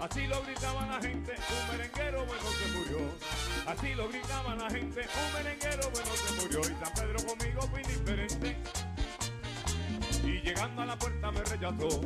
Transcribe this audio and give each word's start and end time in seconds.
Así 0.00 0.28
lo 0.28 0.40
gritaba 0.44 0.86
la 0.86 1.00
gente, 1.00 1.34
un 1.34 1.76
merenguero 1.76 2.24
bueno 2.24 2.50
se 2.50 2.78
murió. 2.78 2.98
Así 3.66 3.94
lo 3.94 4.08
gritaba 4.08 4.54
la 4.54 4.70
gente, 4.70 5.00
un 5.00 5.32
merenguero 5.32 5.90
bueno 5.90 6.10
se 6.14 6.40
murió. 6.40 6.60
Y 6.60 6.84
San 6.84 6.94
Pedro 6.94 7.26
conmigo 7.26 7.62
fue 7.62 7.82
indiferente. 7.82 8.56
Y 10.22 10.40
llegando 10.40 10.82
a 10.82 10.86
la 10.86 10.96
puerta 10.96 11.32
me 11.32 11.42
rechazó. 11.42 12.00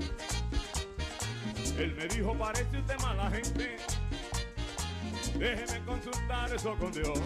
Él 1.78 1.94
me 1.94 2.06
dijo, 2.06 2.34
parece 2.38 2.78
usted 2.78 2.98
mala 3.00 3.30
gente. 3.30 3.76
Déjeme 5.38 5.84
consultar 5.84 6.54
eso 6.54 6.74
con 6.76 6.92
Dios. 6.92 7.20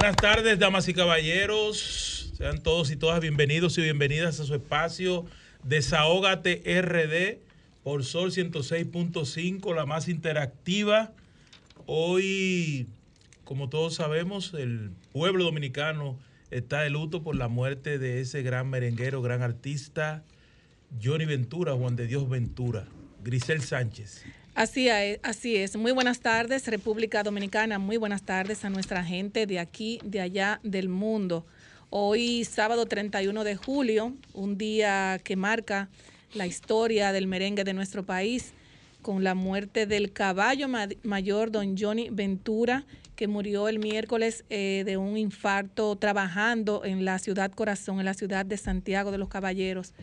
Buenas 0.00 0.16
tardes, 0.16 0.58
damas 0.58 0.88
y 0.88 0.94
caballeros. 0.94 2.32
Sean 2.34 2.62
todos 2.62 2.90
y 2.90 2.96
todas 2.96 3.20
bienvenidos 3.20 3.76
y 3.76 3.82
bienvenidas 3.82 4.40
a 4.40 4.44
su 4.44 4.54
espacio 4.54 5.26
Desahógate 5.62 6.62
RD 6.80 7.36
por 7.84 8.02
Sol 8.02 8.30
106.5, 8.30 9.74
la 9.74 9.84
más 9.84 10.08
interactiva. 10.08 11.12
Hoy, 11.84 12.86
como 13.44 13.68
todos 13.68 13.94
sabemos, 13.94 14.54
el 14.54 14.90
pueblo 15.12 15.44
dominicano 15.44 16.18
está 16.50 16.80
de 16.80 16.88
luto 16.88 17.22
por 17.22 17.36
la 17.36 17.48
muerte 17.48 17.98
de 17.98 18.22
ese 18.22 18.40
gran 18.40 18.70
merenguero, 18.70 19.20
gran 19.20 19.42
artista, 19.42 20.24
Johnny 21.04 21.26
Ventura, 21.26 21.74
Juan 21.74 21.96
de 21.96 22.06
Dios 22.06 22.26
Ventura, 22.26 22.86
Grisel 23.22 23.60
Sánchez. 23.60 24.24
Así 24.60 24.90
es, 24.90 25.18
así 25.22 25.56
es. 25.56 25.74
Muy 25.74 25.90
buenas 25.92 26.20
tardes, 26.20 26.66
República 26.68 27.22
Dominicana. 27.22 27.78
Muy 27.78 27.96
buenas 27.96 28.24
tardes 28.24 28.62
a 28.62 28.68
nuestra 28.68 29.02
gente 29.02 29.46
de 29.46 29.58
aquí, 29.58 30.00
de 30.04 30.20
allá, 30.20 30.60
del 30.62 30.90
mundo. 30.90 31.46
Hoy, 31.88 32.44
sábado 32.44 32.84
31 32.84 33.42
de 33.42 33.56
julio, 33.56 34.12
un 34.34 34.58
día 34.58 35.18
que 35.24 35.34
marca 35.34 35.88
la 36.34 36.46
historia 36.46 37.10
del 37.12 37.26
merengue 37.26 37.64
de 37.64 37.72
nuestro 37.72 38.04
país, 38.04 38.52
con 39.00 39.24
la 39.24 39.34
muerte 39.34 39.86
del 39.86 40.12
caballo 40.12 40.68
mayor, 41.04 41.50
don 41.50 41.74
Johnny 41.78 42.10
Ventura, 42.10 42.84
que 43.16 43.28
murió 43.28 43.66
el 43.66 43.78
miércoles 43.78 44.44
eh, 44.50 44.82
de 44.84 44.98
un 44.98 45.16
infarto 45.16 45.96
trabajando 45.96 46.84
en 46.84 47.06
la 47.06 47.18
ciudad 47.18 47.50
corazón, 47.50 47.98
en 47.98 48.04
la 48.04 48.12
ciudad 48.12 48.44
de 48.44 48.58
Santiago 48.58 49.10
de 49.10 49.16
los 49.16 49.30
Caballeros. 49.30 49.94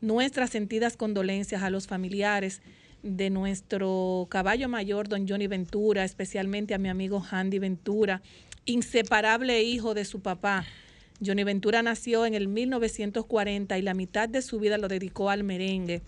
Nuestras 0.00 0.50
sentidas 0.50 0.96
condolencias 0.96 1.62
a 1.62 1.70
los 1.70 1.86
familiares 1.86 2.60
de 3.02 3.30
nuestro 3.30 4.26
caballo 4.30 4.68
mayor, 4.68 5.08
don 5.08 5.26
Johnny 5.28 5.46
Ventura, 5.46 6.04
especialmente 6.04 6.74
a 6.74 6.78
mi 6.78 6.88
amigo 6.88 7.24
Handy 7.30 7.58
Ventura, 7.58 8.22
inseparable 8.64 9.62
hijo 9.62 9.94
de 9.94 10.04
su 10.04 10.20
papá. 10.20 10.66
Johnny 11.24 11.44
Ventura 11.44 11.82
nació 11.82 12.26
en 12.26 12.34
el 12.34 12.48
1940 12.48 13.78
y 13.78 13.82
la 13.82 13.94
mitad 13.94 14.28
de 14.28 14.42
su 14.42 14.58
vida 14.58 14.78
lo 14.78 14.88
dedicó 14.88 15.30
al 15.30 15.44
merengue, 15.44 16.02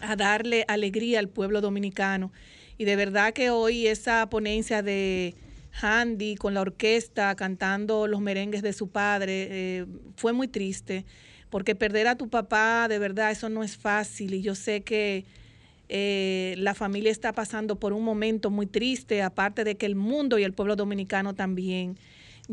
a 0.00 0.16
darle 0.16 0.64
alegría 0.68 1.18
al 1.18 1.28
pueblo 1.28 1.60
dominicano. 1.60 2.32
Y 2.78 2.84
de 2.84 2.96
verdad 2.96 3.32
que 3.32 3.50
hoy 3.50 3.86
esa 3.86 4.28
ponencia 4.28 4.82
de 4.82 5.34
Handy 5.80 6.36
con 6.36 6.54
la 6.54 6.60
orquesta 6.60 7.34
cantando 7.34 8.06
los 8.06 8.20
merengues 8.20 8.62
de 8.62 8.72
su 8.72 8.88
padre 8.88 9.48
eh, 9.50 9.86
fue 10.16 10.32
muy 10.32 10.48
triste, 10.48 11.04
porque 11.50 11.74
perder 11.74 12.08
a 12.08 12.16
tu 12.16 12.28
papá, 12.28 12.88
de 12.88 12.98
verdad, 12.98 13.30
eso 13.30 13.48
no 13.48 13.62
es 13.62 13.76
fácil. 13.76 14.34
Y 14.34 14.42
yo 14.42 14.56
sé 14.56 14.82
que 14.82 15.24
eh, 15.88 16.54
la 16.58 16.74
familia 16.74 17.10
está 17.10 17.32
pasando 17.32 17.78
por 17.78 17.92
un 17.92 18.04
momento 18.04 18.50
muy 18.50 18.66
triste, 18.66 19.22
aparte 19.22 19.64
de 19.64 19.76
que 19.76 19.86
el 19.86 19.94
mundo 19.94 20.38
y 20.38 20.44
el 20.44 20.52
pueblo 20.52 20.76
dominicano 20.76 21.34
también. 21.34 21.98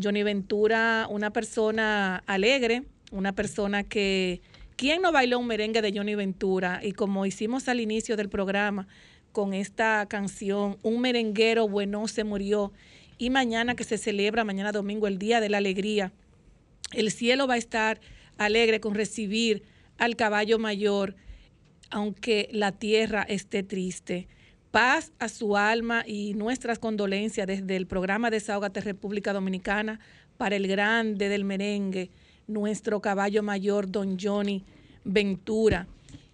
Johnny 0.02 0.24
Ventura, 0.24 1.08
una 1.10 1.32
persona 1.32 2.24
alegre, 2.28 2.84
una 3.12 3.34
persona 3.34 3.84
que... 3.84 4.42
¿Quién 4.76 5.04
no 5.04 5.12
bailó 5.12 5.38
un 5.38 5.46
merengue 5.46 5.82
de 5.82 5.94
Johnny 5.96 6.16
Ventura? 6.16 6.80
Y 6.84 6.94
como 6.94 7.26
hicimos 7.26 7.68
al 7.68 7.80
inicio 7.80 8.18
del 8.18 8.30
programa 8.30 8.88
con 9.32 9.54
esta 9.54 10.06
canción, 10.08 10.78
Un 10.82 11.02
merenguero 11.02 11.68
bueno 11.68 12.08
se 12.08 12.24
murió. 12.24 12.72
Y 13.18 13.30
mañana 13.30 13.76
que 13.76 13.84
se 13.84 14.00
celebra, 14.00 14.44
mañana 14.44 14.72
domingo, 14.72 15.08
el 15.08 15.20
Día 15.20 15.40
de 15.40 15.50
la 15.50 15.60
Alegría, 15.60 16.12
el 16.94 17.12
cielo 17.12 17.48
va 17.48 17.54
a 17.54 17.58
estar 17.58 18.02
alegre 18.38 18.80
con 18.80 18.96
recibir 18.96 19.64
al 19.98 20.16
caballo 20.16 20.58
mayor 20.58 21.16
aunque 21.92 22.50
la 22.52 22.72
tierra 22.72 23.24
esté 23.24 23.64
triste. 23.64 24.28
Paz 24.72 25.12
a 25.20 25.28
su 25.28 25.58
alma 25.58 26.04
y 26.08 26.34
nuestras 26.34 26.80
condolencias 26.80 27.46
desde 27.46 27.76
el 27.76 27.88
programa 27.88 28.32
Desahogate 28.32 28.80
República 28.80 29.34
Dominicana 29.34 30.00
para 30.38 30.56
el 30.56 30.68
grande 30.68 31.28
del 31.30 31.44
merengue, 31.44 32.10
nuestro 32.48 33.02
caballo 33.02 33.44
mayor, 33.44 33.92
don 33.92 34.18
Johnny 34.20 34.64
Ventura. 35.04 35.88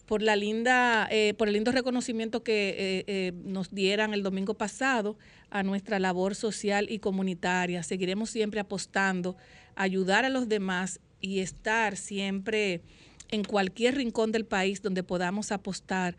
por 0.04 0.20
la 0.20 0.36
linda, 0.36 1.08
por 1.38 1.48
el 1.48 1.54
lindo 1.54 1.72
reconocimiento 1.72 2.42
que 2.42 3.32
nos 3.42 3.74
dieran 3.74 4.12
el 4.12 4.22
domingo 4.22 4.52
pasado 4.52 5.16
a 5.54 5.62
nuestra 5.62 6.00
labor 6.00 6.34
social 6.34 6.88
y 6.90 6.98
comunitaria. 6.98 7.84
Seguiremos 7.84 8.28
siempre 8.28 8.58
apostando, 8.58 9.36
ayudar 9.76 10.24
a 10.24 10.28
los 10.28 10.48
demás 10.48 10.98
y 11.20 11.38
estar 11.38 11.96
siempre 11.96 12.82
en 13.30 13.44
cualquier 13.44 13.94
rincón 13.94 14.32
del 14.32 14.46
país 14.46 14.82
donde 14.82 15.04
podamos 15.04 15.52
apostar 15.52 16.16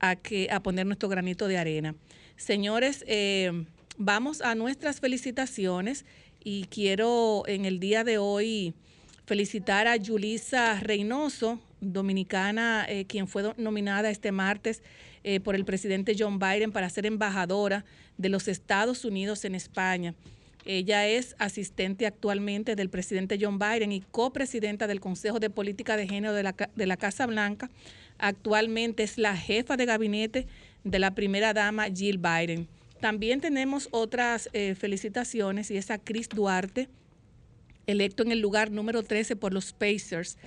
a, 0.00 0.16
que, 0.16 0.48
a 0.50 0.62
poner 0.62 0.84
nuestro 0.84 1.08
granito 1.08 1.48
de 1.48 1.56
arena. 1.56 1.94
Señores, 2.36 3.06
eh, 3.08 3.64
vamos 3.96 4.42
a 4.42 4.54
nuestras 4.54 5.00
felicitaciones 5.00 6.04
y 6.44 6.64
quiero 6.64 7.44
en 7.46 7.64
el 7.64 7.80
día 7.80 8.04
de 8.04 8.18
hoy 8.18 8.74
felicitar 9.24 9.88
a 9.88 9.96
Yulisa 9.96 10.78
Reynoso, 10.80 11.58
dominicana, 11.80 12.84
eh, 12.86 13.06
quien 13.06 13.28
fue 13.28 13.54
nominada 13.56 14.10
este 14.10 14.30
martes 14.30 14.82
eh, 15.24 15.40
por 15.40 15.54
el 15.54 15.64
presidente 15.64 16.14
John 16.18 16.38
Biden 16.38 16.70
para 16.70 16.90
ser 16.90 17.06
embajadora 17.06 17.84
de 18.18 18.28
los 18.28 18.46
Estados 18.46 19.04
Unidos 19.04 19.44
en 19.44 19.54
España. 19.54 20.14
Ella 20.66 21.06
es 21.06 21.34
asistente 21.38 22.06
actualmente 22.06 22.76
del 22.76 22.88
presidente 22.88 23.38
John 23.40 23.58
Biden 23.58 23.92
y 23.92 24.00
copresidenta 24.00 24.86
del 24.86 25.00
Consejo 25.00 25.40
de 25.40 25.50
Política 25.50 25.96
de 25.96 26.06
Género 26.06 26.32
de 26.32 26.42
la, 26.86 26.96
Casa 26.96 27.26
Blanca. 27.26 27.70
Actualmente 28.18 29.02
es 29.02 29.18
la 29.18 29.36
jefa 29.36 29.76
de 29.76 29.84
gabinete 29.84 30.46
de 30.84 30.98
la 30.98 31.14
primera 31.14 31.52
dama 31.52 31.86
Jill 31.86 32.18
Biden. 32.18 32.68
También 33.00 33.40
tenemos 33.40 33.88
otras 33.90 34.48
eh, 34.52 34.74
felicitaciones 34.74 35.70
y 35.70 35.76
es 35.76 35.90
a 35.90 35.98
Chris 35.98 36.28
Duarte, 36.30 36.88
electo 37.86 38.22
en 38.22 38.32
el 38.32 38.40
lugar 38.40 38.70
número 38.70 39.02
13 39.02 39.36
por 39.36 39.52
los 39.52 39.74
Pacers. 39.74 40.38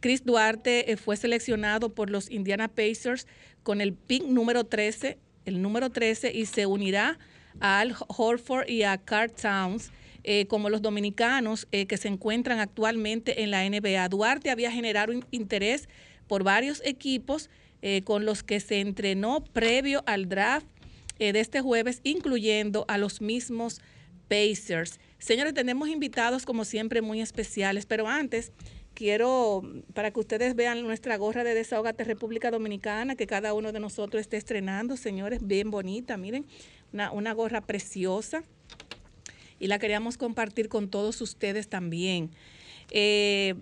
Chris 0.00 0.24
Duarte 0.24 0.90
eh, 0.90 0.96
fue 0.96 1.16
seleccionado 1.16 1.90
por 1.90 2.08
los 2.10 2.30
Indiana 2.30 2.68
Pacers 2.68 3.26
con 3.66 3.80
el 3.80 3.94
pick 3.94 4.22
número 4.22 4.62
13, 4.62 5.18
el 5.44 5.60
número 5.60 5.90
13, 5.90 6.32
y 6.32 6.46
se 6.46 6.66
unirá 6.66 7.18
a 7.58 7.80
Al 7.80 7.96
Horford 8.06 8.68
y 8.68 8.84
a 8.84 8.96
Carl 8.96 9.32
Towns. 9.32 9.90
Eh, 10.28 10.46
como 10.48 10.70
los 10.70 10.82
dominicanos 10.82 11.68
que 11.70 11.96
se 11.96 12.08
encuentran 12.08 12.58
actualmente 12.58 13.44
en 13.44 13.52
la 13.52 13.62
NBA. 13.62 14.08
Duarte 14.08 14.50
había 14.50 14.72
generado 14.72 15.12
interés 15.30 15.88
por 16.26 16.42
varios 16.42 16.82
equipos 16.84 17.48
con 18.02 18.24
los 18.24 18.42
que 18.42 18.58
se 18.58 18.80
entrenó 18.80 19.44
previo 19.44 20.02
al 20.04 20.28
draft 20.28 20.66
eh, 21.18 21.32
de 21.32 21.40
este 21.40 21.62
jueves, 21.62 22.00
incluyendo 22.04 22.84
a 22.88 22.98
los 22.98 23.22
mismos 23.22 23.80
Pacers. 24.28 25.00
Señores, 25.18 25.54
tenemos 25.54 25.88
invitados 25.88 26.44
como 26.44 26.64
siempre 26.66 27.00
muy 27.00 27.22
especiales, 27.22 27.86
pero 27.86 28.06
antes 28.06 28.52
quiero, 28.96 29.62
para 29.94 30.10
que 30.10 30.18
ustedes 30.18 30.56
vean 30.56 30.82
nuestra 30.82 31.16
gorra 31.18 31.44
de 31.44 31.54
Desahogate 31.54 32.02
República 32.02 32.50
Dominicana, 32.50 33.14
que 33.14 33.26
cada 33.26 33.52
uno 33.52 33.70
de 33.70 33.78
nosotros 33.78 34.22
esté 34.22 34.38
estrenando, 34.38 34.96
señores, 34.96 35.46
bien 35.46 35.70
bonita, 35.70 36.16
miren, 36.16 36.46
una, 36.92 37.12
una 37.12 37.32
gorra 37.34 37.60
preciosa. 37.60 38.42
Y 39.60 39.68
la 39.68 39.78
queríamos 39.78 40.16
compartir 40.16 40.68
con 40.68 40.88
todos 40.88 41.20
ustedes 41.20 41.68
también. 41.68 42.30
Eh, 42.90 43.54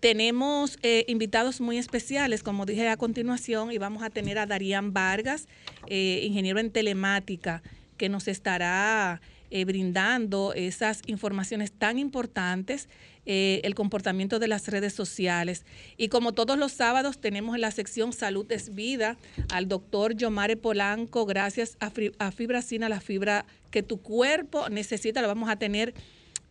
tenemos 0.00 0.78
eh, 0.82 1.04
invitados 1.08 1.60
muy 1.60 1.78
especiales, 1.78 2.42
como 2.42 2.66
dije 2.66 2.88
a 2.88 2.96
continuación, 2.96 3.72
y 3.72 3.78
vamos 3.78 4.02
a 4.02 4.10
tener 4.10 4.38
a 4.38 4.46
Darían 4.46 4.92
Vargas, 4.92 5.48
eh, 5.86 6.20
ingeniero 6.24 6.60
en 6.60 6.70
telemática, 6.70 7.62
que 7.96 8.08
nos 8.08 8.28
estará 8.28 9.20
eh, 9.50 9.64
brindando 9.64 10.52
esas 10.54 11.02
informaciones 11.06 11.72
tan 11.72 11.98
importantes, 11.98 12.88
el 13.30 13.74
comportamiento 13.74 14.38
de 14.38 14.48
las 14.48 14.68
redes 14.68 14.94
sociales. 14.94 15.66
Y 15.98 16.08
como 16.08 16.32
todos 16.32 16.56
los 16.56 16.72
sábados 16.72 17.20
tenemos 17.20 17.54
en 17.54 17.60
la 17.60 17.70
sección 17.70 18.14
Salud 18.14 18.50
es 18.50 18.74
Vida 18.74 19.18
al 19.50 19.68
doctor 19.68 20.14
Yomare 20.16 20.56
Polanco, 20.56 21.26
gracias 21.26 21.76
a, 21.78 21.92
a 22.20 22.32
Fibracina, 22.32 22.88
la 22.88 23.00
fibra 23.00 23.44
que 23.70 23.82
tu 23.82 24.00
cuerpo 24.00 24.70
necesita, 24.70 25.20
la 25.20 25.28
vamos 25.28 25.50
a 25.50 25.56
tener 25.56 25.92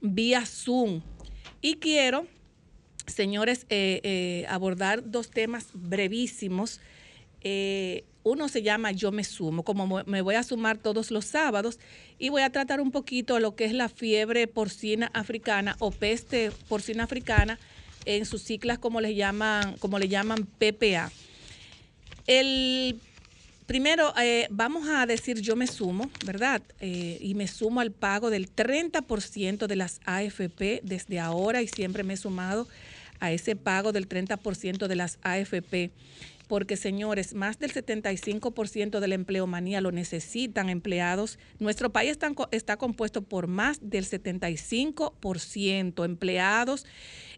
vía 0.02 0.46
Zoom. 0.46 1.02
Y 1.62 1.78
quiero 1.78 2.28
señores, 3.08 3.66
eh, 3.70 4.02
eh, 4.04 4.46
abordar 4.50 5.10
dos 5.10 5.32
temas 5.32 5.70
brevísimos. 5.74 6.82
Eh, 7.42 8.04
uno 8.28 8.48
se 8.50 8.62
llama 8.62 8.92
Yo 8.92 9.12
me 9.12 9.24
sumo, 9.24 9.64
como 9.64 10.04
me 10.06 10.22
voy 10.22 10.36
a 10.36 10.44
sumar 10.44 10.78
todos 10.78 11.12
los 11.12 11.26
sábados 11.26 11.80
y 12.20 12.30
voy 12.30 12.42
a 12.42 12.52
tratar 12.52 12.82
un 12.82 12.92
poquito 12.92 13.40
lo 13.40 13.56
que 13.56 13.66
es 13.66 13.74
la 13.74 13.90
fiebre 13.90 14.48
porcina 14.48 15.10
africana 15.14 15.76
o 15.80 15.92
peste 15.92 16.52
porcina 16.68 17.04
africana 17.04 17.60
en 18.06 18.26
sus 18.26 18.42
siglas 18.42 18.80
como 18.80 19.02
llaman, 19.02 19.78
como 19.78 20.00
le 20.00 20.08
llaman 20.08 20.48
PPA. 20.58 21.12
El 22.26 23.00
primero 23.66 24.14
vamos 24.50 24.88
a 24.88 25.06
decir 25.06 25.42
yo 25.42 25.56
me 25.56 25.68
sumo, 25.68 26.10
¿verdad? 26.26 26.62
y 26.82 27.34
me 27.36 27.48
sumo 27.48 27.82
al 27.82 27.92
pago 27.92 28.30
del 28.30 28.54
30% 28.54 29.68
de 29.68 29.76
las 29.76 30.00
AFP 30.06 30.82
desde 30.84 31.20
ahora 31.20 31.62
y 31.62 31.68
siempre 31.68 32.04
me 32.04 32.14
he 32.14 32.18
sumado 32.18 32.68
a 33.20 33.32
ese 33.32 33.56
pago 33.56 33.92
del 33.92 34.08
30% 34.08 34.88
de 34.88 34.96
las 34.96 35.20
AFP, 35.22 35.92
porque 36.48 36.78
señores, 36.78 37.34
más 37.34 37.60
del 37.60 37.74
75% 37.74 39.00
de 39.00 39.08
la 39.08 39.16
empleomanía 39.16 39.82
lo 39.82 39.92
necesitan 39.92 40.70
empleados. 40.70 41.40
Nuestro 41.60 41.92
país 41.92 42.18
está, 42.52 42.78
compuesto 42.78 43.22
por 43.22 43.48
más 43.48 43.80
del 43.82 44.06
75% 44.06 46.06
empleados 46.06 46.86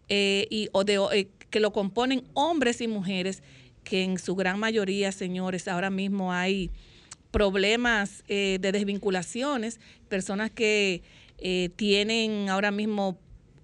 eh, 0.09 0.47
y, 0.49 0.69
o 0.71 0.83
de, 0.83 0.99
eh, 1.13 1.29
que 1.49 1.59
lo 1.59 1.73
componen 1.73 2.23
hombres 2.33 2.81
y 2.81 2.87
mujeres, 2.87 3.41
que 3.83 4.03
en 4.03 4.19
su 4.19 4.35
gran 4.35 4.59
mayoría, 4.59 5.11
señores, 5.11 5.67
ahora 5.67 5.89
mismo 5.89 6.31
hay 6.31 6.69
problemas 7.31 8.23
eh, 8.27 8.59
de 8.61 8.71
desvinculaciones, 8.71 9.79
personas 10.07 10.51
que 10.51 11.01
tienen 11.77 12.49
ahora 12.49 12.69
mismo 12.69 13.17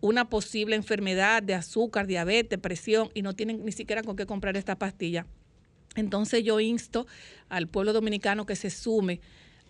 una 0.05 0.29
posible 0.29 0.75
enfermedad 0.75 1.41
de 1.41 1.55
azúcar, 1.55 2.05
diabetes, 2.05 2.59
presión 2.59 3.09
y 3.15 3.23
no 3.23 3.33
tienen 3.33 3.65
ni 3.65 3.71
siquiera 3.71 4.03
con 4.03 4.15
qué 4.15 4.27
comprar 4.27 4.55
esta 4.55 4.77
pastilla. 4.77 5.25
Entonces 5.95 6.43
yo 6.43 6.59
insto 6.59 7.07
al 7.49 7.67
pueblo 7.67 7.91
dominicano 7.91 8.45
que 8.45 8.55
se 8.55 8.69
sume 8.69 9.19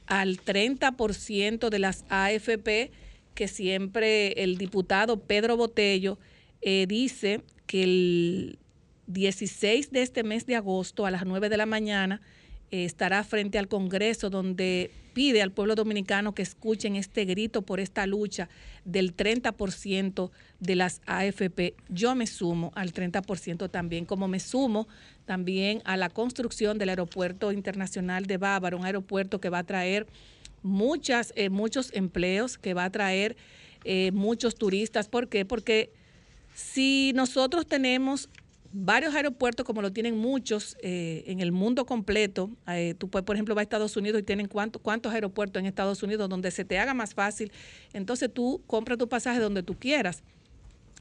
al 0.08 0.38
30% 0.38 1.70
de 1.70 1.80
las 1.80 2.04
AFP 2.10 2.92
que 3.34 3.48
siempre 3.48 4.44
el 4.44 4.58
diputado 4.58 5.22
Pedro 5.22 5.56
Botello 5.56 6.20
eh, 6.62 6.86
dice 6.88 7.42
que 7.66 7.84
el 7.84 8.60
16 9.08 9.92
de 9.92 10.02
este 10.02 10.24
mes 10.24 10.46
de 10.46 10.58
agosto 10.58 11.06
a 11.06 11.12
las 11.12 11.26
9 11.26 11.48
de 11.48 11.58
la 11.58 11.66
mañana 11.66 12.22
estará 12.72 13.24
frente 13.24 13.58
al 13.58 13.68
Congreso 13.68 14.30
donde 14.30 14.92
pide 15.14 15.42
al 15.42 15.52
pueblo 15.52 15.76
dominicano 15.76 16.36
que 16.36 16.42
escuchen 16.42 16.98
este 16.98 17.24
grito 17.24 17.62
por 17.62 17.80
esta 17.80 18.06
lucha 18.06 18.50
del 18.84 19.16
30% 19.16 20.30
de 20.60 20.76
las 20.76 21.02
AFP. 21.06 21.74
Yo 21.88 22.16
me 22.16 22.28
sumo 22.28 22.72
al 22.76 22.92
30% 22.92 23.72
también, 23.72 24.06
como 24.06 24.28
me 24.28 24.42
sumo 24.42 24.90
también 25.26 25.82
a 25.86 25.96
la 25.96 26.10
construcción 26.10 26.78
del 26.78 26.90
Aeropuerto 26.90 27.54
Internacional 27.54 28.26
de 28.26 28.38
Bávaro, 28.38 28.78
un 28.78 28.86
aeropuerto 28.86 29.40
que 29.40 29.50
va 29.50 29.60
a 29.60 29.64
traer 29.64 30.06
muchas, 30.64 31.32
eh, 31.38 31.50
muchos 31.50 31.94
empleos, 31.94 32.58
que 32.58 32.74
va 32.74 32.84
a 32.84 32.90
traer 32.90 33.38
eh, 33.86 34.12
muchos 34.12 34.56
turistas. 34.56 35.08
¿Por 35.08 35.30
qué? 35.30 35.46
Porque 35.46 35.92
si 36.54 37.14
nosotros 37.16 37.68
tenemos 37.68 38.30
varios 38.78 39.16
aeropuertos, 39.16 39.66
como 39.66 39.82
lo 39.82 39.94
tienen 39.94 40.18
muchos 40.18 40.76
eh, 40.82 41.24
en 41.28 41.40
el 41.40 41.54
mundo 41.54 41.86
completo. 41.86 42.50
Eh, 42.68 42.94
tú 42.98 43.10
puedes, 43.10 43.26
por 43.26 43.38
ejemplo, 43.38 43.56
va 43.56 43.62
a 43.62 43.64
Estados 43.64 43.96
Unidos 43.96 44.20
y 44.20 44.24
tienen 44.24 44.48
cuántos, 44.50 44.82
cuántos 44.82 45.14
aeropuertos 45.14 45.62
en 45.62 45.66
Estados 45.66 46.04
Unidos 46.04 46.28
donde 46.28 46.52
se 46.52 46.66
te 46.66 46.78
haga 46.78 46.94
más 46.94 47.14
fácil. 47.14 47.54
Entonces 47.94 48.30
tú 48.34 48.62
compras 48.68 48.98
tu 48.98 49.08
pasaje 49.08 49.40
donde 49.40 49.64
tú 49.64 49.76
quieras. 49.76 50.24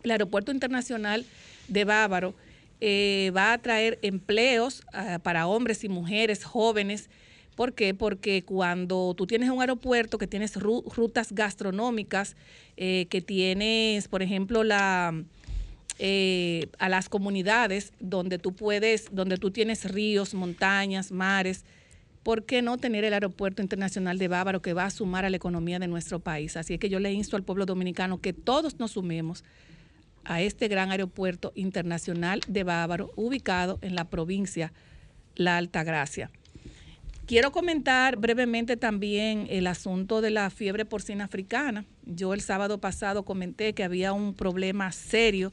El 0.05 0.13
aeropuerto 0.13 0.53
internacional 0.53 1.27
de 1.67 1.85
Bávaro 1.85 2.35
eh, 2.81 3.33
va 3.37 3.53
a 3.53 3.59
traer 3.59 3.99
empleos 4.03 4.85
ah, 4.93 5.19
para 5.21 5.49
hombres 5.49 5.83
y 5.83 5.89
mujeres 5.89 6.45
jóvenes. 6.45 7.11
¿Por 7.57 7.73
qué? 7.73 7.93
Porque 7.93 8.45
cuando 8.45 9.15
tú 9.17 9.27
tienes 9.27 9.51
un 9.51 9.61
aeropuerto 9.61 10.19
que 10.19 10.29
tienes 10.29 10.57
rutas 10.57 11.33
gastronómicas, 11.33 12.37
que 12.77 13.25
tienes, 13.25 14.09
por 14.09 14.23
ejemplo, 14.23 14.65
la, 14.65 15.15
eh, 15.99 16.69
a 16.79 16.89
las 16.89 17.09
comunidades 17.09 17.93
donde 18.01 18.39
tú 18.39 18.53
puedes, 18.55 19.09
donde 19.13 19.37
tú 19.37 19.51
tienes 19.51 19.91
ríos, 19.91 20.35
montañas, 20.35 21.13
mares. 21.13 21.65
¿Por 22.23 22.45
qué 22.45 22.63
no 22.63 22.79
tener 22.79 23.05
el 23.05 23.13
aeropuerto 23.13 23.63
internacional 23.63 24.19
de 24.19 24.29
Bávaro 24.29 24.63
que 24.63 24.73
va 24.73 24.87
a 24.87 24.91
sumar 24.91 25.25
a 25.25 25.31
la 25.31 25.37
economía 25.37 25.79
de 25.79 25.87
nuestro 25.87 26.21
país? 26.21 26.57
Así 26.57 26.75
es 26.75 26.81
que 26.81 26.89
yo 26.89 26.99
le 26.99 27.13
insto 27.13 27.37
al 27.37 27.43
pueblo 27.45 27.67
dominicano 27.67 28.21
que 28.21 28.33
todos 28.33 28.79
nos 28.79 28.93
sumemos 28.93 29.45
a 30.25 30.41
este 30.41 30.69
gran 30.69 30.91
aeropuerto 30.91 31.53
internacional 31.55 32.41
de 32.49 32.65
Bávaro, 32.65 33.13
ubicado 33.15 33.79
en 33.83 33.95
la 33.95 34.07
provincia 34.07 34.73
La 35.37 35.59
Altagracia. 35.59 36.31
Quiero 37.27 37.53
comentar 37.53 38.17
brevemente 38.17 38.77
también 38.77 39.47
el 39.49 39.67
asunto 39.67 40.21
de 40.21 40.31
la 40.31 40.51
fiebre 40.51 40.85
porcina 40.85 41.25
africana. 41.25 41.87
Yo 42.05 42.35
el 42.35 42.43
sábado 42.43 42.79
pasado 42.79 43.25
comenté 43.25 43.73
que 43.73 43.83
había 43.83 44.13
un 44.13 44.35
problema 44.35 44.93
serio 44.93 45.51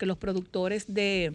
que 0.00 0.06
los 0.06 0.16
productores 0.16 0.86
de 0.92 1.34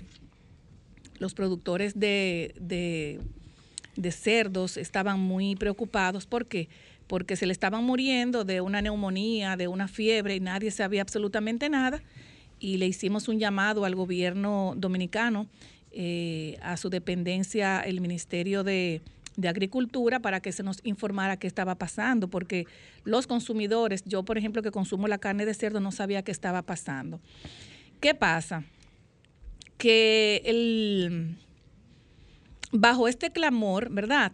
los 1.20 1.36
productores 1.36 1.98
de, 1.98 2.54
de, 2.60 4.12
cerdos 4.12 4.76
estaban 4.76 5.20
muy 5.20 5.56
preocupados. 5.56 6.26
¿Por 6.26 6.48
qué? 6.48 6.68
Porque 7.08 7.36
se 7.38 7.46
le 7.46 7.54
estaban 7.54 7.86
muriendo 7.86 8.44
de 8.44 8.60
una 8.60 8.82
neumonía, 8.82 9.56
de 9.56 9.70
una 9.70 9.88
fiebre 9.88 10.36
y 10.36 10.40
nadie 10.40 10.72
sabía 10.72 11.04
absolutamente 11.04 11.70
nada. 11.70 12.02
Y 12.60 12.78
le 12.78 12.88
hicimos 12.88 13.28
un 13.28 13.40
llamado 13.40 13.86
al 13.86 13.96
gobierno 13.96 14.74
dominicano, 14.76 15.48
eh, 15.92 16.58
a 16.62 16.76
su 16.76 16.90
dependencia, 16.90 17.80
el 17.82 18.02
Ministerio 18.02 18.64
de 18.64 19.02
de 19.38 19.50
Agricultura 19.50 20.20
para 20.20 20.40
que 20.40 20.52
se 20.52 20.64
nos 20.64 20.80
informara 20.84 21.38
qué 21.38 21.48
estaba 21.48 21.76
pasando, 21.76 22.30
porque 22.30 22.68
los 23.04 23.28
consumidores, 23.28 24.04
yo 24.06 24.24
por 24.24 24.38
ejemplo 24.38 24.62
que 24.62 24.72
consumo 24.72 25.08
la 25.08 25.18
carne 25.18 25.46
de 25.46 25.54
cerdo, 25.54 25.80
no 25.80 25.92
sabía 25.92 26.24
qué 26.24 26.32
estaba 26.32 26.62
pasando. 26.62 27.20
¿Qué 28.06 28.14
pasa? 28.14 28.64
Que 29.80 30.44
el, 30.46 31.38
bajo 32.72 33.08
este 33.08 33.32
clamor, 33.32 33.90
¿verdad? 33.90 34.32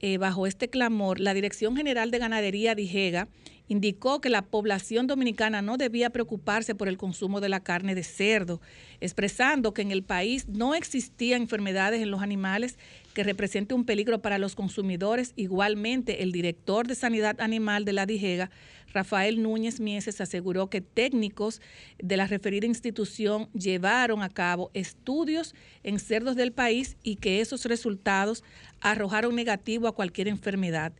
Eh, 0.00 0.18
bajo 0.18 0.46
este 0.46 0.68
clamor, 0.68 1.18
la 1.18 1.32
Dirección 1.32 1.74
General 1.74 2.10
de 2.10 2.18
Ganadería 2.18 2.74
DIGEGA 2.74 3.28
indicó 3.66 4.20
que 4.20 4.28
la 4.28 4.42
población 4.42 5.06
dominicana 5.06 5.62
no 5.62 5.78
debía 5.78 6.10
preocuparse 6.10 6.74
por 6.74 6.86
el 6.86 6.98
consumo 6.98 7.40
de 7.40 7.48
la 7.48 7.60
carne 7.60 7.94
de 7.94 8.02
cerdo, 8.02 8.60
expresando 9.00 9.72
que 9.72 9.80
en 9.80 9.90
el 9.90 10.02
país 10.02 10.46
no 10.46 10.74
existían 10.74 11.40
enfermedades 11.40 12.02
en 12.02 12.10
los 12.10 12.20
animales 12.20 12.76
que 13.14 13.24
represente 13.24 13.72
un 13.72 13.86
peligro 13.86 14.20
para 14.20 14.36
los 14.36 14.54
consumidores. 14.54 15.32
Igualmente, 15.34 16.22
el 16.22 16.30
director 16.30 16.86
de 16.86 16.94
Sanidad 16.94 17.40
Animal 17.40 17.86
de 17.86 17.92
la 17.94 18.04
DIGEGA, 18.04 18.50
Rafael 18.92 19.42
Núñez 19.42 19.80
Mieses, 19.80 20.20
aseguró 20.20 20.70
que 20.70 20.80
técnicos 20.80 21.60
de 21.98 22.16
la 22.16 22.26
referida 22.26 22.66
institución 22.66 23.48
llevaron 23.52 24.22
a 24.22 24.28
cabo 24.28 24.70
estudios 24.74 25.54
en 25.82 25.98
cerdos 25.98 26.36
del 26.36 26.52
país 26.52 26.96
y 27.02 27.16
que 27.16 27.40
esos 27.40 27.64
resultados 27.64 28.44
arrojaron 28.80 29.34
negativo 29.34 29.88
a 29.88 29.94
cualquier 29.94 30.28
enfermedad. 30.28 30.92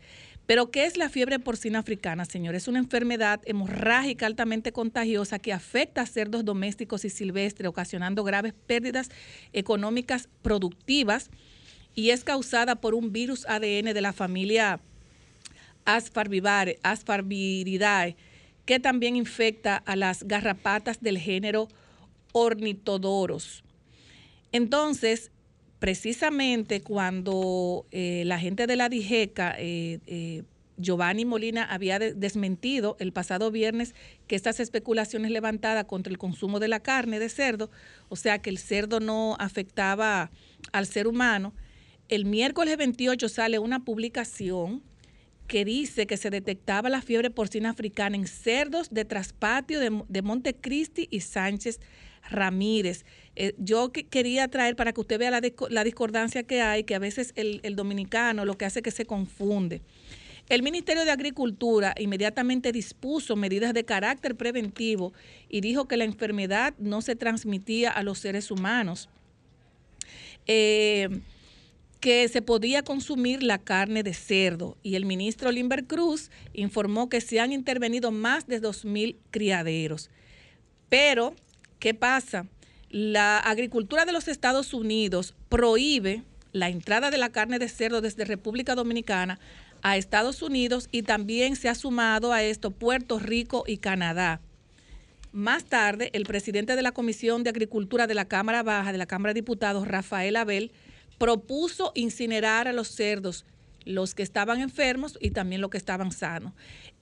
Pero, 0.48 0.70
¿qué 0.70 0.86
es 0.86 0.96
la 0.96 1.10
fiebre 1.10 1.38
porcina 1.38 1.78
africana, 1.78 2.24
señor? 2.24 2.54
Es 2.54 2.68
una 2.68 2.78
enfermedad 2.78 3.42
hemorrágica 3.44 4.24
altamente 4.24 4.72
contagiosa 4.72 5.38
que 5.38 5.52
afecta 5.52 6.00
a 6.00 6.06
cerdos 6.06 6.42
domésticos 6.42 7.04
y 7.04 7.10
silvestres, 7.10 7.68
ocasionando 7.68 8.24
graves 8.24 8.54
pérdidas 8.66 9.10
económicas 9.52 10.30
productivas 10.40 11.30
y 11.94 12.10
es 12.10 12.24
causada 12.24 12.76
por 12.76 12.94
un 12.94 13.12
virus 13.12 13.44
ADN 13.46 13.92
de 13.92 14.00
la 14.00 14.14
familia 14.14 14.80
Asparviridae, 16.82 18.16
que 18.66 18.78
también 18.80 19.16
infecta 19.16 19.76
a 19.76 19.96
las 19.96 20.24
garrapatas 20.24 21.00
del 21.00 21.18
género 21.18 21.68
Ornitodoros. 22.32 23.64
Entonces, 24.52 25.30
precisamente 25.78 26.82
cuando 26.82 27.86
eh, 27.90 28.24
la 28.26 28.38
gente 28.38 28.66
de 28.66 28.76
la 28.76 28.88
DIGECA, 28.88 29.56
eh, 29.58 30.00
eh, 30.06 30.42
Giovanni 30.76 31.24
Molina, 31.24 31.64
había 31.64 31.98
desmentido 31.98 32.96
el 33.00 33.12
pasado 33.12 33.50
viernes 33.50 33.94
que 34.26 34.36
estas 34.36 34.60
especulaciones 34.60 35.30
levantadas 35.30 35.86
contra 35.86 36.10
el 36.10 36.18
consumo 36.18 36.60
de 36.60 36.68
la 36.68 36.80
carne 36.80 37.18
de 37.18 37.28
cerdo, 37.28 37.70
o 38.08 38.16
sea 38.16 38.40
que 38.40 38.50
el 38.50 38.58
cerdo 38.58 39.00
no 39.00 39.36
afectaba 39.40 40.30
al 40.72 40.86
ser 40.86 41.08
humano, 41.08 41.52
el 42.08 42.26
miércoles 42.26 42.76
28 42.76 43.28
sale 43.28 43.58
una 43.58 43.84
publicación 43.84 44.82
que 45.48 45.64
dice 45.64 46.06
que 46.06 46.16
se 46.16 46.30
detectaba 46.30 46.90
la 46.90 47.02
fiebre 47.02 47.30
porcina 47.30 47.70
africana 47.70 48.16
en 48.16 48.26
cerdos 48.26 48.90
de 48.90 49.04
Traspatio, 49.04 49.80
de, 49.80 50.02
de 50.06 50.22
Montecristi 50.22 51.08
y 51.10 51.20
Sánchez 51.20 51.80
Ramírez. 52.30 53.04
Eh, 53.34 53.54
yo 53.58 53.90
quería 53.90 54.48
traer 54.48 54.76
para 54.76 54.92
que 54.92 55.00
usted 55.00 55.18
vea 55.18 55.30
la, 55.30 55.84
discordancia 55.84 56.42
que 56.42 56.60
hay, 56.60 56.84
que 56.84 56.94
a 56.94 56.98
veces 56.98 57.32
el, 57.34 57.60
el, 57.62 57.76
dominicano 57.76 58.44
lo 58.44 58.58
que 58.58 58.66
hace 58.66 58.80
es 58.80 58.82
que 58.82 58.90
se 58.90 59.06
confunde. 59.06 59.80
El 60.50 60.62
Ministerio 60.62 61.04
de 61.04 61.10
Agricultura 61.10 61.94
inmediatamente 61.98 62.70
dispuso 62.70 63.34
medidas 63.34 63.72
de 63.74 63.84
carácter 63.84 64.34
preventivo 64.34 65.12
y 65.48 65.60
dijo 65.60 65.88
que 65.88 65.96
la 65.96 66.04
enfermedad 66.04 66.74
no 66.78 67.00
se 67.00 67.16
transmitía 67.16 67.90
a 67.90 68.02
los 68.02 68.18
seres 68.18 68.50
humanos. 68.50 69.08
Eh, 70.46 71.08
que 72.00 72.28
se 72.28 72.42
podía 72.42 72.82
consumir 72.82 73.42
la 73.42 73.58
carne 73.58 74.02
de 74.02 74.14
cerdo 74.14 74.76
y 74.82 74.94
el 74.94 75.04
ministro 75.04 75.50
Limber 75.50 75.84
Cruz 75.86 76.30
informó 76.52 77.08
que 77.08 77.20
se 77.20 77.40
han 77.40 77.52
intervenido 77.52 78.12
más 78.12 78.46
de 78.46 78.62
2.000 78.62 79.16
criaderos. 79.30 80.10
Pero, 80.88 81.34
¿qué 81.80 81.94
pasa? 81.94 82.46
La 82.88 83.38
agricultura 83.38 84.04
de 84.04 84.12
los 84.12 84.28
Estados 84.28 84.72
Unidos 84.72 85.34
prohíbe 85.48 86.22
la 86.52 86.68
entrada 86.68 87.10
de 87.10 87.18
la 87.18 87.30
carne 87.30 87.58
de 87.58 87.68
cerdo 87.68 88.00
desde 88.00 88.24
República 88.24 88.74
Dominicana 88.74 89.38
a 89.82 89.96
Estados 89.96 90.42
Unidos 90.42 90.88
y 90.90 91.02
también 91.02 91.56
se 91.56 91.68
ha 91.68 91.74
sumado 91.74 92.32
a 92.32 92.42
esto 92.42 92.70
Puerto 92.70 93.18
Rico 93.18 93.64
y 93.66 93.78
Canadá. 93.78 94.40
Más 95.32 95.64
tarde, 95.64 96.10
el 96.14 96.24
presidente 96.24 96.74
de 96.74 96.82
la 96.82 96.92
Comisión 96.92 97.44
de 97.44 97.50
Agricultura 97.50 98.06
de 98.06 98.14
la 98.14 98.24
Cámara 98.24 98.62
Baja 98.62 98.92
de 98.92 98.98
la 98.98 99.06
Cámara 99.06 99.34
de 99.34 99.40
Diputados, 99.40 99.86
Rafael 99.86 100.36
Abel, 100.36 100.72
propuso 101.18 101.92
incinerar 101.94 102.68
a 102.68 102.72
los 102.72 102.88
cerdos, 102.88 103.44
los 103.84 104.14
que 104.14 104.22
estaban 104.22 104.60
enfermos 104.60 105.18
y 105.20 105.30
también 105.30 105.60
los 105.60 105.70
que 105.70 105.78
estaban 105.78 106.12
sanos. 106.12 106.52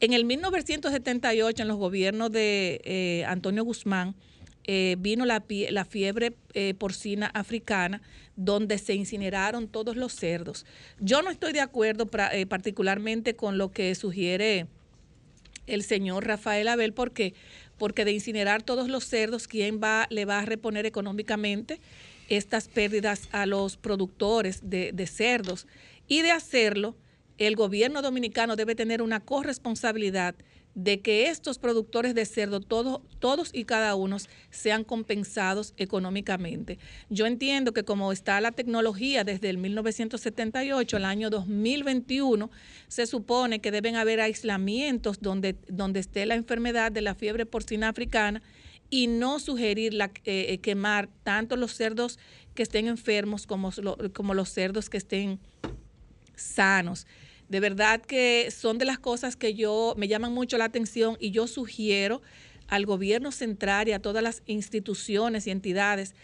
En 0.01 0.13
el 0.13 0.25
1978, 0.25 1.63
en 1.63 1.69
los 1.69 1.77
gobiernos 1.77 2.31
de 2.31 2.81
eh, 2.85 3.25
Antonio 3.27 3.65
Guzmán, 3.65 4.15
eh, 4.69 4.97
vino 4.99 5.25
la, 5.27 5.45
fiebre 5.89 6.35
eh, 6.55 6.75
porcina 6.75 7.27
africana, 7.35 8.03
donde 8.35 8.79
se 8.79 8.95
incineraron 8.95 9.69
todos 9.69 9.97
los 9.97 10.13
cerdos. 10.13 10.67
Yo 10.99 11.23
no 11.23 11.31
estoy 11.31 11.53
de 11.53 11.61
acuerdo 11.61 12.07
particularmente 12.07 13.37
con 13.37 13.59
lo 13.59 13.71
que 13.71 13.95
sugiere 13.95 14.67
el 15.67 15.83
señor 15.83 16.27
Rafael 16.27 16.69
Abel, 16.69 16.93
porque 16.93 17.35
porque 17.79 18.05
de 18.05 18.13
incinerar 18.13 18.63
todos 18.63 18.89
los 18.89 19.05
cerdos, 19.05 19.49
¿quién 19.49 19.81
va, 19.83 20.07
le 20.11 20.25
va 20.25 20.39
a 20.39 20.45
reponer 20.47 20.87
económicamente? 20.87 21.81
Estas 22.29 22.69
pérdidas 22.69 23.29
a 23.33 23.47
los 23.47 23.77
productores 23.77 24.61
de, 24.63 25.07
cerdos. 25.07 25.67
Y 26.09 26.23
de 26.23 26.33
hacerlo, 26.33 26.97
el 27.39 27.57
gobierno 27.57 28.03
dominicano 28.03 28.57
debe 28.57 28.75
tener 28.75 29.03
una 29.03 29.21
corresponsabilidad 29.21 30.35
de 30.75 31.01
que 31.01 31.29
estos 31.29 31.59
productores 31.59 32.15
de 32.15 32.27
cerdo, 32.27 32.61
todos, 32.61 33.01
todos 33.19 33.51
y 33.55 33.65
cada 33.65 33.95
uno, 33.95 34.19
sean 34.51 34.85
compensados 34.85 35.73
económicamente. 35.79 36.79
Yo 37.09 37.25
entiendo 37.25 37.73
que 37.73 37.85
como 37.85 38.13
está 38.13 38.39
la 38.43 38.53
tecnología 38.53 39.25
desde 39.25 39.49
el 39.49 39.57
1978 39.57 40.99
al 40.99 41.07
año 41.07 41.31
2021, 41.31 42.51
se 42.89 43.07
supone 43.07 43.61
que 43.61 43.71
deben 43.71 43.97
haber 43.97 44.21
aislamientos 44.21 45.21
donde, 45.21 45.57
donde 45.67 46.01
esté 46.01 46.27
la 46.27 46.35
enfermedad 46.35 46.93
de 46.93 47.01
la 47.01 47.15
fiebre 47.15 47.47
porcina 47.47 47.89
africana 47.89 48.43
y 48.91 49.07
no 49.07 49.39
sugerir 49.39 49.95
la, 49.95 50.07
eh, 50.25 50.47
eh, 50.49 50.59
quemar 50.59 51.09
tanto 51.23 51.57
los 51.57 51.73
cerdos 51.75 52.19
que 52.55 52.63
estén 52.63 52.87
enfermos 52.87 53.47
como, 53.47 53.71
como 54.13 54.35
los 54.35 54.51
cerdos 54.51 54.89
que 54.89 54.97
estén 54.97 55.41
sanos. 56.35 57.07
De 57.49 57.61
verdad 57.61 58.01
que 58.01 58.51
son 58.51 58.79
de 58.79 58.85
las 58.85 58.99
cosas 58.99 59.37
que 59.37 59.55
yo 59.55 59.95
me 59.97 60.09
llaman 60.09 60.33
mucho 60.33 60.59
la 60.59 60.65
atención 60.65 61.17
y 61.21 61.31
yo 61.31 61.47
sugiero 61.47 62.23
al 62.69 62.87
gobierno 62.87 63.31
central 63.31 63.89
y 63.89 63.93
a 63.93 64.01
todas 64.01 64.23
las 64.23 64.43
instituciones 64.47 65.47
y 65.47 65.51
entidades 65.51 66.15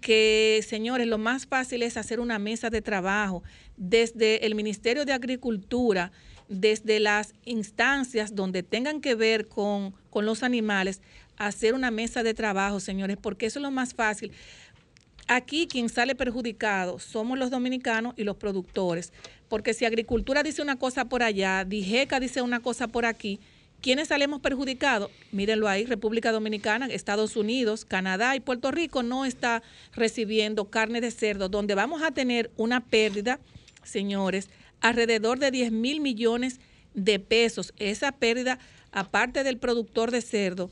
que, 0.00 0.64
señores, 0.66 1.06
lo 1.06 1.18
más 1.18 1.46
fácil 1.46 1.82
es 1.82 1.96
hacer 1.96 2.20
una 2.20 2.38
mesa 2.38 2.70
de 2.70 2.80
trabajo 2.80 3.42
desde 3.76 4.46
el 4.46 4.54
Ministerio 4.54 5.04
de 5.04 5.12
Agricultura, 5.12 6.10
desde 6.48 6.98
las 7.00 7.34
instancias 7.44 8.34
donde 8.34 8.62
tengan 8.62 9.00
que 9.00 9.14
ver 9.14 9.46
con, 9.46 9.94
con 10.08 10.26
los 10.26 10.42
animales, 10.42 11.02
hacer 11.40 11.72
una 11.72 11.90
mesa 11.90 12.22
de 12.22 12.34
trabajo, 12.34 12.80
señores, 12.80 13.16
porque 13.16 13.46
eso 13.46 13.58
es 13.58 13.62
lo 13.62 13.70
más 13.70 13.94
fácil. 13.94 14.30
Aquí 15.26 15.66
quien 15.66 15.88
sale 15.88 16.14
perjudicado 16.14 16.98
somos 16.98 17.38
los 17.38 17.50
dominicanos 17.50 18.14
y 18.16 18.24
los 18.24 18.36
productores, 18.36 19.12
porque 19.48 19.72
si 19.72 19.86
agricultura 19.86 20.42
dice 20.42 20.60
una 20.60 20.76
cosa 20.76 21.06
por 21.06 21.22
allá, 21.22 21.64
Dijeca 21.64 22.20
dice 22.20 22.42
una 22.42 22.60
cosa 22.60 22.88
por 22.88 23.06
aquí, 23.06 23.40
¿quiénes 23.80 24.08
salimos 24.08 24.40
perjudicados? 24.40 25.10
Mírenlo 25.32 25.66
ahí, 25.66 25.86
República 25.86 26.30
Dominicana, 26.30 26.86
Estados 26.86 27.36
Unidos, 27.36 27.86
Canadá 27.86 28.36
y 28.36 28.40
Puerto 28.40 28.70
Rico 28.70 29.02
no 29.02 29.24
está 29.24 29.62
recibiendo 29.94 30.66
carne 30.66 31.00
de 31.00 31.10
cerdo, 31.10 31.48
donde 31.48 31.74
vamos 31.74 32.02
a 32.02 32.10
tener 32.10 32.50
una 32.58 32.84
pérdida, 32.84 33.40
señores, 33.82 34.50
alrededor 34.82 35.38
de 35.38 35.50
10 35.50 35.72
mil 35.72 36.00
millones 36.02 36.60
de 36.92 37.18
pesos. 37.18 37.72
Esa 37.78 38.12
pérdida, 38.12 38.58
aparte 38.92 39.42
del 39.42 39.56
productor 39.56 40.10
de 40.10 40.20
cerdo, 40.20 40.70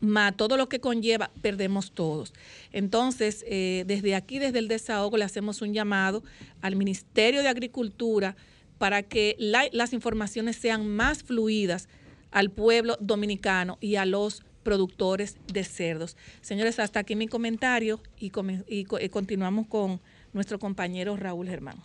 más 0.00 0.36
todo 0.36 0.56
lo 0.56 0.68
que 0.68 0.80
conlleva, 0.80 1.30
perdemos 1.42 1.92
todos. 1.92 2.32
Entonces, 2.72 3.44
eh, 3.46 3.84
desde 3.86 4.14
aquí, 4.14 4.38
desde 4.38 4.58
el 4.58 4.68
desahogo, 4.68 5.16
le 5.16 5.24
hacemos 5.24 5.62
un 5.62 5.74
llamado 5.74 6.22
al 6.60 6.76
Ministerio 6.76 7.42
de 7.42 7.48
Agricultura 7.48 8.36
para 8.78 9.02
que 9.02 9.36
las 9.38 9.92
informaciones 9.92 10.56
sean 10.56 10.88
más 10.88 11.22
fluidas 11.22 11.88
al 12.30 12.50
pueblo 12.50 12.96
dominicano 13.00 13.76
y 13.80 13.96
a 13.96 14.06
los 14.06 14.42
productores 14.62 15.36
de 15.52 15.64
cerdos. 15.64 16.16
Señores, 16.40 16.78
hasta 16.78 17.00
aquí 17.00 17.16
mi 17.16 17.28
comentario 17.28 18.00
y, 18.18 18.32
y 18.68 19.08
continuamos 19.10 19.66
con 19.66 20.00
nuestro 20.32 20.58
compañero 20.58 21.16
Raúl 21.16 21.48
Germán. 21.48 21.76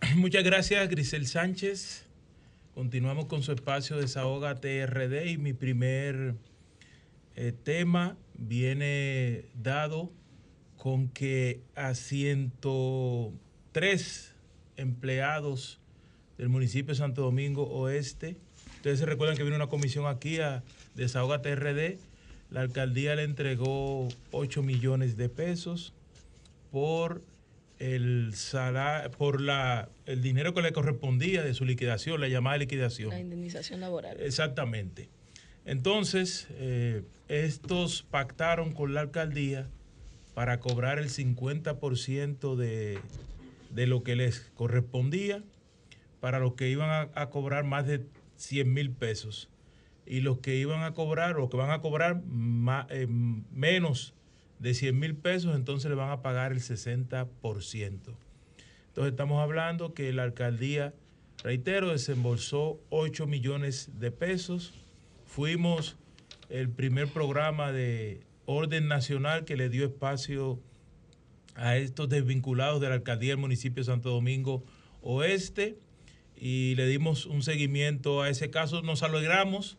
Muchas 0.16 0.44
gracias, 0.44 0.88
Grisel 0.88 1.26
Sánchez. 1.26 2.04
Continuamos 2.74 3.26
con 3.26 3.42
su 3.42 3.52
espacio 3.52 3.96
Desahoga 3.96 4.56
TRD 4.56 5.30
y 5.30 5.38
mi 5.38 5.52
primer 5.52 6.34
el 7.36 7.54
tema 7.54 8.16
viene 8.34 9.44
dado 9.54 10.10
con 10.76 11.08
que 11.08 11.62
a 11.74 11.94
103 11.94 14.34
empleados 14.76 15.80
del 16.38 16.48
municipio 16.48 16.94
de 16.94 16.98
Santo 16.98 17.22
Domingo 17.22 17.64
Oeste. 17.64 18.36
Ustedes 18.76 18.98
se 18.98 19.06
recuerdan 19.06 19.36
que 19.36 19.44
vino 19.44 19.56
una 19.56 19.68
comisión 19.68 20.06
aquí 20.06 20.40
a 20.40 20.62
Desahogate 20.94 21.54
RD. 21.56 21.98
La 22.50 22.62
alcaldía 22.62 23.14
le 23.16 23.24
entregó 23.24 24.08
8 24.30 24.62
millones 24.62 25.16
de 25.16 25.28
pesos 25.28 25.92
por 26.70 27.22
el 27.78 28.32
por 29.18 29.42
la, 29.42 29.90
el 30.06 30.22
dinero 30.22 30.54
que 30.54 30.62
le 30.62 30.72
correspondía 30.72 31.42
de 31.42 31.52
su 31.52 31.66
liquidación, 31.66 32.18
la 32.20 32.28
llamada 32.28 32.58
liquidación. 32.58 33.10
La 33.10 33.18
indemnización 33.20 33.80
laboral. 33.80 34.20
Exactamente. 34.20 35.08
Entonces, 35.66 36.46
eh, 36.52 37.02
estos 37.28 38.02
pactaron 38.04 38.72
con 38.72 38.94
la 38.94 39.02
alcaldía 39.02 39.68
para 40.32 40.60
cobrar 40.60 40.98
el 40.98 41.10
50% 41.10 42.56
de, 42.56 42.98
de 43.70 43.86
lo 43.86 44.02
que 44.02 44.16
les 44.16 44.50
correspondía 44.54 45.42
para 46.20 46.38
los 46.38 46.54
que 46.54 46.68
iban 46.68 47.10
a, 47.14 47.30
cobrar 47.30 47.64
más 47.64 47.86
de 47.86 48.06
100 48.36 48.72
mil 48.72 48.90
pesos 48.90 49.48
y 50.06 50.20
los 50.20 50.38
que 50.38 50.56
iban 50.56 50.82
a 50.82 50.94
cobrar 50.94 51.38
o 51.38 51.48
que 51.48 51.56
van 51.56 51.70
a 51.70 51.80
cobrar 51.80 52.22
eh, 52.90 53.06
menos 53.06 54.14
de 54.58 54.74
100 54.74 54.98
mil 54.98 55.14
pesos, 55.16 55.54
entonces 55.54 55.90
le 55.90 55.96
van 55.96 56.10
a 56.10 56.22
pagar 56.22 56.52
el 56.52 56.60
60%. 56.60 57.28
Entonces 57.86 59.10
estamos 59.10 59.42
hablando 59.42 59.92
que 59.92 60.12
la 60.12 60.22
alcaldía, 60.22 60.94
reitero, 61.42 61.90
desembolsó 61.90 62.80
8 62.88 63.26
millones 63.26 63.90
de 63.98 64.10
pesos. 64.10 64.72
Fuimos 65.26 65.96
el 66.48 66.70
primer 66.70 67.08
programa 67.08 67.72
de 67.72 68.20
orden 68.46 68.88
nacional 68.88 69.44
que 69.44 69.56
le 69.56 69.68
dio 69.68 69.84
espacio 69.84 70.58
a 71.54 71.76
estos 71.76 72.08
desvinculados 72.08 72.80
de 72.80 72.88
la 72.88 72.94
alcaldía 72.94 73.30
del 73.30 73.38
municipio 73.38 73.82
de 73.82 73.86
Santo 73.86 74.10
Domingo 74.10 74.64
Oeste 75.02 75.78
y 76.36 76.74
le 76.76 76.86
dimos 76.86 77.26
un 77.26 77.42
seguimiento 77.42 78.22
a 78.22 78.30
ese 78.30 78.50
caso. 78.50 78.82
Nos 78.82 79.02
alegramos. 79.02 79.78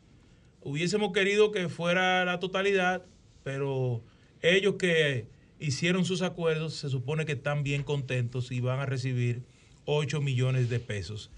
Hubiésemos 0.61 1.13
querido 1.13 1.51
que 1.51 1.69
fuera 1.69 2.25
la 2.25 2.39
totalidad, 2.39 3.05
pero 3.43 4.03
ellos 4.41 4.75
que 4.77 5.27
hicieron 5.59 6.05
sus 6.05 6.21
acuerdos 6.21 6.75
se 6.75 6.89
supone 6.89 7.25
que 7.25 7.33
están 7.33 7.63
bien 7.63 7.83
contentos 7.83 8.51
y 8.51 8.59
van 8.59 8.79
a 8.79 8.85
recibir 8.85 9.43
8 9.85 10.21
millones 10.21 10.69
de 10.69 10.79
pesos. 10.79 11.31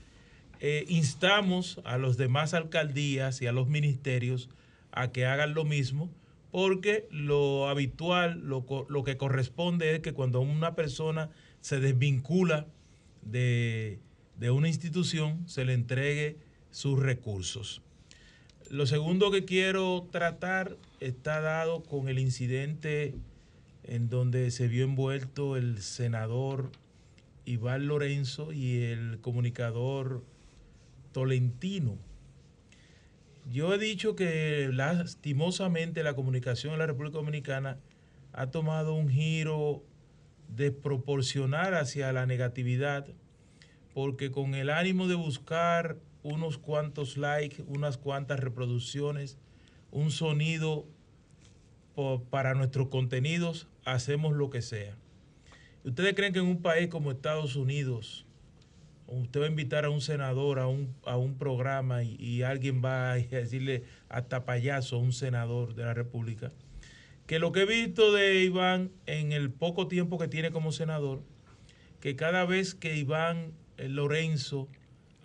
Eh, 0.60 0.86
instamos 0.90 1.80
a 1.86 1.98
los 1.98 2.18
demás 2.18 2.54
alcaldías 2.54 3.42
y 3.42 3.48
a 3.48 3.52
los 3.52 3.68
ministerios 3.68 4.50
a 4.92 5.12
que 5.12 5.26
hagan 5.26 5.54
lo 5.54 5.64
mismo 5.64 6.10
porque 6.52 7.08
lo 7.12 7.70
habitual, 7.70 8.42
lo, 8.42 8.66
lo 8.90 9.04
que 9.04 9.18
corresponde 9.18 9.96
es 9.96 10.00
que 10.02 10.14
cuando 10.14 10.42
una 10.42 10.76
persona 10.76 11.30
se 11.62 11.80
desvincula 11.80 12.66
de, 13.22 14.00
de 14.38 14.52
una 14.52 14.68
institución, 14.68 15.48
se 15.48 15.66
le 15.66 15.74
entregue 15.74 16.38
sus 16.72 17.00
recursos. 17.00 17.82
Lo 18.70 18.86
segundo 18.86 19.32
que 19.32 19.46
quiero 19.46 20.08
tratar 20.12 20.78
está 21.00 21.42
dado 21.42 21.84
con 21.84 22.08
el 22.08 22.20
incidente 22.20 23.16
en 23.84 24.10
donde 24.10 24.52
se 24.52 24.68
vio 24.68 24.84
envuelto 24.84 25.58
el 25.58 25.82
senador 25.82 26.72
Iván 27.46 27.88
Lorenzo 27.88 28.54
y 28.54 28.84
el 28.84 29.20
comunicador 29.22 30.24
Tolentino. 31.12 31.98
Yo 33.50 33.74
he 33.74 33.78
dicho 33.78 34.16
que 34.16 34.70
lastimosamente 34.72 36.04
la 36.04 36.14
comunicación 36.14 36.74
en 36.74 36.80
la 36.80 36.86
República 36.86 37.18
Dominicana 37.18 37.80
ha 38.32 38.52
tomado 38.52 38.94
un 38.94 39.10
giro 39.10 39.84
desproporcional 40.50 41.74
hacia 41.76 42.14
la 42.14 42.26
negatividad, 42.26 43.08
porque 43.94 44.32
con 44.32 44.54
el 44.54 44.70
ánimo 44.70 45.08
de 45.08 45.16
buscar 45.16 45.98
unos 46.22 46.58
cuantos 46.58 47.18
likes, 47.18 47.64
unas 47.68 47.98
cuantas 47.98 48.40
reproducciones, 48.40 49.38
un 49.92 50.12
sonido 50.12 50.86
para 52.30 52.54
nuestros 52.54 52.90
contenidos, 52.90 53.68
hacemos 53.84 54.36
lo 54.36 54.50
que 54.50 54.62
sea. 54.62 54.96
¿Ustedes 55.84 56.14
creen 56.14 56.34
que 56.34 56.40
en 56.40 56.46
un 56.46 56.62
país 56.62 56.88
como 56.88 57.12
Estados 57.12 57.56
Unidos, 57.56 58.26
usted 59.12 59.42
va 59.42 59.46
a 59.46 59.50
invitar 59.50 59.86
a 59.86 59.90
un 59.90 60.02
senador 60.02 60.60
a 60.60 60.68
un, 60.68 60.96
a 61.06 61.18
un 61.18 61.38
programa 61.38 62.04
y, 62.04 62.44
alguien 62.44 62.84
va 62.84 63.12
a 63.12 63.16
decirle 63.18 63.84
hasta 64.10 64.46
payaso 64.46 64.98
a 64.98 65.00
un 65.00 65.14
senador 65.14 65.76
de 65.76 65.84
la 65.84 65.94
República, 65.94 66.52
que 67.28 67.40
lo 67.40 67.52
que 67.52 67.62
he 67.62 67.66
visto 67.66 68.12
de 68.12 68.44
Iván 68.44 68.92
en 69.06 69.32
el 69.32 69.52
poco 69.52 69.88
tiempo 69.88 70.18
que 70.18 70.28
tiene 70.28 70.52
como 70.52 70.72
senador, 70.72 71.22
que 72.00 72.16
cada 72.16 72.46
vez 72.46 72.76
que 72.76 72.96
Iván 72.96 73.52
eh, 73.78 73.90
Lorenzo 73.90 74.68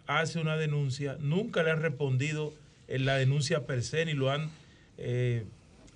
hace 0.07 0.39
una 0.39 0.57
denuncia, 0.57 1.17
nunca 1.21 1.63
le 1.63 1.71
han 1.71 1.81
respondido 1.81 2.53
en 2.89 3.07
la 3.07 3.17
denuncia 3.17 3.67
per 3.67 3.83
se, 3.83 4.05
ni 4.05 4.13
lo 4.13 4.31
han, 4.31 4.51
eh, 4.99 5.47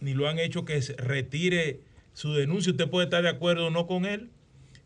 ni 0.01 0.15
lo 0.15 0.29
han 0.29 0.39
hecho 0.39 0.65
que 0.65 0.81
retire 0.97 1.81
su 2.15 2.33
denuncia. 2.33 2.73
Usted 2.73 2.89
puede 2.89 3.05
estar 3.05 3.23
de 3.23 3.29
acuerdo 3.29 3.67
o 3.67 3.71
no 3.71 3.87
con 3.87 4.07
él, 4.07 4.31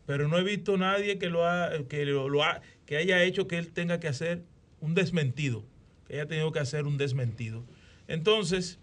pero 0.05 0.27
no 0.27 0.37
he 0.37 0.43
visto 0.43 0.77
nadie 0.77 1.17
que 1.17 1.29
lo, 1.29 1.47
ha, 1.47 1.69
que 1.87 2.05
lo, 2.05 2.43
ha, 2.43 2.61
que 2.85 2.97
haya 2.97 3.23
hecho 3.23 3.47
que 3.47 3.57
él 3.57 3.71
tenga 3.71 3.99
que 3.99 4.07
hacer 4.07 4.43
un 4.81 4.95
desmentido, 4.95 5.63
que 6.07 6.15
haya 6.15 6.27
tenido 6.27 6.51
que 6.51 6.59
hacer 6.59 6.85
un 6.85 6.97
desmentido. 6.97 7.63
Entonces, 8.07 8.79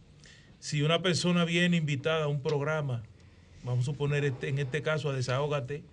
si 0.59 0.83
una 0.83 1.03
persona 1.03 1.45
viene 1.45 1.77
invitada 1.77 2.25
a 2.25 2.29
un 2.29 2.43
programa, 2.43 3.03
vamos 3.65 3.85
a 3.85 3.93
suponer 3.93 4.25
este, 4.25 4.49
en 4.49 4.59
este 4.59 4.83
caso 4.83 5.11
a 5.11 5.15
Desahógate, 5.15 5.85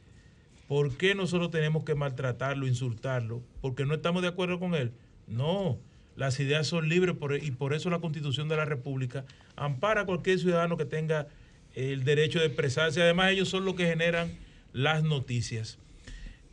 ¿por 0.68 0.96
qué 0.96 1.14
nosotros 1.14 1.52
tenemos 1.52 1.84
que 1.84 1.96
maltratarlo, 1.96 2.68
insultarlo? 2.68 3.44
¿Porque 3.62 3.86
no 3.86 3.96
estamos 3.96 4.22
de 4.22 4.30
acuerdo 4.30 4.60
con 4.60 4.76
él? 4.76 4.94
No, 5.28 5.78
las 6.16 6.40
ideas 6.40 6.68
son 6.68 6.88
libres 6.88 7.16
y 7.42 7.52
por 7.52 7.74
eso 7.74 7.90
la 7.90 8.00
Constitución 8.00 8.48
de 8.48 8.56
la 8.56 8.66
República 8.66 9.26
ampara 9.56 10.02
a 10.02 10.06
cualquier 10.06 10.40
ciudadano 10.40 10.78
que 10.78 10.86
tenga 10.86 11.28
el 11.76 12.06
derecho 12.06 12.40
de 12.40 12.46
expresarse. 12.46 13.02
Además, 13.02 13.32
ellos 13.32 13.50
son 13.50 13.66
los 13.66 13.76
que 13.76 13.86
generan 13.86 14.32
las 14.78 15.04
noticias. 15.04 15.80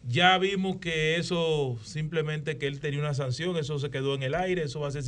Ya 0.08 0.36
vimos 0.38 0.78
que 0.78 1.16
eso 1.16 1.78
simplemente 1.84 2.56
que 2.56 2.66
él 2.66 2.80
tenía 2.80 3.00
una 3.00 3.12
sanción, 3.12 3.56
eso 3.58 3.78
se 3.78 3.90
quedó 3.90 4.14
en 4.14 4.22
el 4.22 4.34
aire, 4.34 4.62
eso 4.62 4.80
va 4.80 4.88
a 4.88 4.90
ser 4.90 5.04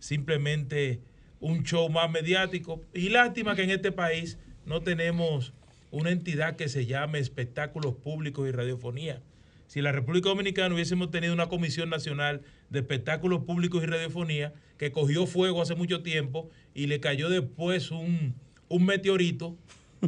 simplemente 0.00 1.00
un 1.38 1.62
show 1.62 1.88
más 1.88 2.10
mediático. 2.10 2.80
Y 2.92 3.08
lástima 3.08 3.54
que 3.54 3.62
en 3.62 3.70
este 3.70 3.92
país 3.92 4.38
no 4.66 4.82
tenemos 4.82 5.52
una 5.92 6.10
entidad 6.10 6.56
que 6.56 6.68
se 6.68 6.86
llame 6.86 7.20
espectáculos 7.20 7.94
públicos 7.94 8.48
y 8.48 8.52
radiofonía. 8.52 9.22
Si 9.68 9.80
la 9.80 9.92
República 9.92 10.28
Dominicana 10.28 10.74
hubiésemos 10.74 11.12
tenido 11.12 11.34
una 11.34 11.48
Comisión 11.48 11.88
Nacional 11.88 12.42
de 12.70 12.80
Espectáculos 12.80 13.44
Públicos 13.44 13.82
y 13.82 13.86
Radiofonía 13.86 14.52
que 14.76 14.90
cogió 14.90 15.26
fuego 15.26 15.62
hace 15.62 15.76
mucho 15.76 16.02
tiempo 16.02 16.50
y 16.74 16.86
le 16.86 16.98
cayó 16.98 17.28
después 17.28 17.90
un, 17.92 18.34
un 18.68 18.84
meteorito 18.84 19.56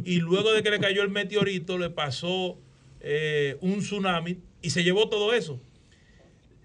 y 0.03 0.19
luego 0.19 0.53
de 0.53 0.63
que 0.63 0.71
le 0.71 0.79
cayó 0.79 1.03
el 1.03 1.09
meteorito 1.09 1.77
le 1.77 1.89
pasó 1.89 2.57
eh, 3.01 3.57
un 3.61 3.79
tsunami 3.79 4.37
y 4.61 4.69
se 4.69 4.83
llevó 4.83 5.09
todo 5.09 5.33
eso. 5.33 5.59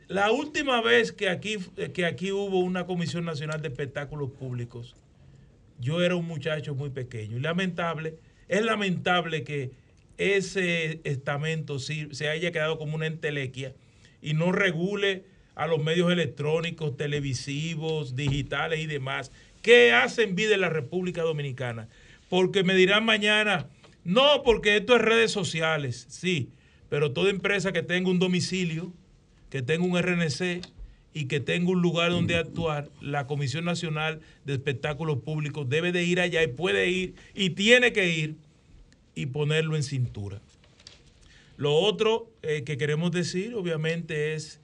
La 0.09 0.31
última 0.31 0.83
vez 0.83 1.13
que 1.13 1.29
aquí, 1.29 1.57
que 1.95 2.05
aquí 2.05 2.31
hubo 2.31 2.59
una 2.59 2.87
Comisión 2.87 3.25
Nacional 3.25 3.63
de 3.63 3.69
Espectáculos 3.69 4.31
Públicos, 4.31 4.95
yo 5.81 6.03
era 6.03 6.15
un 6.15 6.27
muchacho 6.27 6.75
muy 6.75 6.91
pequeño. 6.91 7.39
Y 7.39 7.41
lamentable, 7.41 8.19
es 8.49 8.63
lamentable 8.63 9.45
que 9.45 9.71
ese 10.19 11.01
estamento 11.05 11.79
se 11.79 12.29
haya 12.29 12.53
quedado 12.53 12.79
como 12.79 12.95
una 12.95 13.07
entelequia 13.07 13.75
y 14.21 14.35
no 14.35 14.53
regule 14.53 15.25
a 15.55 15.67
los 15.67 15.83
medios 15.83 16.13
electrónicos, 16.13 16.97
televisivos, 16.97 18.17
digitales 18.17 18.81
y 18.81 18.87
demás, 18.87 19.33
que 19.63 19.93
hacen 19.93 20.35
vida 20.35 20.55
en 20.55 20.61
la 20.61 20.69
República 20.69 21.23
Dominicana. 21.23 21.89
Porque 22.29 22.65
me 22.65 22.75
dirán 22.75 23.05
mañana, 23.05 23.69
no, 24.05 24.43
porque 24.43 24.77
esto 24.77 24.97
es 24.97 25.03
redes 25.03 25.31
sociales, 25.31 26.07
sí, 26.09 26.51
pero 26.89 27.13
toda 27.13 27.31
empresa 27.31 27.73
que 27.73 27.83
tenga 27.83 28.11
un 28.11 28.19
domicilio, 28.19 28.93
que 29.51 29.63
tenga 29.63 29.85
un 29.85 30.01
RNC 30.01 30.63
y 31.15 31.27
que 31.27 31.41
tenga 31.41 31.71
un 31.71 31.81
lugar 31.81 32.11
donde 32.11 32.37
actuar, 32.37 32.91
la 33.01 33.27
Comisión 33.27 33.65
Nacional 33.65 34.21
de 34.45 34.55
Espectáculos 34.55 35.19
Públicos 35.21 35.69
debe 35.69 35.93
de 35.93 36.05
ir 36.05 36.21
allá 36.21 36.43
y 36.43 36.49
puede 36.49 36.91
ir 36.91 37.15
y 37.35 37.51
tiene 37.51 37.93
que 37.93 38.09
ir 38.09 38.37
y 39.15 39.27
ponerlo 39.27 39.77
en 39.77 39.85
cintura. 39.85 40.41
Lo 41.57 41.75
otro 41.75 42.31
eh, 42.43 42.65
que 42.65 42.77
queremos 42.77 43.13
decir, 43.13 43.55
obviamente, 43.55 44.35
es 44.35 44.61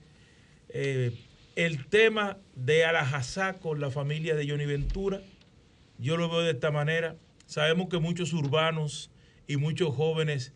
eh, 0.70 1.12
el 1.54 1.86
tema 1.86 2.38
de 2.56 2.84
Alajazá 2.84 3.58
con 3.58 3.80
la 3.80 3.90
familia 3.90 4.34
de 4.34 4.48
Johnny 4.48 4.66
Ventura. 4.66 5.20
Yo 5.98 6.16
lo 6.16 6.28
veo 6.28 6.40
de 6.40 6.50
esta 6.50 6.70
manera. 6.70 7.16
Sabemos 7.50 7.88
que 7.88 7.98
muchos 7.98 8.32
urbanos 8.32 9.10
y 9.48 9.56
muchos 9.56 9.92
jóvenes 9.96 10.52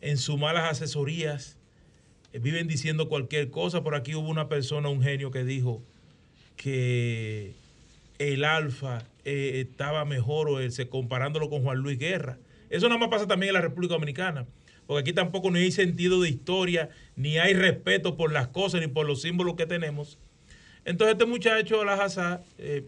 en 0.00 0.16
sus 0.16 0.38
malas 0.38 0.70
asesorías 0.70 1.58
eh, 2.32 2.38
viven 2.38 2.68
diciendo 2.68 3.08
cualquier 3.08 3.50
cosa. 3.50 3.82
Por 3.82 3.96
aquí 3.96 4.14
hubo 4.14 4.28
una 4.28 4.48
persona, 4.48 4.88
un 4.88 5.02
genio, 5.02 5.32
que 5.32 5.42
dijo 5.42 5.82
que 6.54 7.56
el 8.20 8.44
Alfa 8.44 9.02
estaba 9.24 10.04
mejor 10.04 10.48
o 10.48 10.70
se 10.70 10.88
comparándolo 10.88 11.50
con 11.50 11.64
Juan 11.64 11.78
Luis 11.78 11.98
Guerra. 11.98 12.38
Eso 12.70 12.86
nada 12.86 13.00
más 13.00 13.08
pasa 13.08 13.26
también 13.26 13.48
en 13.48 13.54
la 13.54 13.62
República 13.62 13.94
Dominicana. 13.94 14.46
porque 14.86 15.00
aquí 15.00 15.12
tampoco 15.12 15.50
no 15.50 15.58
hay 15.58 15.72
sentido 15.72 16.22
de 16.22 16.28
historia, 16.28 16.90
ni 17.16 17.38
hay 17.38 17.54
respeto 17.54 18.16
por 18.16 18.30
las 18.30 18.46
cosas, 18.46 18.80
ni 18.80 18.86
por 18.86 19.04
los 19.04 19.22
símbolos 19.22 19.56
que 19.56 19.66
tenemos. 19.66 20.16
Entonces 20.84 21.14
este 21.14 21.26
muchacho, 21.26 21.84
la 21.84 22.40
eh, 22.58 22.84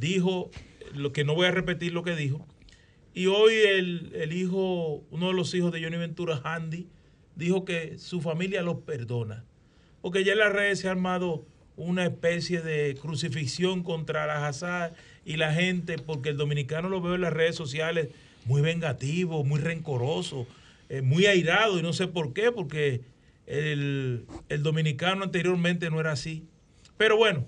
dijo, 0.00 0.50
lo 0.94 1.12
que 1.12 1.24
no 1.24 1.34
voy 1.34 1.46
a 1.46 1.50
repetir 1.50 1.92
lo 1.92 2.02
que 2.02 2.16
dijo, 2.16 2.46
y 3.14 3.26
hoy 3.26 3.54
el, 3.54 4.12
el, 4.14 4.32
hijo, 4.32 5.02
uno 5.10 5.28
de 5.28 5.34
los 5.34 5.52
hijos 5.54 5.72
de 5.72 5.82
Johnny 5.82 5.96
Ventura, 5.96 6.40
Handy, 6.44 6.86
dijo 7.34 7.64
que 7.64 7.98
su 7.98 8.20
familia 8.20 8.62
los 8.62 8.78
perdona. 8.78 9.44
Porque 10.00 10.24
ya 10.24 10.32
en 10.32 10.38
las 10.38 10.52
redes 10.52 10.80
se 10.80 10.88
ha 10.88 10.92
armado 10.92 11.44
una 11.76 12.04
especie 12.04 12.60
de 12.60 12.94
crucifixión 13.00 13.82
contra 13.82 14.26
la 14.26 14.46
Hazard 14.46 14.92
y 15.24 15.36
la 15.36 15.52
gente, 15.52 15.98
porque 15.98 16.30
el 16.30 16.36
dominicano 16.36 16.88
lo 16.88 17.00
veo 17.00 17.14
en 17.14 17.22
las 17.22 17.32
redes 17.32 17.56
sociales 17.56 18.08
muy 18.44 18.62
vengativo, 18.62 19.44
muy 19.44 19.60
rencoroso, 19.60 20.46
eh, 20.88 21.02
muy 21.02 21.26
airado, 21.26 21.78
y 21.78 21.82
no 21.82 21.92
sé 21.92 22.06
por 22.06 22.32
qué, 22.32 22.52
porque 22.52 23.00
el, 23.46 24.26
el 24.48 24.62
dominicano 24.62 25.24
anteriormente 25.24 25.90
no 25.90 26.00
era 26.00 26.12
así. 26.12 26.44
Pero 26.96 27.16
bueno, 27.16 27.44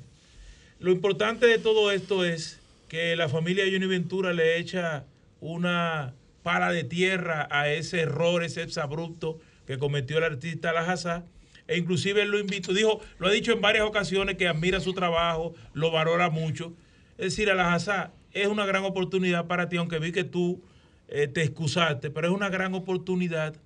lo 0.81 0.91
importante 0.91 1.47
de 1.47 1.59
todo 1.59 1.93
esto 1.93 2.25
es 2.25 2.59
que 2.89 3.15
la 3.17 3.29
familia 3.29 3.65
de 3.65 3.73
Johnny 3.73 3.87
Ventura 3.87 4.33
le 4.33 4.59
echa 4.59 5.05
una 5.43 6.15
pala 6.45 6.73
de 6.73 6.85
tierra 6.85 7.49
a 7.51 7.69
ese 7.69 8.01
error, 8.01 8.43
ese 8.43 8.63
exabrupto 8.63 9.41
que 9.67 9.77
cometió 9.77 10.19
el 10.19 10.25
artista 10.25 10.73
Lajazá. 10.73 11.25
E 11.67 11.77
inclusive 11.77 12.23
él 12.23 12.31
lo 12.31 12.39
invitó, 12.39 12.73
dijo, 12.73 13.01
lo 13.19 13.27
ha 13.27 13.31
dicho 13.31 13.53
en 13.53 13.61
varias 13.61 13.85
ocasiones 13.85 14.37
que 14.37 14.49
admira 14.49 14.81
su 14.81 14.95
trabajo, 14.95 15.55
lo 15.75 15.91
valora 15.91 16.31
mucho. 16.31 16.73
Es 17.19 17.37
decir, 17.37 17.51
Alajazá 17.51 18.13
es 18.33 18.47
una 18.47 18.67
gran 18.67 18.85
oportunidad 18.85 19.47
para 19.47 19.69
ti, 19.69 19.77
aunque 19.77 19.99
vi 19.99 20.13
que 20.13 20.25
tú 20.25 20.63
eh, 21.09 21.27
te 21.27 21.43
excusaste, 21.43 22.11
pero 22.11 22.29
es 22.29 22.35
una 22.35 22.49
gran 22.49 22.75
oportunidad 22.75 23.57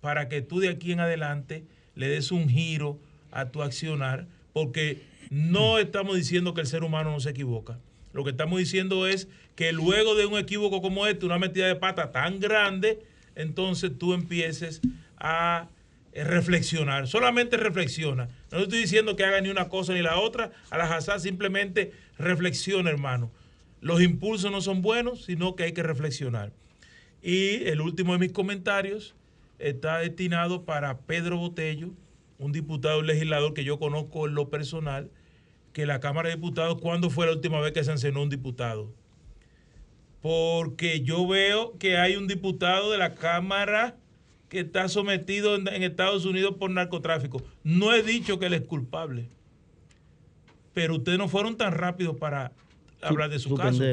para 0.00 0.28
que 0.28 0.42
tú 0.42 0.60
de 0.60 0.68
aquí 0.68 0.92
en 0.92 1.00
adelante 1.00 1.64
le 1.94 2.08
des 2.08 2.30
un 2.30 2.48
giro 2.48 2.98
a 3.32 3.46
tu 3.46 3.62
accionar, 3.62 4.26
porque 4.52 5.02
no 5.30 5.78
estamos 5.78 6.16
diciendo 6.16 6.54
que 6.54 6.60
el 6.60 6.66
ser 6.66 6.84
humano 6.84 7.10
no 7.10 7.20
se 7.20 7.30
equivoca. 7.30 7.78
Lo 8.16 8.24
que 8.24 8.30
estamos 8.30 8.58
diciendo 8.58 9.06
es 9.06 9.28
que 9.56 9.72
luego 9.72 10.14
de 10.14 10.24
un 10.24 10.38
equívoco 10.38 10.80
como 10.80 11.06
este, 11.06 11.26
una 11.26 11.38
metida 11.38 11.66
de 11.66 11.76
pata 11.76 12.12
tan 12.12 12.40
grande, 12.40 13.04
entonces 13.34 13.92
tú 13.98 14.14
empieces 14.14 14.80
a 15.18 15.68
reflexionar. 16.14 17.08
Solamente 17.08 17.58
reflexiona. 17.58 18.28
No 18.50 18.60
estoy 18.60 18.78
diciendo 18.78 19.16
que 19.16 19.24
haga 19.24 19.42
ni 19.42 19.50
una 19.50 19.68
cosa 19.68 19.92
ni 19.92 20.00
la 20.00 20.18
otra. 20.18 20.50
A 20.70 20.78
la 20.78 20.84
Hazá 20.84 21.18
simplemente 21.18 21.92
reflexiona, 22.16 22.88
hermano. 22.88 23.30
Los 23.82 24.00
impulsos 24.00 24.50
no 24.50 24.62
son 24.62 24.80
buenos, 24.80 25.26
sino 25.26 25.54
que 25.54 25.64
hay 25.64 25.72
que 25.72 25.82
reflexionar. 25.82 26.52
Y 27.22 27.66
el 27.66 27.82
último 27.82 28.14
de 28.14 28.18
mis 28.18 28.32
comentarios 28.32 29.14
está 29.58 29.98
destinado 29.98 30.64
para 30.64 31.00
Pedro 31.00 31.36
Botello, 31.36 31.90
un 32.38 32.52
diputado 32.52 33.02
legislador 33.02 33.52
que 33.52 33.64
yo 33.64 33.78
conozco 33.78 34.26
en 34.26 34.34
lo 34.34 34.48
personal, 34.48 35.10
que 35.76 35.84
la 35.84 36.00
Cámara 36.00 36.30
de 36.30 36.36
Diputados, 36.36 36.80
¿cuándo 36.80 37.10
fue 37.10 37.26
la 37.26 37.32
última 37.32 37.60
vez 37.60 37.72
que 37.72 37.80
se 37.80 37.90
sancionó 37.90 38.22
un 38.22 38.30
diputado? 38.30 38.94
porque 40.22 41.02
yo 41.02 41.28
veo 41.28 41.76
que 41.78 41.98
hay 41.98 42.16
un 42.16 42.26
diputado 42.26 42.90
de 42.90 42.96
la 42.96 43.14
Cámara 43.14 43.94
que 44.48 44.60
está 44.60 44.88
sometido 44.88 45.54
en, 45.54 45.68
Estados 45.82 46.24
Unidos 46.24 46.56
por 46.58 46.70
narcotráfico. 46.70 47.42
No 47.62 47.92
he 47.92 48.02
dicho 48.02 48.38
que 48.38 48.46
él 48.46 48.54
es 48.54 48.62
culpable, 48.62 49.28
pero 50.72 50.96
ustedes 50.96 51.18
no 51.18 51.28
fueron 51.28 51.58
tan 51.58 51.72
rápidos 51.72 52.16
para 52.16 52.52
hablar 53.02 53.28
de 53.28 53.38
su 53.38 53.54
caso. 53.54 53.84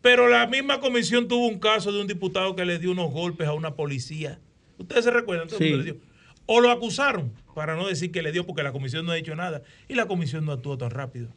Pero 0.00 0.28
la 0.28 0.46
misma 0.46 0.80
comisión 0.80 1.28
tuvo 1.28 1.46
un 1.46 1.58
caso 1.58 1.92
de 1.92 2.00
un 2.00 2.06
diputado 2.06 2.56
que 2.56 2.64
le 2.64 2.78
dio 2.78 2.90
unos 2.90 3.12
golpes 3.12 3.46
a 3.46 3.52
una 3.52 3.74
policía. 3.74 4.40
¿Ustedes 4.78 5.04
se 5.04 5.10
recuerdan? 5.10 5.48
O 6.50 6.60
lo 6.62 6.70
acusaron, 6.70 7.34
para 7.54 7.76
no 7.76 7.86
decir 7.86 8.10
que 8.10 8.22
le 8.22 8.32
dio, 8.32 8.46
porque 8.46 8.62
la 8.62 8.72
comisión 8.72 9.04
no 9.04 9.12
ha 9.12 9.16
dicho 9.16 9.36
nada. 9.36 9.62
Y 9.86 9.94
la 9.94 10.06
comisión 10.06 10.46
no 10.46 10.52
actuó 10.52 10.78
tan 10.78 10.90
rápido. 10.90 11.28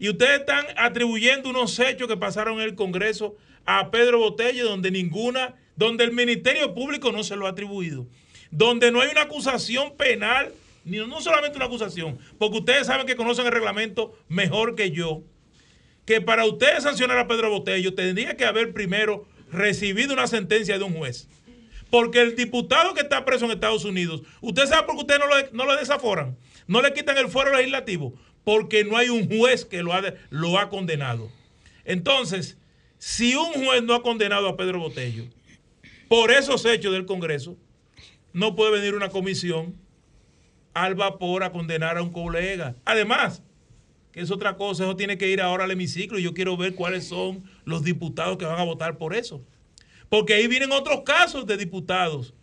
Y 0.00 0.08
ustedes 0.08 0.40
están 0.40 0.66
atribuyendo 0.76 1.50
unos 1.50 1.78
hechos 1.78 2.08
que 2.08 2.16
pasaron 2.16 2.54
en 2.54 2.62
el 2.62 2.74
Congreso 2.74 3.36
a 3.64 3.92
Pedro 3.92 4.18
Botello 4.18 4.68
donde 4.68 4.90
ninguna, 4.90 5.54
donde 5.76 6.02
el 6.02 6.10
Ministerio 6.10 6.74
Público 6.74 7.12
no 7.12 7.22
se 7.22 7.36
lo 7.36 7.46
ha 7.46 7.50
atribuido, 7.50 8.08
donde 8.50 8.90
no 8.90 9.00
hay 9.00 9.10
una 9.10 9.22
acusación 9.22 9.96
penal, 9.96 10.52
ni 10.84 10.96
no 10.96 11.20
solamente 11.20 11.56
una 11.56 11.66
acusación, 11.66 12.18
porque 12.36 12.58
ustedes 12.58 12.88
saben 12.88 13.06
que 13.06 13.14
conocen 13.14 13.46
el 13.46 13.52
reglamento 13.52 14.18
mejor 14.28 14.74
que 14.74 14.90
yo, 14.90 15.22
que 16.06 16.20
para 16.20 16.44
ustedes 16.44 16.82
sancionar 16.82 17.18
a 17.18 17.28
Pedro 17.28 17.50
Botello 17.50 17.94
tendría 17.94 18.36
que 18.36 18.46
haber 18.46 18.72
primero 18.72 19.28
recibido 19.52 20.12
una 20.12 20.26
sentencia 20.26 20.76
de 20.76 20.84
un 20.84 20.94
juez. 20.94 21.28
Porque 21.90 22.20
el 22.20 22.36
diputado 22.36 22.94
que 22.94 23.00
está 23.00 23.24
preso 23.24 23.44
en 23.44 23.50
Estados 23.50 23.84
Unidos, 23.84 24.22
usted 24.40 24.66
sabe 24.66 24.86
por 24.86 24.94
qué 24.94 25.00
ustedes 25.00 25.20
no 25.20 25.26
lo, 25.26 25.34
no 25.52 25.64
lo 25.64 25.76
desaforan, 25.78 26.36
no 26.66 26.82
le 26.82 26.92
quitan 26.92 27.18
el 27.18 27.28
fuero 27.28 27.54
legislativo, 27.54 28.14
porque 28.44 28.84
no 28.84 28.96
hay 28.96 29.08
un 29.08 29.28
juez 29.28 29.64
que 29.64 29.82
lo 29.82 29.92
ha, 29.92 30.02
lo 30.30 30.58
ha 30.58 30.68
condenado. 30.68 31.30
Entonces, 31.84 32.58
si 32.98 33.34
un 33.34 33.52
juez 33.64 33.82
no 33.82 33.94
ha 33.94 34.02
condenado 34.02 34.48
a 34.48 34.56
Pedro 34.56 34.78
Botello 34.78 35.24
por 36.08 36.30
esos 36.30 36.64
hechos 36.64 36.92
del 36.92 37.06
Congreso, 37.06 37.56
no 38.32 38.54
puede 38.54 38.72
venir 38.72 38.94
una 38.94 39.08
comisión 39.08 39.74
al 40.74 40.94
vapor 40.94 41.42
a 41.42 41.50
condenar 41.52 41.96
a 41.96 42.02
un 42.02 42.12
colega. 42.12 42.76
Además, 42.84 43.42
que 44.12 44.20
es 44.20 44.30
otra 44.30 44.56
cosa, 44.56 44.84
eso 44.84 44.96
tiene 44.96 45.18
que 45.18 45.28
ir 45.28 45.40
ahora 45.40 45.64
al 45.64 45.70
hemiciclo 45.70 46.18
y 46.18 46.22
yo 46.22 46.34
quiero 46.34 46.56
ver 46.56 46.74
cuáles 46.74 47.06
son 47.06 47.44
los 47.64 47.84
diputados 47.84 48.38
que 48.38 48.44
van 48.44 48.58
a 48.58 48.64
votar 48.64 48.98
por 48.98 49.14
eso. 49.14 49.44
Porque 50.10 50.34
ahí 50.34 50.46
vienen 50.46 50.72
otros 50.72 51.00
casos 51.06 51.46
de 51.46 51.56
diputados 51.56 52.34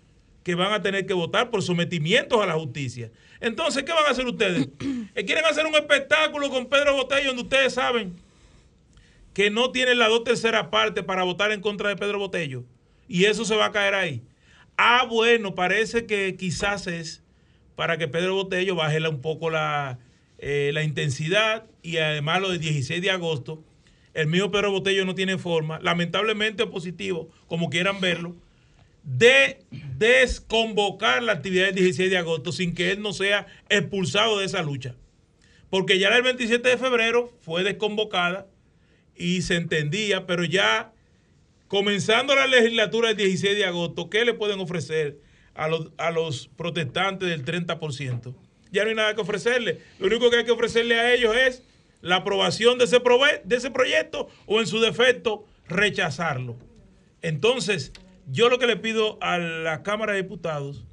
que 0.44 0.56
van 0.56 0.74
a 0.74 0.82
tener 0.82 1.06
que 1.06 1.14
votar 1.14 1.52
por 1.52 1.62
sometimientos 1.62 2.42
a 2.42 2.48
la 2.48 2.54
justicia. 2.54 3.12
Entonces, 3.40 3.84
¿qué 3.84 3.92
van 3.92 4.06
a 4.08 4.10
hacer 4.10 4.26
ustedes? 4.26 4.68
¿Quieren 5.14 5.46
hacer 5.46 5.68
un 5.68 5.76
espectáculo 5.76 6.50
con 6.50 6.66
Pedro 6.66 6.96
Botello 6.96 7.28
donde 7.28 7.44
ustedes 7.44 7.76
saben 7.76 8.16
que 9.38 9.52
no 9.52 9.70
tienen 9.70 10.00
la 10.00 10.08
dos 10.08 10.24
tercera 10.24 10.72
parte 10.72 11.04
para 11.04 11.22
votar 11.22 11.52
en 11.52 11.62
contra 11.62 11.90
de 11.90 11.96
Pedro 11.96 12.18
Botello. 12.18 12.64
Y 13.08 13.26
eso 13.26 13.46
se 13.46 13.56
va 13.56 13.66
a 13.66 13.72
caer 13.72 13.94
ahí. 13.94 14.24
Ah, 14.78 15.06
bueno, 15.08 15.54
parece 15.54 16.08
que 16.08 16.36
quizás 16.36 16.88
es 16.88 17.22
para 17.76 18.00
que 18.00 18.08
Pedro 18.08 18.34
Botello 18.34 18.74
baje 18.74 19.08
un 19.08 19.22
poco 19.22 19.52
la, 19.52 20.00
eh, 20.40 20.72
la 20.74 20.82
intensidad 20.82 21.66
y 21.84 21.98
además 21.98 22.42
lo 22.42 22.50
del 22.50 22.60
16 22.62 23.00
de 23.00 23.12
agosto. 23.12 23.64
El 24.18 24.26
mío 24.26 24.50
Pedro 24.50 24.72
Botello 24.72 25.06
no 25.06 25.14
tiene 25.14 25.38
forma, 25.38 25.80
lamentablemente 25.80 26.66
positivo, 26.66 27.30
como 27.46 27.70
quieran 27.70 28.02
verlo, 28.02 28.36
de 29.04 29.60
desconvocar 29.96 31.22
la 31.22 31.34
actividad 31.34 31.68
del 31.68 31.76
16 31.76 32.10
de 32.10 32.18
agosto 32.18 32.52
sin 32.52 32.74
que 32.74 32.90
él 32.90 33.04
no 33.04 33.14
sea 33.14 33.46
expulsado 33.70 34.40
de 34.40 34.46
esa 34.46 34.64
lucha. 34.64 34.96
Porque 35.70 36.00
ya 36.00 36.08
el 36.08 36.24
27 36.24 36.68
de 36.68 36.78
febrero 36.80 37.32
fue 37.42 37.64
desconvocada 37.64 38.48
y 39.16 39.44
se 39.44 39.56
entendía, 39.56 40.26
pero 40.26 40.44
ya 40.44 40.92
comenzando 41.68 42.34
la 42.34 42.48
legislatura 42.48 43.10
del 43.10 43.18
16 43.18 43.56
de 43.56 43.66
agosto, 43.66 44.10
¿qué 44.10 44.26
le 44.26 44.34
pueden 44.34 44.60
ofrecer 44.60 45.20
a 45.54 45.68
los, 45.68 45.92
a 46.00 46.10
los 46.10 46.48
protestantes 46.58 47.30
del 47.30 47.46
30%? 47.46 48.34
Ya 48.72 48.82
no 48.82 48.90
hay 48.90 48.96
nada 48.96 49.14
que 49.14 49.22
ofrecerle. 49.22 49.80
Lo 50.00 50.08
único 50.08 50.32
que 50.32 50.38
hay 50.38 50.44
que 50.44 50.52
ofrecerle 50.52 51.00
a 51.00 51.14
ellos 51.14 51.36
es 51.36 51.62
la 52.08 52.18
aprobación 52.18 52.78
de 52.78 52.86
ese, 52.86 53.02
de 53.44 53.56
ese 53.56 53.70
proyecto 53.70 54.30
o 54.46 54.60
en 54.60 54.68
su 54.68 54.80
defecto 54.80 55.46
rechazarlo. 55.68 56.56
Entonces, 57.22 57.92
yo 58.32 58.50
lo 58.50 58.60
que 58.60 58.68
le 58.68 58.78
pido 58.78 59.18
a 59.22 59.38
la 59.38 59.84
Cámara 59.84 60.14
de 60.14 60.22
Diputados 60.24 60.86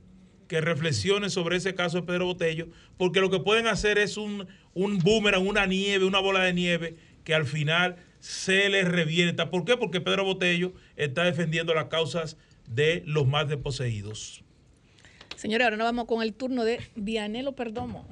que 0.49 0.61
reflexione 0.61 1.31
sobre 1.31 1.57
ese 1.57 1.75
caso 1.75 1.99
de 1.99 2.07
Pedro 2.07 2.27
Botello, 2.27 2.69
porque 2.99 3.21
lo 3.21 3.31
que 3.31 3.39
pueden 3.39 3.67
hacer 3.69 3.99
es 3.99 4.17
un, 4.17 4.49
un 4.75 4.99
boomerang, 4.99 5.47
una 5.47 5.67
nieve, 5.67 6.05
una 6.05 6.19
bola 6.19 6.43
de 6.43 6.53
nieve, 6.53 6.97
que 7.23 7.35
al 7.35 7.47
final 7.47 7.97
se 8.19 8.69
les 8.69 8.87
revienta. 8.87 9.51
¿Por 9.51 9.65
qué? 9.65 9.77
Porque 9.77 10.01
Pedro 10.01 10.25
Botello 10.25 10.73
está 10.97 11.25
defendiendo 11.25 11.75
las 11.75 11.87
causas 11.87 12.37
de 12.69 13.03
los 13.07 13.27
más 13.27 13.49
desposeídos. 13.49 14.43
Señora, 15.37 15.67
ahora 15.67 15.77
nos 15.77 15.87
vamos 15.87 16.07
con 16.07 16.23
el 16.23 16.35
turno 16.35 16.65
de 16.65 16.81
Vianelo 16.97 17.53
Perdomo. 17.53 18.05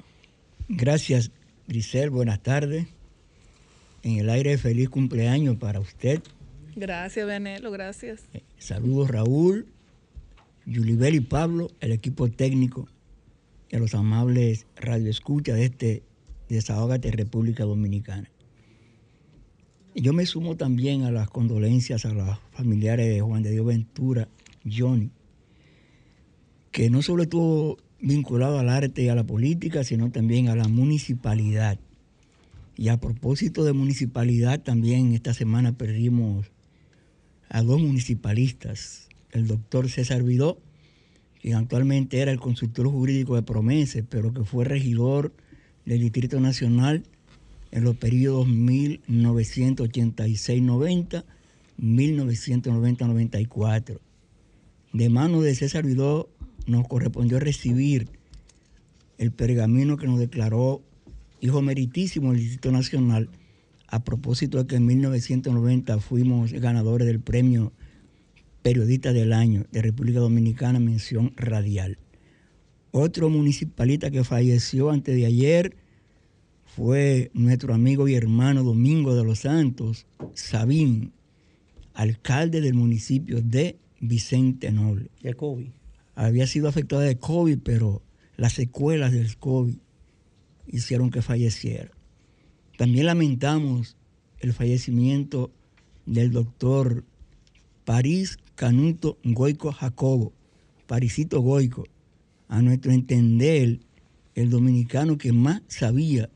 Gracias, 0.69 1.31
Grisel. 1.67 2.09
Buenas 2.09 2.41
tardes. 2.41 2.87
En 4.03 4.17
el 4.17 4.29
aire, 4.29 4.57
feliz 4.57 4.89
cumpleaños 4.89 5.57
para 5.57 5.79
usted. 5.79 6.21
Gracias, 6.75 7.25
Vianelo, 7.25 7.71
gracias. 7.71 8.23
Eh, 8.33 8.41
saludos, 8.57 9.09
Raúl, 9.09 9.67
Yulibel 10.65 11.15
y 11.15 11.21
Pablo, 11.21 11.69
el 11.79 11.91
equipo 11.91 12.29
técnico 12.29 12.87
y 13.69 13.75
a 13.75 13.79
los 13.79 13.93
amables 13.93 14.65
radioescuchas 14.75 15.55
de 15.55 15.65
este 15.65 16.03
Desahogate 16.49 17.11
República 17.11 17.63
Dominicana. 17.63 18.29
Yo 19.95 20.11
me 20.13 20.25
sumo 20.25 20.57
también 20.57 21.03
a 21.03 21.11
las 21.11 21.29
condolencias 21.29 22.05
a 22.05 22.13
los 22.13 22.39
familiares 22.51 23.07
de 23.07 23.21
Juan 23.21 23.43
de 23.43 23.51
Dios 23.51 23.65
Ventura, 23.65 24.27
Johnny, 24.65 25.11
que 26.71 26.89
no 26.89 27.01
solo 27.03 27.23
estuvo 27.23 27.77
vinculado 28.03 28.59
al 28.59 28.69
arte 28.69 29.01
y 29.03 29.07
a 29.07 29.15
la 29.15 29.23
política, 29.23 29.85
sino 29.85 30.11
también 30.11 30.49
a 30.49 30.55
la 30.55 30.67
municipalidad. 30.67 31.79
Y 32.75 32.89
a 32.89 32.99
propósito 32.99 33.63
de 33.63 33.71
municipalidad, 33.71 34.59
también 34.61 35.13
esta 35.13 35.33
semana 35.33 35.77
perdimos 35.77 36.47
a 37.49 37.61
dos 37.61 37.79
municipalistas, 37.81 39.07
el 39.31 39.47
doctor 39.47 39.89
César 39.89 40.23
Vidó, 40.23 40.57
quien 41.41 41.55
actualmente 41.55 42.19
era 42.19 42.31
el 42.31 42.39
consultor 42.39 42.87
jurídico 42.87 43.35
de 43.35 43.43
Promese, 43.43 44.03
pero 44.03 44.33
que 44.33 44.43
fue 44.43 44.65
regidor 44.65 45.31
del 45.85 46.01
Distrito 46.01 46.41
Nacional 46.41 47.03
en 47.71 47.85
los 47.85 47.95
periodos 47.95 48.47
1986-90, 48.47 51.23
1990-94. 51.79 53.99
De 54.91 55.09
mano 55.09 55.41
de 55.41 55.55
César 55.55 55.85
Vidó 55.85 56.29
nos 56.65 56.87
correspondió 56.87 57.39
recibir 57.39 58.09
el 59.17 59.31
pergamino 59.31 59.97
que 59.97 60.07
nos 60.07 60.19
declaró 60.19 60.81
hijo 61.41 61.61
meritísimo 61.61 62.31
del 62.31 62.41
Distrito 62.41 62.71
Nacional 62.71 63.29
a 63.87 64.03
propósito 64.03 64.57
de 64.57 64.65
que 64.65 64.75
en 64.75 64.85
1990 64.85 65.99
fuimos 65.99 66.51
ganadores 66.53 67.05
del 67.05 67.19
premio 67.19 67.71
Periodista 68.63 69.11
del 69.11 69.33
Año 69.33 69.65
de 69.71 69.81
República 69.81 70.19
Dominicana, 70.19 70.79
mención 70.79 71.33
radial. 71.35 71.97
Otro 72.91 73.29
municipalista 73.29 74.09
que 74.09 74.23
falleció 74.23 74.89
antes 74.89 75.15
de 75.15 75.25
ayer 75.25 75.75
fue 76.63 77.29
nuestro 77.33 77.73
amigo 77.73 78.07
y 78.07 78.15
hermano 78.15 78.63
Domingo 78.63 79.15
de 79.15 79.23
los 79.23 79.39
Santos, 79.39 80.05
Sabín, 80.33 81.11
alcalde 81.93 82.61
del 82.61 82.73
municipio 82.73 83.41
de 83.41 83.77
Vicente 83.99 84.71
Noble. 84.71 85.09
COVID. 85.35 85.67
Había 86.15 86.47
sido 86.47 86.67
afectado 86.67 87.01
de 87.01 87.17
COVID, 87.17 87.59
pero 87.63 88.01
las 88.37 88.53
secuelas 88.53 89.11
del 89.11 89.37
COVID 89.37 89.75
hicieron 90.67 91.11
que 91.11 91.21
falleciera. 91.21 91.91
También 92.77 93.05
lamentamos 93.05 93.97
el 94.39 94.53
fallecimiento 94.53 95.51
del 96.05 96.31
doctor 96.31 97.03
París 97.85 98.37
Canuto 98.55 99.17
Goico 99.23 99.71
Jacobo, 99.71 100.33
Parisito 100.87 101.41
Goico, 101.41 101.85
a 102.47 102.61
nuestro 102.61 102.91
entender, 102.91 103.79
el 104.35 104.49
dominicano 104.49 105.17
que 105.17 105.31
más 105.31 105.61
sabía 105.67 106.29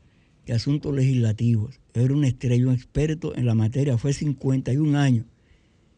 de 0.46 0.52
asuntos 0.52 0.94
legislativos. 0.94 1.80
Era 1.94 2.14
un 2.14 2.24
estrella, 2.24 2.66
un 2.66 2.74
experto 2.74 3.36
en 3.36 3.46
la 3.46 3.54
materia, 3.54 3.98
fue 3.98 4.12
51 4.12 4.98
años, 4.98 5.26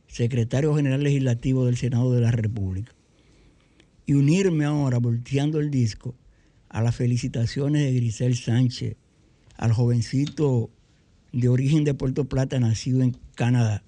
secretario 0.06 0.74
general 0.74 1.02
legislativo 1.02 1.66
del 1.66 1.76
Senado 1.76 2.12
de 2.12 2.20
la 2.20 2.30
República. 2.30 2.92
Y 4.06 4.14
unirme 4.14 4.64
ahora, 4.64 4.98
volteando 4.98 5.60
el 5.60 5.70
disco, 5.70 6.14
a 6.68 6.82
las 6.82 6.96
felicitaciones 6.96 7.82
de 7.82 7.92
Grisel 7.92 8.36
Sánchez, 8.36 8.96
al 9.56 9.72
jovencito 9.72 10.70
de 11.32 11.48
origen 11.48 11.84
de 11.84 11.94
Puerto 11.94 12.24
Plata, 12.24 12.58
nacido 12.58 13.02
en 13.02 13.16
Canadá, 13.34 13.82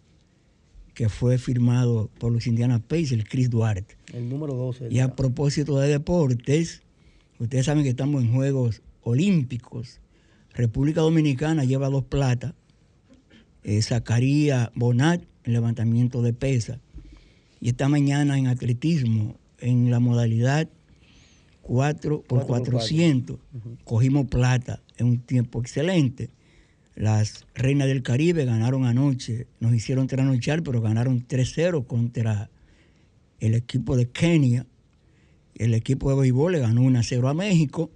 que 0.95 1.09
fue 1.09 1.39
firmado 1.39 2.11
por 2.19 2.33
los 2.33 2.47
Indiana 2.47 2.79
Pacers, 2.79 3.25
Chris 3.29 3.51
Duarte. 3.51 3.97
El 4.13 4.29
número 4.29 4.55
12. 4.55 4.89
Y 4.91 4.99
a 4.99 5.15
propósito 5.15 5.79
de 5.79 5.89
deportes, 5.89 6.83
ustedes 7.39 7.67
saben 7.67 7.83
que 7.85 7.91
estamos 7.91 8.23
en 8.23 8.33
Juegos 8.33 8.83
Olímpicos. 9.03 10.01
República 10.55 11.01
Dominicana 11.01 11.65
lleva 11.65 11.89
dos 11.89 12.05
platas. 12.05 12.55
Eh, 13.65 13.81
Zacarías 13.81 14.71
Bonat 14.75 15.23
en 15.45 15.53
levantamiento 15.53 16.21
de 16.21 16.33
pesa. 16.33 16.81
Y 17.61 17.69
esta 17.69 17.89
mañana 17.89 18.39
en 18.39 18.49
atletismo, 18.49 19.37
en 19.63 19.91
la 19.91 20.01
modalidad 20.01 20.69
4 21.63 22.23
por 22.23 22.47
400, 22.47 23.39
cogimos 23.85 24.27
plata 24.27 24.83
en 24.99 25.07
un 25.07 25.19
tiempo 25.21 25.61
excelente. 25.61 26.29
Las 26.95 27.47
Reinas 27.55 27.89
del 27.89 28.03
Caribe 28.03 28.45
ganaron 28.45 28.85
anoche, 28.85 29.47
nos 29.61 29.73
hicieron 29.73 30.09
trasnochar, 30.09 30.63
pero 30.63 30.83
ganaron 30.83 31.27
3-0 31.27 31.87
contra 31.87 32.51
el 33.41 33.55
equipo 33.55 33.97
de 33.97 34.11
Kenia. 34.11 34.67
El 35.55 35.75
equipo 35.75 36.11
de 36.11 36.21
béisbol 36.21 36.53
le 36.53 36.59
ganó 36.59 36.83
1-0 36.83 37.31
a 37.31 37.35
México. 37.35 37.91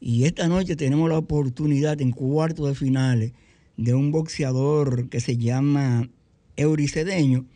Y 0.00 0.24
esta 0.24 0.48
noche 0.48 0.76
tenemos 0.76 1.08
la 1.08 1.18
oportunidad 1.18 2.00
en 2.00 2.10
cuarto 2.10 2.66
de 2.66 2.74
finales 2.74 3.32
de 3.76 3.94
un 3.94 4.10
boxeador 4.10 5.08
que 5.08 5.20
se 5.20 5.36
llama 5.36 6.08
Euricedeño, 6.56 7.46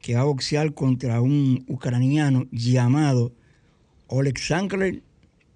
que 0.00 0.14
va 0.14 0.20
a 0.20 0.24
boxear 0.24 0.72
contra 0.74 1.20
un 1.20 1.64
ucraniano 1.68 2.46
llamado 2.50 3.32
Oleksandr 4.08 5.02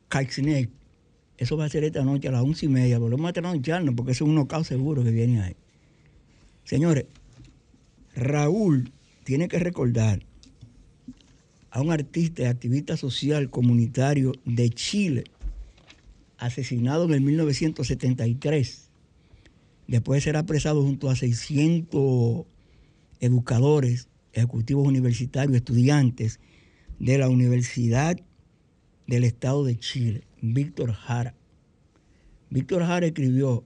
Kacznek. 0.09 0.71
Eso 1.39 1.57
va 1.57 1.65
a 1.65 1.69
ser 1.69 1.85
esta 1.85 2.05
noche 2.05 2.29
a 2.29 2.33
las 2.33 2.43
once 2.43 2.67
y 2.67 2.69
media. 2.69 2.99
Volvemos 2.99 3.31
a 3.31 3.33
trasnocharnos 3.33 3.95
porque 3.95 4.13
eso 4.13 4.25
es 4.25 4.29
un 4.29 4.35
knockout 4.35 4.67
seguro 4.67 5.03
que 5.03 5.11
viene 5.11 5.41
ahí. 5.41 5.57
Señores, 6.65 7.07
Raúl 8.15 8.93
tiene 9.25 9.49
que 9.49 9.59
recordar 9.59 10.21
a 11.71 11.81
un 11.81 11.93
artista 11.93 12.43
y 12.43 12.47
activista 12.47 12.97
social 12.97 13.49
comunitario 13.49 14.33
de 14.45 14.71
Chile, 14.71 15.25
asesinado 16.37 17.05
en 17.05 17.13
el 17.13 17.21
1973, 17.21 18.91
después 19.87 20.19
de 20.19 20.21
ser 20.21 20.37
apresado 20.37 20.83
junto 20.83 21.09
a 21.09 21.17
600 21.17 22.45
educadores, 23.21 24.10
ejecutivos 24.33 24.87
universitarios, 24.87 25.57
estudiantes 25.57 26.41
de 26.99 27.19
la 27.19 27.29
Universidad 27.29 28.19
del 29.07 29.25
Estado 29.25 29.65
de 29.65 29.79
Chile, 29.79 30.25
Víctor 30.41 30.93
Jara. 30.93 31.35
Víctor 32.51 32.83
Jara 32.85 33.07
escribió 33.07 33.65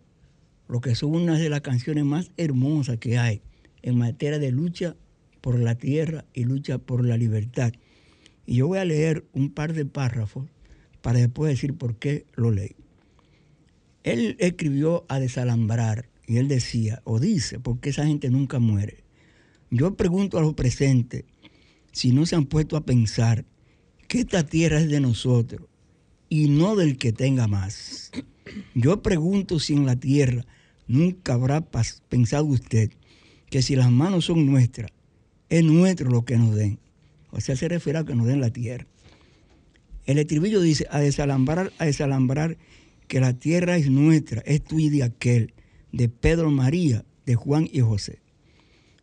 lo 0.69 0.81
que 0.81 0.95
son 0.95 1.15
unas 1.15 1.39
de 1.41 1.51
las 1.51 1.61
canciones 1.61 2.05
más 2.05 2.31
hermosas 2.37 2.99
que 2.99 3.19
hay 3.19 3.43
en 3.83 3.99
materia 3.99 4.39
de 4.39 4.51
lucha 4.51 4.97
por 5.41 5.59
la 5.59 5.75
tierra 5.75 6.25
y 6.33 6.45
lucha 6.45 6.79
por 6.79 7.05
la 7.05 7.17
libertad. 7.17 7.73
Y 8.47 8.57
yo 8.57 8.69
voy 8.69 8.79
a 8.79 8.85
leer 8.85 9.27
un 9.33 9.51
par 9.51 9.75
de 9.75 9.85
párrafos 9.85 10.49
para 11.03 11.19
después 11.19 11.51
decir 11.51 11.75
por 11.75 11.97
qué 11.97 12.25
lo 12.35 12.51
leí. 12.51 12.77
Él 14.03 14.37
escribió 14.39 15.05
a 15.09 15.19
desalambrar 15.19 16.09
y 16.27 16.39
él 16.39 16.49
decía, 16.49 17.03
o 17.05 17.21
dice, 17.21 17.61
porque 17.61 17.91
esa 17.91 18.07
gente 18.07 18.31
nunca 18.31 18.59
muere. 18.59 19.04
Yo 19.75 19.97
pregunto 19.97 20.39
a 20.39 20.41
los 20.41 20.55
presentes 20.55 21.25
si 21.91 22.13
no 22.13 22.27
se 22.27 22.37
han 22.37 22.47
puesto 22.47 22.77
a 22.77 22.85
pensar 22.85 23.45
que 24.07 24.21
esta 24.21 24.47
tierra 24.47 24.79
es 24.79 24.89
de 24.89 25.01
nosotros 25.01 25.67
y 26.29 26.49
no 26.49 26.77
del 26.77 26.97
que 26.97 27.13
tenga 27.13 27.49
más. 27.49 28.13
Yo 28.77 29.03
pregunto 29.03 29.59
si 29.59 29.73
en 29.73 29.85
la 29.85 29.97
tierra 29.97 30.47
nunca 30.87 31.35
habrá 31.35 31.61
pensado 32.09 32.45
usted 32.45 32.93
que 33.51 33.63
si 33.63 33.75
las 33.75 33.91
manos 33.91 34.27
son 34.27 34.47
nuestras, 34.47 34.93
es 35.49 35.65
nuestro 35.65 36.09
lo 36.09 36.25
que 36.25 36.37
nos 36.37 36.55
den. 36.55 36.79
O 37.33 37.41
sea, 37.41 37.57
se 37.57 37.67
refiere 37.67 37.99
a 37.99 38.05
que 38.05 38.15
nos 38.15 38.29
den 38.29 38.41
la 38.41 38.51
tierra. 38.51 38.87
El 40.07 40.19
estribillo 40.19 40.61
dice, 40.61 40.87
a 40.89 41.01
desalambrar, 41.01 41.73
a 41.79 41.87
desalambrar, 41.87 42.59
que 43.09 43.19
la 43.19 43.33
tierra 43.33 43.77
es 43.77 43.91
nuestra, 43.91 44.41
es 44.43 44.63
tuya 44.63 44.87
y 44.87 44.91
de 44.91 45.03
aquel, 45.03 45.53
de 45.91 46.09
Pedro 46.09 46.53
María, 46.53 47.05
de 47.27 47.35
Juan 47.35 47.69
y 47.73 47.81
José. 47.81 48.24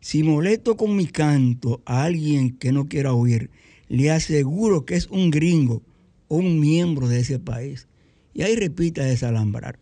Si 0.02 0.24
molesto 0.24 0.76
con 0.76 0.96
mi 0.96 1.06
canto 1.06 1.80
a 1.86 2.02
alguien 2.02 2.58
que 2.58 2.72
no 2.72 2.88
quiera 2.88 3.14
oír, 3.14 3.50
le 3.88 4.10
aseguro 4.10 4.84
que 4.84 4.96
es 4.96 5.06
un 5.06 5.30
gringo 5.30 5.80
o 6.26 6.38
un 6.38 6.58
miembro 6.58 7.06
de 7.06 7.20
ese 7.20 7.38
país. 7.38 7.86
Y 8.34 8.42
ahí 8.42 8.56
repita 8.56 9.04
desalambrar. 9.04 9.78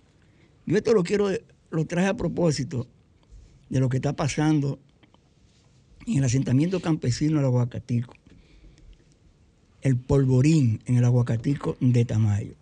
Yo 0.67 0.77
esto 0.77 0.93
lo 0.93 1.05
quiero, 1.05 1.31
lo 1.71 1.87
traje 1.87 2.09
a 2.09 2.19
propósito 2.19 2.87
de 3.71 3.81
lo 3.81 3.89
que 3.89 3.97
está 3.97 4.15
pasando 4.15 4.79
en 6.07 6.19
el 6.19 6.25
asentamiento 6.25 6.81
campesino 6.81 7.39
del 7.39 7.47
Aguacatico. 7.47 8.13
El 9.81 9.97
polvorín 9.97 10.83
en 10.85 10.99
el 10.99 11.05
Aguacatico 11.07 11.79
de 11.81 12.05
Tamayo. 12.05 12.57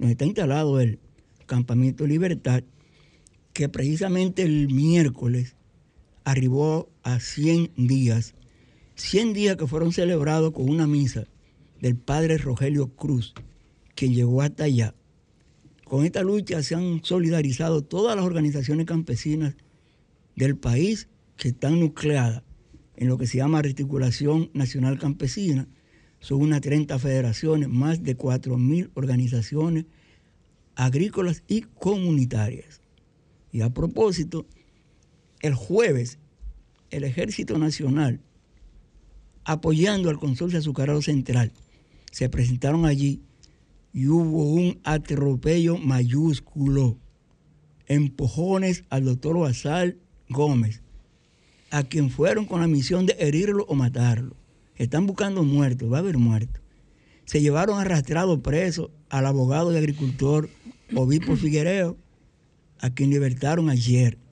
Donde 0.00 0.14
está 0.14 0.24
instalado 0.24 0.80
el 0.80 0.98
Campamento 1.46 2.08
Libertad, 2.08 2.64
que 3.52 3.68
precisamente 3.68 4.42
el 4.42 4.74
miércoles 4.74 5.53
arribó 6.24 6.90
a 7.02 7.20
100 7.20 7.72
días 7.76 8.34
100 8.96 9.32
días 9.32 9.56
que 9.56 9.66
fueron 9.66 9.92
celebrados 9.92 10.52
con 10.52 10.68
una 10.68 10.86
misa 10.86 11.26
del 11.80 11.96
padre 11.96 12.38
Rogelio 12.38 12.88
Cruz, 12.94 13.34
que 13.94 14.08
llegó 14.08 14.42
hasta 14.42 14.64
allá. 14.64 14.94
Con 15.84 16.04
esta 16.04 16.22
lucha 16.22 16.62
se 16.62 16.74
han 16.74 17.04
solidarizado 17.04 17.82
todas 17.82 18.16
las 18.16 18.24
organizaciones 18.24 18.86
campesinas 18.86 19.56
del 20.36 20.56
país 20.56 21.08
que 21.36 21.48
están 21.48 21.80
nucleadas 21.80 22.42
en 22.96 23.08
lo 23.08 23.18
que 23.18 23.26
se 23.26 23.38
llama 23.38 23.58
Articulación 23.58 24.50
Nacional 24.54 24.98
Campesina. 24.98 25.66
Son 26.20 26.40
unas 26.40 26.60
30 26.60 26.98
federaciones, 26.98 27.68
más 27.68 28.02
de 28.02 28.16
4.000 28.16 28.90
organizaciones 28.94 29.86
agrícolas 30.76 31.42
y 31.48 31.62
comunitarias. 31.62 32.80
Y 33.52 33.60
a 33.60 33.70
propósito, 33.70 34.46
el 35.44 35.54
jueves 35.54 36.18
el 36.90 37.04
Ejército 37.04 37.58
Nacional 37.58 38.20
apoyando 39.44 40.08
al 40.08 40.18
consorcio 40.18 40.58
azucarero 40.58 41.02
central. 41.02 41.52
Se 42.10 42.30
presentaron 42.30 42.86
allí 42.86 43.20
y 43.92 44.08
hubo 44.08 44.44
un 44.54 44.80
atropello 44.84 45.76
mayúsculo, 45.76 46.96
empujones 47.86 48.84
al 48.88 49.04
doctor 49.04 49.38
Basal 49.38 49.98
Gómez, 50.30 50.80
a 51.70 51.82
quien 51.82 52.08
fueron 52.08 52.46
con 52.46 52.62
la 52.62 52.66
misión 52.66 53.04
de 53.04 53.16
herirlo 53.18 53.66
o 53.68 53.74
matarlo. 53.74 54.36
Están 54.76 55.06
buscando 55.06 55.42
muertos, 55.42 55.92
va 55.92 55.98
a 55.98 56.00
haber 56.00 56.16
muertos. 56.16 56.62
se 57.26 57.40
llevaron 57.40 57.78
arrastrado 57.78 58.42
preso 58.42 58.90
al 59.10 59.26
abogado 59.26 59.72
y 59.72 59.76
agricultor 59.76 60.48
Obispo 60.94 61.36
Figuereo, 61.36 61.96
a 62.80 62.90
quien 62.90 63.10
libertaron 63.10 63.68
ayer. 63.68 64.23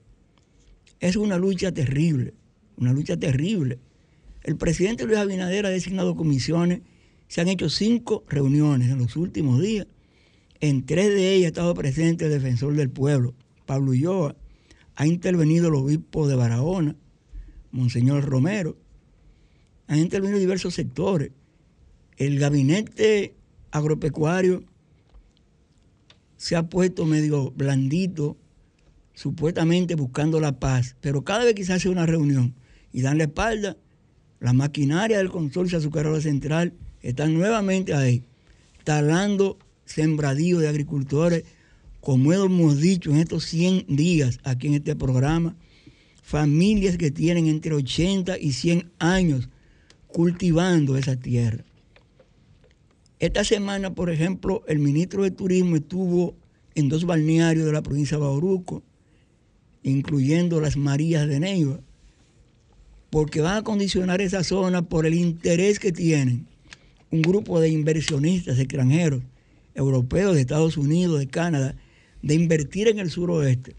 Es 1.03 1.17
una 1.17 1.37
lucha 1.37 1.73
terrible, 1.73 2.33
una 2.77 2.93
lucha 2.93 3.17
terrible. 3.17 3.77
El 4.41 4.55
presidente 4.55 5.03
Luis 5.05 5.17
Abinader 5.17 5.65
ha 5.65 5.69
designado 5.69 6.15
comisiones, 6.15 6.79
se 7.27 7.41
han 7.41 7.49
hecho 7.49 7.69
cinco 7.69 8.23
reuniones 8.29 8.89
en 8.89 8.99
los 8.99 9.17
últimos 9.17 9.61
días. 9.61 9.85
En 10.61 10.85
tres 10.85 11.09
de 11.09 11.33
ellas 11.33 11.47
ha 11.47 11.49
estado 11.49 11.73
presente 11.73 12.23
el 12.23 12.31
defensor 12.31 12.73
del 12.75 12.89
pueblo, 12.89 13.33
Pablo 13.65 13.91
Ulloa. 13.91 14.37
Ha 14.95 15.05
intervenido 15.05 15.67
el 15.67 15.75
obispo 15.75 16.25
de 16.25 16.35
Barahona, 16.35 16.95
Monseñor 17.71 18.23
Romero. 18.23 18.77
Han 19.87 19.99
intervenido 19.99 20.39
diversos 20.39 20.73
sectores. 20.73 21.31
El 22.15 22.39
gabinete 22.39 23.35
agropecuario 23.71 24.63
se 26.37 26.55
ha 26.55 26.69
puesto 26.69 27.05
medio 27.05 27.51
blandito, 27.51 28.37
supuestamente 29.13 29.95
buscando 29.95 30.39
la 30.39 30.59
paz, 30.59 30.95
pero 31.01 31.23
cada 31.23 31.45
vez 31.45 31.53
que 31.55 31.65
se 31.65 31.73
hace 31.73 31.89
una 31.89 32.05
reunión 32.05 32.55
y 32.91 33.01
dan 33.01 33.17
la 33.17 33.25
espalda, 33.25 33.77
la 34.39 34.53
maquinaria 34.53 35.17
del 35.17 35.29
consorcio 35.29 35.77
azucarero 35.77 36.19
central 36.21 36.73
están 37.01 37.33
nuevamente 37.33 37.93
ahí, 37.93 38.23
talando 38.83 39.57
sembradíos 39.85 40.61
de 40.61 40.67
agricultores, 40.67 41.43
como 42.01 42.33
hemos 42.33 42.79
dicho 42.79 43.11
en 43.11 43.17
estos 43.17 43.45
100 43.45 43.85
días 43.87 44.39
aquí 44.43 44.67
en 44.67 44.75
este 44.75 44.95
programa, 44.95 45.55
familias 46.21 46.97
que 46.97 47.11
tienen 47.11 47.47
entre 47.47 47.73
80 47.73 48.37
y 48.37 48.53
100 48.53 48.91
años 48.99 49.49
cultivando 50.07 50.97
esa 50.97 51.15
tierra. 51.15 51.63
Esta 53.19 53.43
semana, 53.43 53.93
por 53.95 54.09
ejemplo, 54.09 54.63
el 54.67 54.79
ministro 54.79 55.23
de 55.23 55.31
Turismo 55.31 55.77
estuvo 55.77 56.35
en 56.75 56.89
dos 56.89 57.05
balnearios 57.05 57.65
de 57.65 57.71
la 57.71 57.81
provincia 57.81 58.17
de 58.17 58.23
Bauruco, 58.23 58.83
incluyendo 59.83 60.61
las 60.61 60.77
Marías 60.77 61.27
de 61.27 61.39
Neiva, 61.39 61.79
porque 63.09 63.41
van 63.41 63.57
a 63.57 63.63
condicionar 63.63 64.21
esa 64.21 64.43
zona 64.43 64.81
por 64.81 65.05
el 65.05 65.13
interés 65.13 65.79
que 65.79 65.91
tienen 65.91 66.47
un 67.11 67.21
grupo 67.21 67.59
de 67.59 67.69
inversionistas 67.69 68.57
extranjeros, 68.57 69.21
europeos, 69.75 70.33
de 70.33 70.41
Estados 70.41 70.77
Unidos, 70.77 71.19
de 71.19 71.27
Canadá, 71.27 71.75
de 72.23 72.33
invertir 72.33 72.87
en 72.87 72.97
el 72.97 73.11
suroeste, 73.11 73.75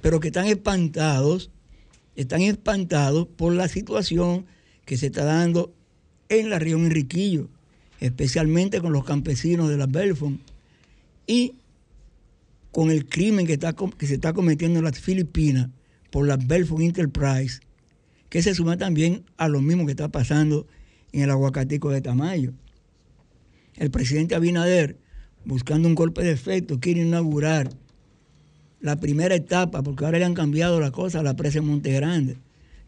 pero 0.00 0.18
que 0.18 0.28
están 0.28 0.46
espantados, 0.46 1.50
están 2.16 2.42
espantados 2.42 3.28
por 3.28 3.52
la 3.52 3.68
situación 3.68 4.46
que 4.84 4.96
se 4.96 5.06
está 5.06 5.24
dando 5.24 5.72
en 6.28 6.50
la 6.50 6.58
región 6.58 6.86
Enriquillo, 6.86 7.48
especialmente 8.00 8.80
con 8.80 8.92
los 8.92 9.04
campesinos 9.04 9.68
de 9.68 9.76
las 9.76 9.90
Belfont 9.90 10.40
y 11.26 11.54
con 12.72 12.90
el 12.90 13.06
crimen 13.08 13.46
que, 13.46 13.52
está, 13.52 13.74
que 13.74 14.06
se 14.06 14.14
está 14.14 14.32
cometiendo 14.32 14.80
en 14.80 14.86
las 14.86 14.98
Filipinas 14.98 15.68
por 16.10 16.26
la 16.26 16.36
Belfont 16.36 16.82
Enterprise, 16.82 17.60
que 18.28 18.42
se 18.42 18.54
suma 18.54 18.76
también 18.76 19.24
a 19.36 19.48
lo 19.48 19.60
mismo 19.60 19.84
que 19.84 19.92
está 19.92 20.08
pasando 20.08 20.66
en 21.12 21.22
el 21.22 21.30
aguacatico 21.30 21.90
de 21.90 22.00
Tamayo. 22.00 22.54
El 23.76 23.90
presidente 23.90 24.34
Abinader, 24.34 24.98
buscando 25.44 25.86
un 25.86 25.94
golpe 25.94 26.22
de 26.22 26.32
efecto, 26.32 26.80
quiere 26.80 27.02
inaugurar 27.02 27.70
la 28.80 28.96
primera 28.96 29.34
etapa, 29.34 29.82
porque 29.82 30.04
ahora 30.04 30.18
le 30.18 30.24
han 30.24 30.34
cambiado 30.34 30.80
la 30.80 30.90
cosa 30.90 31.20
a 31.20 31.22
la 31.22 31.36
presa 31.36 31.60
de 31.60 31.66
Monte 31.66 31.92
Grande. 31.92 32.38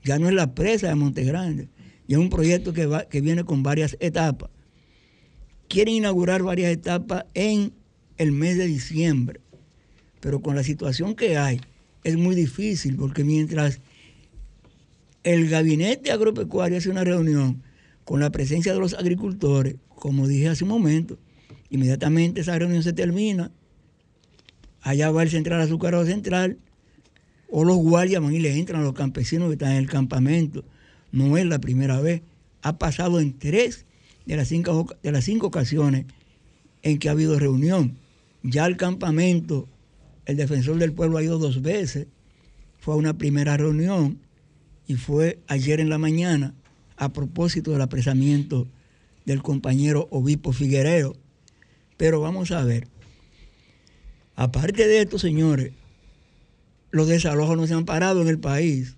Ya 0.02 0.18
no 0.18 0.28
es 0.28 0.34
la 0.34 0.54
presa 0.54 0.88
de 0.88 0.94
Monte 0.94 1.24
Grande, 1.24 1.68
y 2.06 2.14
es 2.14 2.18
un 2.18 2.30
proyecto 2.30 2.72
que, 2.72 2.86
va, 2.86 3.04
que 3.04 3.20
viene 3.20 3.44
con 3.44 3.62
varias 3.62 3.96
etapas. 4.00 4.50
Quieren 5.68 5.94
inaugurar 5.94 6.42
varias 6.42 6.72
etapas 6.72 7.24
en 7.34 7.72
el 8.16 8.32
mes 8.32 8.58
de 8.58 8.66
diciembre, 8.66 9.40
pero 10.24 10.40
con 10.40 10.56
la 10.56 10.64
situación 10.64 11.14
que 11.14 11.36
hay 11.36 11.60
es 12.02 12.16
muy 12.16 12.34
difícil 12.34 12.96
porque 12.96 13.24
mientras 13.24 13.80
el 15.22 15.50
gabinete 15.50 16.12
agropecuario 16.12 16.78
hace 16.78 16.88
una 16.88 17.04
reunión 17.04 17.62
con 18.06 18.20
la 18.20 18.30
presencia 18.30 18.72
de 18.72 18.80
los 18.80 18.94
agricultores, 18.94 19.76
como 19.94 20.26
dije 20.26 20.48
hace 20.48 20.64
un 20.64 20.70
momento, 20.70 21.18
inmediatamente 21.68 22.40
esa 22.40 22.58
reunión 22.58 22.82
se 22.82 22.94
termina, 22.94 23.52
allá 24.80 25.10
va 25.10 25.22
el 25.22 25.28
central 25.28 25.60
azucarero 25.60 26.06
central, 26.06 26.56
o 27.50 27.62
los 27.64 27.76
guardias 27.76 28.22
van 28.22 28.34
y 28.34 28.40
le 28.40 28.58
entran 28.58 28.80
a 28.80 28.84
los 28.84 28.94
campesinos 28.94 29.48
que 29.48 29.54
están 29.56 29.72
en 29.72 29.76
el 29.76 29.90
campamento 29.90 30.64
no 31.12 31.36
es 31.36 31.44
la 31.44 31.58
primera 31.58 32.00
vez. 32.00 32.22
Ha 32.62 32.78
pasado 32.78 33.20
en 33.20 33.38
tres 33.38 33.84
de 34.24 34.36
las 34.38 34.48
cinco, 34.48 34.86
de 35.02 35.12
las 35.12 35.26
cinco 35.26 35.48
ocasiones 35.48 36.06
en 36.82 36.98
que 36.98 37.10
ha 37.10 37.12
habido 37.12 37.38
reunión. 37.38 37.98
Ya 38.42 38.64
al 38.64 38.78
campamento, 38.78 39.68
el 40.26 40.36
defensor 40.36 40.78
del 40.78 40.92
pueblo 40.92 41.18
ha 41.18 41.22
ido 41.22 41.38
dos 41.38 41.62
veces. 41.62 42.06
Fue 42.78 42.94
a 42.94 42.96
una 42.96 43.16
primera 43.16 43.56
reunión 43.56 44.20
y 44.86 44.94
fue 44.94 45.40
ayer 45.46 45.80
en 45.80 45.88
la 45.88 45.98
mañana 45.98 46.54
a 46.96 47.12
propósito 47.12 47.72
del 47.72 47.82
apresamiento 47.82 48.68
del 49.24 49.42
compañero 49.42 50.08
obispo 50.10 50.52
Figuereo. 50.52 51.16
Pero 51.96 52.20
vamos 52.20 52.50
a 52.50 52.64
ver. 52.64 52.88
Aparte 54.36 54.86
de 54.86 55.00
esto, 55.00 55.18
señores, 55.18 55.72
los 56.90 57.08
desalojos 57.08 57.56
no 57.56 57.66
se 57.66 57.74
han 57.74 57.84
parado 57.84 58.22
en 58.22 58.28
el 58.28 58.38
país. 58.38 58.96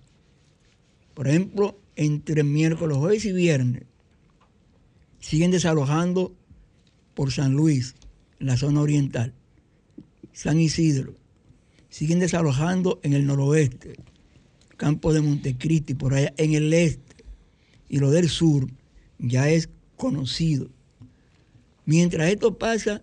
Por 1.13 1.27
ejemplo, 1.27 1.79
entre 1.95 2.43
miércoles, 2.43 2.97
jueves 2.97 3.25
y 3.25 3.31
viernes, 3.31 3.83
siguen 5.19 5.51
desalojando 5.51 6.35
por 7.13 7.31
San 7.31 7.53
Luis, 7.53 7.95
en 8.39 8.47
la 8.47 8.57
zona 8.57 8.81
oriental, 8.81 9.33
San 10.37 10.59
Isidro, 10.59 11.15
siguen 11.89 12.19
desalojando 12.19 12.99
en 13.01 13.13
el 13.13 13.25
noroeste, 13.25 13.95
Campo 14.77 15.11
de 15.11 15.21
Montecristi, 15.21 15.95
por 15.95 16.13
allá 16.13 16.31
en 16.37 16.53
el 16.53 16.71
este, 16.73 17.25
y 17.89 17.97
lo 17.97 18.11
del 18.11 18.29
sur 18.29 18.69
ya 19.17 19.49
es 19.49 19.67
conocido. 19.95 20.69
Mientras 21.85 22.29
esto 22.29 22.55
pasa, 22.55 23.01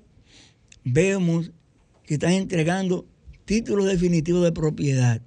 vemos 0.84 1.50
que 2.04 2.14
están 2.14 2.34
entregando 2.34 3.04
títulos 3.46 3.86
definitivos 3.86 4.44
de 4.44 4.52
propiedad, 4.52 5.20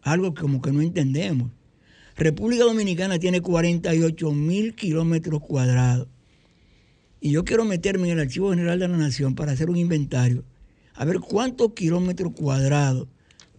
algo 0.00 0.32
como 0.32 0.62
que 0.62 0.72
no 0.72 0.80
entendemos. 0.80 1.50
República 2.16 2.64
Dominicana 2.64 3.18
tiene 3.18 3.42
48 3.42 4.32
mil 4.32 4.74
kilómetros 4.74 5.42
cuadrados. 5.42 6.08
Y 7.20 7.32
yo 7.32 7.44
quiero 7.44 7.66
meterme 7.66 8.06
en 8.06 8.14
el 8.14 8.20
Archivo 8.20 8.48
General 8.48 8.78
de 8.78 8.88
la 8.88 8.96
Nación 8.96 9.34
para 9.34 9.52
hacer 9.52 9.68
un 9.68 9.76
inventario, 9.76 10.42
a 10.96 11.04
ver 11.04 11.20
cuántos 11.20 11.74
kilómetros 11.74 12.32
cuadrados 12.32 13.06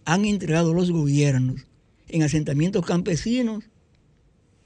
han 0.04 0.24
entregado 0.24 0.74
los 0.74 0.90
gobiernos 0.90 1.66
en 2.08 2.22
asentamientos 2.22 2.84
campesinos, 2.84 3.64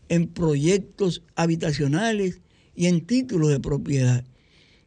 en 0.09 0.29
proyectos 0.29 1.23
habitacionales 1.35 2.41
y 2.75 2.87
en 2.87 3.07
títulos 3.07 3.51
de 3.51 3.61
propiedad. 3.61 4.25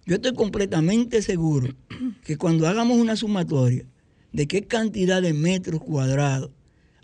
Yo 0.06 0.15
estoy 0.15 0.34
completamente 0.34 1.21
seguro 1.21 1.76
que 2.24 2.38
cuando 2.38 2.67
hagamos 2.67 2.98
una 2.98 3.15
sumatoria 3.15 3.86
de 4.32 4.48
qué 4.48 4.63
cantidad 4.63 5.21
de 5.21 5.34
metros 5.34 5.82
cuadrados 5.82 6.52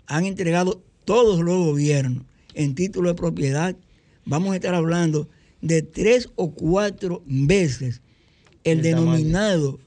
han 0.06 0.24
entregado 0.24 0.82
todos 1.04 1.40
los 1.40 1.56
gobiernos 1.66 2.24
en 2.54 2.74
título 2.74 3.08
de 3.08 3.14
propiedad, 3.14 3.76
vamos 4.24 4.52
a 4.52 4.56
estar 4.56 4.74
hablando 4.74 5.28
de 5.60 5.82
tres 5.82 6.28
o 6.36 6.52
cuatro 6.52 7.22
veces 7.26 8.02
el, 8.64 8.82
denominado, 8.82 9.80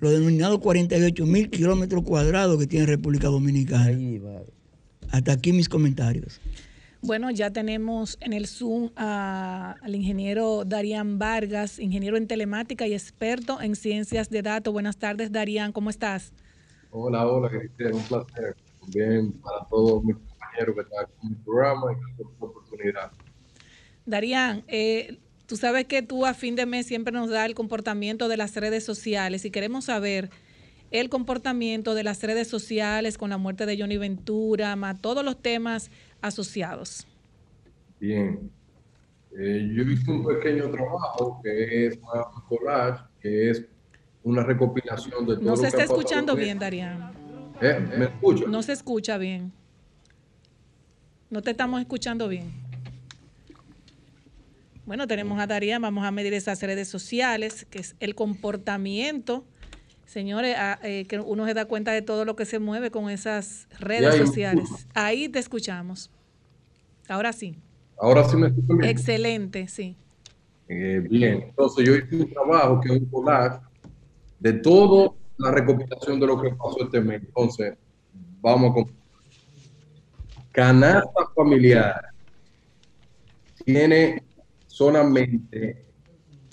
los 0.00 0.12
denominados 0.12 0.58
48 0.58 1.26
mil 1.26 1.50
kilómetros 1.50 2.02
cuadrados 2.02 2.58
que 2.58 2.66
tiene 2.66 2.86
República 2.86 3.28
Dominicana. 3.28 3.96
Hasta 5.10 5.32
aquí 5.32 5.52
mis 5.52 5.68
comentarios. 5.68 6.40
Bueno, 7.02 7.30
ya 7.30 7.50
tenemos 7.50 8.18
en 8.20 8.34
el 8.34 8.46
Zoom 8.46 8.90
al 8.96 9.94
ingeniero 9.94 10.64
Darían 10.66 11.18
Vargas, 11.18 11.78
ingeniero 11.78 12.16
en 12.16 12.26
telemática 12.26 12.86
y 12.86 12.92
experto 12.92 13.60
en 13.60 13.74
ciencias 13.74 14.28
de 14.28 14.42
datos. 14.42 14.72
Buenas 14.72 14.98
tardes, 14.98 15.32
Darían, 15.32 15.72
¿cómo 15.72 15.88
estás? 15.88 16.32
Hola, 16.90 17.26
hola, 17.26 17.48
Cristian, 17.48 17.94
un 17.94 18.02
placer 18.02 18.56
bien 18.88 19.32
para 19.32 19.64
todos 19.70 20.04
mis 20.04 20.16
compañeros 20.16 20.74
que 20.74 20.80
están 20.82 21.06
en 21.22 21.28
el 21.30 21.36
programa 21.36 21.92
y 21.92 21.94
por 21.96 22.32
esta 22.32 22.44
oportunidad. 22.44 23.12
Darían, 24.04 24.64
eh, 24.66 25.18
tú 25.50 25.56
sabes 25.56 25.86
que 25.86 26.00
tú 26.00 26.26
a 26.26 26.32
fin 26.32 26.54
de 26.54 26.64
mes 26.64 26.86
siempre 26.86 27.12
nos 27.12 27.28
da 27.28 27.44
el 27.44 27.56
comportamiento 27.56 28.28
de 28.28 28.36
las 28.36 28.54
redes 28.54 28.84
sociales 28.84 29.44
y 29.44 29.50
queremos 29.50 29.86
saber 29.86 30.30
el 30.92 31.08
comportamiento 31.08 31.96
de 31.96 32.04
las 32.04 32.22
redes 32.22 32.46
sociales 32.46 33.18
con 33.18 33.30
la 33.30 33.36
muerte 33.36 33.66
de 33.66 33.76
Johnny 33.76 33.96
Ventura, 33.96 34.76
más 34.76 35.02
todos 35.02 35.24
los 35.24 35.42
temas 35.42 35.90
asociados. 36.20 37.04
Bien. 37.98 38.48
Eh, 39.36 39.68
yo 39.74 39.82
hice 39.82 40.08
un 40.08 40.24
pequeño 40.24 40.70
trabajo 40.70 41.40
que 41.42 41.86
es 41.88 41.96
un 41.96 42.42
collage, 42.42 43.02
que 43.20 43.50
es 43.50 43.64
una 44.22 44.44
recopilación 44.44 45.26
de 45.26 45.34
todo 45.34 45.44
No 45.44 45.56
se 45.56 45.66
está 45.66 45.82
escuchando 45.82 46.36
bien, 46.36 46.60
Darían. 46.60 47.10
¿Eh? 47.60 47.88
¿Me 47.98 48.04
escucha? 48.04 48.44
No 48.46 48.62
se 48.62 48.70
escucha 48.70 49.18
bien. 49.18 49.50
No 51.28 51.42
te 51.42 51.50
estamos 51.50 51.80
escuchando 51.80 52.28
bien. 52.28 52.69
Bueno, 54.86 55.06
tenemos 55.06 55.38
a 55.38 55.46
Darían, 55.46 55.82
vamos 55.82 56.04
a 56.04 56.10
medir 56.10 56.34
esas 56.34 56.62
redes 56.62 56.88
sociales, 56.88 57.66
que 57.70 57.78
es 57.78 57.96
el 58.00 58.14
comportamiento. 58.14 59.44
Señores, 60.06 60.56
eh, 60.82 61.06
que 61.06 61.20
uno 61.20 61.46
se 61.46 61.54
da 61.54 61.66
cuenta 61.66 61.92
de 61.92 62.02
todo 62.02 62.24
lo 62.24 62.34
que 62.34 62.44
se 62.44 62.58
mueve 62.58 62.90
con 62.90 63.08
esas 63.10 63.68
redes 63.78 64.16
sociales. 64.16 64.68
Ahí 64.94 65.28
te 65.28 65.38
escuchamos. 65.38 66.10
Ahora 67.08 67.32
sí. 67.32 67.56
Ahora 67.98 68.28
sí 68.28 68.36
me 68.36 68.48
escuchan 68.48 68.78
bien. 68.78 68.90
Excelente, 68.90 69.68
sí. 69.68 69.96
Eh, 70.68 71.06
bien, 71.08 71.42
entonces 71.48 71.84
yo 71.84 71.96
hice 71.96 72.16
un 72.16 72.30
trabajo 72.30 72.80
que 72.80 72.94
es 72.94 73.00
un 73.00 73.06
collage 73.06 73.60
de 74.38 74.52
toda 74.54 75.12
la 75.36 75.50
recopilación 75.50 76.18
de 76.18 76.26
lo 76.26 76.40
que 76.40 76.50
pasó 76.50 76.84
este 76.84 77.00
mes. 77.00 77.22
Entonces, 77.22 77.76
vamos 78.40 78.74
con 78.74 78.84
canasta 80.52 81.26
familiar. 81.34 82.00
Tiene 83.64 84.22
solamente 84.80 85.84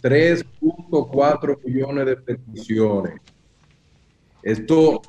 3.4 0.04 1.64
millones 1.64 2.06
de 2.08 2.18
peticiones. 2.18 3.14
Esto 4.44 5.02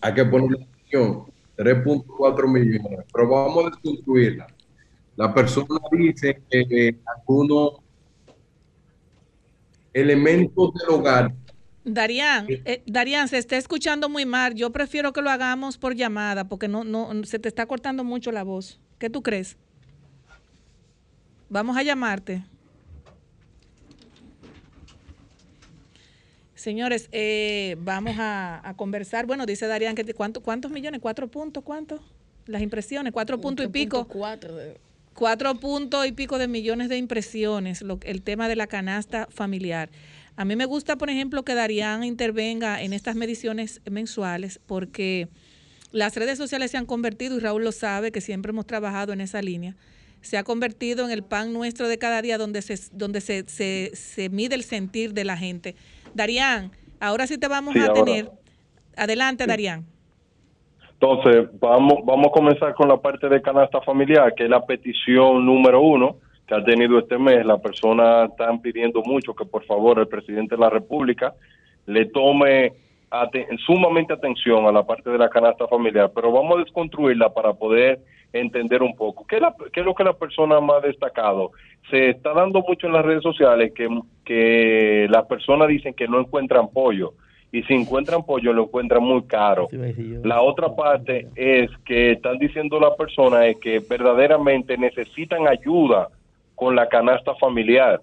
hay 0.00 0.14
que 0.14 0.24
poner 0.24 0.60
atención, 0.62 1.24
3.4 1.56 2.48
millones, 2.48 3.00
pero 3.12 3.28
vamos 3.28 3.64
a 3.64 3.70
desconstruirla. 3.70 4.46
La 5.16 5.34
persona 5.34 5.80
dice 5.90 6.40
que 6.48 6.96
algunos 7.16 7.80
elementos 9.92 10.74
del 10.74 10.90
hogar. 10.90 11.34
Darían, 11.84 12.46
eh, 12.48 12.84
Darían, 12.86 13.26
se 13.26 13.38
está 13.38 13.56
escuchando 13.56 14.08
muy 14.08 14.26
mal. 14.26 14.54
Yo 14.54 14.70
prefiero 14.70 15.12
que 15.12 15.22
lo 15.22 15.30
hagamos 15.30 15.76
por 15.76 15.96
llamada 15.96 16.44
porque 16.44 16.68
no, 16.68 16.84
no, 16.84 17.24
se 17.24 17.40
te 17.40 17.48
está 17.48 17.66
cortando 17.66 18.04
mucho 18.04 18.30
la 18.30 18.44
voz. 18.44 18.80
¿Qué 19.00 19.10
tú 19.10 19.24
crees? 19.24 19.56
Vamos 21.54 21.76
a 21.76 21.84
llamarte. 21.84 22.42
Señores, 26.56 27.08
eh, 27.12 27.76
vamos 27.78 28.16
a, 28.18 28.74
conversar. 28.76 29.24
Bueno, 29.24 29.46
dice 29.46 29.68
Darían 29.68 29.94
que 29.94 30.14
¿cuántos 30.14 30.72
millones? 30.72 31.00
¿Cuatro 31.00 31.28
puntos? 31.28 31.62
¿Cuántos? 31.62 32.00
Las 32.46 32.60
impresiones, 32.60 33.12
cuatro 33.12 33.40
puntos 33.40 33.66
y 33.66 33.68
pico. 33.68 34.08
Cuatro. 34.08 34.56
Cuatro 35.14 35.54
puntos 35.54 36.04
y 36.08 36.10
pico 36.10 36.38
de 36.38 36.48
millones 36.48 36.88
de 36.88 36.96
impresiones, 36.96 37.84
el 38.02 38.22
tema 38.22 38.48
de 38.48 38.56
la 38.56 38.66
canasta 38.66 39.28
familiar. 39.30 39.90
A 40.34 40.44
mí 40.44 40.56
me 40.56 40.64
gusta, 40.64 40.96
por 40.96 41.08
ejemplo, 41.08 41.44
que 41.44 41.54
Darían 41.54 42.02
intervenga 42.02 42.82
en 42.82 42.92
estas 42.92 43.14
mediciones 43.14 43.80
mensuales 43.88 44.58
porque 44.66 45.28
las 45.92 46.16
redes 46.16 46.36
sociales 46.36 46.72
se 46.72 46.78
han 46.78 46.86
convertido, 46.86 47.36
y 47.36 47.38
Raúl 47.38 47.62
lo 47.62 47.70
sabe, 47.70 48.10
que 48.10 48.20
siempre 48.20 48.50
hemos 48.50 48.66
trabajado 48.66 49.12
en 49.12 49.20
esa 49.20 49.40
línea, 49.40 49.76
se 50.24 50.38
ha 50.38 50.44
convertido 50.44 51.04
en 51.04 51.10
el 51.10 51.22
pan 51.22 51.52
nuestro 51.52 51.88
de 51.88 51.98
cada 51.98 52.22
día 52.22 52.38
donde 52.38 52.62
se, 52.62 52.76
donde 52.92 53.20
se, 53.20 53.44
se, 53.46 54.28
mide 54.30 54.54
el 54.54 54.62
sentir 54.62 55.12
de 55.12 55.24
la 55.24 55.36
gente. 55.36 55.76
Darían, 56.14 56.72
ahora 57.00 57.26
sí 57.26 57.38
te 57.38 57.48
vamos 57.48 57.76
a 57.76 57.92
tener. 57.92 58.30
Adelante, 58.96 59.46
Darían. 59.46 59.84
Entonces, 60.92 61.48
vamos, 61.60 61.98
vamos 62.04 62.28
a 62.28 62.30
comenzar 62.30 62.74
con 62.74 62.88
la 62.88 62.96
parte 62.96 63.28
de 63.28 63.42
canasta 63.42 63.80
familiar, 63.82 64.34
que 64.34 64.44
es 64.44 64.50
la 64.50 64.64
petición 64.64 65.44
número 65.44 65.80
uno 65.80 66.16
que 66.46 66.54
ha 66.54 66.64
tenido 66.64 66.98
este 66.98 67.18
mes. 67.18 67.44
La 67.44 67.58
persona 67.58 68.26
están 68.26 68.60
pidiendo 68.60 69.02
mucho 69.02 69.34
que 69.34 69.44
por 69.44 69.64
favor 69.66 69.98
el 69.98 70.08
presidente 70.08 70.54
de 70.54 70.60
la 70.60 70.70
República 70.70 71.34
le 71.86 72.06
tome 72.06 72.72
sumamente 73.66 74.12
atención 74.12 74.66
a 74.66 74.72
la 74.72 74.84
parte 74.84 75.10
de 75.10 75.18
la 75.18 75.28
canasta 75.28 75.68
familiar, 75.68 76.10
pero 76.14 76.32
vamos 76.32 76.56
a 76.56 76.60
desconstruirla 76.60 77.32
para 77.32 77.52
poder 77.52 78.00
entender 78.34 78.82
un 78.82 78.94
poco. 78.96 79.26
¿Qué 79.26 79.36
es, 79.36 79.84
lo 79.84 79.94
que 79.94 80.04
la 80.04 80.12
persona 80.12 80.60
más 80.60 80.82
destacado? 80.82 81.52
Se 81.90 82.10
está 82.10 82.32
dando 82.32 82.62
mucho 82.66 82.86
en 82.86 82.92
las 82.92 83.04
redes 83.04 83.22
sociales 83.22 83.72
que, 83.74 83.88
que 84.24 85.06
las 85.08 85.26
personas 85.26 85.68
dicen 85.68 85.94
que 85.94 86.08
no 86.08 86.20
encuentran 86.20 86.68
pollo 86.68 87.14
y 87.52 87.62
si 87.62 87.74
encuentran 87.74 88.24
pollo 88.24 88.52
lo 88.52 88.64
encuentran 88.64 89.04
muy 89.04 89.22
caro. 89.22 89.68
La 90.24 90.42
otra 90.42 90.74
parte 90.74 91.28
es 91.36 91.70
que 91.84 92.10
están 92.10 92.38
diciendo 92.38 92.80
las 92.80 92.96
personas 92.96 93.46
es 93.46 93.56
que 93.60 93.78
verdaderamente 93.78 94.76
necesitan 94.76 95.46
ayuda 95.46 96.08
con 96.56 96.74
la 96.74 96.88
canasta 96.88 97.34
familiar. 97.36 98.02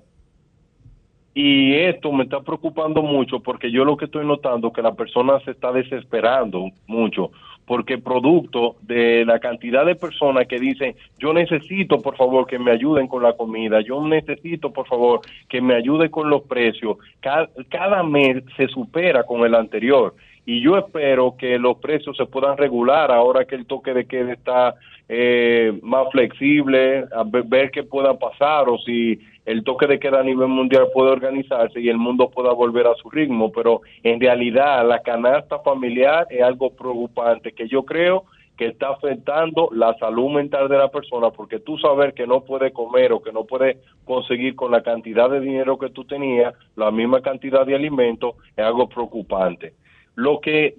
Y 1.34 1.74
esto 1.74 2.14
me 2.14 2.24
está 2.24 2.40
preocupando 2.42 3.02
mucho 3.02 3.42
porque 3.42 3.70
yo 3.72 3.84
lo 3.84 3.98
que 3.98 4.06
estoy 4.06 4.26
notando 4.26 4.70
es 4.70 4.74
que 4.74 4.82
la 4.82 4.94
persona 4.94 5.40
se 5.42 5.52
está 5.52 5.74
desesperando 5.74 6.70
mucho 6.88 7.32
porque 7.72 7.98
producto 7.98 8.76
de 8.82 9.24
la 9.24 9.40
cantidad 9.40 9.86
de 9.86 9.96
personas 9.96 10.46
que 10.46 10.60
dicen, 10.60 10.94
yo 11.18 11.32
necesito 11.32 12.02
por 12.02 12.18
favor 12.18 12.46
que 12.46 12.60
me 12.60 12.70
ayuden 12.70 13.08
con 13.08 13.24
la 13.24 13.32
comida, 13.32 13.80
yo 13.80 14.06
necesito 14.06 14.74
por 14.74 14.88
favor 14.88 15.22
que 15.48 15.62
me 15.62 15.76
ayude 15.76 16.12
con 16.12 16.30
los 16.30 16.42
precios, 16.42 16.98
cada, 17.22 18.04
mes 18.04 18.44
se 18.58 18.68
supera 18.68 19.24
con 19.24 19.46
el 19.46 19.56
anterior. 19.56 20.14
Y 20.46 20.60
yo 20.60 20.78
espero 20.78 21.36
que 21.38 21.58
los 21.58 21.78
precios 21.78 22.18
se 22.18 22.26
puedan 22.26 22.58
regular 22.58 23.10
ahora 23.10 23.46
que 23.46 23.56
el 23.56 23.66
toque 23.66 23.94
de 23.94 24.06
queda 24.06 24.34
está 24.34 24.76
eh, 25.08 25.72
más 25.82 26.10
flexible, 26.12 27.06
a 27.16 27.24
ver 27.24 27.72
qué 27.72 27.84
pueda 27.84 28.20
pasar 28.20 28.68
o 28.68 28.80
si 28.80 29.18
el 29.46 29.64
toque 29.64 29.88
de 29.88 30.00
queda 30.00 30.20
a 30.20 30.24
nivel 30.24 30.48
mundial 30.48 30.88
puede 30.94 31.12
organizarse 31.12 31.80
y 31.80 31.90
el 31.90 31.98
mundo 31.98 32.30
pueda 32.30 32.54
volver 32.54 32.88
a 32.88 32.96
su 32.96 33.10
ritmo, 33.10 33.52
pero 33.52 33.82
en 34.04 34.20
realidad 34.20 34.88
la 34.88 35.02
canasta 35.02 35.60
familiar 35.60 36.28
es 36.30 36.42
algo 36.42 36.72
preocupante 36.72 37.52
que 37.54 37.68
yo 37.68 37.84
creo 37.84 38.26
que 38.58 38.68
está 38.68 38.90
afectando 38.90 39.70
la 39.72 39.96
salud 39.98 40.30
mental 40.30 40.70
de 40.70 40.78
la 40.78 40.90
persona, 40.90 41.32
porque 41.32 41.60
tú 41.60 41.80
saber 41.80 42.14
que 42.14 42.28
no 42.28 42.42
puede 42.42 42.72
comer 42.72 43.12
o 43.12 43.22
que 43.22 43.32
no 43.32 43.46
puede 43.46 43.80
conseguir 44.06 44.56
con 44.56 44.72
la 44.72 44.84
cantidad 44.84 45.30
de 45.32 45.40
dinero 45.40 45.80
que 45.80 45.90
tú 45.90 46.06
tenías 46.06 46.54
la 46.76 46.92
misma 46.92 47.22
cantidad 47.22 47.66
de 47.66 47.74
alimentos 47.74 48.36
es 48.56 48.64
algo 48.64 48.88
preocupante. 48.88 49.74
Lo 50.14 50.42
que, 50.42 50.76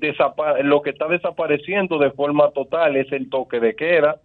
lo 0.63 0.83
que 0.83 0.91
está 0.91 1.09
desapareciendo 1.09 1.99
de 1.99 2.13
forma 2.13 2.51
total 2.51 2.97
es 2.97 3.11
el 3.11 3.29
toque 3.29 3.59
de 3.59 3.75
queda, 3.75 4.21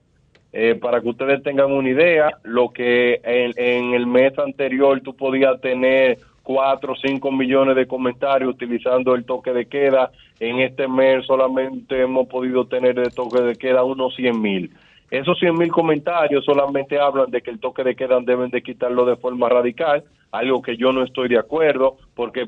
eh, 0.60 0.74
para 0.74 1.02
que 1.02 1.10
ustedes 1.10 1.44
tengan 1.44 1.72
una 1.72 1.88
idea, 1.88 2.32
lo 2.42 2.70
que 2.70 3.22
en, 3.24 3.94
el 3.94 4.08
mes 4.08 4.36
anterior 4.40 5.00
tú 5.02 5.16
podías 5.16 5.62
tener 5.62 6.18
4 6.42 6.94
o 6.94 6.96
5 6.96 7.32
millones 7.32 7.76
de 7.76 7.86
comentarios 7.86 8.56
utilizando 8.56 9.14
el 9.14 9.24
toque 9.24 9.54
de 9.54 9.68
queda, 9.68 10.10
en 10.40 10.62
este 10.62 10.88
mes 10.88 11.28
solamente 11.28 12.02
hemos 12.02 12.28
podido 12.28 12.66
tener 12.66 12.98
el 12.98 13.14
toque 13.14 13.40
de 13.40 13.56
queda 13.56 13.84
unos 13.84 14.16
100 14.16 14.42
mil. 14.42 14.72
Esos 15.12 15.38
100 15.38 15.60
mil 15.60 15.70
comentarios 15.70 16.44
solamente 16.44 17.00
hablan 17.00 17.30
de 17.30 17.44
que 17.44 17.52
el 17.52 17.60
toque 17.60 17.84
de 17.84 17.96
queda 17.96 18.20
deben 18.20 18.50
de 18.50 18.64
quitarlo 18.64 19.06
de 19.06 19.16
forma 19.16 19.48
radical, 19.50 20.06
algo 20.32 20.64
que 20.64 20.76
yo 20.76 20.92
no 20.92 21.04
estoy 21.04 21.30
de 21.30 21.38
acuerdo, 21.38 21.98
porque, 22.16 22.48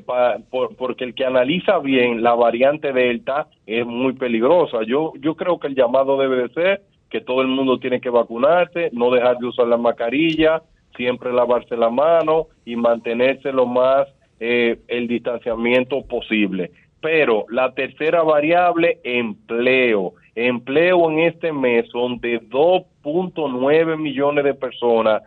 porque 0.50 1.04
el 1.04 1.14
que 1.14 1.26
analiza 1.26 1.78
bien 1.78 2.24
la 2.24 2.34
variante 2.34 2.92
Delta 2.92 3.46
es 3.68 3.86
muy 3.86 4.14
peligrosa. 4.14 4.78
Yo, 4.84 5.12
yo 5.20 5.36
creo 5.36 5.60
que 5.60 5.68
el 5.68 5.76
llamado 5.76 6.18
debe 6.18 6.42
de 6.42 6.48
ser 6.48 6.82
que 7.10 7.20
todo 7.20 7.42
el 7.42 7.48
mundo 7.48 7.78
tiene 7.78 8.00
que 8.00 8.08
vacunarse, 8.08 8.90
no 8.92 9.10
dejar 9.10 9.38
de 9.38 9.46
usar 9.46 9.66
la 9.66 9.76
mascarilla, 9.76 10.62
siempre 10.96 11.32
lavarse 11.32 11.76
la 11.76 11.90
mano 11.90 12.46
y 12.64 12.76
mantenerse 12.76 13.52
lo 13.52 13.66
más 13.66 14.06
eh, 14.38 14.78
el 14.88 15.08
distanciamiento 15.08 16.02
posible. 16.06 16.70
Pero 17.00 17.46
la 17.48 17.72
tercera 17.72 18.22
variable, 18.22 19.00
empleo. 19.02 20.14
Empleo 20.34 21.10
en 21.10 21.18
este 21.20 21.52
mes 21.52 21.88
son 21.90 22.20
de 22.20 22.40
2.9 22.40 23.98
millones 23.98 24.44
de 24.44 24.54
personas 24.54 25.22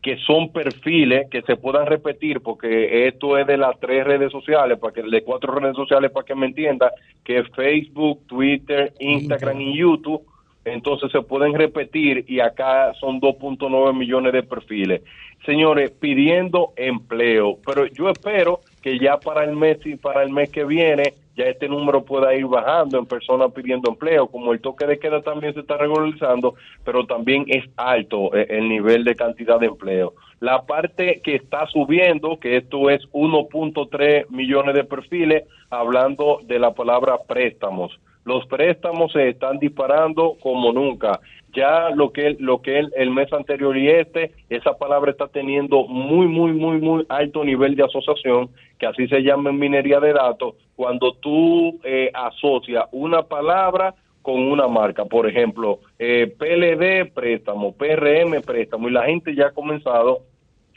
que 0.00 0.16
son 0.18 0.50
perfiles 0.52 1.28
que 1.30 1.42
se 1.42 1.56
puedan 1.56 1.86
repetir, 1.86 2.40
porque 2.40 3.06
esto 3.06 3.38
es 3.38 3.46
de 3.46 3.56
las 3.56 3.78
tres 3.78 4.04
redes 4.04 4.32
sociales, 4.32 4.78
para 4.78 4.92
que 4.92 5.02
de 5.02 5.22
cuatro 5.22 5.54
redes 5.54 5.76
sociales 5.76 6.10
para 6.10 6.26
que 6.26 6.34
me 6.34 6.46
entienda, 6.46 6.90
que 7.22 7.38
es 7.38 7.48
Facebook, 7.54 8.26
Twitter, 8.26 8.92
Instagram 8.98 9.60
y 9.60 9.78
YouTube 9.78 10.26
entonces 10.64 11.10
se 11.10 11.22
pueden 11.22 11.54
repetir 11.54 12.24
y 12.28 12.40
acá 12.40 12.92
son 12.94 13.20
2.9 13.20 13.96
millones 13.96 14.32
de 14.32 14.42
perfiles. 14.42 15.02
Señores, 15.44 15.90
pidiendo 15.90 16.72
empleo, 16.76 17.58
pero 17.66 17.86
yo 17.86 18.08
espero 18.08 18.60
que 18.80 18.98
ya 18.98 19.18
para 19.18 19.44
el 19.44 19.56
mes 19.56 19.78
y 19.84 19.96
para 19.96 20.22
el 20.22 20.30
mes 20.30 20.50
que 20.50 20.64
viene 20.64 21.14
ya 21.36 21.44
este 21.44 21.68
número 21.68 22.04
pueda 22.04 22.34
ir 22.34 22.46
bajando 22.46 22.98
en 22.98 23.06
personas 23.06 23.52
pidiendo 23.52 23.90
empleo, 23.90 24.26
como 24.26 24.52
el 24.52 24.60
toque 24.60 24.86
de 24.86 24.98
queda 24.98 25.22
también 25.22 25.54
se 25.54 25.60
está 25.60 25.78
regularizando, 25.78 26.54
pero 26.84 27.06
también 27.06 27.44
es 27.48 27.64
alto 27.76 28.34
eh, 28.36 28.46
el 28.50 28.68
nivel 28.68 29.02
de 29.04 29.14
cantidad 29.14 29.58
de 29.58 29.66
empleo. 29.66 30.12
La 30.40 30.62
parte 30.62 31.20
que 31.22 31.36
está 31.36 31.66
subiendo, 31.68 32.38
que 32.38 32.58
esto 32.58 32.90
es 32.90 33.02
1.3 33.12 34.28
millones 34.28 34.74
de 34.74 34.84
perfiles, 34.84 35.44
hablando 35.70 36.40
de 36.44 36.58
la 36.58 36.74
palabra 36.74 37.16
préstamos 37.26 37.98
los 38.24 38.46
préstamos 38.46 39.12
se 39.12 39.30
están 39.30 39.58
disparando 39.58 40.36
como 40.40 40.72
nunca. 40.72 41.20
Ya 41.54 41.90
lo 41.90 42.12
que 42.12 42.36
lo 42.38 42.62
que 42.62 42.78
el, 42.78 43.10
mes 43.10 43.30
anterior 43.32 43.76
y 43.76 43.88
este, 43.88 44.32
esa 44.48 44.78
palabra 44.78 45.10
está 45.10 45.28
teniendo 45.28 45.86
muy 45.86 46.26
muy 46.26 46.52
muy 46.52 46.80
muy 46.80 47.04
alto 47.08 47.44
nivel 47.44 47.76
de 47.76 47.84
asociación, 47.84 48.48
que 48.78 48.86
así 48.86 49.06
se 49.08 49.22
llama 49.22 49.50
en 49.50 49.58
minería 49.58 50.00
de 50.00 50.14
datos, 50.14 50.54
cuando 50.76 51.12
tú 51.14 51.78
eh, 51.84 52.10
asocias 52.14 52.84
una 52.92 53.22
palabra 53.22 53.94
con 54.22 54.40
una 54.40 54.68
marca, 54.68 55.04
por 55.04 55.28
ejemplo, 55.28 55.80
eh, 55.98 56.32
PLD 56.38 57.12
préstamo, 57.12 57.72
PRM 57.72 58.40
préstamo, 58.40 58.88
y 58.88 58.92
la 58.92 59.04
gente 59.04 59.34
ya 59.34 59.48
ha 59.48 59.50
comenzado 59.50 60.22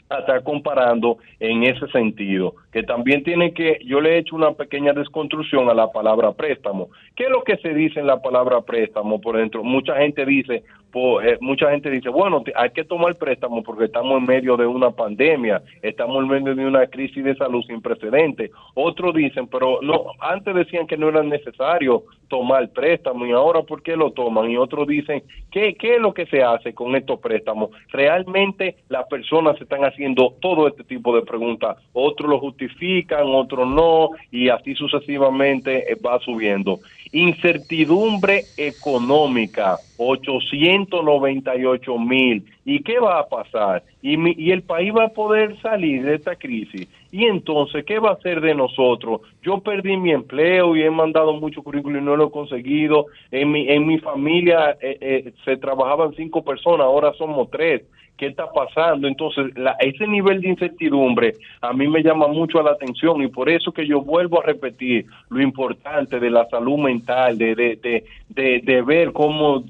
a 0.08 0.18
estar 0.20 0.42
comparando 0.42 1.18
en 1.40 1.64
ese 1.64 1.86
sentido. 1.88 2.54
Que 2.72 2.82
también 2.82 3.24
tiene 3.24 3.52
que, 3.52 3.78
yo 3.84 4.00
le 4.00 4.14
he 4.14 4.18
hecho 4.18 4.36
una 4.36 4.52
pequeña 4.52 4.92
desconstrucción 4.92 5.68
a 5.68 5.74
la 5.74 5.90
palabra 5.90 6.32
préstamo. 6.32 6.90
¿Qué 7.14 7.24
es 7.24 7.30
lo 7.30 7.42
que 7.42 7.56
se 7.58 7.74
dice 7.74 8.00
en 8.00 8.06
la 8.06 8.20
palabra 8.22 8.60
préstamo 8.60 9.20
por 9.20 9.36
dentro? 9.36 9.64
Mucha 9.64 9.96
gente 9.96 10.24
dice, 10.24 10.62
eh, 11.22 11.36
mucha 11.40 11.70
gente 11.70 11.90
dice, 11.90 12.08
bueno, 12.08 12.42
hay 12.54 12.70
que 12.70 12.84
tomar 12.84 13.16
préstamo 13.16 13.62
porque 13.62 13.84
estamos 13.84 14.18
en 14.18 14.26
medio 14.26 14.56
de 14.56 14.66
una 14.66 14.90
pandemia, 14.90 15.62
estamos 15.82 16.22
en 16.22 16.28
medio 16.28 16.54
de 16.54 16.66
una 16.66 16.86
crisis 16.86 17.22
de 17.22 17.34
salud 17.36 17.62
sin 17.66 17.82
precedentes. 17.82 18.50
Otros 18.74 19.14
dicen, 19.14 19.46
pero 19.46 19.80
no, 19.82 20.06
antes 20.20 20.54
decían 20.54 20.86
que 20.86 20.96
no 20.96 21.08
era 21.10 21.22
necesario 21.22 22.04
tomar 22.28 22.70
préstamo 22.70 23.26
y 23.26 23.32
ahora 23.32 23.62
¿por 23.62 23.82
qué 23.82 23.94
lo 23.94 24.10
toman? 24.10 24.50
Y 24.50 24.56
otros 24.56 24.88
dicen, 24.88 25.22
¿qué, 25.50 25.74
qué 25.74 25.96
es 25.96 26.00
lo 26.00 26.14
que 26.14 26.26
se 26.26 26.42
hace 26.42 26.72
con 26.72 26.96
estos 26.96 27.20
préstamos? 27.20 27.70
Realmente 27.88 28.76
las 28.88 29.06
personas 29.06 29.60
están 29.60 29.84
haciendo 29.84 30.34
todo 30.40 30.66
este 30.66 30.82
tipo 30.82 31.14
de 31.14 31.22
preguntas. 31.22 31.76
Otros 31.92 32.30
lo 32.30 32.38
justifican, 32.38 33.26
otros 33.26 33.68
no, 33.68 34.10
y 34.30 34.48
así 34.48 34.74
sucesivamente 34.74 35.92
eh, 35.92 35.96
va 35.96 36.18
subiendo. 36.20 36.80
Incertidumbre 37.12 38.48
económica, 38.56 39.78
898 39.96 41.98
mil. 41.98 42.44
¿Y 42.64 42.82
qué 42.82 42.98
va 42.98 43.20
a 43.20 43.28
pasar? 43.28 43.84
¿Y, 44.02 44.42
¿Y 44.42 44.50
el 44.50 44.62
país 44.62 44.92
va 44.94 45.04
a 45.04 45.08
poder 45.08 45.60
salir 45.60 46.04
de 46.04 46.16
esta 46.16 46.36
crisis? 46.36 46.88
Y 47.12 47.24
entonces, 47.24 47.84
¿qué 47.84 47.98
va 47.98 48.10
a 48.10 48.14
hacer 48.14 48.40
de 48.40 48.54
nosotros? 48.54 49.20
Yo 49.42 49.60
perdí 49.60 49.96
mi 49.96 50.10
empleo 50.10 50.76
y 50.76 50.82
he 50.82 50.90
mandado 50.90 51.34
mucho 51.34 51.62
currículum 51.62 52.02
y 52.02 52.04
no 52.04 52.16
lo 52.16 52.26
he 52.26 52.30
conseguido. 52.30 53.06
En 53.30 53.52
mi, 53.52 53.68
en 53.68 53.86
mi 53.86 53.98
familia 53.98 54.76
eh, 54.80 54.98
eh, 55.00 55.32
se 55.44 55.56
trabajaban 55.56 56.14
cinco 56.14 56.44
personas, 56.44 56.86
ahora 56.86 57.12
somos 57.14 57.50
tres 57.50 57.82
qué 58.16 58.26
está 58.26 58.50
pasando. 58.50 59.06
Entonces, 59.08 59.52
ese 59.80 60.06
nivel 60.06 60.40
de 60.40 60.48
incertidumbre 60.48 61.34
a 61.60 61.72
mí 61.72 61.86
me 61.88 62.02
llama 62.02 62.28
mucho 62.28 62.62
la 62.62 62.72
atención 62.72 63.22
y 63.22 63.28
por 63.28 63.48
eso 63.48 63.72
que 63.72 63.86
yo 63.86 64.00
vuelvo 64.00 64.40
a 64.40 64.46
repetir 64.46 65.06
lo 65.30 65.40
importante 65.42 66.18
de 66.20 66.30
la 66.30 66.46
salud 66.48 66.78
mental, 66.78 67.36
de, 67.38 67.54
de, 67.54 68.04
de, 68.28 68.60
de, 68.62 68.82
ver 68.82 69.12
cómo 69.12 69.64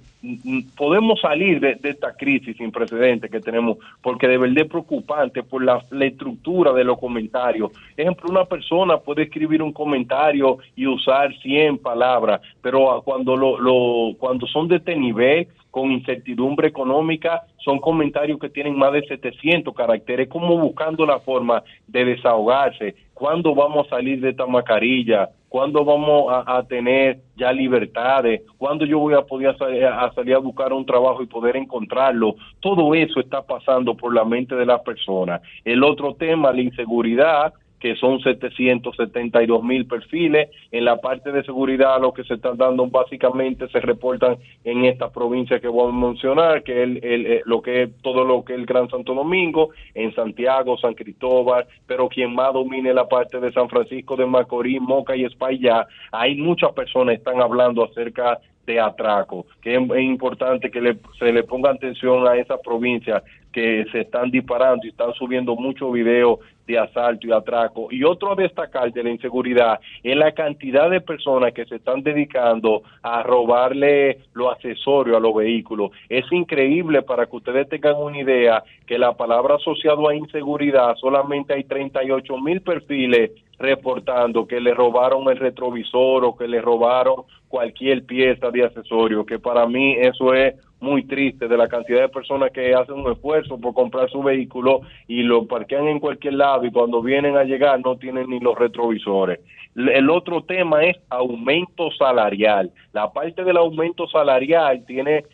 podemos 0.77 1.21
salir 1.21 1.61
de, 1.61 1.79
esta 1.83 2.13
crisis 2.15 2.57
sin 2.57 2.73
precedentes 2.73 3.31
que 3.31 3.41
tenemos, 3.41 3.79
porque 4.03 4.27
de 4.27 4.39
verdad 4.39 4.65
es 4.65 4.71
preocupante 4.71 5.43
por 5.43 5.63
la, 5.65 5.83
estructura 6.01 6.73
de 6.73 6.85
los 6.85 6.99
comentarios. 6.99 7.73
Ejemplo, 7.97 8.31
una 8.31 8.45
persona 8.45 8.99
puede 8.99 9.25
escribir 9.25 9.63
un 9.63 9.73
comentario 9.73 10.59
y 10.75 10.87
usar 10.87 11.35
100 11.39 11.79
palabras, 11.79 12.41
pero 12.61 13.03
cuando, 13.05 13.37
lo, 13.37 13.59
lo, 13.59 14.17
cuando 14.19 14.47
son 14.47 14.69
de 14.69 14.77
este 14.77 14.97
nivel, 14.97 15.49
con 15.77 15.93
incertidumbre 15.93 16.69
económica, 16.69 17.43
son 17.63 17.81
comentarios 17.81 18.39
que 18.39 18.49
tienen 18.49 18.79
más 18.79 18.95
de 18.95 19.07
700 19.07 19.75
caracteres, 19.75 20.27
como 20.27 20.57
buscando 20.57 21.05
la 21.05 21.21
forma 21.21 21.63
de 21.87 22.03
desahogarse. 22.03 22.95
¿Cuándo 23.13 23.55
vamos 23.55 23.87
a 23.87 23.97
salir 23.97 24.23
de 24.23 24.31
esta 24.31 24.47
mascarilla? 24.47 25.29
¿Cuándo 25.51 25.85
vamos 25.85 26.33
a, 26.47 26.63
tener 26.63 27.19
ya 27.37 27.53
libertades? 27.53 28.41
¿Cuándo 28.57 28.87
yo 28.87 29.01
voy 29.01 29.13
a 29.13 29.21
poder 29.21 29.55
a 29.85 30.11
salir 30.15 30.35
a 30.35 30.39
buscar 30.39 30.73
un 30.73 30.87
trabajo 30.87 31.23
y 31.23 31.27
poder 31.27 31.59
encontrarlo? 31.59 32.37
Todo 32.61 32.95
eso 32.95 33.21
está 33.21 33.43
pasando 33.43 33.95
por 33.95 34.15
la 34.15 34.25
mente 34.25 34.55
de 34.55 34.65
las 34.65 34.81
personas. 34.81 35.43
El 35.63 35.85
otro 35.85 36.15
tema, 36.15 36.53
la 36.53 36.63
inseguridad, 36.63 37.53
que 37.81 37.95
son 37.97 38.21
772 38.21 39.63
mil 39.63 39.87
perfiles. 39.87 40.49
En 40.71 40.85
la 40.85 40.97
parte 40.97 41.33
de 41.33 41.45
seguridad, 41.45 42.01
lo 42.01 42.13
que 42.13 42.25
se 42.25 42.35
están 42.35 42.57
dando 42.57 42.87
básicamente 42.87 43.69
se 43.69 43.81
reportan 43.81 44.37
en 44.65 44.85
esta 44.85 45.11
provincia 45.11 45.61
que 45.61 45.69
voy 45.69 45.91
a 45.91 45.95
mencionar, 45.95 46.63
que 46.63 46.83
es 46.83 46.89
eh, 47.03 47.43
lo 47.45 47.63
que 47.63 47.83
es 47.83 48.03
todo 48.03 48.25
lo 48.25 48.45
que 48.45 48.55
es 48.55 48.59
el 48.59 48.67
Gran 48.67 48.89
Santo 48.89 49.15
Domingo, 49.15 49.71
en 49.95 50.15
Santiago, 50.15 50.79
San 50.79 50.95
Cristóbal, 50.95 51.67
pero 51.87 52.09
quien 52.09 52.35
más 52.35 52.53
domine 52.53 52.95
la 52.95 53.09
parte 53.09 53.41
de 53.41 53.53
San 53.53 53.69
Francisco 53.69 54.17
de 54.17 54.27
Macorís, 54.27 54.81
Moca 54.81 55.17
y 55.17 55.25
España, 55.25 55.87
hay 56.13 56.37
muchas 56.37 56.73
personas 56.73 57.15
que 57.15 57.19
están 57.19 57.41
hablando 57.41 57.85
acerca 57.85 58.39
de 58.67 58.81
atraco, 58.81 59.47
que 59.63 59.77
es, 59.77 59.81
importante 60.01 60.71
que 60.71 60.97
se 61.19 61.33
le 61.33 61.45
ponga 61.45 61.71
atención 61.71 62.27
a 62.27 62.37
esa 62.37 62.59
provincia 62.59 63.23
que 63.53 63.87
se 63.93 64.01
están 64.01 64.31
disparando 64.31 64.85
y 64.85 64.91
están 64.91 65.15
subiendo 65.15 65.55
muchos 65.55 65.93
videos 65.93 66.41
de 66.67 66.79
asalto 66.79 67.27
y 67.27 67.33
atraco. 67.33 67.89
Y 67.91 68.05
otro 68.05 68.33
a 68.33 68.35
destacar 68.35 68.93
de 68.93 69.03
la 69.03 69.11
inseguridad 69.11 69.81
es 70.03 70.17
la 70.17 70.33
cantidad 70.33 70.91
de 70.91 71.01
personas 71.01 71.53
que 71.53 71.65
se 71.67 71.77
están 71.77 72.03
dedicando 72.03 72.83
a 73.03 73.23
robarle 73.23 74.19
los 74.35 74.53
accesorios 74.53 75.17
a 75.17 75.21
los 75.21 75.35
vehículos. 75.35 75.91
Es 76.09 76.25
increíble 76.33 77.03
para 77.03 77.27
que 77.27 77.37
ustedes 77.37 77.69
tengan 77.69 77.97
una 77.97 78.19
idea 78.19 78.63
que 78.87 78.99
la 78.99 79.13
palabra 79.13 79.57
asociado 79.57 80.09
a 80.09 80.15
inseguridad 80.15 80.95
solamente 80.97 81.55
hay 81.55 81.65
38 81.65 82.37
mil 82.39 82.61
perfiles 82.61 83.31
reportando 83.59 84.47
que 84.47 84.61
le 84.61 84.75
robaron 84.75 85.29
el 85.31 85.39
retrovisor 85.39 86.25
o 86.25 86.37
que 86.37 86.47
le 86.47 86.61
robaron 86.61 87.23
cualquier 87.49 88.05
pieza 88.05 88.51
de 88.51 88.65
accesorio, 88.65 89.25
que 89.25 89.39
para 89.39 89.67
mí 89.67 89.97
eso 89.99 90.35
es 90.35 90.55
muy 90.81 91.05
triste 91.05 91.49
de 91.49 91.57
la 91.57 91.69
cantidad 91.69 92.03
de 92.03 92.09
personas 92.09 92.51
que 92.53 92.75
hacen 92.75 92.97
un 92.97 93.11
esfuerzo 93.11 93.59
por 93.59 93.75
comprar 93.75 94.11
su 94.11 94.23
vehículo 94.23 94.83
y 95.09 95.23
lo 95.23 95.47
parquean 95.47 95.89
en 95.89 96.01
cualquier 96.01 96.35
lado 96.35 96.65
y 96.65 96.71
cuando 96.71 97.03
vienen 97.03 97.37
a 97.37 97.45
llegar 97.45 97.81
no 97.81 97.97
tienen 97.97 98.29
ni 98.29 98.41
los 98.41 98.59
retrovisores. 98.59 99.41
El 99.75 100.09
otro 100.09 100.43
tema 100.43 100.85
es 100.85 100.97
aumento 101.11 101.91
salarial. 101.93 102.71
La 102.93 103.13
parte 103.13 103.45
del 103.45 103.59
aumento 103.59 104.09
salarial 104.09 104.85
tiene 104.87 105.25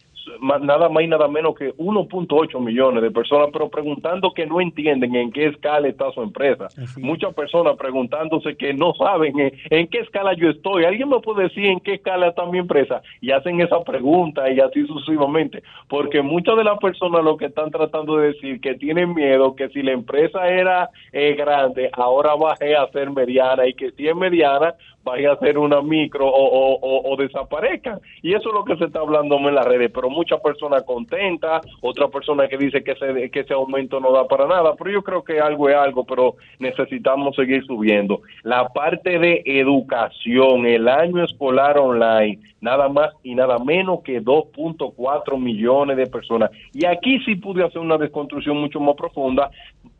nada 0.41 0.89
más 0.89 1.05
y 1.05 1.07
nada 1.07 1.29
menos 1.29 1.55
que 1.55 1.75
1.8 1.75 2.61
millones 2.61 3.03
de 3.03 3.11
personas, 3.11 3.49
pero 3.53 3.69
preguntando 3.69 4.33
que 4.33 4.47
no 4.47 4.61
entienden 4.61 5.15
en 5.15 5.33
qué 5.33 5.47
escala 5.47 5.89
está 5.89 6.11
su 6.13 6.23
empresa. 6.23 6.69
Muchas 6.99 7.35
personas 7.35 7.77
preguntándose 7.77 8.57
que 8.57 8.75
no 8.75 8.95
saben 8.95 9.53
en, 9.71 9.89
qué 9.89 9.99
escala 9.99 10.35
yo 10.35 10.51
estoy. 10.51 10.85
¿Alguien 10.85 11.09
me 11.09 11.21
puede 11.21 11.45
decir 11.45 11.67
en 11.67 11.81
qué 11.81 11.95
escala 11.95 12.29
está 12.29 12.47
mi 12.47 12.59
empresa? 12.59 13.03
Y 13.21 13.31
hacen 13.31 13.61
esa 13.61 13.81
pregunta 13.81 14.51
y 14.51 14.61
así 14.61 14.87
sucesivamente. 14.87 15.63
Porque 15.89 16.23
muchas 16.23 16.57
de 16.57 16.65
las 16.65 16.79
personas 16.79 17.25
lo 17.25 17.37
que 17.37 17.47
están 17.47 17.71
tratando 17.71 18.17
de 18.17 18.29
decir 18.29 18.61
que 18.61 18.75
tienen 18.75 19.15
miedo 19.15 19.55
que 19.57 19.69
si 19.71 19.83
la 19.83 19.93
empresa 19.93 20.49
era 20.49 20.91
eh, 21.13 21.35
grande, 21.35 21.91
ahora 21.93 22.35
bajé 22.35 22.77
a 22.77 22.89
ser 22.89 23.11
mediana 23.11 23.67
y 23.67 23.75
que 23.75 23.91
si 23.93 24.09
es 24.09 24.17
mediana, 24.17 24.75
vaya 25.05 25.33
a 25.33 25.39
ser 25.39 25.59
una 25.59 25.83
micro 25.83 26.27
o, 26.33 27.17
desaparezcan. 27.17 28.01
Y 28.23 28.35
eso 28.35 28.49
es 28.49 28.55
lo 28.55 28.65
que 28.65 28.77
se 28.77 28.85
está 28.85 29.01
hablando 29.01 29.37
en 29.37 29.55
las 29.55 29.67
redes, 29.67 29.91
pero 29.95 30.09
muchas 30.09 30.41
personas 30.41 30.83
contentas, 30.85 31.63
otra 31.81 32.09
persona 32.09 32.49
que 32.49 32.57
dice 32.57 32.83
que 32.83 32.93
ese, 32.93 33.31
que 33.31 33.41
ese 33.41 33.55
aumento 33.55 34.01
no 34.01 34.13
da 34.13 34.27
para 34.27 34.47
nada, 34.47 34.75
pero 34.77 34.91
yo 34.91 35.03
creo 35.03 35.23
que 35.23 35.41
algo 35.41 35.69
es 35.69 35.77
algo, 35.77 36.05
pero 36.05 36.37
necesitamos 36.59 37.37
seguir 37.37 37.65
subiendo. 37.65 38.23
La 38.43 38.69
parte 38.69 39.19
de 39.19 39.43
educación, 39.45 40.67
el 40.67 40.89
año 40.89 41.25
escolar 41.25 41.79
online, 41.79 42.39
nada 42.61 42.89
más 42.89 43.11
y 43.23 43.35
nada 43.35 43.59
menos 43.59 44.01
que 44.03 44.23
2.4 44.23 45.39
millones 45.39 45.97
de 45.97 46.07
personas. 46.07 46.51
Y 46.73 46.87
aquí 46.87 47.19
sí 47.25 47.37
pude 47.37 47.65
hacer 47.65 47.81
una 47.81 47.99
desconstrucción 47.99 48.57
mucho 48.57 48.81
más 48.81 48.97
profunda. 48.97 49.51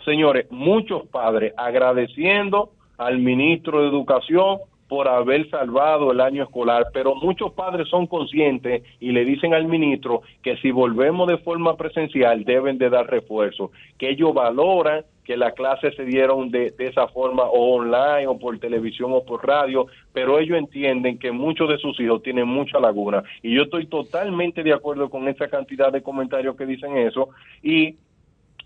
Señores, 0.05 0.51
muchos 0.51 1.07
padres 1.09 1.53
agradeciendo 1.57 2.71
al 2.99 3.19
ministro 3.19 3.83
de 3.83 3.89
Educación 3.89 4.59
por 4.93 5.09
haber 5.09 5.49
salvado 5.49 6.13
el 6.13 6.21
año 6.21 6.43
escolar, 6.43 6.89
pero 6.93 7.15
muchos 7.15 7.55
padres 7.55 7.89
son 7.89 8.07
conscientes 8.07 8.83
y 9.01 9.11
le 9.13 9.25
dicen 9.25 9.55
al 9.55 9.65
ministro 9.65 10.21
que 10.43 10.59
si 10.59 10.71
volvemos 10.71 11.29
de 11.29 11.39
forma 11.39 11.79
presencial 11.79 12.45
deben 12.45 12.77
de 12.77 12.91
dar 12.91 13.07
refuerzo, 13.07 13.71
que 13.97 14.11
ellos 14.11 14.35
valoran 14.35 15.03
que 15.25 15.39
las 15.39 15.55
clases 15.55 15.95
se 15.97 16.05
dieron 16.05 16.51
de, 16.51 16.73
de, 16.73 16.89
esa 16.89 17.09
forma 17.09 17.45
o 17.45 17.77
online 17.77 18.27
o 18.27 18.39
por 18.39 18.59
televisión 18.59 19.13
o 19.15 19.25
por 19.25 19.47
radio, 19.47 19.87
pero 20.13 20.39
ellos 20.39 20.59
entienden 20.59 21.19
que 21.19 21.33
muchos 21.33 21.71
de 21.71 21.79
sus 21.79 21.99
hijos 21.99 22.23
tienen 22.23 22.47
mucha 22.47 22.79
laguna. 22.79 23.23
Y 23.43 23.55
yo 23.55 23.63
estoy 23.63 23.87
totalmente 23.87 24.63
de 24.63 24.75
acuerdo 24.75 25.09
con 25.09 25.27
esa 25.27 25.49
cantidad 25.49 25.91
de 25.91 26.03
comentarios 26.03 26.55
que 26.55 26.67
dicen 26.67 26.99
eso 26.99 27.31
y 27.63 27.97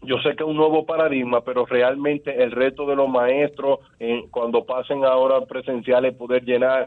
yo 0.07 0.19
sé 0.19 0.35
que 0.37 0.43
es 0.43 0.49
un 0.49 0.57
nuevo 0.57 0.87
paradigma, 0.87 1.43
pero 1.43 1.67
realmente 1.67 2.43
el 2.43 2.53
reto 2.53 2.87
de 2.87 2.97
los 2.97 3.09
maestros 3.09 3.81
en, 3.99 4.29
cuando 4.29 4.65
pasen 4.65 5.05
ahora 5.05 5.41
presenciales 5.43 6.15
poder 6.15 6.45
llenar 6.45 6.87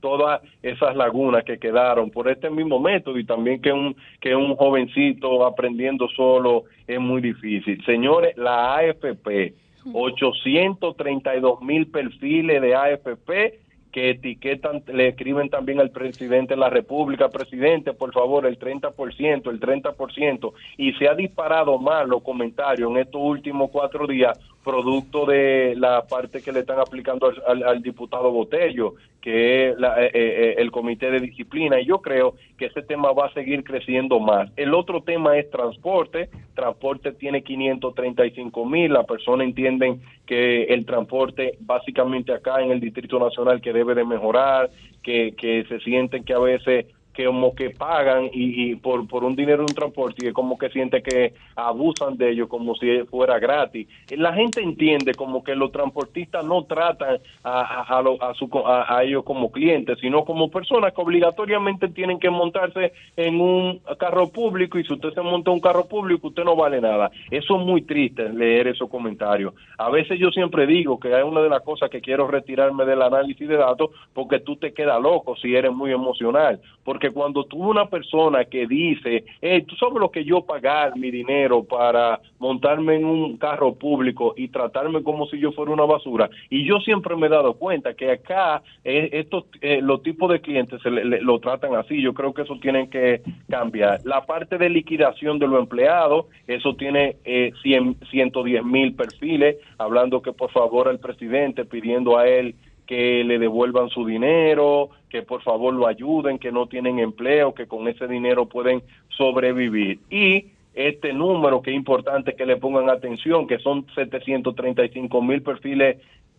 todas 0.00 0.42
esas 0.62 0.96
lagunas 0.96 1.44
que 1.44 1.58
quedaron 1.58 2.10
por 2.10 2.28
este 2.28 2.50
mismo 2.50 2.80
método 2.80 3.18
y 3.18 3.24
también 3.24 3.62
que 3.62 3.72
un 3.72 3.96
que 4.20 4.34
un 4.34 4.56
jovencito 4.56 5.46
aprendiendo 5.46 6.08
solo 6.08 6.64
es 6.86 7.00
muy 7.00 7.22
difícil. 7.22 7.82
Señores, 7.86 8.36
la 8.36 8.76
AFP, 8.76 9.54
832 9.94 11.62
mil 11.62 11.86
perfiles 11.86 12.60
de 12.60 12.74
AFP 12.74 13.60
que 13.92 14.10
etiquetan, 14.10 14.82
le 14.92 15.08
escriben 15.08 15.50
también 15.50 15.78
al 15.78 15.90
presidente 15.90 16.54
de 16.54 16.60
la 16.60 16.70
República, 16.70 17.28
presidente, 17.28 17.92
por 17.92 18.12
favor, 18.12 18.46
el 18.46 18.58
30%, 18.58 19.50
el 19.50 19.60
30%, 19.60 20.52
y 20.78 20.92
se 20.94 21.08
ha 21.08 21.14
disparado 21.14 21.78
más 21.78 22.08
los 22.08 22.22
comentarios 22.22 22.90
en 22.90 22.96
estos 22.96 23.20
últimos 23.22 23.70
cuatro 23.70 24.06
días 24.06 24.38
producto 24.64 25.26
de 25.26 25.74
la 25.76 26.02
parte 26.06 26.40
que 26.42 26.52
le 26.52 26.60
están 26.60 26.78
aplicando 26.80 27.26
al, 27.28 27.42
al- 27.46 27.68
al 27.68 27.82
diputado 27.82 28.30
Botello, 28.30 28.94
que 29.20 29.70
es 29.70 29.78
la- 29.78 30.02
eh, 30.04 30.10
eh, 30.14 30.54
el 30.58 30.70
comité 30.70 31.10
de 31.10 31.20
disciplina, 31.20 31.80
y 31.80 31.86
yo 31.86 32.00
creo 32.00 32.34
que 32.56 32.66
ese 32.66 32.82
tema 32.82 33.12
va 33.12 33.26
a 33.26 33.32
seguir 33.32 33.64
creciendo 33.64 34.18
más. 34.20 34.50
El 34.56 34.74
otro 34.74 35.02
tema 35.02 35.36
es 35.38 35.50
transporte, 35.50 36.28
transporte 36.54 37.12
tiene 37.12 37.42
535 37.42 38.64
mil, 38.66 38.92
las 38.92 39.06
personas 39.06 39.46
entienden 39.46 40.00
que 40.26 40.64
el 40.64 40.86
transporte 40.86 41.56
básicamente 41.60 42.32
acá 42.32 42.62
en 42.62 42.70
el 42.70 42.80
Distrito 42.80 43.18
Nacional 43.18 43.60
que 43.60 43.72
debe 43.72 43.94
de 43.94 44.04
mejorar, 44.04 44.70
que, 45.02 45.34
que 45.36 45.64
se 45.68 45.80
sienten 45.80 46.24
que 46.24 46.32
a 46.34 46.38
veces 46.38 46.86
que 47.12 47.26
como 47.26 47.54
que 47.54 47.70
pagan 47.70 48.30
y, 48.32 48.70
y 48.70 48.76
por, 48.76 49.06
por 49.06 49.24
un 49.24 49.36
dinero 49.36 49.64
un 49.64 49.74
transporte 49.74 50.24
y 50.24 50.28
es 50.28 50.34
como 50.34 50.58
que 50.58 50.70
siente 50.70 51.02
que 51.02 51.34
abusan 51.56 52.16
de 52.16 52.30
ellos 52.30 52.48
como 52.48 52.74
si 52.74 53.00
fuera 53.10 53.38
gratis. 53.38 53.88
La 54.10 54.32
gente 54.32 54.62
entiende 54.62 55.14
como 55.14 55.42
que 55.42 55.54
los 55.54 55.72
transportistas 55.72 56.44
no 56.44 56.64
tratan 56.64 57.18
a, 57.42 57.60
a, 57.82 57.98
a 57.98 58.34
su, 58.34 58.50
a, 58.64 59.02
ellos 59.02 59.24
como 59.24 59.50
clientes, 59.50 59.98
sino 60.00 60.24
como 60.24 60.50
personas 60.50 60.92
que 60.92 61.00
obligatoriamente 61.00 61.88
tienen 61.88 62.18
que 62.18 62.30
montarse 62.30 62.92
en 63.16 63.40
un 63.40 63.80
carro 63.98 64.28
público 64.28 64.78
y 64.78 64.84
si 64.84 64.92
usted 64.92 65.12
se 65.12 65.20
monta 65.20 65.50
en 65.50 65.54
un 65.54 65.60
carro 65.60 65.86
público 65.86 66.28
usted 66.28 66.44
no 66.44 66.56
vale 66.56 66.80
nada. 66.80 67.10
Eso 67.30 67.58
es 67.58 67.66
muy 67.66 67.82
triste 67.82 68.28
leer 68.32 68.68
esos 68.68 68.88
comentarios. 68.88 69.54
A 69.78 69.90
veces 69.90 70.18
yo 70.18 70.30
siempre 70.30 70.66
digo 70.66 70.98
que 70.98 71.14
hay 71.14 71.22
una 71.22 71.40
de 71.40 71.48
las 71.48 71.62
cosas 71.62 71.90
que 71.90 72.00
quiero 72.00 72.26
retirarme 72.26 72.84
del 72.84 73.02
análisis 73.02 73.48
de 73.48 73.56
datos 73.56 73.90
porque 74.12 74.40
tú 74.40 74.56
te 74.56 74.72
quedas 74.72 75.00
loco 75.00 75.36
si 75.36 75.54
eres 75.54 75.72
muy 75.72 75.92
emocional. 75.92 76.60
Porque 76.84 77.01
cuando 77.10 77.44
tú 77.44 77.58
una 77.70 77.86
persona 77.88 78.44
que 78.44 78.66
dice, 78.66 79.24
eh, 79.40 79.64
tú 79.66 79.74
sabes 79.76 79.94
lo 79.98 80.10
que 80.10 80.24
yo 80.24 80.42
pagar 80.44 80.96
mi 80.96 81.10
dinero 81.10 81.64
para 81.64 82.20
montarme 82.38 82.96
en 82.96 83.04
un 83.04 83.36
carro 83.38 83.74
público 83.74 84.34
y 84.36 84.48
tratarme 84.48 85.02
como 85.02 85.26
si 85.26 85.38
yo 85.38 85.52
fuera 85.52 85.72
una 85.72 85.84
basura. 85.84 86.30
Y 86.50 86.64
yo 86.64 86.78
siempre 86.80 87.16
me 87.16 87.26
he 87.26 87.30
dado 87.30 87.54
cuenta 87.54 87.94
que 87.94 88.10
acá 88.10 88.62
eh, 88.84 89.08
estos 89.12 89.44
eh, 89.60 89.80
los 89.82 90.02
tipos 90.02 90.30
de 90.30 90.40
clientes 90.40 90.80
se 90.82 90.90
le- 90.90 91.20
lo 91.22 91.38
tratan 91.40 91.74
así. 91.74 92.00
Yo 92.00 92.14
creo 92.14 92.32
que 92.32 92.42
eso 92.42 92.56
tienen 92.60 92.88
que 92.90 93.22
cambiar. 93.48 94.00
La 94.04 94.24
parte 94.26 94.58
de 94.58 94.68
liquidación 94.70 95.38
de 95.38 95.46
los 95.48 95.58
empleados, 95.60 96.26
eso 96.46 96.74
tiene 96.76 97.16
eh, 97.24 97.52
100, 97.62 97.96
110 98.10 98.64
mil 98.64 98.94
perfiles, 98.94 99.56
hablando 99.78 100.22
que 100.22 100.32
por 100.32 100.50
favor 100.50 100.88
al 100.88 100.98
presidente 100.98 101.64
pidiendo 101.64 102.18
a 102.18 102.28
él 102.28 102.54
que 102.86 103.22
le 103.24 103.38
devuelvan 103.38 103.88
su 103.90 104.04
dinero, 104.04 104.90
que 105.12 105.22
por 105.22 105.42
favor 105.42 105.74
lo 105.74 105.86
ayuden, 105.86 106.38
que 106.38 106.50
no 106.50 106.66
tienen 106.66 106.98
empleo, 106.98 107.52
que 107.52 107.66
con 107.66 107.86
ese 107.86 108.08
dinero 108.08 108.46
pueden 108.46 108.82
sobrevivir. 109.10 109.98
Y 110.08 110.46
este 110.72 111.12
número 111.12 111.60
que 111.60 111.70
es 111.70 111.76
importante 111.76 112.34
que 112.34 112.46
le 112.46 112.56
pongan 112.56 112.88
atención, 112.88 113.46
que 113.46 113.58
son 113.58 113.84
735 113.94 115.20
mil 115.20 115.42
perfiles 115.42 115.98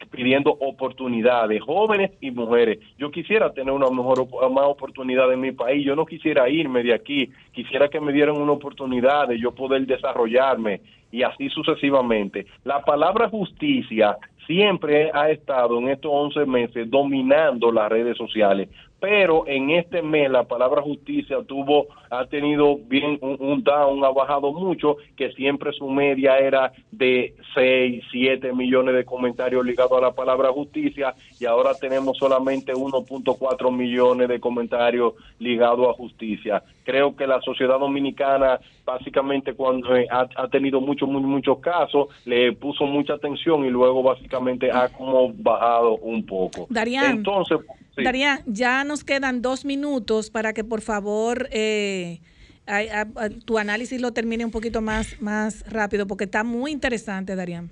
pidiendo 0.10 0.50
oportunidades, 0.50 1.62
jóvenes 1.62 2.14
y 2.20 2.32
mujeres. 2.32 2.80
Yo 2.98 3.12
quisiera 3.12 3.54
tener 3.54 3.72
una 3.72 3.92
mejor 3.92 4.28
más 4.52 4.66
oportunidad 4.66 5.32
en 5.32 5.42
mi 5.42 5.52
país, 5.52 5.86
yo 5.86 5.96
no 5.96 6.08
quisiera 6.08 6.50
irme 6.50 6.82
de 6.82 6.96
aquí, 6.96 7.30
quisiera 7.52 7.90
que 7.90 8.02
me 8.02 8.12
dieran 8.12 8.42
una 8.42 8.54
oportunidad 8.54 9.28
de 9.28 9.40
yo 9.40 9.52
poder 9.52 9.86
desarrollarme 9.86 10.82
y 11.12 11.22
así 11.22 11.48
sucesivamente. 11.50 12.48
La 12.64 12.82
palabra 12.82 13.30
justicia 13.30 14.18
siempre 14.46 15.12
ha 15.14 15.30
estado 15.30 15.80
en 15.80 15.90
estos 15.90 16.12
11 16.14 16.46
meses 16.46 16.90
dominando 16.90 17.72
las 17.72 17.90
redes 17.90 18.18
sociales, 18.18 18.70
pero 19.04 19.46
en 19.48 19.70
este 19.70 20.02
mes 20.02 20.32
la 20.32 20.46
palabra 20.46 20.82
justicia 20.82 21.40
tuvo 21.46 21.88
ha 22.10 22.26
tenido 22.26 22.78
bien 22.78 23.18
un, 23.20 23.36
un 23.38 23.62
down, 23.62 24.02
ha 24.06 24.12
bajado 24.12 24.54
mucho, 24.54 24.96
que 25.18 25.34
siempre 25.34 25.74
su 25.74 25.90
media 25.90 26.38
era 26.38 26.72
de 26.90 27.36
6, 27.54 28.02
7 28.14 28.54
millones 28.54 28.96
de 28.96 29.04
comentarios 29.04 29.66
ligados 29.66 29.98
a 29.98 30.06
la 30.06 30.12
palabra 30.14 30.54
justicia 30.54 31.16
y 31.38 31.44
ahora 31.44 31.74
tenemos 31.74 32.18
solamente 32.18 32.72
1.4 32.72 33.76
millones 33.76 34.30
de 34.30 34.40
comentarios 34.40 35.16
ligados 35.38 35.90
a 35.90 35.98
justicia. 35.98 36.64
Creo 36.86 37.14
que 37.14 37.28
la 37.28 37.42
sociedad 37.42 37.80
dominicana 37.80 38.58
básicamente 38.86 39.54
cuando 39.54 39.98
eh, 39.98 40.08
ha, 40.10 40.30
ha 40.36 40.48
tenido 40.48 40.80
muchos 40.80 41.10
muy, 41.10 41.22
muchos 41.24 41.60
casos 41.60 42.08
le 42.24 42.54
puso 42.54 42.86
mucha 42.86 43.16
atención 43.16 43.66
y 43.66 43.70
luego 43.70 44.02
básicamente 44.02 44.72
ha 44.72 44.88
como 44.88 45.34
bajado 45.34 45.98
un 45.98 46.26
poco. 46.26 46.68
Darían. 46.70 47.18
Entonces, 47.18 47.60
sí. 47.96 48.04
Ya 48.46 48.84
nos 48.84 49.04
quedan 49.04 49.42
dos 49.42 49.66
minutos 49.66 50.30
para 50.30 50.54
que 50.54 50.64
por 50.64 50.82
favor 50.82 51.48
eh, 51.52 52.20
a- 52.66 52.78
a- 53.02 53.26
a- 53.26 53.30
tu 53.46 53.58
análisis 53.58 54.00
lo 54.02 54.12
termine 54.14 54.46
un 54.46 54.52
poquito 54.52 54.82
más, 54.82 55.22
más 55.22 55.64
rápido, 55.72 56.08
porque 56.08 56.24
está 56.26 56.44
muy 56.44 56.72
interesante, 56.72 57.36
Darían. 57.36 57.70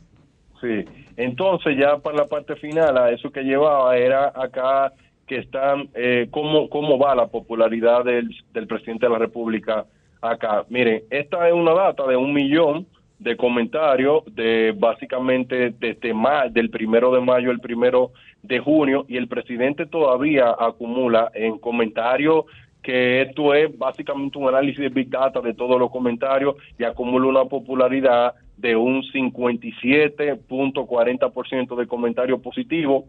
Sí, 0.59 0.85
entonces 1.17 1.75
ya 1.79 1.97
para 1.97 2.17
la 2.17 2.25
parte 2.27 2.55
final, 2.57 2.97
a 2.97 3.09
eso 3.11 3.31
que 3.31 3.41
llevaba 3.41 3.97
era 3.97 4.31
acá 4.35 4.93
que 5.25 5.37
están, 5.37 5.89
eh, 5.95 6.27
cómo, 6.29 6.69
cómo 6.69 6.99
va 6.99 7.15
la 7.15 7.27
popularidad 7.27 8.03
del, 8.03 8.29
del 8.53 8.67
presidente 8.67 9.05
de 9.07 9.11
la 9.13 9.17
República 9.17 9.85
acá. 10.21 10.65
Miren, 10.69 11.03
esta 11.09 11.47
es 11.47 11.53
una 11.53 11.73
data 11.73 12.05
de 12.05 12.15
un 12.17 12.33
millón 12.33 12.85
de 13.17 13.37
comentarios 13.37 14.23
de 14.35 14.73
básicamente 14.77 15.73
desde 15.79 16.13
ma- 16.13 16.47
del 16.49 16.69
primero 16.69 17.11
de 17.13 17.21
mayo 17.21 17.49
al 17.49 17.59
primero 17.59 18.11
de 18.43 18.59
junio 18.59 19.05
y 19.07 19.17
el 19.17 19.27
presidente 19.27 19.85
todavía 19.85 20.55
acumula 20.57 21.31
en 21.33 21.59
comentarios 21.59 22.45
que 22.81 23.21
esto 23.21 23.53
es 23.53 23.77
básicamente 23.77 24.39
un 24.39 24.47
análisis 24.47 24.79
de 24.79 24.89
Big 24.89 25.09
Data 25.09 25.41
de 25.41 25.53
todos 25.53 25.79
los 25.79 25.91
comentarios 25.91 26.55
y 26.79 26.83
acumula 26.83 27.27
una 27.27 27.45
popularidad 27.45 28.33
de 28.57 28.75
un 28.75 29.03
57.40% 29.03 31.75
de 31.75 31.87
comentarios 31.87 32.41
positivos 32.41 33.05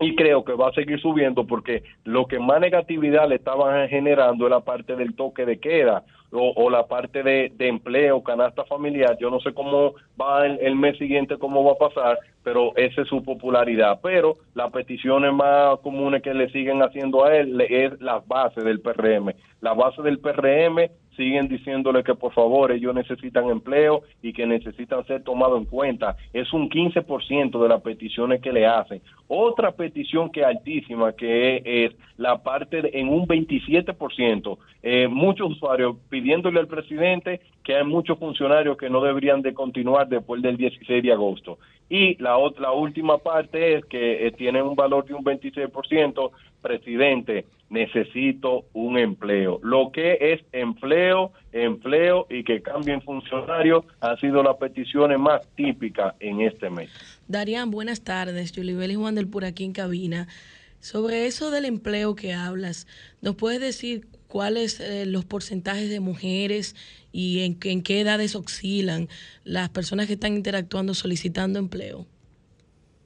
y 0.00 0.14
creo 0.14 0.44
que 0.44 0.52
va 0.52 0.68
a 0.68 0.72
seguir 0.72 1.00
subiendo 1.00 1.46
porque 1.46 1.82
lo 2.04 2.26
que 2.26 2.38
más 2.38 2.60
negatividad 2.60 3.26
le 3.28 3.36
estaban 3.36 3.88
generando 3.88 4.46
es 4.46 4.50
la 4.50 4.60
parte 4.60 4.96
del 4.96 5.14
toque 5.14 5.46
de 5.46 5.58
queda 5.58 6.04
o, 6.32 6.52
o 6.56 6.70
la 6.70 6.86
parte 6.86 7.22
de, 7.22 7.52
de 7.54 7.68
empleo, 7.68 8.22
canasta 8.22 8.64
familiar. 8.64 9.16
Yo 9.18 9.30
no 9.30 9.40
sé 9.40 9.52
cómo 9.52 9.94
va 10.20 10.46
el, 10.46 10.76
mes 10.76 10.98
siguiente, 10.98 11.38
cómo 11.38 11.64
va 11.64 11.72
a 11.72 11.88
pasar, 11.88 12.18
pero 12.42 12.76
esa 12.76 13.02
es 13.02 13.08
su 13.08 13.22
popularidad. 13.22 14.00
Pero 14.02 14.38
las 14.54 14.70
peticiones 14.72 15.32
más 15.32 15.78
comunes 15.80 16.22
que 16.22 16.34
le 16.34 16.50
siguen 16.50 16.82
haciendo 16.82 17.24
a 17.24 17.36
él 17.36 17.60
es 17.60 18.00
las 18.00 18.26
bases 18.26 18.64
del 18.64 18.80
PRM. 18.80 19.32
Las 19.60 19.76
bases 19.76 20.04
del 20.04 20.18
PRM 20.18 20.90
siguen 21.16 21.48
diciéndole 21.48 22.04
que 22.04 22.14
por 22.14 22.32
favor 22.32 22.72
ellos 22.72 22.94
necesitan 22.94 23.48
empleo 23.48 24.02
y 24.22 24.32
que 24.32 24.46
necesitan 24.46 25.04
ser 25.06 25.22
tomados 25.22 25.58
en 25.58 25.64
cuenta. 25.64 26.16
Es 26.32 26.52
un 26.52 26.68
15% 26.68 27.62
de 27.62 27.68
las 27.68 27.82
peticiones 27.82 28.40
que 28.40 28.52
le 28.52 28.66
hacen. 28.66 29.00
Otra 29.28 29.72
petición 29.72 30.30
que 30.30 30.40
es 30.40 30.46
altísima, 30.46 31.12
que 31.12 31.62
es, 31.64 31.92
la 32.16 32.42
parte 32.42 32.98
en 32.98 33.08
un 33.08 33.26
27%, 33.26 34.58
eh, 34.82 35.08
muchos 35.08 35.50
usuarios 35.50 35.96
pidiéndole 36.08 36.60
al 36.60 36.68
presidente 36.68 37.40
que 37.64 37.74
hay 37.74 37.84
muchos 37.84 38.18
funcionarios 38.18 38.76
que 38.76 38.88
no 38.88 39.00
deberían 39.00 39.42
de 39.42 39.52
continuar 39.52 40.08
después 40.08 40.40
del 40.40 40.56
16 40.56 41.02
de 41.02 41.12
agosto. 41.12 41.58
Y 41.88 42.20
la, 42.22 42.36
otra, 42.36 42.62
la 42.62 42.72
última 42.72 43.18
parte 43.18 43.74
es 43.74 43.84
que 43.86 44.26
eh, 44.26 44.30
tiene 44.32 44.62
un 44.62 44.76
valor 44.76 45.04
de 45.04 45.14
un 45.14 45.24
26%, 45.24 46.30
presidente, 46.66 47.46
necesito 47.70 48.64
un 48.72 48.98
empleo. 48.98 49.60
Lo 49.62 49.90
que 49.92 50.18
es 50.20 50.40
empleo, 50.52 51.32
empleo 51.52 52.26
y 52.28 52.42
que 52.44 52.60
cambien 52.60 53.02
funcionarios 53.02 53.84
han 54.00 54.18
sido 54.18 54.42
las 54.42 54.56
peticiones 54.56 55.18
más 55.18 55.42
típicas 55.56 56.14
en 56.20 56.40
este 56.40 56.70
mes. 56.70 56.90
Darían, 57.28 57.70
buenas 57.70 58.02
tardes. 58.02 58.52
Yulibel 58.52 58.92
y 58.92 58.94
Juan 58.96 59.14
del 59.14 59.28
por 59.28 59.44
aquí 59.44 59.64
en 59.64 59.72
cabina. 59.72 60.28
Sobre 60.80 61.26
eso 61.26 61.50
del 61.50 61.64
empleo 61.64 62.14
que 62.14 62.34
hablas, 62.34 62.86
¿nos 63.20 63.34
puedes 63.34 63.60
decir 63.60 64.06
cuáles 64.28 64.78
eh, 64.80 65.06
los 65.06 65.24
porcentajes 65.24 65.88
de 65.88 66.00
mujeres 66.00 66.76
y 67.12 67.40
en 67.40 67.82
qué 67.82 68.00
edades 68.00 68.36
oscilan 68.36 69.08
las 69.44 69.70
personas 69.70 70.06
que 70.06 70.12
están 70.14 70.34
interactuando 70.34 70.94
solicitando 70.94 71.58
empleo? 71.58 72.06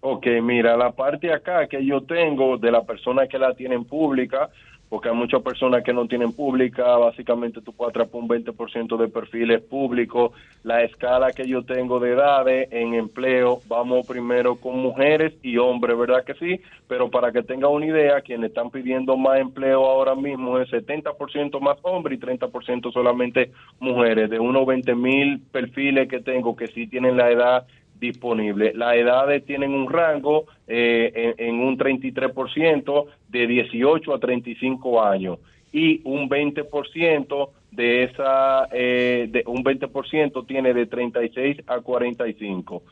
Ok, 0.02 0.26
mira, 0.42 0.78
la 0.78 0.92
parte 0.92 1.30
acá 1.30 1.66
que 1.66 1.84
yo 1.84 2.00
tengo 2.00 2.56
de 2.56 2.70
las 2.70 2.86
personas 2.86 3.28
que 3.28 3.38
la 3.38 3.52
tienen 3.52 3.84
pública, 3.84 4.48
porque 4.88 5.10
hay 5.10 5.14
muchas 5.14 5.42
personas 5.42 5.84
que 5.84 5.92
no 5.92 6.08
tienen 6.08 6.32
pública, 6.32 6.96
básicamente 6.96 7.60
tú 7.60 7.74
puedes 7.74 7.90
atrapar 7.90 8.20
un 8.22 8.28
20% 8.28 8.96
de 8.96 9.08
perfiles 9.08 9.60
públicos. 9.60 10.32
La 10.64 10.82
escala 10.82 11.32
que 11.32 11.46
yo 11.46 11.64
tengo 11.64 12.00
de 12.00 12.12
edades 12.12 12.68
en 12.72 12.94
empleo, 12.94 13.60
vamos 13.68 14.06
primero 14.06 14.56
con 14.56 14.78
mujeres 14.78 15.34
y 15.42 15.58
hombres, 15.58 15.96
¿verdad 15.96 16.24
que 16.24 16.34
sí? 16.34 16.60
Pero 16.88 17.10
para 17.10 17.30
que 17.30 17.42
tenga 17.42 17.68
una 17.68 17.86
idea, 17.86 18.22
quienes 18.22 18.48
están 18.48 18.70
pidiendo 18.70 19.18
más 19.18 19.38
empleo 19.38 19.84
ahora 19.84 20.14
mismo 20.14 20.58
es 20.58 20.70
70% 20.70 21.60
más 21.60 21.76
hombres 21.82 22.18
y 22.18 22.22
30% 22.22 22.90
solamente 22.90 23.52
mujeres. 23.78 24.30
De 24.30 24.40
unos 24.40 24.64
20 24.66 24.94
mil 24.94 25.40
perfiles 25.52 26.08
que 26.08 26.20
tengo 26.20 26.56
que 26.56 26.68
sí 26.68 26.86
tienen 26.86 27.18
la 27.18 27.30
edad 27.30 27.66
disponible. 28.00 28.72
Las 28.74 28.96
edades 28.96 29.44
tienen 29.44 29.72
un 29.72 29.88
rango 29.88 30.46
eh, 30.66 31.34
en, 31.38 31.48
en 31.48 31.60
un 31.60 31.78
33% 31.78 33.06
de 33.28 33.46
18 33.46 34.14
a 34.14 34.18
35 34.18 35.02
años 35.02 35.38
y 35.72 36.00
un 36.04 36.28
20% 36.28 37.50
de 37.70 38.02
esa, 38.04 38.68
eh, 38.72 39.28
de 39.30 39.44
un 39.46 39.62
20% 39.62 40.46
tiene 40.46 40.74
de 40.74 40.86
36 40.86 41.58
a 41.66 41.80
45. 41.80 42.82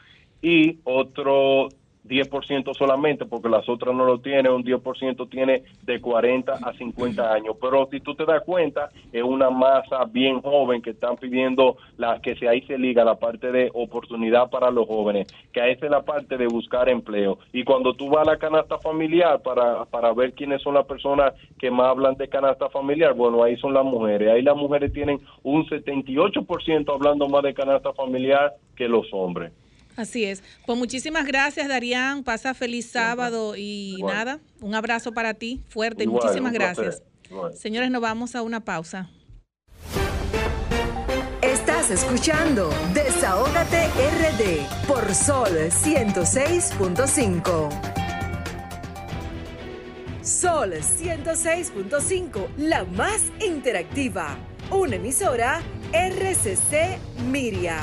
y 0.41 0.79
otro 0.85 1.69
10% 2.09 2.75
solamente, 2.75 3.27
porque 3.27 3.49
las 3.49 3.69
otras 3.69 3.95
no 3.95 4.05
lo 4.05 4.19
tienen, 4.21 4.53
un 4.53 4.65
10% 4.65 5.29
tiene 5.29 5.63
de 5.83 6.01
40 6.01 6.53
a 6.53 6.73
50 6.73 7.33
años. 7.33 7.57
Pero 7.61 7.89
si 7.91 8.01
tú 8.01 8.15
te 8.15 8.25
das 8.25 8.43
cuenta, 8.45 8.91
es 9.13 9.23
una 9.23 9.51
masa 9.51 10.05
bien 10.05 10.41
joven 10.41 10.83
que 10.83 10.91
están 10.91 11.17
pidiendo 11.17 11.77
la, 11.97 12.21
que 12.21 12.37
se, 12.37 12.49
ahí 12.49 12.63
se 12.63 12.79
liga 12.79 13.05
la 13.05 13.17
parte 13.17 13.53
de 13.53 13.71
oportunidad 13.75 14.51
para 14.51 14.71
los 14.71 14.87
jóvenes, 14.87 15.27
que 15.53 15.61
ahí 15.61 15.73
es 15.73 15.91
la 15.91 16.03
parte 16.03 16.37
de 16.37 16.47
buscar 16.47 16.89
empleo. 16.89 17.39
Y 17.53 17.65
cuando 17.65 17.95
tú 17.95 18.09
vas 18.09 18.27
a 18.27 18.33
la 18.33 18.39
canasta 18.39 18.79
familiar 18.79 19.41
para, 19.43 19.85
para 19.85 20.13
ver 20.13 20.33
quiénes 20.33 20.63
son 20.63 20.75
las 20.75 20.87
personas 20.87 21.35
que 21.59 21.71
más 21.71 21.89
hablan 21.89 22.15
de 22.17 22.29
canasta 22.29 22.69
familiar, 22.69 23.15
bueno, 23.15 23.43
ahí 23.43 23.57
son 23.57 23.75
las 23.75 23.85
mujeres. 23.85 24.31
Ahí 24.31 24.43
las 24.43 24.57
mujeres 24.57 24.93
tienen 24.93 25.21
un 25.43 25.67
78% 25.67 26.95
hablando 26.95 27.29
más 27.29 27.43
de 27.43 27.55
canasta 27.55 27.93
familiar 27.93 28.55
que 28.77 28.89
los 28.89 29.07
hombres. 29.13 29.53
Así 29.99 30.25
es. 30.25 30.43
Pues 30.65 30.79
muchísimas 30.79 31.27
gracias, 31.27 31.67
Darían. 31.67 32.23
Pasa 32.23 32.55
feliz 32.55 32.89
sábado 32.89 33.57
y 33.57 33.97
nada, 34.07 34.39
un 34.61 34.77
abrazo 34.77 35.13
para 35.13 35.35
ti, 35.35 35.65
fuerte. 35.69 36.07
muchísimas 36.07 36.53
gracias. 36.53 37.03
Señores, 37.57 37.91
nos 37.91 38.01
vamos 38.01 38.37
a 38.37 38.43
una 38.43 38.65
pausa. 38.65 39.11
Estás 41.43 41.91
escuchando 41.91 42.71
Desahógate 42.95 43.89
RD 43.89 44.65
por 44.87 45.13
Sol 45.13 45.51
106.5. 45.51 47.69
Sol 50.23 50.75
106.5, 50.75 52.47
la 52.57 52.85
más 52.85 53.33
interactiva. 53.45 54.37
Una 54.71 54.95
emisora 54.95 55.61
RCC 55.93 57.01
Miria. 57.31 57.81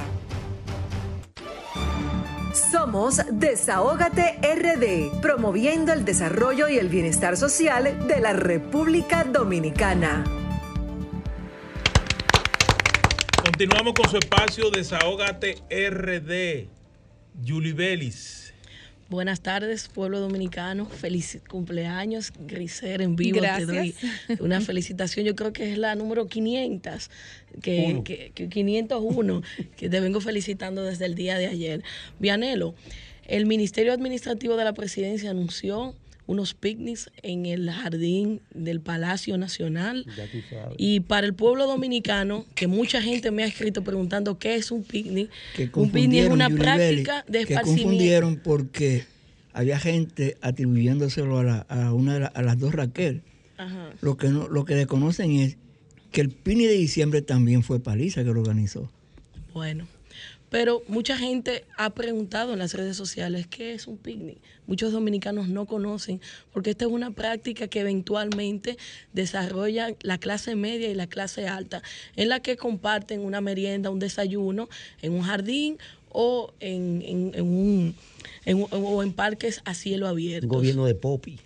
Somos 2.56 3.22
Desahógate 3.30 4.40
RD, 4.42 5.20
promoviendo 5.22 5.92
el 5.92 6.06
desarrollo 6.06 6.70
y 6.70 6.78
el 6.78 6.88
bienestar 6.88 7.36
social 7.36 8.08
de 8.08 8.22
la 8.22 8.32
República 8.32 9.26
Dominicana. 9.26 10.24
Continuamos 13.44 13.94
con 13.94 14.10
su 14.10 14.18
espacio 14.18 14.72
Desahógate 14.72 15.56
RD. 15.70 16.70
Julie 17.46 17.74
Belis. 17.74 18.45
Buenas 19.08 19.42
tardes, 19.42 19.88
pueblo 19.88 20.20
dominicano. 20.20 20.88
Feliz 20.88 21.40
cumpleaños, 21.48 22.34
Griser, 22.48 23.04
en 23.04 23.16
vivo. 23.16 23.40
Te 23.40 23.66
doy 23.68 23.96
una 24.40 24.62
felicitación. 24.62 25.28
Yo 25.28 25.36
creo 25.36 25.54
que 25.54 25.72
es 25.72 25.78
la 25.78 25.94
número 25.94 26.26
500, 26.26 27.12
que, 27.62 28.32
501, 28.50 29.44
que 29.78 29.90
te 29.90 30.00
vengo 30.00 30.22
felicitando 30.22 30.84
desde 30.84 31.06
el 31.06 31.14
día 31.14 31.38
de 31.38 31.46
ayer. 31.46 31.84
Vianelo, 32.18 32.74
el 33.28 33.46
Ministerio 33.46 33.94
Administrativo 33.94 34.56
de 34.56 34.64
la 34.64 34.74
Presidencia 34.74 35.30
anunció 35.30 35.94
unos 36.28 36.54
picnics 36.54 37.12
en 37.22 37.46
el 37.46 37.70
jardín 37.70 38.42
del 38.54 38.82
Palacio 38.82 39.38
Nacional. 39.38 40.06
Y 40.78 41.02
para 41.02 41.28
el 41.28 41.34
pueblo 41.34 41.68
dominicano, 41.68 42.46
que 42.56 42.68
mucha 42.68 43.02
gente 43.02 43.32
me 43.32 43.44
ha 43.44 43.48
escrito 43.48 43.84
preguntando 43.84 44.40
qué 44.40 44.56
es 44.56 44.72
un 44.72 44.84
picnic. 44.84 45.30
Un 45.74 45.92
picnic 45.92 46.26
es 46.26 46.30
una 46.30 46.50
práctica 46.50 47.24
de 47.28 47.42
esparcimiento. 47.42 47.76
Que 47.76 47.84
confundieron 47.84 48.36
porque 48.38 49.06
había 49.54 49.80
gente 49.80 50.38
atribuyéndoselo 50.42 51.40
a, 51.40 51.60
a 51.62 51.94
una 51.94 52.26
a 52.26 52.42
las 52.42 52.60
dos 52.60 52.74
Raquel. 52.74 53.22
Lo 54.02 54.18
que 54.18 54.30
no, 54.30 54.48
lo 54.48 54.66
que 54.66 54.76
desconocen 54.76 55.32
es 55.32 55.58
que 56.12 56.22
el 56.22 56.30
picnic 56.30 56.68
de 56.68 56.74
diciembre 56.74 57.22
también 57.22 57.64
fue 57.64 57.80
Paliza 57.80 58.24
que 58.24 58.32
lo 58.32 58.42
organizó. 58.42 58.92
Bueno, 59.54 59.88
pero 60.50 60.84
mucha 60.88 61.18
gente 61.18 61.66
ha 61.78 61.90
preguntado 61.92 62.54
en 62.54 62.60
las 62.60 62.74
redes 62.74 62.96
sociales 62.96 63.48
qué 63.48 63.74
es 63.74 63.88
un 63.88 63.98
picnic. 63.98 64.38
Muchos 64.68 64.92
dominicanos 64.92 65.48
no 65.48 65.66
conocen 65.66 66.22
porque 66.54 66.72
esta 66.72 66.86
es 66.86 66.92
una 66.92 67.12
práctica 67.12 67.68
que 67.68 67.82
eventualmente 67.82 68.78
desarrolla 69.14 69.96
la 70.02 70.18
clase 70.18 70.56
media 70.56 70.90
y 70.90 70.96
la 70.96 71.08
clase 71.08 71.48
alta, 71.48 71.82
en 72.16 72.30
la 72.30 72.40
que 72.40 72.58
comparten 72.58 73.22
una 73.22 73.42
merienda, 73.42 73.90
un 73.90 74.00
desayuno 74.00 74.70
en 75.02 75.14
un 75.14 75.22
jardín 75.22 75.78
o 76.10 76.54
en, 76.60 77.42
un, 77.42 77.96
o 78.72 79.04
en 79.04 79.14
parques 79.14 79.62
a 79.66 79.74
cielo 79.74 80.08
abierto. 80.08 80.48
Gobierno 80.48 80.86
de 80.86 80.96
Popi 80.96 81.40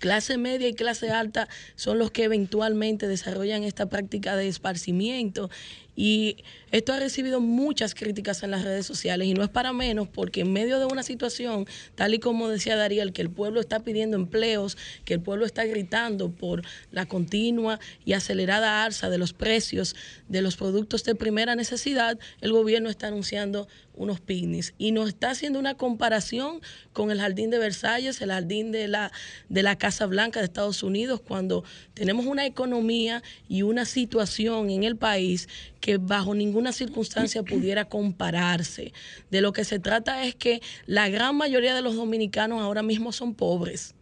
clase 0.00 0.38
media 0.38 0.66
y 0.66 0.74
clase 0.74 1.10
alta 1.10 1.46
son 1.76 1.98
los 1.98 2.10
que 2.10 2.24
eventualmente 2.24 3.06
desarrollan 3.06 3.62
esta 3.62 3.86
práctica 3.88 4.34
de 4.34 4.48
esparcimiento 4.48 5.50
y 5.94 6.38
esto 6.70 6.92
ha 6.92 6.98
recibido 6.98 7.40
muchas 7.40 7.94
críticas 7.94 8.42
en 8.42 8.50
las 8.50 8.64
redes 8.64 8.86
sociales 8.86 9.26
y 9.26 9.34
no 9.34 9.42
es 9.42 9.50
para 9.50 9.72
menos 9.72 10.08
porque 10.08 10.42
en 10.42 10.52
medio 10.52 10.78
de 10.78 10.86
una 10.86 11.02
situación, 11.02 11.66
tal 11.94 12.14
y 12.14 12.18
como 12.18 12.48
decía 12.48 12.76
Darío, 12.76 13.00
que 13.12 13.22
el 13.22 13.30
pueblo 13.30 13.60
está 13.60 13.80
pidiendo 13.80 14.16
empleos, 14.16 14.76
que 15.04 15.14
el 15.14 15.20
pueblo 15.20 15.46
está 15.46 15.64
gritando 15.64 16.30
por 16.30 16.62
la 16.90 17.06
continua 17.06 17.80
y 18.04 18.12
acelerada 18.12 18.84
alza 18.84 19.10
de 19.10 19.18
los 19.18 19.32
precios 19.32 19.96
de 20.28 20.42
los 20.42 20.56
productos 20.56 21.04
de 21.04 21.14
primera 21.14 21.56
necesidad, 21.56 22.18
el 22.40 22.52
gobierno 22.52 22.90
está 22.90 23.08
anunciando 23.08 23.68
unos 23.94 24.20
picnics. 24.20 24.72
Y 24.78 24.92
nos 24.92 25.08
está 25.08 25.30
haciendo 25.30 25.58
una 25.58 25.76
comparación 25.76 26.60
con 26.92 27.10
el 27.10 27.20
jardín 27.20 27.50
de 27.50 27.58
Versalles, 27.58 28.20
el 28.22 28.30
jardín 28.30 28.72
de 28.72 28.88
la, 28.88 29.12
de 29.48 29.62
la 29.62 29.76
Casa 29.76 30.06
Blanca 30.06 30.40
de 30.40 30.46
Estados 30.46 30.82
Unidos, 30.82 31.20
cuando 31.20 31.64
tenemos 31.94 32.26
una 32.26 32.46
economía 32.46 33.22
y 33.48 33.62
una 33.62 33.84
situación 33.84 34.70
en 34.70 34.84
el 34.84 34.96
país 34.96 35.48
que 35.80 35.98
bajo 35.98 36.34
ninguna 36.60 36.72
circunstancia 36.72 37.42
pudiera 37.42 37.86
compararse. 37.86 38.92
De 39.30 39.40
lo 39.40 39.54
que 39.54 39.64
se 39.64 39.78
trata 39.78 40.24
es 40.26 40.34
que 40.34 40.60
la 40.84 41.08
gran 41.08 41.34
mayoría 41.34 41.74
de 41.74 41.80
los 41.80 41.96
dominicanos 41.96 42.60
ahora 42.60 42.82
mismo 42.82 43.12
son 43.12 43.34
pobres 43.34 43.94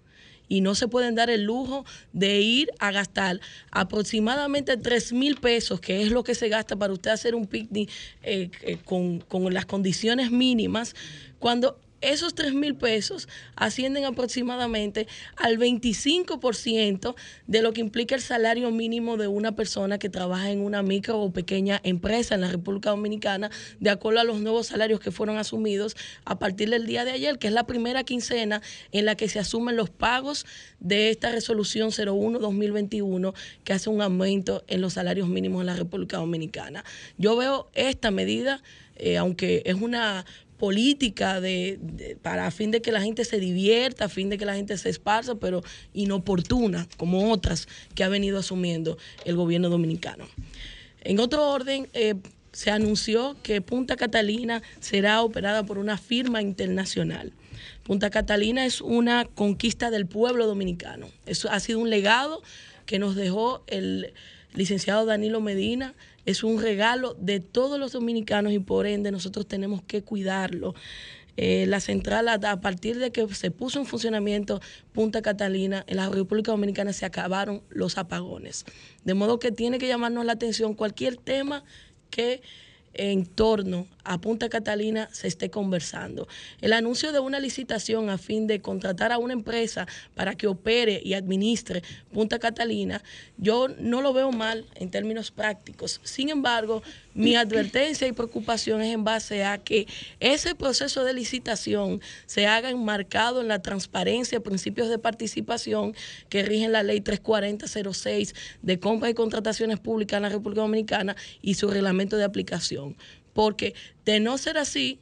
y 0.49 0.61
no 0.61 0.75
se 0.75 0.89
pueden 0.89 1.15
dar 1.15 1.31
el 1.31 1.45
lujo 1.45 1.85
de 2.13 2.41
ir 2.41 2.71
a 2.81 2.91
gastar 2.91 3.41
aproximadamente 3.71 4.77
3 4.77 5.13
mil 5.13 5.37
pesos, 5.37 5.81
que 5.81 6.03
es 6.03 6.11
lo 6.11 6.25
que 6.25 6.35
se 6.35 6.49
gasta 6.49 6.75
para 6.75 6.93
usted 6.93 7.13
hacer 7.13 7.37
un 7.37 7.47
picnic 7.47 7.91
eh, 8.25 8.51
eh, 8.63 8.79
con, 8.85 9.21
con 9.21 9.55
las 9.55 9.67
condiciones 9.67 10.33
mínimas, 10.33 10.97
cuando 11.39 11.79
esos 12.01 12.35
3 12.35 12.55
mil 12.55 12.77
pesos 12.77 13.29
ascienden 13.57 14.05
aproximadamente 14.05 15.07
al 15.37 15.59
25% 15.59 17.15
de 17.47 17.63
lo 17.63 17.73
que 17.73 17.81
implica 17.81 18.15
el 18.15 18.21
salario 18.21 18.71
mínimo 18.71 19.17
de 19.17 19.27
una 19.27 19.53
persona 19.53 19.99
que 19.99 20.09
trabaja 20.09 20.51
en 20.51 20.61
una 20.61 20.83
micro 20.83 21.21
o 21.21 21.33
pequeña 21.33 21.81
empresa 21.83 22.35
en 22.35 22.43
la 22.43 22.51
República 22.51 22.91
Dominicana, 22.91 23.51
de 23.81 23.91
acuerdo 23.91 24.21
a 24.21 24.25
los 24.25 24.41
nuevos 24.41 24.69
salarios 24.69 25.01
que 25.01 25.11
fueron 25.11 25.39
asumidos 25.39 25.97
a 26.25 26.39
partir 26.39 26.71
del 26.71 26.87
día 26.87 27.05
de 27.05 27.13
ayer, 27.13 27.39
que 27.39 27.49
es 27.49 27.53
la 27.53 27.67
primera 27.67 28.05
quincena 28.05 28.63
en 28.93 29.05
la 29.05 29.17
que 29.17 29.29
se 29.29 29.39
asumen 29.39 29.77
los 29.77 29.91
pagos 29.91 30.47
de 30.81 31.11
esta 31.11 31.31
resolución 31.31 31.91
01-2021 31.91 33.35
que 33.65 33.73
hace 33.73 33.91
un 33.91 34.03
aumento 34.03 34.65
en 34.69 34.81
los 34.81 34.95
salarios 34.95 35.29
mínimos 35.29 35.61
en 35.61 35.67
la 35.67 35.77
República 35.77 36.19
Dominicana. 36.19 36.85
Yo 37.17 37.37
veo 37.37 37.69
esta 37.75 38.11
medida, 38.11 38.63
eh, 38.97 39.17
aunque 39.17 39.63
es 39.65 39.75
una 39.75 40.25
política 40.59 41.41
de, 41.41 42.19
para 42.23 42.47
a 42.47 42.51
fin 42.51 42.71
de 42.71 42.83
que 42.83 42.93
la 42.93 43.01
gente 43.01 43.25
se 43.25 43.39
divierta, 43.39 44.07
a 44.07 44.09
fin 44.09 44.29
de 44.29 44.39
que 44.39 44.45
la 44.45 44.55
gente 44.55 44.77
se 44.77 44.91
esparza, 44.91 45.37
pero 45.37 45.63
inoportuna, 45.95 46.89
como 46.97 47.33
otras 47.33 47.69
que 47.95 48.05
ha 48.05 48.09
venido 48.09 48.39
asumiendo 48.39 48.99
el 49.25 49.37
gobierno 49.37 49.69
dominicano. 49.71 50.27
En 51.03 51.21
otro 51.21 51.49
orden, 51.51 51.89
eh, 51.93 52.17
se 52.53 52.71
anunció 52.71 53.37
que 53.43 53.61
Punta 53.61 53.97
Catalina 53.97 54.63
será 54.81 55.23
operada 55.23 55.63
por 55.65 55.79
una 55.79 55.97
firma 55.97 56.43
internacional. 56.43 57.33
Punta 57.85 58.11
Catalina 58.11 58.67
es 58.67 58.81
una 58.81 59.27
conquista 59.27 59.91
del 59.91 60.07
pueblo 60.07 60.47
dominicano. 60.47 61.09
Eso 61.27 61.51
ha 61.51 61.61
sido 61.61 61.79
un 61.79 61.91
legado 61.91 62.43
que 62.85 62.99
nos 62.99 63.15
dejó 63.15 63.63
el 63.67 64.13
licenciado 64.55 65.07
Danilo 65.07 65.41
Medina 65.41 65.95
es 66.29 66.45
un 66.45 66.61
regalo 66.61 67.15
de 67.19 67.41
todos 67.41 67.81
los 67.81 67.93
dominicanos 67.93 68.53
y 68.53 68.59
por 68.59 68.87
ende 68.87 69.11
nosotros 69.11 69.49
tenemos 69.49 69.83
que 69.83 70.03
cuidarlo. 70.03 70.75
Eh, 71.39 71.65
la 71.67 71.81
central, 71.81 72.29
a, 72.29 72.61
partir 72.61 72.99
de 72.99 73.13
que 73.13 73.27
se 73.35 73.51
puso 73.51 73.79
en 73.79 73.87
funcionamiento 73.87 74.61
Punta 74.93 75.23
Catalina, 75.23 75.85
en 75.87 75.97
la 75.97 76.11
República 76.11 76.51
Dominicana 76.51 76.93
se 76.93 77.07
acabaron 77.07 77.63
los 77.71 77.97
apagones. 77.97 78.67
De 79.05 79.15
modo 79.15 79.39
que 79.39 79.53
tiene 79.53 79.79
que 79.79 79.89
llamarnos 79.89 80.27
la 80.27 80.33
atención 80.33 80.75
cualquier 80.75 81.17
tema 81.17 81.65
que 82.11 82.43
en 82.99 83.25
torno 83.25 83.87
a 84.05 84.21
Punta 84.21 84.49
Catalina 84.49 85.09
se 85.13 85.29
esté 85.29 85.51
conversando. 85.51 86.29
El 86.61 86.73
anuncio 86.73 87.13
de 87.13 87.21
una 87.21 87.41
licitación 87.41 88.11
a 88.11 88.19
fin 88.19 88.47
de 88.47 88.61
contratar 88.61 89.13
a 89.13 89.19
una 89.19 89.33
empresa 89.33 89.87
para 90.15 90.35
que 90.35 90.47
opere 90.47 91.01
y 91.03 91.15
administre 91.15 91.83
Punta 92.13 92.39
Catalina, 92.39 93.03
yo 93.37 93.69
no 93.69 94.03
lo 94.03 94.13
veo 94.13 94.33
mal 94.33 94.67
en 94.75 94.91
términos 94.91 95.31
prácticos. 95.31 96.01
Sin 96.03 96.29
embargo, 96.29 96.83
mi 97.19 97.35
advertencia 97.35 98.07
y 98.07 98.13
preocupación 98.13 98.81
es 98.81 98.95
en 98.95 99.03
base 99.03 99.43
a 99.43 99.59
que 99.59 99.89
ese 100.21 100.55
proceso 100.55 101.03
de 101.03 101.13
licitación 101.15 102.01
se 102.27 102.47
haga 102.47 102.71
enmarcado 102.71 103.41
en 103.41 103.49
la 103.49 103.61
transparencia, 103.61 104.39
principios 104.39 104.89
de 104.89 105.01
participación 105.01 105.97
que 106.29 106.45
rigen 106.45 106.71
la 106.71 106.85
ley 106.85 107.01
34006 107.01 108.37
de 108.63 108.79
compra 108.79 109.11
y 109.11 109.15
contrataciones 109.15 109.81
públicas 109.81 110.19
en 110.19 110.23
la 110.23 110.29
República 110.29 110.61
Dominicana 110.61 111.17
y 111.43 111.55
su 111.55 111.69
reglamento 111.69 112.17
de 112.17 112.23
aplicación. 112.23 112.97
Porque 113.33 113.75
de 114.05 114.21
no 114.21 114.39
ser 114.39 114.57
así, 114.57 115.01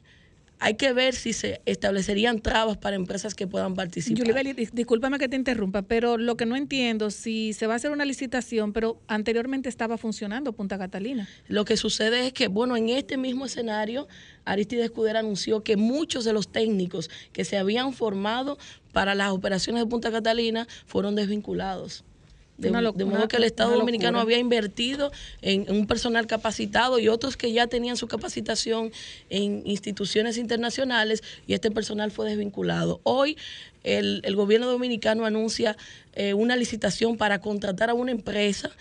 hay 0.59 0.75
que 0.75 0.91
ver 0.93 1.13
si 1.13 1.33
se 1.33 1.61
establecerían 1.65 2.39
trabas 2.39 2.77
para 2.77 2.95
empresas 2.95 3.35
que 3.35 3.45
puedan 3.47 3.75
participar. 3.75 4.17
Yulibeli, 4.17 4.53
dis- 4.53 4.71
discúlpame 4.71 5.19
que 5.19 5.29
te 5.29 5.35
interrumpa, 5.35 5.83
pero 5.83 6.17
lo 6.17 6.35
que 6.35 6.45
no 6.45 6.55
entiendo, 6.55 7.11
si 7.11 7.53
se 7.53 7.67
va 7.67 7.73
a 7.73 7.75
hacer 7.75 7.91
una 7.91 8.05
licitación, 8.05 8.73
pero 8.73 8.99
anteriormente 9.07 9.69
estaba 9.69 9.97
funcionando 9.97 10.53
Punta 10.53 10.77
Catalina. 10.77 11.27
Lo 11.47 11.63
que 11.65 11.77
sucede 11.77 12.27
es 12.27 12.33
que, 12.33 12.47
bueno, 12.47 12.75
en 12.75 12.89
este 12.89 13.17
mismo 13.17 13.45
escenario, 13.45 14.07
Aristide 14.45 14.85
Escudero 14.85 15.19
anunció 15.19 15.63
que 15.63 15.77
muchos 15.77 16.25
de 16.25 16.33
los 16.33 16.51
técnicos 16.51 17.09
que 17.33 17.45
se 17.45 17.57
habían 17.57 17.93
formado 17.93 18.57
para 18.93 19.13
las 19.13 19.31
operaciones 19.31 19.83
de 19.83 19.89
Punta 19.89 20.11
Catalina 20.11 20.67
fueron 20.85 21.15
desvinculados. 21.15 22.03
De, 22.57 22.69
Una 22.69 22.79
de 22.79 22.85
loc- 22.85 23.05
modo 23.05 23.27
que 23.27 23.37
el 23.37 23.43
Estado 23.43 23.75
Dominicano 23.77 24.19
había 24.19 24.39
invertido 24.39 25.11
en 25.43 25.69
un 25.69 25.85
personal 25.85 26.25
capacitado 26.25 26.97
y 26.97 27.07
otros 27.07 27.37
que 27.37 27.51
ya 27.53 27.67
tenían 27.67 27.97
su 27.97 28.07
capacitación 28.07 28.91
en 29.29 29.61
instituciones 29.65 30.37
internacionales 30.37 31.21
y 31.45 31.53
este 31.53 31.69
personal 31.69 32.09
fue 32.09 32.27
desvinculado. 32.27 32.99
Hoy 33.03 33.37
el, 33.83 34.21
el 34.23 34.35
gobierno 34.35 34.67
dominicano 34.67 35.25
anuncia 35.25 35.77
eh, 36.13 36.33
una 36.33 36.55
licitación 36.55 37.15
para 37.17 37.39
contratar 37.41 37.91
a 37.91 37.93
una 37.93 38.11
empresa 38.11 38.71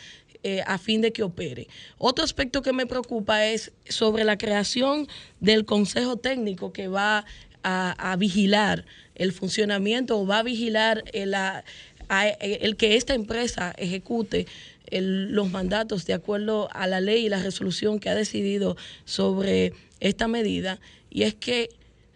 eh, 0.43 0.63
a 0.67 0.79
fin 0.79 1.03
de 1.03 1.13
que 1.13 1.23
opere. 1.23 1.69
Otro 1.99 2.25
aspecto 2.25 2.63
que 2.63 2.73
me 2.73 2.87
preocupa 2.87 3.45
es 3.47 3.73
sobre 3.89 4.25
la 4.25 4.39
creación 4.39 5.07
del 5.41 5.67
Consejo 5.67 6.17
Técnico 6.17 6.73
que 6.73 6.89
va 6.89 7.25
a, 7.63 8.13
a 8.13 8.17
vigilar 8.17 8.85
el 9.17 9.33
funcionamiento 9.33 10.19
o 10.19 10.27
va 10.27 10.39
a 10.39 10.43
vigilar 10.43 11.03
el, 11.13 11.35
a- 11.35 11.65
a- 12.09 12.29
el 12.29 12.77
que 12.77 12.97
esta 12.97 13.15
empresa 13.15 13.75
ejecute 13.79 14.47
los 14.91 15.51
mandatos 15.51 16.07
de 16.07 16.15
acuerdo 16.15 16.69
a 16.73 16.87
la 16.87 17.01
ley 17.01 17.27
y 17.27 17.29
la 17.29 17.43
resolución 17.43 17.99
que 17.99 18.09
ha 18.09 18.15
decidido 18.15 18.77
sobre 19.05 19.73
esta 20.01 20.29
medida. 20.29 20.79
Y 21.11 21.23
es 21.25 21.35
que 21.35 21.71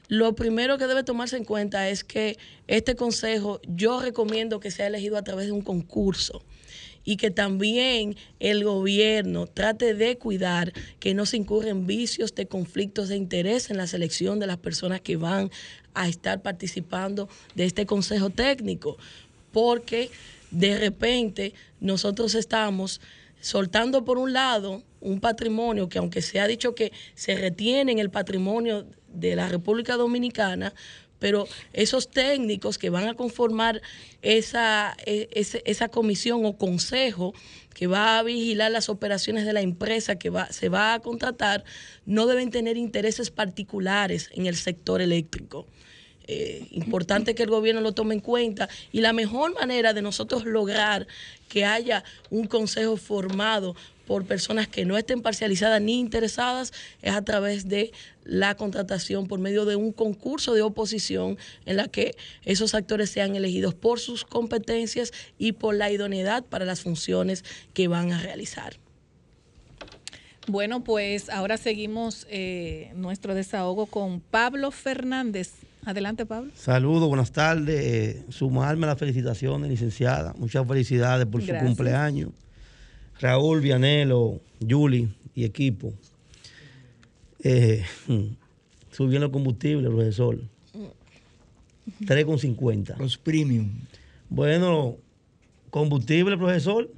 lo 0.08 0.34
primero 0.34 0.78
que 0.78 0.86
debe 0.86 1.02
tomarse 1.02 1.36
en 1.36 1.44
cuenta 1.44 1.88
es 1.88 2.04
que 2.04 2.36
este 2.68 2.94
consejo 2.94 3.60
yo 3.66 4.00
recomiendo 4.00 4.60
que 4.60 4.70
sea 4.70 4.86
elegido 4.86 5.16
a 5.16 5.22
través 5.22 5.46
de 5.46 5.52
un 5.52 5.62
concurso 5.62 6.42
y 7.04 7.16
que 7.16 7.30
también 7.30 8.16
el 8.40 8.62
gobierno 8.64 9.46
trate 9.46 9.94
de 9.94 10.18
cuidar 10.18 10.72
que 10.98 11.14
no 11.14 11.26
se 11.26 11.38
incurren 11.38 11.86
vicios 11.86 12.34
de 12.34 12.46
conflictos 12.46 13.08
de 13.08 13.16
interés 13.16 13.70
en 13.70 13.78
la 13.78 13.86
selección 13.86 14.38
de 14.38 14.46
las 14.46 14.58
personas 14.58 15.00
que 15.00 15.16
van 15.16 15.50
a 15.94 16.08
estar 16.08 16.42
participando 16.42 17.28
de 17.54 17.64
este 17.64 17.86
consejo 17.86 18.30
técnico, 18.30 18.96
porque 19.52 20.10
de 20.50 20.78
repente 20.78 21.54
nosotros 21.80 22.34
estamos 22.34 23.00
soltando 23.40 24.04
por 24.04 24.18
un 24.18 24.32
lado 24.32 24.82
un 25.00 25.20
patrimonio 25.20 25.88
que 25.88 25.98
aunque 25.98 26.22
se 26.22 26.40
ha 26.40 26.46
dicho 26.46 26.74
que 26.74 26.92
se 27.14 27.34
retiene 27.36 27.92
en 27.92 27.98
el 27.98 28.10
patrimonio 28.10 28.86
de 29.08 29.34
la 29.34 29.48
República 29.48 29.96
Dominicana, 29.96 30.74
pero 31.18 31.46
esos 31.72 32.10
técnicos 32.10 32.78
que 32.78 32.90
van 32.90 33.06
a 33.06 33.14
conformar 33.14 33.80
esa, 34.22 34.96
e- 35.06 35.28
esa 35.64 35.88
comisión 35.88 36.44
o 36.44 36.56
consejo 36.56 37.34
que 37.74 37.86
va 37.86 38.18
a 38.18 38.22
vigilar 38.22 38.72
las 38.72 38.88
operaciones 38.88 39.46
de 39.46 39.52
la 39.52 39.60
empresa 39.60 40.16
que 40.16 40.30
va, 40.30 40.50
se 40.50 40.68
va 40.68 40.94
a 40.94 41.00
contratar, 41.00 41.64
no 42.04 42.26
deben 42.26 42.50
tener 42.50 42.76
intereses 42.76 43.30
particulares 43.30 44.30
en 44.34 44.46
el 44.46 44.56
sector 44.56 45.00
eléctrico. 45.00 45.66
Eh, 46.32 46.68
importante 46.70 47.34
que 47.34 47.42
el 47.42 47.50
gobierno 47.50 47.80
lo 47.80 47.90
tome 47.90 48.14
en 48.14 48.20
cuenta 48.20 48.68
y 48.92 49.00
la 49.00 49.12
mejor 49.12 49.52
manera 49.52 49.92
de 49.94 50.00
nosotros 50.00 50.44
lograr 50.44 51.08
que 51.48 51.64
haya 51.64 52.04
un 52.30 52.46
consejo 52.46 52.96
formado 52.96 53.74
por 54.06 54.24
personas 54.24 54.68
que 54.68 54.84
no 54.84 54.96
estén 54.96 55.22
parcializadas 55.22 55.82
ni 55.82 55.98
interesadas 55.98 56.72
es 57.02 57.12
a 57.12 57.22
través 57.22 57.68
de 57.68 57.90
la 58.22 58.54
contratación 58.54 59.26
por 59.26 59.40
medio 59.40 59.64
de 59.64 59.74
un 59.74 59.90
concurso 59.90 60.54
de 60.54 60.62
oposición 60.62 61.36
en 61.66 61.76
la 61.76 61.88
que 61.88 62.14
esos 62.44 62.76
actores 62.76 63.10
sean 63.10 63.34
elegidos 63.34 63.74
por 63.74 63.98
sus 63.98 64.24
competencias 64.24 65.12
y 65.36 65.50
por 65.50 65.74
la 65.74 65.90
idoneidad 65.90 66.44
para 66.44 66.64
las 66.64 66.80
funciones 66.80 67.44
que 67.74 67.88
van 67.88 68.12
a 68.12 68.20
realizar. 68.20 68.76
Bueno, 70.46 70.84
pues 70.84 71.28
ahora 71.28 71.56
seguimos 71.56 72.28
eh, 72.30 72.92
nuestro 72.94 73.34
desahogo 73.34 73.86
con 73.86 74.20
Pablo 74.20 74.70
Fernández. 74.70 75.69
Adelante, 75.84 76.26
Pablo. 76.26 76.50
Saludos, 76.54 77.08
buenas 77.08 77.32
tardes. 77.32 77.80
Eh, 77.82 78.22
sumarme 78.28 78.84
a 78.86 78.90
las 78.90 78.98
felicitaciones, 78.98 79.70
licenciada. 79.70 80.34
Muchas 80.36 80.66
felicidades 80.66 81.26
por 81.26 81.40
su 81.40 81.46
cumpleaños. 81.66 82.30
Raúl, 83.20 83.60
Vianelo, 83.60 84.40
Yuli 84.60 85.08
y 85.34 85.44
equipo. 85.44 85.92
Eh, 87.42 87.82
subieron 88.90 89.24
el 89.24 89.30
combustible, 89.30 89.88
profesor. 89.88 90.38
3,50. 92.02 92.96
Los 92.98 93.16
premium. 93.18 93.70
Bueno, 94.28 94.96
combustible, 95.70 96.36
profesor, 96.36 96.90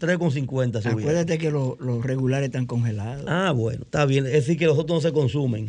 3,50 0.00 0.78
subieron. 0.80 1.00
Acuérdate 1.00 1.38
que 1.38 1.50
lo- 1.50 1.76
los 1.80 2.04
regulares 2.04 2.46
están 2.46 2.66
congelados. 2.66 3.24
Ah, 3.28 3.50
bueno, 3.52 3.82
está 3.82 4.06
bien. 4.06 4.24
Es 4.26 4.32
decir, 4.32 4.56
que 4.56 4.66
los 4.66 4.78
otros 4.78 5.02
no 5.02 5.08
se 5.08 5.12
consumen. 5.12 5.68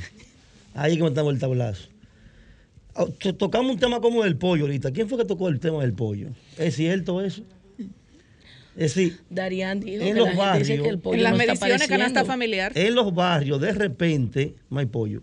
Ahí 0.75 0.93
es 0.93 0.97
que 0.97 1.03
metamos 1.03 1.33
el 1.33 1.39
tablazo. 1.39 1.89
To- 2.95 3.33
Tocamos 3.35 3.71
un 3.73 3.79
tema 3.79 3.99
como 3.99 4.23
el 4.23 4.37
pollo 4.37 4.63
ahorita. 4.63 4.91
¿Quién 4.91 5.09
fue 5.09 5.17
que 5.17 5.25
tocó 5.25 5.49
el 5.49 5.59
tema 5.59 5.81
del 5.81 5.93
pollo? 5.93 6.29
¿Es 6.57 6.75
cierto 6.75 7.21
eso? 7.21 7.43
Es 8.77 8.93
decir, 8.95 9.19
Darían 9.29 9.79
dijo 9.79 10.03
En 10.03 10.13
que 10.15 10.19
los 10.19 10.27
la 10.35 10.53
gente 10.53 10.59
dice 10.59 10.71
barrios. 10.73 10.83
que 10.83 10.89
el 10.89 10.99
pollo 10.99 11.15
En 11.17 11.23
las 11.23 11.31
no 11.33 11.39
está 11.39 11.53
mediciones 11.53 11.87
canasta 11.87 12.25
familiar. 12.25 12.71
en 12.75 12.93
los 12.95 13.13
barrios 13.13 13.61
de 13.61 13.71
repente 13.73 14.55
no 14.69 14.79
hay 14.79 14.85
pollo. 14.85 15.21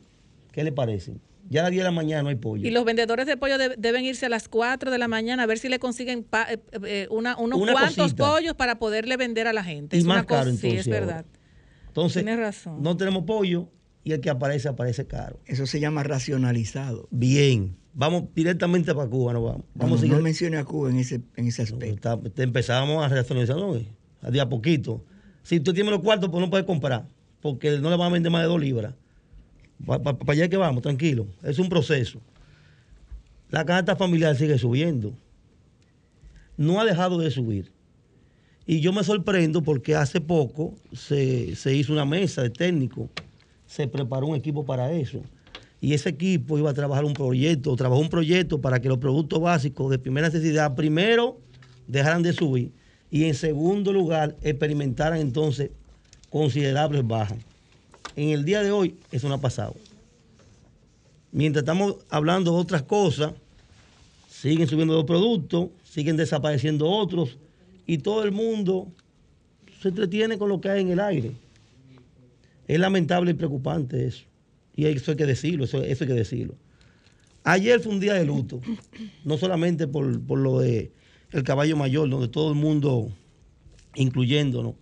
¿Qué 0.53 0.65
le 0.65 0.73
parece? 0.73 1.15
Ya 1.51 1.61
a 1.61 1.63
las 1.65 1.73
10 1.73 1.81
de 1.81 1.85
la 1.85 1.91
mañana 1.91 2.23
no 2.23 2.29
hay 2.31 2.37
pollo. 2.37 2.67
Y 2.67 2.71
los 2.71 2.85
vendedores 2.87 3.27
de 3.27 3.37
pollo 3.37 3.59
de- 3.59 3.75
deben 3.77 4.05
irse 4.07 4.25
a 4.25 4.29
las 4.31 4.49
4 4.49 4.91
de 4.91 4.97
la 4.97 5.07
mañana 5.07 5.43
a 5.43 5.47
ver 5.47 5.59
si 5.59 5.69
le 5.69 5.79
consiguen 5.79 6.25
pa- 6.25 6.47
eh, 6.51 6.59
eh, 6.87 7.07
una- 7.11 7.37
unos 7.37 7.61
Una 7.61 7.73
cuantos 7.73 7.97
cosita. 8.15 8.27
pollos 8.27 8.55
para 8.55 8.79
poderle 8.79 9.19
vender 9.19 9.47
a 9.47 9.53
la 9.53 9.63
gente. 9.65 9.97
Y 9.97 10.01
es 10.01 10.05
más 10.07 10.19
una 10.19 10.25
cosa, 10.27 10.41
caro, 10.45 10.51
sí, 10.53 10.57
es 10.57 10.65
entonces, 10.65 10.87
ahora. 10.95 11.07
verdad. 11.07 11.25
Entonces, 11.89 12.25
Tienes 12.25 12.41
razón. 12.41 12.83
no 12.83 12.97
tenemos 12.97 13.25
pollo 13.25 13.69
y 14.05 14.13
el 14.13 14.21
que 14.21 14.31
aparece, 14.31 14.69
aparece 14.69 15.07
caro. 15.07 15.39
Eso 15.47 15.67
se 15.67 15.79
llama 15.81 16.03
racionalizado. 16.03 17.09
Bien, 17.11 17.77
vamos 17.95 18.25
directamente 18.35 18.95
para 18.95 19.09
Cuba, 19.09 19.33
no 19.33 19.43
vamos. 19.45 19.63
Vamos 19.75 20.03
No, 20.03 20.15
a 20.15 20.17
no 20.19 20.23
mencione 20.23 20.57
a 20.57 20.65
Cuba 20.65 20.91
en 20.91 20.99
ese, 20.99 21.21
en 21.37 21.47
ese 21.47 21.63
aspecto. 21.63 22.21
Está- 22.25 22.43
empezamos 22.43 23.05
a 23.05 23.09
racionalizar 23.09 23.57
¿no? 23.57 23.75
a 24.23 24.31
día 24.31 24.43
a 24.43 24.49
poquito. 24.49 25.05
Si 25.43 25.57
usted 25.59 25.73
tiene 25.75 25.91
los 25.91 26.01
cuartos, 26.01 26.31
pues 26.31 26.41
no 26.41 26.51
puede 26.51 26.65
comprar, 26.65 27.07
porque 27.41 27.79
no 27.79 27.91
le 27.91 27.97
van 27.97 28.11
a 28.11 28.13
vender 28.15 28.31
más 28.33 28.43
de 28.43 28.49
dos 28.49 28.61
libras. 28.61 28.95
Para 29.85 30.17
allá 30.29 30.49
que 30.49 30.57
vamos, 30.57 30.83
tranquilo. 30.83 31.27
Es 31.43 31.59
un 31.59 31.69
proceso. 31.69 32.21
La 33.51 33.65
canasta 33.65 33.97
familiar 33.97 34.35
sigue 34.37 34.57
subiendo. 34.59 35.13
No 36.57 36.81
ha 36.81 36.85
dejado 36.85 37.19
de 37.19 37.31
subir. 37.31 37.73
Y 38.67 38.81
yo 38.81 38.93
me 38.93 39.03
sorprendo 39.03 39.63
porque 39.63 39.97
hace 39.97 40.21
poco 40.21 40.75
se, 40.93 41.57
se 41.57 41.75
hizo 41.75 41.93
una 41.93 42.05
mesa 42.05 42.43
de 42.43 42.51
técnicos, 42.51 43.09
se 43.73 43.89
preparó 43.89 44.27
un 44.27 44.37
equipo 44.37 44.67
para 44.67 44.93
eso. 44.93 45.23
Y 45.81 45.95
ese 45.95 46.11
equipo 46.11 46.59
iba 46.59 46.71
a 46.71 46.75
trabajar 46.75 47.07
un 47.07 47.15
proyecto, 47.15 47.75
trabajó 47.75 48.01
un 48.03 48.11
proyecto 48.11 48.61
para 48.61 48.81
que 48.81 48.89
los 48.89 48.99
productos 48.99 49.41
básicos 49.41 49.91
de 49.91 49.99
primera 49.99 50.29
necesidad, 50.29 50.75
primero, 50.75 51.39
dejaran 51.87 52.23
de 52.23 52.35
subir 52.35 52.71
y 53.11 53.25
en 53.25 53.35
segundo 53.35 53.93
lugar, 53.93 54.37
experimentaran 54.43 55.19
entonces 55.19 55.71
considerables 56.31 57.07
bajas. 57.07 57.39
En 58.15 58.29
el 58.29 58.45
día 58.45 58.63
de 58.63 58.73
hoy, 58.73 58.97
eso 59.11 59.29
no 59.29 59.35
ha 59.35 59.41
pasado. 59.41 59.75
Mientras 61.31 61.63
estamos 61.63 61.97
hablando 62.11 62.53
de 62.53 62.59
otras 62.59 62.83
cosas, 62.83 63.33
siguen 64.29 64.69
subiendo 64.69 64.95
los 64.95 65.05
productos, 65.05 65.69
siguen 65.83 66.17
desapareciendo 66.17 66.89
otros 66.89 67.39
y 67.87 67.99
todo 67.99 68.23
el 68.23 68.33
mundo 68.33 68.89
se 69.81 69.89
entretiene 69.89 70.37
con 70.37 70.51
lo 70.51 70.61
que 70.61 70.69
hay 70.69 70.83
en 70.83 70.91
el 70.91 71.01
aire. 71.01 71.33
Es 72.69 72.79
lamentable 72.79 73.33
y 73.33 73.35
preocupante 73.35 74.07
eso. 74.07 74.25
Y 74.75 74.87
eso 74.87 75.11
hay 75.13 75.17
que 75.17 75.27
decirlo, 75.27 75.65
eso, 75.65 75.83
eso 75.83 76.05
hay 76.05 76.09
que 76.09 76.15
decirlo. 76.15 76.55
Ayer 77.45 77.81
fue 77.81 77.93
un 77.93 78.01
día 78.01 78.15
de 78.15 78.25
luto, 78.25 78.61
no 79.25 79.37
solamente 79.37 79.87
por, 79.89 80.21
por 80.25 80.39
lo 80.39 80.61
de 80.61 80.93
el 81.33 81.43
caballo 81.43 81.77
mayor, 81.77 82.09
donde 82.09 82.29
todo 82.29 82.51
el 82.51 82.55
mundo, 82.59 83.11
incluyéndonos, 83.95 84.75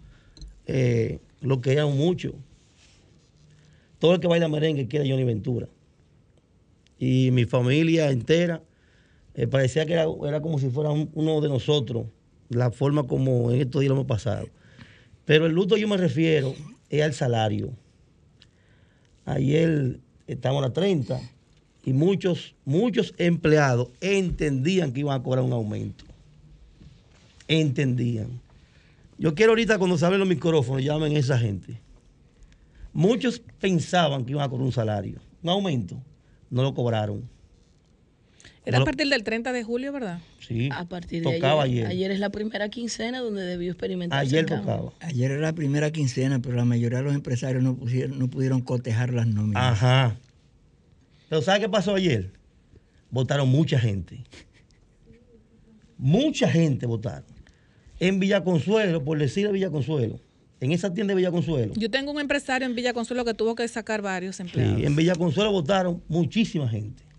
eh, 0.67 1.21
lo 1.41 1.61
queríamos 1.61 1.95
mucho. 1.97 2.35
Todo 3.99 4.15
el 4.15 4.21
que 4.21 4.27
baila 4.29 4.49
merengue 4.49 4.89
quiere 4.89 5.09
Johnny 5.09 5.25
Ventura. 5.25 5.69
Y 6.99 7.31
mi 7.33 7.45
familia 7.45 8.11
entera 8.11 8.63
eh, 9.35 9.47
parecía 9.47 9.87
que 9.87 9.93
era, 9.95 10.07
era 10.27 10.41
como 10.43 10.59
si 10.59 10.69
fuera 10.71 10.91
un- 10.91 11.11
uno 11.15 11.41
de 11.41 11.49
nosotros, 11.49 12.07
la 12.49 12.71
forma 12.71 13.07
como 13.07 13.51
en 13.53 13.61
estos 13.61 13.81
días 13.81 13.89
lo 13.91 13.95
hemos 13.95 14.07
pasado. 14.07 14.49
Pero 15.25 15.47
el 15.47 15.53
luto 15.53 15.77
yo 15.77 15.87
me 15.89 15.97
refiero 15.97 16.55
es 16.91 17.03
al 17.03 17.15
salario. 17.15 17.71
Ayer 19.25 20.01
estamos 20.27 20.59
a 20.59 20.67
las 20.67 20.75
30 20.75 21.21
y 21.85 21.93
muchos, 21.93 22.55
muchos 22.65 23.15
empleados 23.17 23.89
entendían 24.01 24.93
que 24.93 25.01
iban 25.01 25.19
a 25.19 25.23
cobrar 25.23 25.45
un 25.45 25.53
aumento. 25.53 26.05
Entendían. 27.49 28.41
Yo 29.19 29.35
quiero 29.35 29.53
ahorita 29.53 29.79
cuando 29.79 29.97
se 29.97 30.05
abren 30.05 30.21
los 30.21 30.29
micrófonos, 30.29 30.83
llamen 30.83 31.15
a 31.15 31.19
esa 31.19 31.39
gente. 31.39 31.81
Muchos 32.93 33.41
pensaban 33.61 34.25
que 34.25 34.33
iban 34.33 34.45
a 34.45 34.49
cobrar 34.49 34.67
un 34.67 34.73
salario, 34.73 35.21
un 35.43 35.51
aumento. 35.51 35.97
no 36.51 36.63
lo 36.63 36.75
cobraron. 36.75 37.29
Era 38.65 38.79
a 38.79 38.85
partir 38.85 39.09
del 39.09 39.25
30 39.25 39.53
de 39.53 39.65
julio, 39.65 39.93
¿verdad? 39.93 40.21
Sí, 40.39 40.69
A 40.73 40.85
partir 40.85 41.25
de 41.25 41.35
tocaba 41.35 41.63
ayer. 41.63 41.87
ayer. 41.87 41.91
Ayer 41.91 42.11
es 42.11 42.21
la 42.21 42.31
primera 42.31 42.69
quincena 42.69 43.21
donde 43.21 43.43
debió 43.43 43.71
experimentar. 43.73 44.19
Ayer 44.19 44.45
tocaba. 44.45 44.93
Ayer 45.01 45.31
era 45.31 45.41
la 45.41 45.53
primera 45.55 45.91
quincena, 45.91 46.41
pero 46.41 46.57
la 46.57 46.65
mayoría 46.65 46.99
de 46.99 47.05
los 47.05 47.15
empresarios 47.15 47.63
no, 47.63 47.75
pusieron, 47.75 48.19
no 48.19 48.29
pudieron 48.29 48.61
cotejar 48.61 49.15
las 49.15 49.27
nóminas. 49.27 49.73
Ajá. 49.73 50.17
Pero 51.29 51.41
¿sabe 51.43 51.61
qué 51.61 51.69
pasó 51.69 51.95
ayer? 51.95 52.33
Votaron 53.11 53.49
mucha 53.49 53.79
gente. 53.79 54.25
Mucha 55.97 56.49
gente 56.49 56.87
votaron. 56.87 57.25
En 57.99 58.19
Villa 58.21 58.43
Consuelo, 58.43 59.05
por 59.05 59.19
decir 59.19 59.49
Villa 59.51 59.71
Consuelo, 59.71 60.19
en 60.61 60.73
esa 60.73 60.93
tienda 60.93 61.13
de 61.13 61.17
Villa 61.17 61.31
Consuelo. 61.31 61.73
Yo 61.77 61.91
tengo 61.91 62.11
un 62.11 62.21
empresario 62.21 62.67
en 62.67 62.75
Villa 62.75 62.93
Consuelo 62.93 63.25
que 63.25 63.35
tuvo 63.35 63.55
que 63.55 63.67
sacar 63.69 64.01
varios 64.03 64.41
empleados. 64.41 64.77
Sí, 64.79 64.87
en 64.87 64.97
Villa 64.97 65.15
Consuelo 65.15 65.53
votaron 65.53 66.03
muchísima 66.09 66.69
gente. 66.69 67.10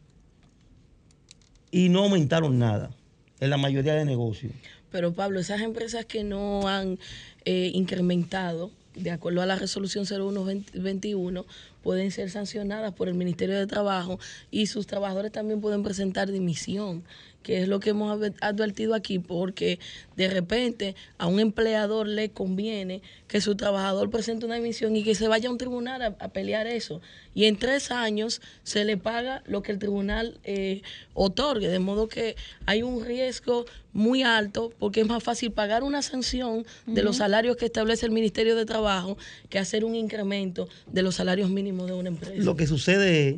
Y 1.72 1.90
no 1.90 2.04
aumentaron 2.04 2.60
nada 2.60 2.92
en 3.40 3.50
la 3.50 3.58
mayoría 3.58 3.96
de 3.96 4.06
negocios. 4.06 4.54
Pero 4.92 5.14
Pablo, 5.14 5.40
esas 5.40 5.62
empresas 5.62 6.06
que 6.06 6.24
no 6.24 6.68
han 6.68 7.00
eh, 7.46 7.72
incrementado, 7.74 8.72
de 8.96 9.12
acuerdo 9.12 9.42
a 9.42 9.46
la 9.46 9.56
resolución 9.56 10.06
0121, 10.06 11.46
pueden 11.84 12.12
ser 12.12 12.30
sancionadas 12.30 12.94
por 12.94 13.08
el 13.08 13.14
Ministerio 13.16 13.58
de 13.58 13.68
Trabajo 13.68 14.20
y 14.52 14.68
sus 14.68 14.88
trabajadores 14.88 15.32
también 15.32 15.62
pueden 15.62 15.84
presentar 15.84 16.32
dimisión, 16.32 17.04
que 17.44 17.62
es 17.64 17.68
lo 17.68 17.80
que 17.80 17.90
hemos 17.90 18.16
adver- 18.16 18.36
advertido 18.42 18.94
aquí, 18.94 19.18
porque 19.18 19.80
de 20.16 20.30
repente 20.30 20.96
a 21.18 21.26
un 21.26 21.40
empleador 21.40 22.08
le 22.08 22.30
conviene 22.30 23.02
que 23.28 23.42
su 23.42 23.56
trabajador 23.56 24.12
presente 24.12 24.46
una 24.46 24.56
dimisión 24.56 24.96
y 24.96 25.04
que 25.04 25.16
se 25.16 25.28
vaya 25.28 25.50
a 25.50 25.52
un 25.52 25.58
tribunal 25.58 26.02
a, 26.04 26.16
a 26.20 26.28
pelear 26.28 26.68
eso. 26.68 27.02
Y 27.34 27.46
en 27.46 27.56
tres 27.58 27.90
años 27.92 28.42
se 28.64 28.86
le 28.86 28.98
paga 28.98 29.42
lo 29.48 29.64
que 29.64 29.72
el 29.72 29.80
tribunal 29.80 30.38
eh, 30.44 30.82
otorgue, 31.14 31.70
de 31.70 31.80
modo 31.80 32.08
que 32.08 32.36
hay 32.68 32.84
un 32.84 33.04
riesgo 33.04 33.66
muy 33.94 34.22
alto 34.24 34.72
porque 34.80 35.02
es 35.02 35.08
más 35.08 35.24
fácil 35.24 35.52
pagar 35.52 35.84
una 35.84 36.02
sanción 36.02 36.66
de 36.86 37.04
los 37.04 37.18
salarios 37.18 37.58
que 37.58 37.66
establece 37.66 38.06
el 38.06 38.12
Ministerio 38.12 38.56
de 38.56 38.66
Trabajo 38.66 39.18
que 39.50 39.60
hacer 39.60 39.84
un 39.84 39.96
incremento 39.96 40.68
de 40.88 41.02
los 41.02 41.16
salarios 41.16 41.50
mínimos 41.50 41.71
de 41.72 41.94
una 41.94 42.10
empresa. 42.10 42.36
Lo 42.38 42.56
que 42.56 42.68
sucede 42.68 43.30
es 43.30 43.36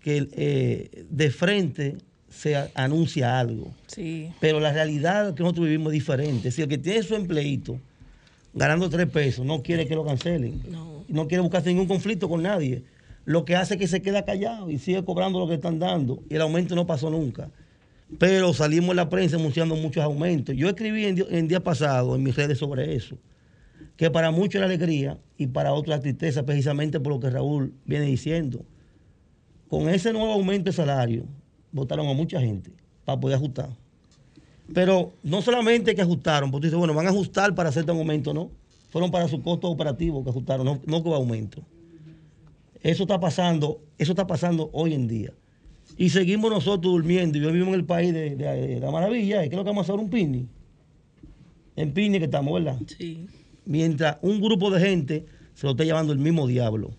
que 0.00 0.28
eh, 0.32 1.04
de 1.10 1.30
frente 1.30 1.96
se 2.30 2.70
anuncia 2.74 3.38
algo. 3.38 3.72
Sí. 3.86 4.30
Pero 4.40 4.60
la 4.60 4.72
realidad 4.72 5.34
que 5.34 5.42
nosotros 5.42 5.66
vivimos 5.66 5.88
es 5.88 5.94
diferente. 5.94 6.50
Si 6.50 6.62
el 6.62 6.68
que 6.68 6.78
tiene 6.78 7.02
su 7.02 7.14
empleito 7.14 7.80
ganando 8.52 8.88
tres 8.88 9.06
pesos 9.08 9.44
no 9.44 9.62
quiere 9.62 9.86
que 9.86 9.94
lo 9.94 10.04
cancelen, 10.04 10.62
no, 11.08 11.28
quiere 11.28 11.42
buscarse 11.42 11.68
ningún 11.68 11.86
conflicto 11.86 12.28
con 12.28 12.42
nadie, 12.42 12.82
lo 13.24 13.44
que 13.44 13.56
hace 13.56 13.74
es 13.74 13.80
que 13.80 13.88
se 13.88 14.02
queda 14.02 14.24
callado 14.24 14.70
y 14.70 14.78
sigue 14.78 15.04
cobrando 15.04 15.38
lo 15.38 15.48
que 15.48 15.54
están 15.54 15.78
dando 15.78 16.22
y 16.28 16.34
el 16.34 16.42
aumento 16.42 16.74
no 16.74 16.86
pasó 16.86 17.10
nunca. 17.10 17.50
Pero 18.18 18.54
salimos 18.54 18.90
en 18.90 18.96
la 18.96 19.08
prensa 19.08 19.36
anunciando 19.36 19.74
muchos 19.74 20.02
aumentos. 20.02 20.54
Yo 20.56 20.68
escribí 20.68 21.06
en, 21.06 21.24
en 21.28 21.48
día 21.48 21.60
pasado 21.60 22.14
en 22.14 22.22
mis 22.22 22.36
redes 22.36 22.58
sobre 22.58 22.94
eso, 22.94 23.18
que 23.96 24.10
para 24.10 24.30
muchos 24.30 24.60
la 24.60 24.66
alegría 24.66 25.18
y 25.38 25.46
para 25.46 25.72
otros 25.72 25.96
la 25.96 26.00
tristeza, 26.00 26.44
precisamente 26.44 27.00
por 27.00 27.12
lo 27.12 27.20
que 27.20 27.30
Raúl 27.30 27.74
viene 27.84 28.06
diciendo. 28.06 28.64
Con 29.68 29.88
ese 29.88 30.12
nuevo 30.12 30.32
aumento 30.32 30.70
de 30.70 30.76
salario, 30.76 31.24
votaron 31.72 32.06
a 32.08 32.12
mucha 32.12 32.40
gente 32.40 32.70
para 33.04 33.18
poder 33.18 33.36
ajustar. 33.36 33.70
Pero 34.72 35.12
no 35.22 35.42
solamente 35.42 35.94
que 35.94 36.02
ajustaron, 36.02 36.50
porque 36.50 36.62
tú 36.62 36.66
dices, 36.68 36.78
bueno, 36.78 36.94
van 36.94 37.06
a 37.06 37.10
ajustar 37.10 37.54
para 37.54 37.68
hacer 37.68 37.84
un 37.84 37.98
aumento, 37.98 38.34
no. 38.34 38.50
Fueron 38.90 39.10
para 39.10 39.28
su 39.28 39.42
costo 39.42 39.68
operativo 39.68 40.22
que 40.24 40.30
ajustaron, 40.30 40.64
no, 40.64 40.80
no 40.86 41.02
que 41.02 41.12
aumento. 41.12 41.62
Eso 42.82 43.02
está 43.04 43.18
pasando, 43.18 43.80
eso 43.98 44.12
está 44.12 44.26
pasando 44.26 44.70
hoy 44.72 44.94
en 44.94 45.08
día. 45.08 45.32
Y 45.96 46.10
seguimos 46.10 46.50
nosotros 46.50 46.92
durmiendo. 46.92 47.38
Yo 47.38 47.52
vivo 47.52 47.68
en 47.68 47.74
el 47.74 47.84
país 47.84 48.12
de, 48.12 48.78
la 48.80 48.90
maravilla. 48.90 49.40
¿Qué 49.42 49.48
es 49.48 49.52
lo 49.52 49.64
que 49.64 49.70
vamos 49.70 49.88
a 49.88 49.92
hacer? 49.92 50.02
Un 50.02 50.10
picnic. 50.10 50.46
En 51.76 51.92
picnic 51.92 52.20
que 52.20 52.24
estamos, 52.26 52.52
¿verdad? 52.54 52.78
Sí. 52.98 53.26
Mientras 53.66 54.16
un 54.22 54.40
grupo 54.40 54.70
de 54.70 54.80
gente 54.80 55.26
se 55.54 55.66
lo 55.66 55.72
está 55.72 55.84
llevando 55.84 56.12
el 56.12 56.18
mismo 56.18 56.46
diablo. 56.46 56.92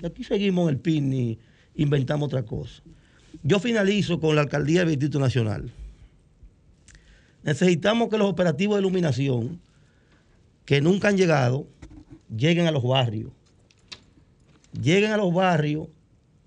Y 0.00 0.06
aquí 0.06 0.24
seguimos 0.24 0.64
en 0.64 0.74
el 0.74 0.80
picnic, 0.80 1.38
inventamos 1.74 2.26
otra 2.26 2.44
cosa. 2.44 2.82
Yo 3.42 3.58
finalizo 3.58 4.20
con 4.20 4.36
la 4.36 4.42
alcaldía 4.42 4.80
del 4.80 4.90
Distrito 4.90 5.18
Nacional. 5.18 5.72
Necesitamos 7.42 8.08
que 8.08 8.18
los 8.18 8.28
operativos 8.28 8.76
de 8.76 8.82
iluminación, 8.82 9.60
que 10.64 10.80
nunca 10.80 11.08
han 11.08 11.16
llegado, 11.16 11.66
lleguen 12.34 12.66
a 12.66 12.70
los 12.70 12.84
barrios. 12.84 13.30
Lleguen 14.80 15.10
a 15.12 15.16
los 15.16 15.34
barrios 15.34 15.88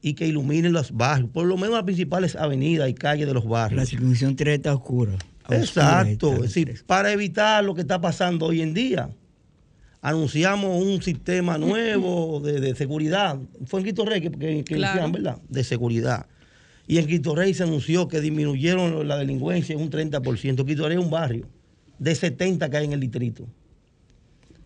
y 0.02 0.14
que 0.14 0.28
iluminen 0.28 0.72
los 0.72 0.92
barrios, 0.92 1.30
por 1.32 1.46
lo 1.46 1.58
menos 1.58 1.72
las 1.76 1.84
principales 1.84 2.36
avenidas 2.36 2.90
y 2.90 2.94
calles 2.94 3.28
de 3.28 3.34
los 3.34 3.48
barrios. 3.48 3.82
La 3.82 3.86
circunstancia 3.86 4.36
3 4.36 4.56
está 4.58 4.76
oscura. 4.76 5.14
Exacto, 5.50 6.34
es 6.36 6.42
decir, 6.42 6.84
para 6.86 7.12
evitar 7.12 7.64
lo 7.64 7.76
que 7.76 7.82
está 7.82 8.00
pasando 8.02 8.48
hoy 8.48 8.62
en 8.62 8.74
día. 8.74 9.10
Anunciamos 10.08 10.84
un 10.84 11.02
sistema 11.02 11.58
nuevo 11.58 12.40
de, 12.40 12.60
de 12.60 12.76
seguridad. 12.76 13.40
Fue 13.66 13.80
en 13.80 13.88
Quito 13.88 14.06
Rey 14.06 14.22
que, 14.22 14.30
que- 14.32 14.64
que 14.64 14.76
Claro. 14.76 15.12
¿verdad? 15.12 15.42
De 15.50 15.64
seguridad. 15.64 16.28
Y 16.88 17.00
en 17.00 17.08
Quito 17.08 17.34
Rey 17.34 17.56
se 17.56 17.64
anunció 17.64 18.08
que 18.08 18.22
disminuyeron 18.22 19.08
la 19.08 19.18
delincuencia 19.18 19.74
en 19.74 19.82
un 19.82 19.90
30%. 19.90 20.64
Quito 20.64 20.88
Rey 20.88 20.98
es 21.00 21.04
un 21.04 21.10
barrio 21.10 21.48
de 21.98 22.14
70 22.14 22.70
que 22.70 22.78
hay 22.78 22.86
en 22.86 22.94
el 22.94 23.00
distrito. 23.00 23.48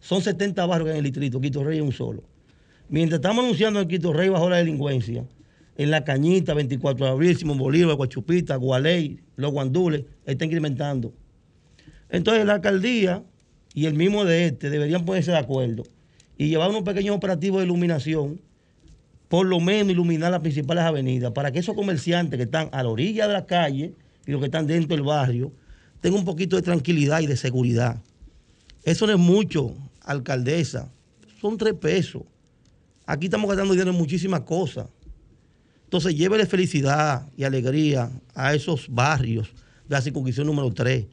Son 0.02 0.22
70 0.22 0.66
barrios 0.66 0.88
que 0.88 0.92
hay 0.92 1.00
en 1.00 1.06
el 1.06 1.12
distrito, 1.12 1.40
Quito 1.40 1.64
Rey 1.64 1.78
es 1.78 1.84
un 1.84 1.94
solo. 1.94 2.24
Mientras 2.90 3.20
estamos 3.20 3.46
anunciando 3.46 3.80
en 3.80 3.88
Quito 3.88 4.12
Rey 4.12 4.28
bajó 4.28 4.50
la 4.50 4.58
delincuencia, 4.58 5.24
en 5.78 5.90
La 5.92 6.04
Cañita, 6.04 6.54
24 6.54 7.06
de 7.06 7.12
abril, 7.14 7.38
Simón 7.38 7.58
Bolívar, 7.58 7.96
Guachupita, 7.96 8.58
Gualey, 8.58 9.22
Los 9.38 9.52
Guandules, 9.54 10.04
está 10.26 10.44
incrementando. 10.44 11.14
Entonces 12.10 12.46
la 12.46 12.56
alcaldía 12.56 13.24
y 13.74 13.86
el 13.86 13.94
mismo 13.94 14.26
de 14.26 14.48
este 14.48 14.70
deberían 14.70 15.06
ponerse 15.06 15.32
de 15.32 15.38
acuerdo 15.38 15.84
y 16.38 16.48
llevar 16.48 16.70
unos 16.70 16.84
pequeños 16.84 17.16
operativos 17.16 17.60
de 17.60 17.66
iluminación, 17.66 18.40
por 19.28 19.46
lo 19.46 19.60
menos 19.60 19.92
iluminar 19.92 20.32
las 20.32 20.40
principales 20.40 20.84
avenidas, 20.84 21.32
para 21.34 21.52
que 21.52 21.60
esos 21.60 21.76
comerciantes 21.76 22.38
que 22.38 22.44
están 22.44 22.70
a 22.72 22.82
la 22.82 22.90
orilla 22.90 23.28
de 23.28 23.34
la 23.34 23.46
calle 23.46 23.94
y 24.26 24.32
los 24.32 24.40
que 24.40 24.46
están 24.46 24.66
dentro 24.66 24.96
del 24.96 25.06
barrio 25.06 25.52
tengan 26.02 26.20
un 26.20 26.26
poquito 26.26 26.56
de 26.56 26.62
tranquilidad 26.62 27.20
y 27.20 27.28
de 27.28 27.36
seguridad. 27.36 28.02
Eso 28.84 29.06
no 29.06 29.14
es 29.14 29.20
mucho, 29.20 29.76
alcaldesa. 30.02 30.90
Son 31.42 31.58
tres 31.58 31.74
pesos. 31.74 32.24
Aquí 33.06 33.26
estamos 33.26 33.50
gastando 33.50 33.74
dinero 33.74 33.92
en 33.92 33.98
muchísimas 33.98 34.42
cosas. 34.42 34.88
Entonces, 35.84 36.16
llévele 36.16 36.46
felicidad 36.46 37.28
y 37.36 37.44
alegría 37.44 38.12
a 38.36 38.54
esos 38.54 38.88
barrios 38.90 39.50
de 39.88 39.96
la 39.96 40.02
circunscripción 40.02 40.48
número 40.48 40.72
3, 40.72 41.06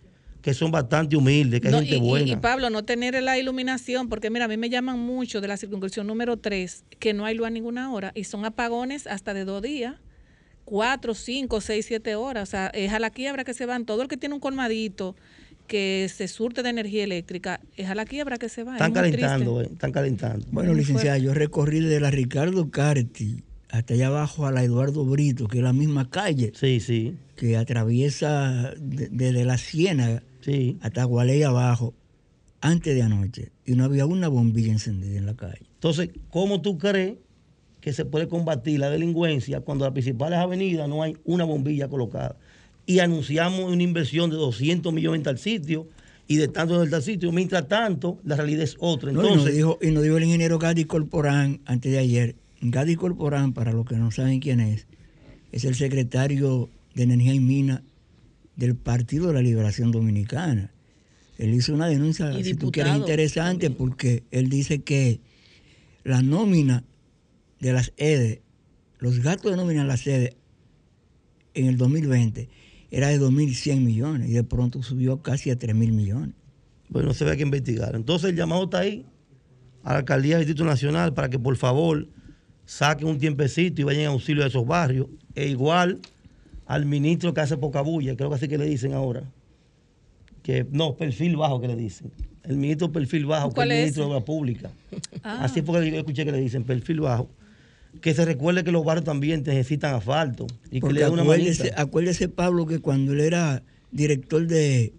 que 0.47 0.55
son 0.55 0.71
bastante 0.71 1.17
humildes, 1.17 1.61
que 1.61 1.67
hay 1.67 1.73
No, 1.73 1.81
gente 1.81 1.97
y, 1.97 1.99
y- 1.99 2.01
buena. 2.01 2.29
y, 2.29 2.37
Pablo, 2.37 2.71
no 2.71 2.85
tener 2.85 3.21
la 3.21 3.37
iluminación, 3.37 4.09
porque 4.09 4.31
mira, 4.31 4.45
a 4.45 4.49
mí 4.49 4.57
me 4.57 4.71
llaman 4.71 4.97
mucho 4.97 5.41
de 5.41 5.49
la 5.49 5.57
circunscripción 5.57 6.07
número 6.07 6.37
3, 6.37 6.85
que 7.01 7.13
no 7.15 7.25
hay 7.25 7.35
luz 7.35 7.49
a 7.49 7.51
ninguna 7.51 7.93
hora, 7.93 8.13
y 8.15 8.23
son 8.23 8.45
apagones 8.45 9.09
hasta 9.09 9.35
de 9.35 9.45
dos 9.45 9.61
días, 9.61 9.97
cuatro, 10.65 11.15
cinco, 11.15 11.61
seis, 11.61 11.87
siete 11.87 12.15
horas. 12.15 12.49
O 12.49 12.51
sea, 12.53 12.69
es 12.69 12.93
a 12.93 13.01
la 13.01 13.11
quiebra 13.11 13.43
que 13.43 13.55
se 13.55 13.67
van. 13.67 13.87
Todo 13.87 14.03
el 14.03 14.09
que 14.09 14.17
tiene 14.17 14.37
un 14.37 14.41
colmadito 14.41 15.17
que 15.67 16.09
se 16.15 16.29
surte 16.29 16.63
de 16.63 16.69
energía 16.71 17.03
eléctrica, 17.03 17.59
es 17.77 17.89
a 17.89 17.97
la 17.97 18.05
quiebra 18.05 18.39
que 18.39 18.49
se 18.49 18.63
va. 18.63 18.75
están 18.75 18.93
es 18.93 18.95
calentando, 18.95 19.63
eh, 19.63 19.69
están 19.73 19.91
calentando. 19.91 20.47
Bueno, 20.53 20.75
licenciada, 20.75 21.19
yo 21.19 21.35
recorrí 21.35 21.81
de 21.81 21.99
la 21.99 22.13
Ricardo 22.13 22.71
Carti 22.71 23.43
hasta 23.69 23.95
allá 23.95 24.07
abajo 24.07 24.47
a 24.47 24.53
la 24.53 24.63
Eduardo 24.63 25.05
Brito, 25.05 25.49
que 25.49 25.59
es 25.59 25.65
la 25.65 25.73
misma 25.73 26.09
calle. 26.09 26.53
Sí, 26.55 26.79
sí. 26.79 27.17
Que 27.35 27.57
atraviesa 27.57 28.73
de- 28.79 29.09
desde 29.11 29.45
la 29.45 29.59
Ciénaga 29.59 30.23
hasta 30.81 31.05
Gualey 31.05 31.43
abajo, 31.43 31.95
antes 32.61 32.95
de 32.95 33.03
anoche. 33.03 33.53
Y 33.65 33.75
no 33.75 33.85
había 33.85 34.07
una 34.07 34.29
bombilla 34.29 34.73
encendida 34.73 35.19
en 35.19 35.27
la 35.27 35.35
calle. 35.35 35.67
Entonces, 35.75 36.11
¿cómo 36.31 36.61
tú 36.61 36.79
crees 36.79 37.17
que 37.81 37.93
se 37.93 38.05
puede 38.05 38.29
combatir 38.29 38.81
la 38.81 38.91
delincuencia 38.91 39.61
cuando 39.61 39.85
en 39.85 39.89
las 39.89 39.93
principales 39.93 40.39
avenidas 40.39 40.89
no 40.89 41.03
hay 41.03 41.17
una 41.25 41.45
bombilla 41.45 41.89
colocada? 41.89 42.37
Y 42.87 43.01
anunciamos 43.01 43.71
una 43.73 43.83
inversión 43.83 44.31
de 44.31 44.37
200 44.37 44.93
millones 44.93 45.19
en 45.19 45.25
tal 45.25 45.39
sitio 45.39 45.89
y 46.29 46.37
de 46.37 46.49
tanto 46.49 46.83
en 46.83 46.91
tal 46.91 47.03
sitio. 47.03 47.33
Mientras 47.33 47.67
tanto, 47.69 48.19
la 48.25 48.37
realidad 48.37 48.63
es 48.63 48.77
otra. 48.79 49.13
No, 49.13 49.21
y, 49.21 49.23
nos 49.23 49.33
Entonces, 49.33 49.57
dijo, 49.57 49.79
y 49.83 49.91
nos 49.91 50.03
dijo 50.03 50.17
el 50.17 50.25
ingeniero 50.25 50.59
Gadi 50.59 50.85
Corporán 50.85 51.61
antes 51.67 51.93
de 51.93 51.99
ayer. 51.99 52.37
Gadi 52.61 52.97
Corporán, 52.97 53.53
para 53.53 53.73
los 53.73 53.87
que 53.87 53.97
no 53.97 54.11
saben 54.11 54.41
quién 54.41 54.61
es, 54.61 54.87
es 55.53 55.65
el 55.65 55.75
secretario 55.75 56.69
de 56.95 57.03
Energía 57.03 57.35
y 57.35 57.41
Mina 57.41 57.83
del 58.57 58.75
Partido 58.75 59.29
de 59.29 59.35
la 59.35 59.43
Liberación 59.43 59.93
Dominicana. 59.93 60.73
Él 61.39 61.53
hizo 61.55 61.75
una 61.75 61.87
denuncia, 61.87 62.33
si 62.43 62.55
tú 62.55 62.73
quieres, 62.73 62.97
interesante, 62.97 63.71
porque 63.71 64.25
él 64.31 64.49
dice 64.49 64.83
que 64.83 65.21
la 66.03 66.23
nómina 66.23 66.83
de 67.61 67.73
las 67.73 67.93
EDE, 67.99 68.43
los 68.99 69.21
gastos 69.21 69.51
de 69.51 69.57
nómina 69.59 69.83
de 69.83 69.89
las 69.89 70.07
EDE 70.07 70.37
en 71.55 71.67
el 71.67 71.77
2020 71.77 72.49
era 72.91 73.09
de 73.09 73.21
2.100 73.21 73.81
millones 73.81 74.31
y 74.31 74.33
de 74.33 74.45
pronto 74.45 74.83
subió 74.83 75.21
casi 75.21 75.51
a 75.51 75.59
3.000 75.59 75.75
millones. 75.93 76.35
bueno, 76.89 77.13
se 77.13 77.25
ve 77.25 77.37
que 77.37 77.43
investigar. 77.43 77.95
Entonces, 77.95 78.31
el 78.31 78.37
llamado 78.37 78.65
está 78.65 78.79
ahí 78.79 79.05
a 79.83 79.93
la 79.93 79.99
alcaldía 79.99 80.39
del 80.39 80.47
Distrito 80.47 80.65
Nacional 80.65 81.13
para 81.13 81.29
que, 81.29 81.39
por 81.39 81.57
favor, 81.57 82.09
saquen 82.65 83.09
un 83.09 83.19
tiempecito 83.19 83.83
y 83.83 83.85
vayan 83.85 84.03
en 84.03 84.09
auxilio 84.09 84.43
de 84.43 84.49
esos 84.49 84.67
barrios. 84.67 85.09
E 85.35 85.49
igual 85.49 86.01
al 86.67 86.85
ministro 86.85 87.33
que 87.33 87.41
hace 87.41 87.57
poca 87.57 87.81
bulla, 87.81 88.17
creo 88.17 88.29
que 88.29 88.37
así 88.37 88.49
que 88.49 88.59
le 88.59 88.67
dicen 88.67 88.93
ahora. 88.93 89.23
Que, 90.43 90.67
no, 90.71 90.97
perfil 90.97 91.37
bajo 91.37 91.61
que 91.61 91.69
le 91.69 91.77
dicen. 91.77 92.13
El 92.45 92.57
ministro 92.57 92.93
perfil 92.93 93.27
bajo, 93.27 93.49
que 93.49 93.53
es 93.53 93.55
¿Cuál 93.55 93.73
el 93.73 93.79
ministro 93.79 94.05
de 94.05 94.11
Obra 94.11 94.25
Pública. 94.25 94.71
Ah. 95.23 95.45
Así 95.45 95.61
es 95.61 95.65
porque 95.65 95.91
yo 95.91 95.97
escuché 95.97 96.25
que 96.25 96.33
le 96.33 96.39
dicen 96.39 96.65
perfil 96.65 97.01
bajo. 97.01 97.29
Que 98.01 98.15
se 98.15 98.25
recuerde 98.25 98.63
que 98.63 98.71
los 98.71 98.85
barrios 98.85 99.05
también 99.05 99.43
necesitan 99.45 99.95
asfalto 99.95 100.47
y 100.71 100.81
que 100.81 100.93
le 100.93 101.01
den 101.01 101.13
una 101.13 101.23
acuérdese, 101.23 101.65
manita. 101.65 101.83
acuérdese, 101.83 102.29
Pablo, 102.29 102.67
que 102.67 102.79
cuando 102.79 103.13
él 103.15 103.21
era 103.21 103.63
director 103.91 104.47
de, 104.47 104.93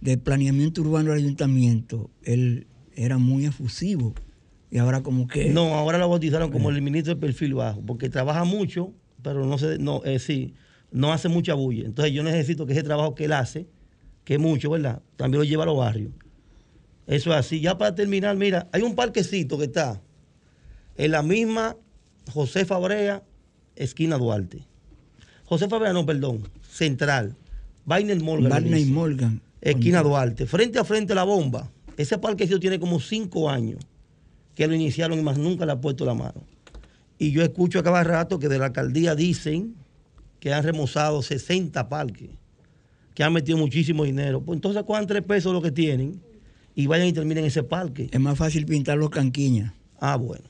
de 0.00 0.16
planeamiento 0.16 0.82
urbano 0.82 1.10
del 1.10 1.24
ayuntamiento, 1.24 2.10
él 2.22 2.66
era 2.94 3.18
muy 3.18 3.46
efusivo. 3.46 4.14
Y 4.70 4.78
ahora 4.78 5.02
como 5.02 5.26
que... 5.26 5.50
No, 5.50 5.74
ahora 5.74 5.98
lo 5.98 6.08
bautizaron 6.08 6.50
como 6.50 6.70
el 6.70 6.80
ministro 6.80 7.14
de 7.14 7.20
perfil 7.20 7.54
bajo, 7.54 7.82
porque 7.84 8.08
trabaja 8.08 8.44
mucho, 8.44 8.92
pero 9.22 9.44
no 9.44 9.58
se, 9.58 9.78
no, 9.78 10.02
eh, 10.04 10.20
sí, 10.20 10.54
no 10.90 11.12
hace 11.12 11.28
mucha 11.28 11.54
bulla. 11.54 11.86
Entonces 11.86 12.12
yo 12.12 12.22
necesito 12.22 12.66
que 12.66 12.72
ese 12.72 12.82
trabajo 12.82 13.14
que 13.14 13.24
él 13.24 13.32
hace, 13.32 13.66
que 14.24 14.34
es 14.34 14.40
mucho, 14.40 14.70
¿verdad? 14.70 15.02
También 15.16 15.40
lo 15.40 15.44
lleva 15.44 15.64
a 15.64 15.66
los 15.66 15.76
barrios. 15.76 16.12
Eso 17.06 17.30
es 17.30 17.36
así. 17.36 17.60
Ya 17.60 17.76
para 17.76 17.94
terminar, 17.94 18.36
mira, 18.36 18.68
hay 18.72 18.82
un 18.82 18.94
parquecito 18.94 19.58
que 19.58 19.64
está 19.64 20.00
en 20.96 21.10
la 21.10 21.22
misma 21.22 21.76
José 22.30 22.64
Fabrea, 22.64 23.22
esquina 23.74 24.16
Duarte. 24.16 24.66
José 25.44 25.68
Fabrea, 25.68 25.92
no, 25.92 26.06
perdón, 26.06 26.48
central. 26.62 27.36
Vainer 27.84 28.20
Morgan. 28.20 28.50
Barney. 28.50 28.84
Morgan. 28.86 29.42
Esquina 29.60 30.02
Duarte, 30.02 30.46
frente 30.46 30.78
a 30.78 30.84
frente 30.84 31.12
a 31.12 31.16
la 31.16 31.24
bomba. 31.24 31.70
Ese 31.96 32.16
parquecito 32.18 32.60
tiene 32.60 32.78
como 32.78 33.00
cinco 33.00 33.50
años 33.50 33.84
que 34.54 34.66
lo 34.66 34.74
iniciaron 34.74 35.18
y 35.18 35.22
más 35.22 35.36
nunca 35.36 35.66
le 35.66 35.72
ha 35.72 35.80
puesto 35.80 36.04
la 36.04 36.14
mano. 36.14 36.44
Y 37.18 37.32
yo 37.32 37.42
escucho 37.42 37.78
a 37.78 37.82
cada 37.82 38.02
rato 38.04 38.38
que 38.38 38.48
de 38.48 38.58
la 38.58 38.66
alcaldía 38.66 39.14
dicen 39.14 39.74
que 40.40 40.52
han 40.52 40.62
remozado 40.64 41.22
60 41.22 41.88
parques, 41.88 42.30
que 43.14 43.22
han 43.22 43.32
metido 43.32 43.58
muchísimo 43.58 44.04
dinero. 44.04 44.40
Pues 44.40 44.56
entonces 44.56 44.82
cojan 44.84 45.06
tres 45.06 45.22
pesos 45.22 45.52
lo 45.52 45.62
que 45.62 45.70
tienen 45.70 46.20
y 46.74 46.86
vayan 46.86 47.06
y 47.08 47.12
terminen 47.12 47.44
ese 47.44 47.62
parque. 47.62 48.08
Es 48.10 48.20
más 48.20 48.36
fácil 48.38 48.66
pintar 48.66 48.96
los 48.98 49.10
canquiñas. 49.10 49.72
Ah, 50.00 50.16
bueno. 50.16 50.44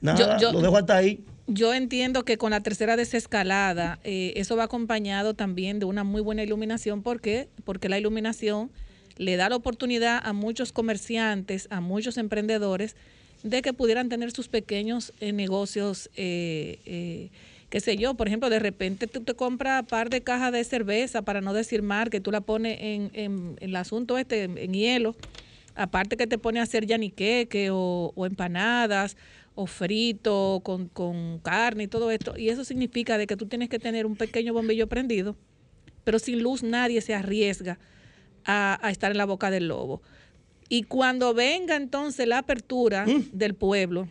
Nada, 0.00 0.36
Yo- 0.38 0.48
yo- 0.48 0.52
lo 0.52 0.60
dejo 0.60 0.76
hasta 0.76 0.96
ahí. 0.96 1.24
Yo 1.48 1.74
entiendo 1.74 2.24
que 2.24 2.38
con 2.38 2.50
la 2.52 2.60
tercera 2.60 2.96
desescalada, 2.96 3.98
eh, 4.04 4.32
eso 4.36 4.56
va 4.56 4.64
acompañado 4.64 5.34
también 5.34 5.78
de 5.80 5.86
una 5.86 6.04
muy 6.04 6.20
buena 6.22 6.42
iluminación. 6.42 7.02
¿Por 7.02 7.20
qué? 7.20 7.48
Porque 7.64 7.88
la 7.88 7.98
iluminación 7.98 8.70
le 9.16 9.36
da 9.36 9.48
la 9.48 9.56
oportunidad 9.56 10.20
a 10.24 10.32
muchos 10.32 10.72
comerciantes, 10.72 11.66
a 11.70 11.80
muchos 11.80 12.16
emprendedores, 12.16 12.96
de 13.42 13.60
que 13.60 13.72
pudieran 13.72 14.08
tener 14.08 14.30
sus 14.30 14.48
pequeños 14.48 15.12
eh, 15.20 15.32
negocios, 15.32 16.10
eh, 16.16 16.78
eh, 16.86 17.30
qué 17.72 17.80
sé 17.80 17.96
yo, 17.96 18.12
por 18.12 18.28
ejemplo, 18.28 18.50
de 18.50 18.58
repente 18.58 19.06
tú 19.06 19.22
te 19.22 19.32
compras 19.32 19.80
un 19.80 19.86
par 19.86 20.10
de 20.10 20.20
cajas 20.20 20.52
de 20.52 20.62
cerveza, 20.62 21.22
para 21.22 21.40
no 21.40 21.54
decir 21.54 21.80
mar, 21.80 22.10
que 22.10 22.20
tú 22.20 22.30
la 22.30 22.42
pones 22.42 22.76
en, 22.80 23.10
en- 23.14 23.56
en 23.60 23.70
el 23.70 23.76
asunto 23.76 24.18
este, 24.18 24.42
en, 24.42 24.58
en 24.58 24.74
hielo, 24.74 25.16
aparte 25.74 26.18
que 26.18 26.26
te 26.26 26.36
pone 26.36 26.60
a 26.60 26.64
hacer 26.64 26.84
yaniqueque 26.84 27.70
o, 27.70 28.12
o 28.14 28.26
empanadas 28.26 29.16
o 29.54 29.66
frito 29.66 30.60
con, 30.62 30.88
con 30.88 31.38
carne 31.38 31.84
y 31.84 31.86
todo 31.88 32.10
esto. 32.10 32.36
Y 32.36 32.50
eso 32.50 32.62
significa 32.62 33.16
de 33.16 33.26
que 33.26 33.38
tú 33.38 33.46
tienes 33.46 33.70
que 33.70 33.78
tener 33.78 34.04
un 34.04 34.16
pequeño 34.16 34.52
bombillo 34.52 34.86
prendido, 34.86 35.34
pero 36.04 36.18
sin 36.18 36.42
luz 36.42 36.62
nadie 36.62 37.00
se 37.00 37.14
arriesga 37.14 37.78
a, 38.44 38.78
a 38.86 38.90
estar 38.90 39.12
en 39.12 39.16
la 39.16 39.24
boca 39.24 39.50
del 39.50 39.68
lobo. 39.68 40.02
Y 40.68 40.82
cuando 40.82 41.32
venga 41.32 41.76
entonces 41.76 42.28
la 42.28 42.36
apertura 42.38 43.06
del 43.32 43.54
pueblo, 43.54 44.08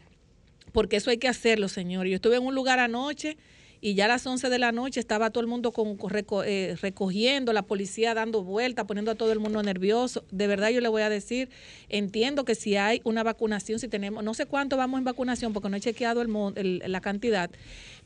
porque 0.72 0.96
eso 0.96 1.10
hay 1.12 1.18
que 1.18 1.28
hacerlo, 1.28 1.68
señor. 1.68 2.08
Yo 2.08 2.16
estuve 2.16 2.38
en 2.38 2.44
un 2.46 2.56
lugar 2.56 2.80
anoche 2.80 3.38
y 3.82 3.96
ya 3.96 4.06
a 4.06 4.08
las 4.08 4.26
11 4.28 4.50
de 4.50 4.60
la 4.60 4.72
noche 4.72 5.00
estaba 5.00 5.32
todo 5.32 5.42
el 5.42 5.48
mundo 5.48 5.72
con, 5.72 5.98
eh, 6.46 6.76
recogiendo, 6.82 7.52
la 7.52 7.64
policía 7.64 8.14
dando 8.14 8.44
vueltas, 8.44 8.86
poniendo 8.86 9.12
a 9.12 9.16
todo 9.16 9.32
el 9.32 9.40
mundo 9.40 9.64
nervioso. 9.64 10.24
De 10.32 10.46
verdad 10.46 10.70
yo 10.70 10.82
le 10.82 10.88
voy 10.88 11.02
a 11.02 11.10
decir, 11.10 11.50
entiendo 11.90 12.46
que 12.46 12.54
si 12.54 12.76
hay 12.78 13.02
una 13.04 13.24
vacunación, 13.24 13.80
si 13.80 13.88
tenemos, 13.88 14.24
no 14.24 14.36
sé 14.36 14.46
cuánto 14.46 14.78
vamos 14.78 15.00
en 15.00 15.04
vacunación 15.04 15.52
porque 15.52 15.70
no 15.70 15.78
he 15.78 15.82
chequeado 15.82 16.22
el, 16.22 16.30
el- 16.56 16.84
la 16.92 17.02
cantidad, 17.02 17.50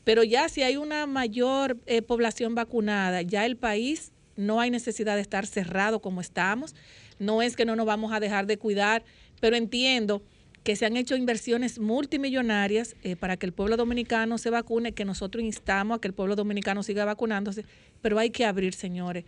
pero 0.02 0.24
ya 0.24 0.48
si 0.48 0.62
hay 0.62 0.76
una 0.78 1.06
mayor 1.06 1.76
eh, 1.86 2.00
población 2.00 2.54
vacunada, 2.54 3.20
ya 3.22 3.44
el 3.44 3.56
país 3.56 4.12
no 4.36 4.60
hay 4.60 4.70
necesidad 4.70 5.14
de 5.16 5.20
estar 5.22 5.46
cerrado 5.46 6.00
como 6.00 6.20
estamos. 6.20 6.74
No 7.18 7.42
es 7.42 7.56
que 7.56 7.64
no 7.64 7.76
nos 7.76 7.86
vamos 7.86 8.12
a 8.12 8.20
dejar 8.20 8.46
de 8.46 8.58
cuidar, 8.58 9.02
pero 9.40 9.56
entiendo 9.56 10.22
que 10.66 10.74
se 10.74 10.84
han 10.84 10.96
hecho 10.96 11.14
inversiones 11.14 11.78
multimillonarias 11.78 12.96
eh, 13.04 13.14
para 13.14 13.36
que 13.36 13.46
el 13.46 13.52
pueblo 13.52 13.76
dominicano 13.76 14.36
se 14.36 14.50
vacune, 14.50 14.94
que 14.94 15.04
nosotros 15.04 15.44
instamos 15.44 15.96
a 15.96 16.00
que 16.00 16.08
el 16.08 16.12
pueblo 16.12 16.34
dominicano 16.34 16.82
siga 16.82 17.04
vacunándose, 17.04 17.64
pero 18.02 18.18
hay 18.18 18.30
que 18.30 18.44
abrir, 18.44 18.74
señores. 18.74 19.24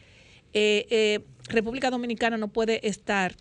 Eh, 0.52 0.88
eh, 0.90 1.20
República 1.48 1.90
Dominicana 1.90 2.38
no 2.38 2.48
puede 2.48 2.88
estar 2.88 3.36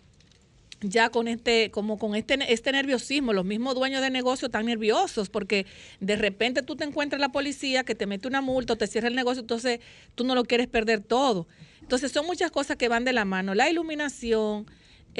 ya 0.80 1.10
con 1.10 1.26
este 1.26 1.72
como 1.72 1.98
con 1.98 2.14
este 2.14 2.38
este 2.52 2.70
nerviosismo. 2.70 3.32
Los 3.32 3.44
mismos 3.44 3.74
dueños 3.74 4.00
de 4.00 4.10
negocio 4.10 4.46
están 4.46 4.66
nerviosos 4.66 5.28
porque 5.28 5.66
de 5.98 6.14
repente 6.14 6.62
tú 6.62 6.76
te 6.76 6.84
encuentras 6.84 7.20
la 7.20 7.30
policía 7.30 7.82
que 7.82 7.96
te 7.96 8.06
mete 8.06 8.28
una 8.28 8.42
multa 8.42 8.74
o 8.74 8.76
te 8.76 8.86
cierra 8.86 9.08
el 9.08 9.16
negocio 9.16 9.40
entonces 9.40 9.80
tú 10.14 10.22
no 10.22 10.36
lo 10.36 10.44
quieres 10.44 10.68
perder 10.68 11.00
todo. 11.00 11.48
Entonces 11.80 12.12
son 12.12 12.26
muchas 12.26 12.52
cosas 12.52 12.76
que 12.76 12.86
van 12.88 13.04
de 13.04 13.12
la 13.12 13.24
mano. 13.24 13.56
La 13.56 13.68
iluminación 13.68 14.66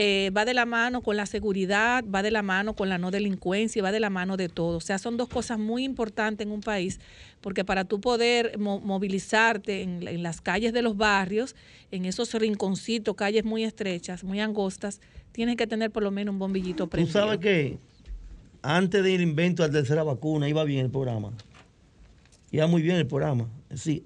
eh, 0.00 0.30
va 0.30 0.44
de 0.44 0.54
la 0.54 0.64
mano 0.64 1.02
con 1.02 1.16
la 1.16 1.26
seguridad, 1.26 2.04
va 2.04 2.22
de 2.22 2.30
la 2.30 2.42
mano 2.42 2.74
con 2.74 2.88
la 2.88 2.98
no 2.98 3.10
delincuencia, 3.10 3.82
va 3.82 3.90
de 3.90 3.98
la 3.98 4.10
mano 4.10 4.36
de 4.36 4.48
todo. 4.48 4.76
O 4.76 4.80
sea, 4.80 4.96
son 4.98 5.16
dos 5.16 5.28
cosas 5.28 5.58
muy 5.58 5.82
importantes 5.82 6.46
en 6.46 6.52
un 6.52 6.60
país, 6.60 7.00
porque 7.40 7.64
para 7.64 7.82
tú 7.84 8.00
poder 8.00 8.56
mo- 8.58 8.78
movilizarte 8.78 9.82
en, 9.82 10.06
en 10.06 10.22
las 10.22 10.40
calles 10.40 10.72
de 10.72 10.82
los 10.82 10.96
barrios, 10.96 11.56
en 11.90 12.04
esos 12.04 12.32
rinconcitos, 12.32 13.16
calles 13.16 13.44
muy 13.44 13.64
estrechas, 13.64 14.22
muy 14.22 14.38
angostas, 14.38 15.00
tienes 15.32 15.56
que 15.56 15.66
tener 15.66 15.90
por 15.90 16.04
lo 16.04 16.12
menos 16.12 16.32
un 16.32 16.38
bombillito 16.38 16.84
Tú 16.84 16.90
prendido. 16.90 17.12
sabes 17.20 17.38
que 17.40 17.78
antes 18.62 19.02
del 19.02 19.20
invento 19.20 19.64
de 19.64 19.68
la 19.70 19.74
tercera 19.80 20.04
vacuna 20.04 20.48
iba 20.48 20.62
bien 20.62 20.84
el 20.84 20.90
programa. 20.92 21.32
Iba 22.52 22.68
muy 22.68 22.82
bien 22.82 22.96
el 22.96 23.06
programa. 23.08 23.48
Decir, 23.68 24.04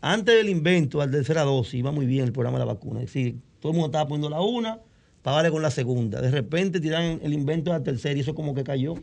antes 0.00 0.36
del 0.36 0.48
invento 0.48 1.00
de 1.00 1.06
la 1.06 1.10
tercera 1.12 1.42
dosis 1.42 1.74
iba 1.74 1.90
muy 1.90 2.06
bien 2.06 2.26
el 2.26 2.32
programa 2.32 2.58
de 2.60 2.64
la 2.64 2.72
vacuna. 2.74 3.00
Es 3.00 3.06
decir, 3.06 3.36
todo 3.58 3.72
el 3.72 3.76
mundo 3.76 3.86
estaba 3.88 4.06
poniendo 4.06 4.30
la 4.30 4.40
una 4.40 4.78
para 5.22 5.36
darle 5.36 5.50
con 5.50 5.62
la 5.62 5.70
segunda. 5.70 6.20
De 6.20 6.30
repente 6.30 6.80
tiran 6.80 7.20
el 7.22 7.32
invento 7.32 7.72
de 7.72 7.78
la 7.78 7.84
tercera 7.84 8.16
y 8.16 8.20
eso 8.20 8.34
como 8.34 8.54
que 8.54 8.64
cayó. 8.64 8.94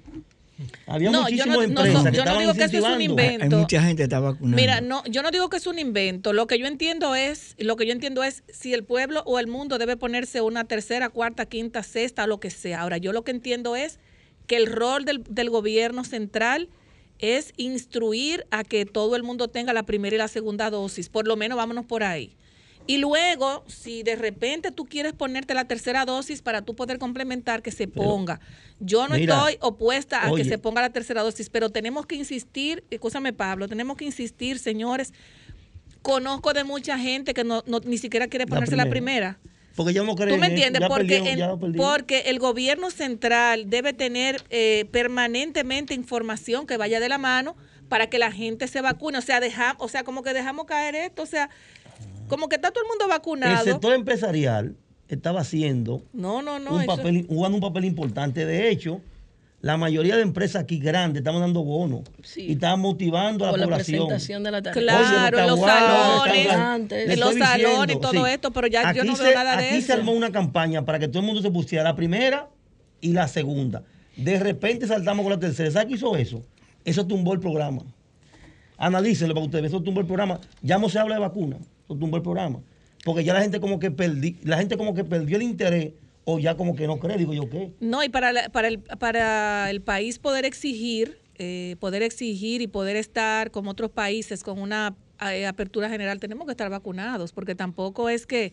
Había 0.87 1.09
No, 1.09 1.19
yo 1.29 1.45
muchísimas 1.45 1.47
no- 1.47 1.61
no 1.61 1.65
empresas 1.85 2.03
que 2.11 2.17
yo 2.17 2.25
no 2.25 2.31
estaban 2.31 2.39
digo 2.41 2.53
que 2.53 2.63
eso 2.65 2.77
es 2.89 2.93
un 2.95 3.01
invento. 3.01 3.43
hay 3.55 3.61
mucha 3.61 3.81
gente 3.81 3.95
que 3.95 4.03
está 4.03 4.19
vacunando. 4.19 4.55
Mira, 4.57 4.81
no, 4.81 5.03
yo 5.05 5.21
no 5.23 5.31
digo 5.31 5.49
que 5.49 5.55
es 5.55 5.67
un 5.67 5.79
invento. 5.79 6.33
Lo 6.33 6.47
que 6.47 6.59
yo 6.59 6.67
entiendo 6.67 7.15
es, 7.15 7.55
lo 7.59 7.77
que 7.77 7.85
yo 7.85 7.93
entiendo 7.93 8.23
es 8.23 8.43
si 8.49 8.73
el 8.73 8.83
pueblo 8.83 9.23
o 9.25 9.39
el 9.39 9.47
mundo 9.47 9.77
debe 9.77 9.95
ponerse 9.95 10.41
una 10.41 10.65
tercera, 10.65 11.07
cuarta, 11.07 11.45
quinta, 11.45 11.81
sexta, 11.81 12.27
lo 12.27 12.41
que 12.41 12.49
sea. 12.49 12.81
Ahora, 12.81 12.97
yo 12.97 13.13
lo 13.13 13.23
que 13.23 13.31
entiendo 13.31 13.77
es 13.77 13.99
que 14.47 14.57
el 14.57 14.67
rol 14.67 15.05
del, 15.05 15.23
del 15.29 15.49
gobierno 15.49 16.03
central 16.03 16.67
es 17.19 17.53
instruir 17.55 18.45
a 18.51 18.65
que 18.65 18.85
todo 18.85 19.15
el 19.15 19.23
mundo 19.23 19.47
tenga 19.47 19.71
la 19.71 19.83
primera 19.83 20.15
y 20.15 20.19
la 20.19 20.27
segunda 20.27 20.69
dosis. 20.69 21.07
Por 21.07 21.25
lo 21.25 21.37
menos 21.37 21.57
vámonos 21.57 21.85
por 21.85 22.03
ahí. 22.03 22.35
Y 22.89 22.97
luego, 22.97 23.63
si 23.67 24.01
de 24.01 24.15
repente 24.15 24.71
tú 24.71 24.85
quieres 24.87 25.13
ponerte 25.13 25.53
la 25.53 25.65
tercera 25.65 26.05
dosis 26.05 26.41
para 26.41 26.63
tú 26.63 26.75
poder 26.75 26.97
complementar, 26.97 27.61
que 27.61 27.69
se 27.69 27.87
ponga. 27.87 28.39
Yo 28.79 29.07
no 29.07 29.13
mira, 29.13 29.35
estoy 29.35 29.57
opuesta 29.61 30.23
a 30.23 30.31
oye. 30.31 30.41
que 30.41 30.49
se 30.49 30.57
ponga 30.57 30.81
la 30.81 30.89
tercera 30.89 31.21
dosis, 31.21 31.51
pero 31.51 31.69
tenemos 31.69 32.07
que 32.07 32.15
insistir, 32.15 32.83
escúchame 32.89 33.31
Pablo, 33.31 33.67
tenemos 33.67 33.95
que 33.95 34.05
insistir, 34.05 34.57
señores. 34.57 35.13
Conozco 36.01 36.51
de 36.53 36.63
mucha 36.63 36.97
gente 36.97 37.35
que 37.35 37.43
no, 37.43 37.63
no- 37.67 37.79
ni 37.81 37.99
siquiera 37.99 38.27
quiere 38.27 38.47
ponerse 38.47 38.75
la 38.75 38.89
primera. 38.89 39.37
primera. 39.37 39.59
Porque 39.75 39.93
ya 39.93 40.01
no 40.01 40.15
creen. 40.15 40.33
¿Tú 40.33 40.41
me 40.41 40.47
entiendes? 40.47 40.81
Porque, 40.87 41.21
perdieron, 41.21 41.73
porque 41.73 42.21
el 42.21 42.39
gobierno 42.39 42.89
central 42.89 43.69
debe 43.69 43.93
tener 43.93 44.43
eh, 44.49 44.85
permanentemente 44.91 45.93
información 45.93 46.65
que 46.65 46.75
vaya 46.77 46.99
de 46.99 47.07
la 47.07 47.19
mano 47.19 47.55
para 47.87 48.07
que 48.07 48.17
la 48.17 48.31
gente 48.31 48.67
se 48.67 48.81
vacune. 48.81 49.19
O 49.19 49.21
sea, 49.21 49.39
deja, 49.39 49.75
o 49.77 49.89
sea, 49.89 50.03
como 50.03 50.23
que 50.23 50.33
dejamos 50.33 50.65
caer 50.65 50.95
esto. 50.95 51.21
O 51.21 51.27
sea, 51.27 51.49
como 52.29 52.47
que 52.47 52.55
está 52.55 52.71
todo 52.71 52.83
el 52.83 52.87
mundo 52.87 53.05
El 53.05 53.09
vacunado. 53.09 53.63
sector 53.65 53.93
empresarial 53.93 54.75
estaba 55.09 55.41
haciendo 55.41 56.03
No, 56.13 56.41
no, 56.41 56.59
no. 56.59 56.75
un 56.75 56.81
eso- 56.83 56.95
papel, 56.95 57.25
jugando 57.27 57.57
un 57.57 57.61
papel 57.61 57.85
importante. 57.85 58.45
De 58.45 58.69
hecho, 58.69 59.01
la 59.61 59.75
mayoría 59.75 60.15
de 60.15 60.21
empresas 60.21 60.61
aquí 60.63 60.79
grandes 60.79 61.19
estaban 61.19 61.41
dando 61.41 61.63
bonos 61.63 62.01
Sí. 62.23 62.41
y 62.47 62.51
estaban 62.53 62.79
motivando 62.79 63.45
a 63.45 63.51
la 63.51 63.57
la 63.57 63.63
población. 63.65 64.07
presentación 64.07 64.43
de 64.43 64.51
la 64.51 64.61
tarea. 64.61 64.81
Claro, 64.81 65.37
Oye, 65.37 65.43
en 65.45 65.49
los 65.51 65.59
salones, 65.59 66.91
en 66.91 67.19
los 67.19 67.35
salones 67.35 67.95
y 67.95 67.99
todo 67.99 68.25
sí. 68.25 68.31
esto, 68.31 68.51
pero 68.51 68.67
ya 68.67 68.83
yo 68.93 69.01
Aquí 69.01 69.07
no 69.09 69.15
se- 69.17 69.23
veo 69.23 69.33
nada 69.35 69.57
de 69.57 69.65
Aquí 69.67 69.77
eso. 69.79 69.87
se 69.87 69.93
armó 69.93 70.13
una 70.13 70.31
campaña 70.31 70.85
para 70.85 70.97
que 70.99 71.07
todo 71.09 71.19
el 71.19 71.25
mundo 71.25 71.41
se 71.41 71.51
pusiera 71.51 71.83
la 71.83 71.95
primera 71.95 72.47
y 73.01 73.11
la 73.13 73.27
segunda. 73.27 73.83
De 74.15 74.39
repente 74.39 74.87
saltamos 74.87 75.23
con 75.23 75.31
la 75.33 75.39
tercera. 75.39 75.71
¿Sabes 75.71 75.87
qué 75.89 75.93
hizo 75.95 76.15
eso? 76.15 76.41
Eso 76.85 77.05
tumbó 77.05 77.33
el 77.33 77.39
programa. 77.39 77.81
Analícenlo 78.77 79.33
para 79.33 79.45
ustedes. 79.45 79.65
Eso 79.65 79.81
tumbó 79.81 79.99
el 80.01 80.05
programa. 80.07 80.39
Ya 80.61 80.77
no 80.77 80.87
se 80.89 80.99
habla 80.99 81.15
de 81.15 81.21
vacuna. 81.21 81.57
Eso 81.89 81.97
tumbó 81.97 82.17
el 82.17 82.23
programa. 82.23 82.59
Porque 83.03 83.23
ya 83.23 83.33
la 83.33 83.41
gente 83.41 83.59
como 83.59 83.79
que 83.79 83.89
perdí, 83.89 84.37
la 84.43 84.57
gente 84.57 84.77
como 84.77 84.93
que 84.93 85.03
perdió 85.03 85.37
el 85.37 85.43
interés 85.43 85.93
o 86.23 86.37
ya 86.37 86.55
como 86.55 86.75
que 86.75 86.85
no 86.85 86.99
cree. 86.99 87.17
Digo 87.17 87.33
yo, 87.33 87.49
¿qué? 87.49 87.71
No, 87.79 88.03
y 88.03 88.09
para, 88.09 88.31
la- 88.31 88.49
para, 88.49 88.67
el, 88.67 88.79
para 88.79 89.69
el 89.71 89.81
país 89.81 90.19
poder 90.19 90.45
exigir 90.45 91.17
eh, 91.41 91.77
poder 91.79 92.03
exigir 92.03 92.61
y 92.61 92.67
poder 92.67 92.97
estar 92.97 93.49
con 93.51 93.65
otros 93.69 93.89
países 93.91 94.43
con 94.43 94.59
una 94.59 94.97
eh, 95.31 95.45
apertura 95.47 95.87
general, 95.89 96.19
tenemos 96.19 96.45
que 96.45 96.51
estar 96.51 96.69
vacunados, 96.69 97.31
porque 97.31 97.55
tampoco 97.55 98.09
es 98.09 98.25
que 98.27 98.51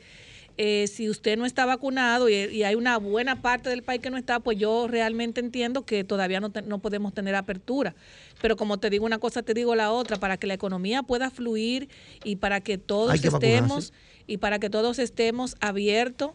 eh, 0.58 0.86
si 0.86 1.10
usted 1.10 1.36
no 1.36 1.44
está 1.46 1.66
vacunado 1.66 2.28
y, 2.28 2.34
y 2.34 2.62
hay 2.64 2.74
una 2.74 2.96
buena 2.98 3.42
parte 3.42 3.68
del 3.68 3.82
país 3.82 4.00
que 4.00 4.10
no 4.10 4.16
está, 4.16 4.40
pues 4.40 4.58
yo 4.58 4.88
realmente 4.88 5.40
entiendo 5.40 5.84
que 5.84 6.02
todavía 6.04 6.40
no, 6.40 6.50
te- 6.50 6.62
no 6.62 6.78
podemos 6.78 7.12
tener 7.12 7.34
apertura. 7.34 7.94
Pero 8.40 8.56
como 8.56 8.78
te 8.78 8.88
digo 8.90 9.04
una 9.04 9.18
cosa, 9.18 9.42
te 9.42 9.52
digo 9.54 9.74
la 9.74 9.92
otra, 9.92 10.16
para 10.18 10.36
que 10.38 10.46
la 10.46 10.54
economía 10.54 11.02
pueda 11.02 11.30
fluir 11.30 11.88
y 12.24 12.36
para 12.36 12.60
que 12.60 12.78
todos 12.78 13.12
que 13.20 13.28
estemos 13.28 13.90
vacunarse. 13.90 13.92
y 14.26 14.36
para 14.38 14.58
que 14.58 14.70
todos 14.70 14.98
estemos 14.98 15.56
abiertos 15.60 16.30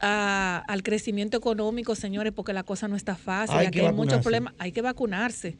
a- 0.00 0.64
al 0.66 0.82
crecimiento 0.82 1.36
económico, 1.36 1.94
señores, 1.94 2.32
porque 2.32 2.52
la 2.52 2.62
cosa 2.62 2.88
no 2.88 2.96
está 2.96 3.16
fácil. 3.16 3.56
Hay 3.56 3.66
Aquí 3.66 3.78
hay 3.80 3.92
muchos 3.92 4.14
problemas. 4.22 4.54
Hay 4.58 4.72
que 4.72 4.82
vacunarse. 4.82 5.56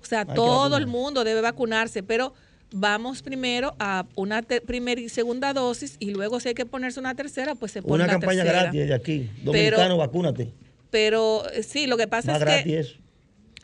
O 0.00 0.04
sea, 0.04 0.24
todo 0.24 0.76
el 0.78 0.86
mundo 0.86 1.22
debe 1.24 1.40
vacunarse, 1.40 2.02
pero 2.02 2.32
vamos 2.72 3.22
primero 3.22 3.74
a 3.78 4.06
una 4.16 4.42
primera 4.42 5.00
y 5.00 5.08
segunda 5.08 5.52
dosis 5.52 5.96
y 5.98 6.10
luego 6.10 6.40
si 6.40 6.48
hay 6.48 6.54
que 6.54 6.66
ponerse 6.66 7.00
una 7.00 7.14
tercera, 7.14 7.54
pues 7.54 7.72
se 7.72 7.82
pone 7.82 7.94
Una 7.94 8.06
la 8.06 8.12
campaña 8.12 8.42
tercera. 8.42 8.62
gratis 8.64 8.88
de 8.88 8.94
aquí. 8.94 9.30
Dominicano, 9.42 9.96
vacúnate. 9.96 10.48
Pero 10.90 11.48
eh, 11.50 11.62
sí, 11.62 11.86
lo 11.86 11.96
que 11.96 12.06
pasa 12.08 12.32
Más 12.32 12.40
es 12.40 12.44
gratis 12.46 12.64
que 12.64 12.78
eso. 12.80 12.94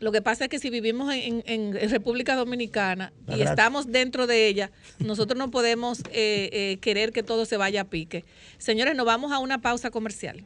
lo 0.00 0.12
que 0.12 0.22
pasa 0.22 0.44
es 0.44 0.50
que 0.50 0.58
si 0.58 0.70
vivimos 0.70 1.12
en, 1.14 1.42
en- 1.46 1.76
en 1.76 1.90
República 1.90 2.36
Dominicana 2.36 3.12
Más 3.26 3.36
y 3.36 3.40
gratis. 3.40 3.50
estamos 3.50 3.86
dentro 3.92 4.26
de 4.26 4.46
ella, 4.46 4.70
nosotros 4.98 5.38
no 5.38 5.50
podemos 5.50 6.00
eh, 6.12 6.48
eh, 6.52 6.78
querer 6.80 7.12
que 7.12 7.22
todo 7.22 7.44
se 7.44 7.56
vaya 7.56 7.82
a 7.82 7.84
pique. 7.84 8.24
Señores, 8.58 8.94
nos 8.96 9.06
vamos 9.06 9.32
a 9.32 9.38
una 9.40 9.58
pausa 9.60 9.90
comercial. 9.90 10.44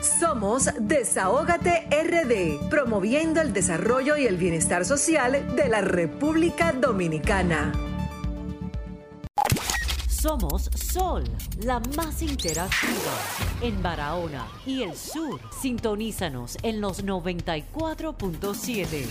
Somos 0.00 0.70
Desahógate 0.80 1.86
RD, 1.90 2.70
promoviendo 2.70 3.42
el 3.42 3.52
desarrollo 3.52 4.16
y 4.16 4.26
el 4.26 4.38
bienestar 4.38 4.86
social 4.86 5.54
de 5.54 5.68
la 5.68 5.82
República 5.82 6.72
Dominicana. 6.72 7.70
Somos 10.08 10.70
Sol, 10.74 11.24
la 11.64 11.80
más 11.96 12.22
interactiva 12.22 13.12
en 13.60 13.82
Barahona 13.82 14.48
y 14.64 14.84
el 14.84 14.96
sur. 14.96 15.38
Sintonízanos 15.60 16.56
en 16.62 16.80
los 16.80 17.04
94.7. 17.04 19.04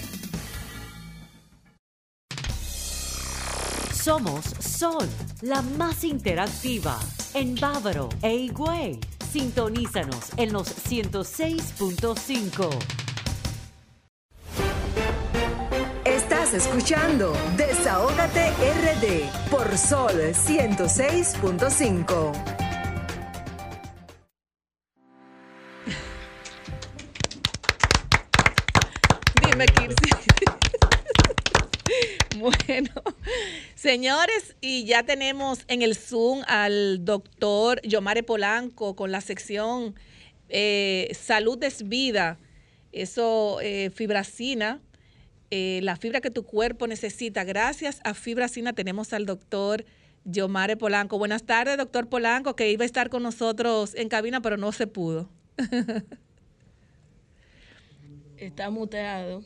Somos 3.92 4.44
Sol, 4.60 5.08
la 5.42 5.62
más 5.62 6.04
interactiva 6.04 7.00
en 7.36 7.54
Bávaro 7.56 8.10
e 8.24 8.36
Higüey. 8.36 9.19
Sintonízanos 9.32 10.32
en 10.38 10.54
los 10.54 10.68
106.5. 10.90 12.70
Estás 16.04 16.56
escuchando 16.56 17.32
Desahógate 17.56 18.50
RD 18.50 19.30
por 19.52 19.78
Sol 19.78 20.34
106.5. 20.34 22.34
Dime, 29.46 29.68
Kirsi. 29.68 30.10
Bueno, 32.40 32.90
señores, 33.80 34.58
y 34.60 34.84
ya 34.84 35.04
tenemos 35.04 35.60
en 35.68 35.82
el 35.82 35.96
Zoom 35.96 36.42
al 36.48 37.06
doctor 37.06 37.82
Yomare 37.84 38.24
Polanco 38.24 38.96
con 38.98 39.12
la 39.12 39.22
sección 39.22 39.96
eh, 40.50 41.10
Salud 41.14 41.64
es 41.64 41.88
Vida. 41.88 42.38
Eso, 42.92 43.60
eh, 43.62 43.90
fibracina, 43.92 44.82
eh, 45.50 45.80
la 45.84 45.96
fibra 45.96 46.20
que 46.20 46.30
tu 46.30 46.44
cuerpo 46.44 46.88
necesita. 46.88 47.46
Gracias 47.46 48.02
a 48.04 48.14
fibracina 48.14 48.74
tenemos 48.74 49.14
al 49.14 49.26
doctor 49.26 49.86
Yomare 50.26 50.76
Polanco. 50.76 51.18
Buenas 51.18 51.44
tardes, 51.44 51.78
doctor 51.78 52.10
Polanco, 52.10 52.58
que 52.58 52.72
iba 52.72 52.84
a 52.84 52.86
estar 52.86 53.10
con 53.10 53.24
nosotros 53.24 53.96
en 53.96 54.10
cabina, 54.10 54.42
pero 54.42 54.58
no 54.58 54.74
se 54.74 54.88
pudo. 54.88 55.30
Está 58.38 58.70
muteado. 58.70 59.42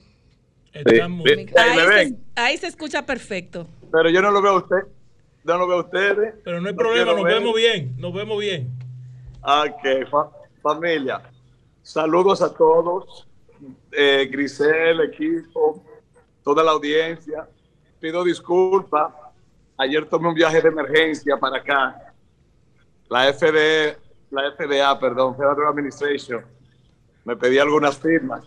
Está 0.73 1.07
muy- 1.07 1.29
Ahí 1.55 1.75
se, 1.79 1.87
ven. 1.87 2.23
ahí 2.35 2.57
se 2.57 2.67
escucha 2.67 3.05
perfecto. 3.05 3.67
Pero 3.91 4.09
yo 4.09 4.21
no 4.21 4.31
lo 4.31 4.41
veo 4.41 4.53
a 4.53 4.57
usted. 4.57 4.77
No 5.43 5.57
lo 5.57 5.67
veo 5.67 5.77
a 5.77 5.81
ustedes. 5.81 6.35
Pero 6.43 6.61
no 6.61 6.67
hay 6.69 6.73
No 6.73 6.77
problema, 6.77 7.13
nos 7.13 7.23
ver. 7.23 7.33
vemos 7.35 7.55
bien, 7.55 7.93
nos 7.97 8.13
vemos 8.13 8.39
bien. 8.39 8.69
Ok, 9.41 10.09
fa- 10.09 10.31
familia. 10.61 11.21
Saludos 11.81 12.41
a 12.41 12.53
todos. 12.53 13.27
Eh, 13.91 14.27
Grisel, 14.31 15.01
equipo, 15.01 15.83
toda 16.43 16.63
la 16.63 16.71
audiencia. 16.71 17.47
Pido 17.99 18.23
disculpas. 18.23 19.13
Ayer 19.77 20.05
tomé 20.05 20.29
un 20.29 20.33
viaje 20.35 20.61
de 20.61 20.69
emergencia 20.69 21.37
para 21.37 21.57
acá. 21.57 22.13
La 23.09 23.27
FD, 23.29 23.97
la 24.31 24.47
FDA, 24.51 24.99
perdón, 24.99 25.35
Federal 25.35 25.67
Administration, 25.67 26.43
me 27.25 27.35
pedí 27.35 27.59
algunas 27.59 27.97
firmas 27.97 28.43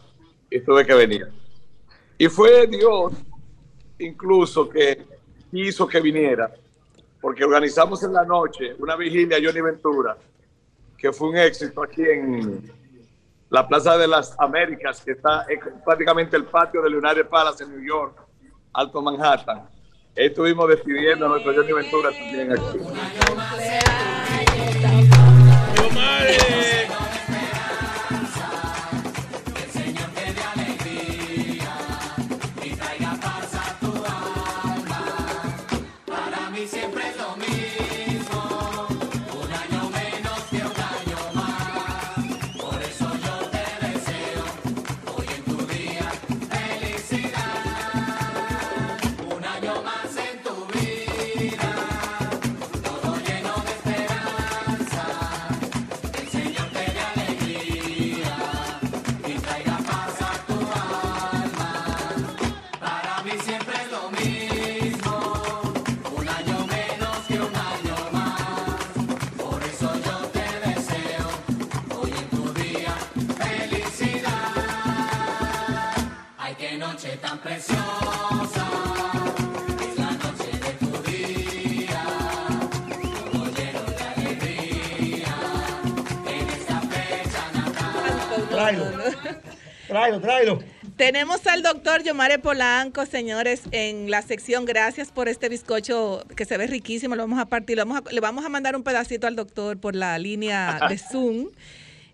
y 0.50 0.60
tuve 0.60 0.84
que 0.86 0.94
venir. 0.94 1.28
Y 2.18 2.28
fue 2.28 2.66
Dios 2.66 3.12
incluso 3.98 4.68
que 4.68 5.06
quiso 5.50 5.86
que 5.86 6.00
viniera, 6.00 6.50
porque 7.20 7.44
organizamos 7.44 8.02
en 8.02 8.12
la 8.12 8.24
noche 8.24 8.74
una 8.78 8.96
vigilia 8.96 9.38
Johnny 9.42 9.60
Ventura, 9.60 10.16
que 10.96 11.12
fue 11.12 11.28
un 11.28 11.36
éxito 11.36 11.82
aquí 11.82 12.02
en 12.02 12.70
la 13.50 13.66
Plaza 13.66 13.96
de 13.96 14.08
las 14.08 14.34
Américas, 14.38 15.02
que 15.02 15.12
está 15.12 15.46
en 15.48 15.60
prácticamente 15.84 16.36
el 16.36 16.44
patio 16.44 16.82
del 16.82 16.96
United 16.96 17.28
Palace 17.28 17.64
en 17.64 17.70
New 17.70 17.86
York, 17.86 18.18
Alto 18.72 19.02
Manhattan. 19.02 19.68
Estuvimos 20.14 20.68
despidiendo 20.68 21.26
a 21.26 21.28
nuestro 21.28 21.54
Johnny 21.54 21.72
Ventura 21.72 22.10
también 22.10 22.52
aquí. 22.52 22.78
Tráelo, 89.96 90.20
tráelo. 90.20 90.58
Tenemos 90.98 91.46
al 91.46 91.62
doctor 91.62 92.02
Yomare 92.02 92.38
Polanco, 92.38 93.06
señores, 93.06 93.62
en 93.70 94.10
la 94.10 94.20
sección. 94.20 94.66
Gracias 94.66 95.10
por 95.10 95.26
este 95.26 95.48
bizcocho 95.48 96.22
que 96.36 96.44
se 96.44 96.58
ve 96.58 96.66
riquísimo. 96.66 97.16
Lo 97.16 97.22
vamos 97.22 97.38
a 97.38 97.46
partir. 97.46 97.78
lo 97.78 97.86
vamos 97.86 98.02
a- 98.06 98.12
le 98.12 98.20
vamos 98.20 98.44
a 98.44 98.50
mandar 98.50 98.76
un 98.76 98.82
pedacito 98.82 99.26
al 99.26 99.36
doctor 99.36 99.78
por 99.80 99.94
la 99.94 100.18
línea 100.18 100.80
de 100.90 100.98
Zoom. 101.10 101.48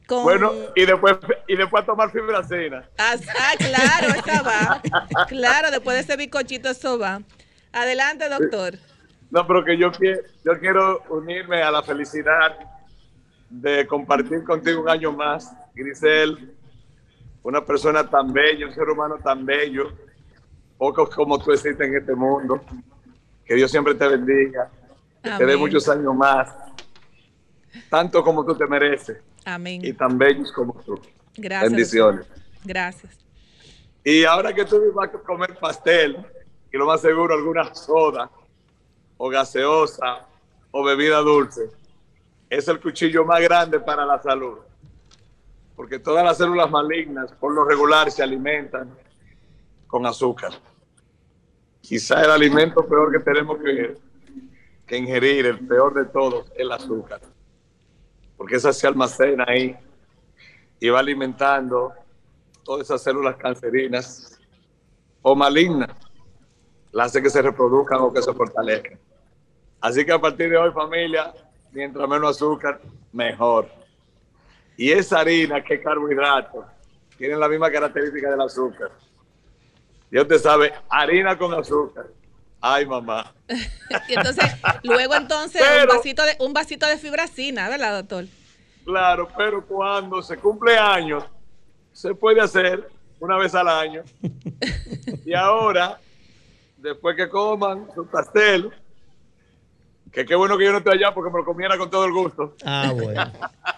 Con, 0.06 0.22
Bueno, 0.22 0.52
y 0.76 0.84
después, 0.84 1.16
y 1.48 1.56
después 1.56 1.84
tomar 1.84 2.12
fibracina. 2.12 2.88
Ah, 2.98 3.16
ah, 3.40 3.52
claro, 3.58 4.14
esa 4.14 4.42
va. 4.42 4.82
Claro, 5.26 5.70
después 5.72 5.96
de 5.96 6.02
ese 6.02 6.16
bizcochito, 6.16 6.70
eso 6.70 7.00
va. 7.00 7.20
Adelante, 7.72 8.28
doctor. 8.28 8.74
No, 9.32 9.44
pero 9.44 9.64
que 9.64 9.76
yo, 9.76 9.90
quiero, 9.90 10.20
yo 10.44 10.58
quiero 10.60 11.02
unirme 11.08 11.62
a 11.62 11.70
la 11.72 11.82
felicidad 11.82 12.54
de 13.50 13.86
compartir 13.88 14.44
contigo 14.44 14.82
un 14.82 14.88
año 14.88 15.10
más, 15.12 15.52
Grisel, 15.74 16.52
una 17.42 17.64
persona 17.64 18.08
tan 18.08 18.32
bella, 18.32 18.66
un 18.66 18.74
ser 18.74 18.88
humano 18.88 19.16
tan 19.22 19.44
bello, 19.44 19.92
pocos 20.78 21.10
como 21.10 21.38
tú 21.38 21.52
existen 21.52 21.90
en 21.90 22.00
este 22.00 22.14
mundo. 22.14 22.60
Que 23.44 23.54
Dios 23.54 23.70
siempre 23.70 23.94
te 23.94 24.06
bendiga, 24.06 24.70
que 25.22 25.30
te 25.30 25.46
dé 25.46 25.56
muchos 25.56 25.88
años 25.88 26.14
más, 26.14 26.54
tanto 27.90 28.22
como 28.22 28.44
tú 28.44 28.54
te 28.54 28.66
mereces 28.66 29.18
y 29.18 29.50
Amén. 29.50 29.96
tan 29.96 30.16
bellos 30.16 30.52
como 30.52 30.74
tú. 30.74 31.00
Gracias. 31.36 31.70
Bendiciones. 31.70 32.26
Gracias. 32.64 33.18
Y 34.04 34.24
ahora 34.24 34.52
que 34.52 34.64
tú 34.64 34.80
vas 34.94 35.08
a 35.08 35.18
comer 35.18 35.56
pastel, 35.58 36.24
y 36.72 36.76
lo 36.76 36.86
más 36.86 37.00
seguro 37.00 37.34
alguna 37.34 37.74
soda, 37.74 38.30
o 39.16 39.28
gaseosa, 39.28 40.26
o 40.70 40.82
bebida 40.84 41.18
dulce, 41.18 41.70
es 42.48 42.66
el 42.68 42.80
cuchillo 42.80 43.24
más 43.24 43.40
grande 43.40 43.80
para 43.80 44.04
la 44.04 44.20
salud. 44.20 44.58
Porque 45.76 45.98
todas 45.98 46.24
las 46.24 46.38
células 46.38 46.70
malignas, 46.70 47.32
por 47.32 47.54
lo 47.54 47.64
regular, 47.64 48.10
se 48.10 48.22
alimentan 48.22 48.90
con 49.86 50.06
azúcar. 50.06 50.52
Quizá 51.80 52.22
el 52.22 52.30
alimento 52.30 52.86
peor 52.86 53.10
que 53.12 53.18
tenemos 53.18 53.58
que, 53.58 53.96
que 54.86 54.96
ingerir, 54.96 55.46
el 55.46 55.66
peor 55.66 55.94
de 55.94 56.04
todos, 56.06 56.50
es 56.52 56.60
el 56.60 56.72
azúcar. 56.72 57.20
Porque 58.36 58.56
esa 58.56 58.72
se 58.72 58.86
almacena 58.86 59.44
ahí 59.48 59.76
y 60.78 60.88
va 60.88 61.00
alimentando 61.00 61.92
todas 62.64 62.86
esas 62.86 63.02
células 63.02 63.36
cancerinas 63.36 64.40
o 65.22 65.34
malignas, 65.34 65.90
las 66.90 67.06
hace 67.06 67.22
que 67.22 67.30
se 67.30 67.40
reproduzcan 67.40 68.00
o 68.00 68.12
que 68.12 68.22
se 68.22 68.32
fortalezcan. 68.32 68.98
Así 69.80 70.04
que 70.04 70.12
a 70.12 70.20
partir 70.20 70.50
de 70.50 70.56
hoy, 70.56 70.70
familia, 70.72 71.32
mientras 71.72 72.08
menos 72.08 72.36
azúcar, 72.36 72.80
mejor. 73.12 73.68
Y 74.76 74.90
esa 74.90 75.20
harina 75.20 75.62
que 75.62 75.74
es 75.74 75.82
carbohidrato, 75.82 76.64
tiene 77.16 77.36
la 77.36 77.48
misma 77.48 77.70
característica 77.70 78.30
del 78.30 78.40
azúcar. 78.40 78.90
Dios 80.10 80.26
te 80.28 80.38
sabe, 80.38 80.72
harina 80.88 81.36
con 81.38 81.54
azúcar. 81.54 82.06
Ay, 82.60 82.86
mamá. 82.86 83.32
y 84.08 84.14
entonces, 84.14 84.44
luego 84.84 85.14
entonces 85.14 85.62
un, 85.82 85.88
vasito 85.88 86.22
de, 86.22 86.36
un 86.38 86.52
vasito 86.52 86.86
de 86.86 86.96
fibracina, 86.96 87.68
¿verdad, 87.68 87.98
doctor? 87.98 88.26
Claro, 88.84 89.28
pero 89.36 89.64
cuando 89.66 90.22
se 90.22 90.36
cumple 90.36 90.76
años, 90.76 91.24
se 91.92 92.14
puede 92.14 92.40
hacer 92.40 92.88
una 93.20 93.36
vez 93.36 93.54
al 93.54 93.68
año. 93.68 94.02
y 95.24 95.34
ahora, 95.34 95.98
después 96.76 97.16
que 97.16 97.28
coman 97.28 97.88
su 97.94 98.06
pastel, 98.06 98.70
que 100.12 100.24
qué 100.24 100.34
bueno 100.34 100.58
que 100.58 100.64
yo 100.64 100.72
no 100.72 100.78
esté 100.78 100.90
allá 100.90 101.12
porque 101.14 101.30
me 101.30 101.38
lo 101.38 101.44
comiera 101.44 101.78
con 101.78 101.90
todo 101.90 102.04
el 102.04 102.12
gusto. 102.12 102.54
Ah, 102.64 102.90
bueno. 102.94 103.32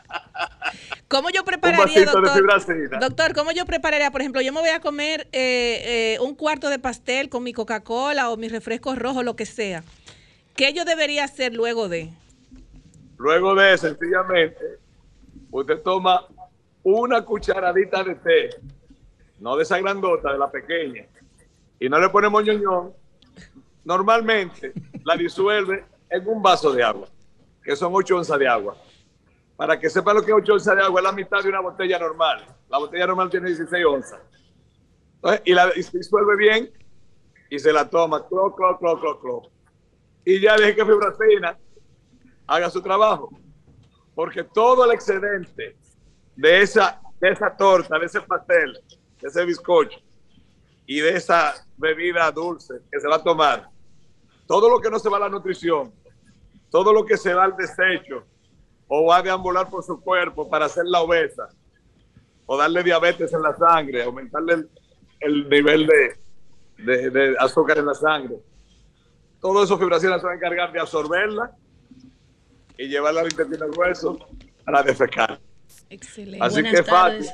¿Cómo 1.09 1.31
yo 1.31 1.45
prepararía, 1.45 2.05
doctor? 2.07 3.01
Doctor, 3.01 3.35
¿cómo 3.35 3.53
yo 3.53 3.67
prepararía? 3.67 4.11
Por 4.11 4.21
ejemplo, 4.21 4.41
yo 4.41 4.53
me 4.53 4.61
voy 4.61 4.71
a 4.71 4.81
comer 4.81 5.29
eh, 5.33 6.15
eh, 6.15 6.19
un 6.21 6.35
cuarto 6.35 6.71
de 6.71 6.79
pastel 6.79 7.29
con 7.29 7.43
mi 7.43 7.53
Coca-Cola 7.53 8.31
o 8.31 8.37
mi 8.37 8.49
refresco 8.49 8.95
rojo, 8.95 9.23
lo 9.23 9.37
que 9.37 9.47
sea. 9.47 9.85
¿Qué 10.57 10.73
yo 10.73 10.85
debería 10.85 11.25
hacer 11.25 11.55
luego 11.55 11.89
de? 11.89 12.11
Luego 13.19 13.55
de, 13.55 13.77
sencillamente, 13.77 14.79
usted 15.51 15.81
toma 15.83 16.27
una 16.83 17.23
cucharadita 17.25 18.03
de 18.03 18.15
té, 18.17 18.51
no 19.41 19.57
de 19.57 19.63
esa 19.63 19.79
grandota, 19.79 20.33
de 20.33 20.39
la 20.39 20.51
pequeña, 20.51 21.05
y 21.79 21.89
no 21.89 21.99
le 21.99 22.09
ponemos 22.09 22.45
ñoñón, 22.45 22.93
normalmente 23.85 24.73
la 25.05 25.17
disuelve 25.17 25.85
en 26.11 26.29
un 26.29 26.43
vaso 26.43 26.73
de 26.73 26.83
agua, 26.83 27.09
que 27.63 27.77
son 27.77 27.93
8 27.95 28.17
onzas 28.17 28.39
de 28.39 28.49
agua. 28.49 28.77
Para 29.57 29.79
que 29.79 29.89
sepa 29.89 30.13
lo 30.13 30.23
que 30.23 30.33
es 30.33 30.37
8 30.37 30.53
onzas 30.55 30.77
de 30.77 30.83
agua, 30.83 31.01
es 31.01 31.05
la 31.05 31.13
mitad 31.13 31.43
de 31.43 31.49
una 31.49 31.61
botella 31.61 31.99
normal. 31.99 32.45
La 32.69 32.79
botella 32.79 33.07
normal 33.07 33.31
tiene 33.31 33.49
16 33.49 33.85
onzas. 33.87 34.21
y 35.45 35.55
la 35.55 35.71
disuelve 35.71 36.37
bien 36.37 36.73
y 37.49 37.59
se 37.59 37.73
la 37.73 37.89
toma, 37.89 38.27
clo, 38.27 38.55
clo, 38.55 38.77
clo, 38.79 39.01
clo, 39.01 39.21
clo. 39.21 39.43
Y 40.25 40.41
ya 40.41 40.57
deje 40.57 40.75
que 40.75 40.85
fibracina 40.85 41.57
haga 42.47 42.69
su 42.69 42.83
trabajo. 42.83 43.31
Porque 44.15 44.45
todo 44.45 44.85
el 44.85 44.93
excedente 44.93 45.77
de 46.37 46.63
esa, 46.63 47.01
de 47.21 47.31
esa 47.31 47.57
torta, 47.57 47.99
de 47.99 48.07
ese 48.07 48.21
pastel, 48.23 48.79
de 49.21 49.29
ese 49.29 49.45
bizcocho 49.45 49.99
y 50.87 51.01
de 51.01 51.17
esa 51.17 51.55
bebida 51.77 52.31
dulce 52.31 52.75
que 52.91 53.01
se 53.01 53.09
va 53.09 53.17
a 53.17 53.23
tomar, 53.23 53.69
todo 54.47 54.69
lo 54.69 54.81
que 54.81 54.91
no 54.91 54.99
se 54.99 55.09
va 55.09 55.17
a 55.17 55.21
la 55.21 55.29
nutrición, 55.29 55.93
todo 56.71 56.93
lo 56.93 57.05
que 57.05 57.17
se 57.17 57.33
va 57.33 57.45
al 57.45 57.57
desecho 57.57 58.25
o 58.89 59.07
va 59.07 59.19
a 59.19 59.23
deambular 59.23 59.69
por 59.69 59.83
su 59.83 60.01
cuerpo 60.01 60.49
para 60.49 60.67
hacer 60.67 60.85
la 60.87 61.01
obesa 61.01 61.49
o 62.47 62.57
darle 62.57 62.83
diabetes 62.83 63.33
en 63.33 63.43
la 63.43 63.57
sangre, 63.57 64.03
aumentarle 64.03 64.67
el, 65.21 65.49
nivel 65.49 65.87
de, 66.77 67.11
de, 67.11 67.37
azúcar 67.39 67.79
en 67.79 67.87
la 67.87 67.95
sangre. 67.95 68.37
Todo 69.41 69.65
eso 69.65 69.79
fibracina 69.79 70.19
se 70.19 70.27
va 70.27 70.33
a 70.33 70.37
encargar 70.37 70.73
de 70.73 70.81
absorberla 70.81 71.53
y 72.77 72.89
llevarla 72.89 73.23
al 73.23 73.31
intestino 73.31 73.69
grueso 73.69 74.19
para 74.65 74.83
defecar. 74.83 75.41
Excelente. 75.89 76.45
Así 76.45 76.61
Buenas 76.61 76.73
que 76.73 76.83
tardes. 76.83 77.33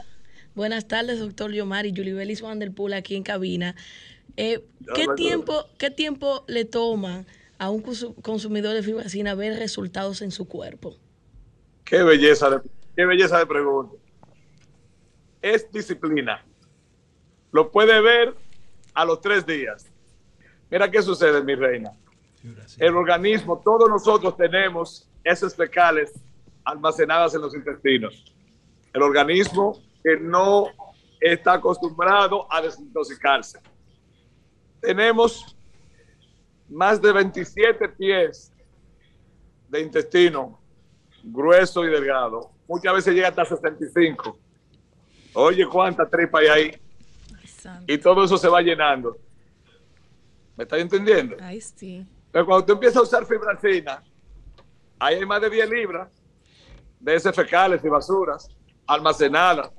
Buenas 0.55 0.89
tardes, 0.89 1.21
doctor 1.21 1.53
Yomari, 1.53 1.93
Julibelis 1.95 2.43
Van 2.43 2.59
der 2.59 2.73
Poel 2.73 2.95
aquí 2.95 3.15
en 3.15 3.23
cabina. 3.23 3.75
Eh, 4.37 4.65
¿qué, 4.95 5.07
tiempo, 5.17 5.67
¿Qué 5.79 5.91
tiempo 5.91 6.45
le 6.49 6.65
toma 6.65 7.25
a 7.59 7.71
un 7.71 7.83
consumidor 8.23 8.75
de 8.75 8.83
fibracina 8.83 9.35
ver 9.35 9.59
resultados 9.59 10.23
en 10.23 10.31
su 10.31 10.49
cuerpo? 10.49 10.97
Qué 11.91 12.05
belleza 12.05 12.49
de, 12.49 12.61
qué 12.95 13.05
belleza 13.05 13.37
de 13.37 13.47
pregunta. 13.47 13.97
Es 15.43 15.69
disciplina. 15.73 16.47
Lo 17.51 17.73
puede 17.73 18.01
ver 18.01 18.33
a 18.95 19.05
los 19.05 19.21
tres 19.21 19.45
días. 19.45 19.91
Mira 20.71 20.89
qué 20.89 21.03
sucede, 21.03 21.43
mi 21.43 21.57
reina. 21.57 21.91
El 22.79 22.95
organismo, 22.95 23.59
todos 23.59 23.91
nosotros 23.91 24.37
tenemos 24.37 25.11
esas 25.25 25.57
fecales 25.57 26.13
almacenadas 26.63 27.35
en 27.35 27.41
los 27.41 27.57
intestinos. 27.57 28.33
El 28.93 29.03
organismo 29.03 29.83
que 30.05 30.17
no 30.17 30.69
está 31.19 31.55
acostumbrado 31.55 32.47
a 32.53 32.63
desintoxicarse. 32.63 33.59
Tenemos 34.81 35.57
más 36.69 37.03
de 37.03 37.13
27 37.13 37.89
pies 37.89 38.53
de 39.69 39.81
intestino 39.81 40.60
grueso 41.23 41.85
y 41.85 41.89
delgado. 41.89 42.51
Muchas 42.67 42.95
veces 42.95 43.15
llega 43.15 43.29
hasta 43.29 43.45
65. 43.45 44.39
Oye, 45.35 45.67
cuánta 45.67 46.09
tripa 46.09 46.41
hay 46.41 46.47
ahí. 46.47 46.81
Y 47.87 47.99
todo 47.99 48.25
eso 48.25 48.37
se 48.39 48.49
va 48.49 48.63
llenando. 48.63 49.17
¿Me 50.57 50.65
estás 50.65 50.81
entendiendo? 50.81 51.37
Ahí 51.41 51.61
sí. 51.61 52.07
Pero 52.31 52.47
cuando 52.47 52.65
tú 52.65 52.73
empiezas 52.73 52.99
a 52.99 53.03
usar 53.03 53.27
fibracina, 53.27 54.03
ahí 54.99 55.17
hay 55.17 55.27
más 55.27 55.41
de 55.41 55.51
10 55.51 55.71
libras 55.71 56.09
de 56.99 57.15
ese 57.15 57.33
fecales 57.33 57.83
y 57.85 57.89
basuras 57.89 58.49
almacenadas, 58.87 59.71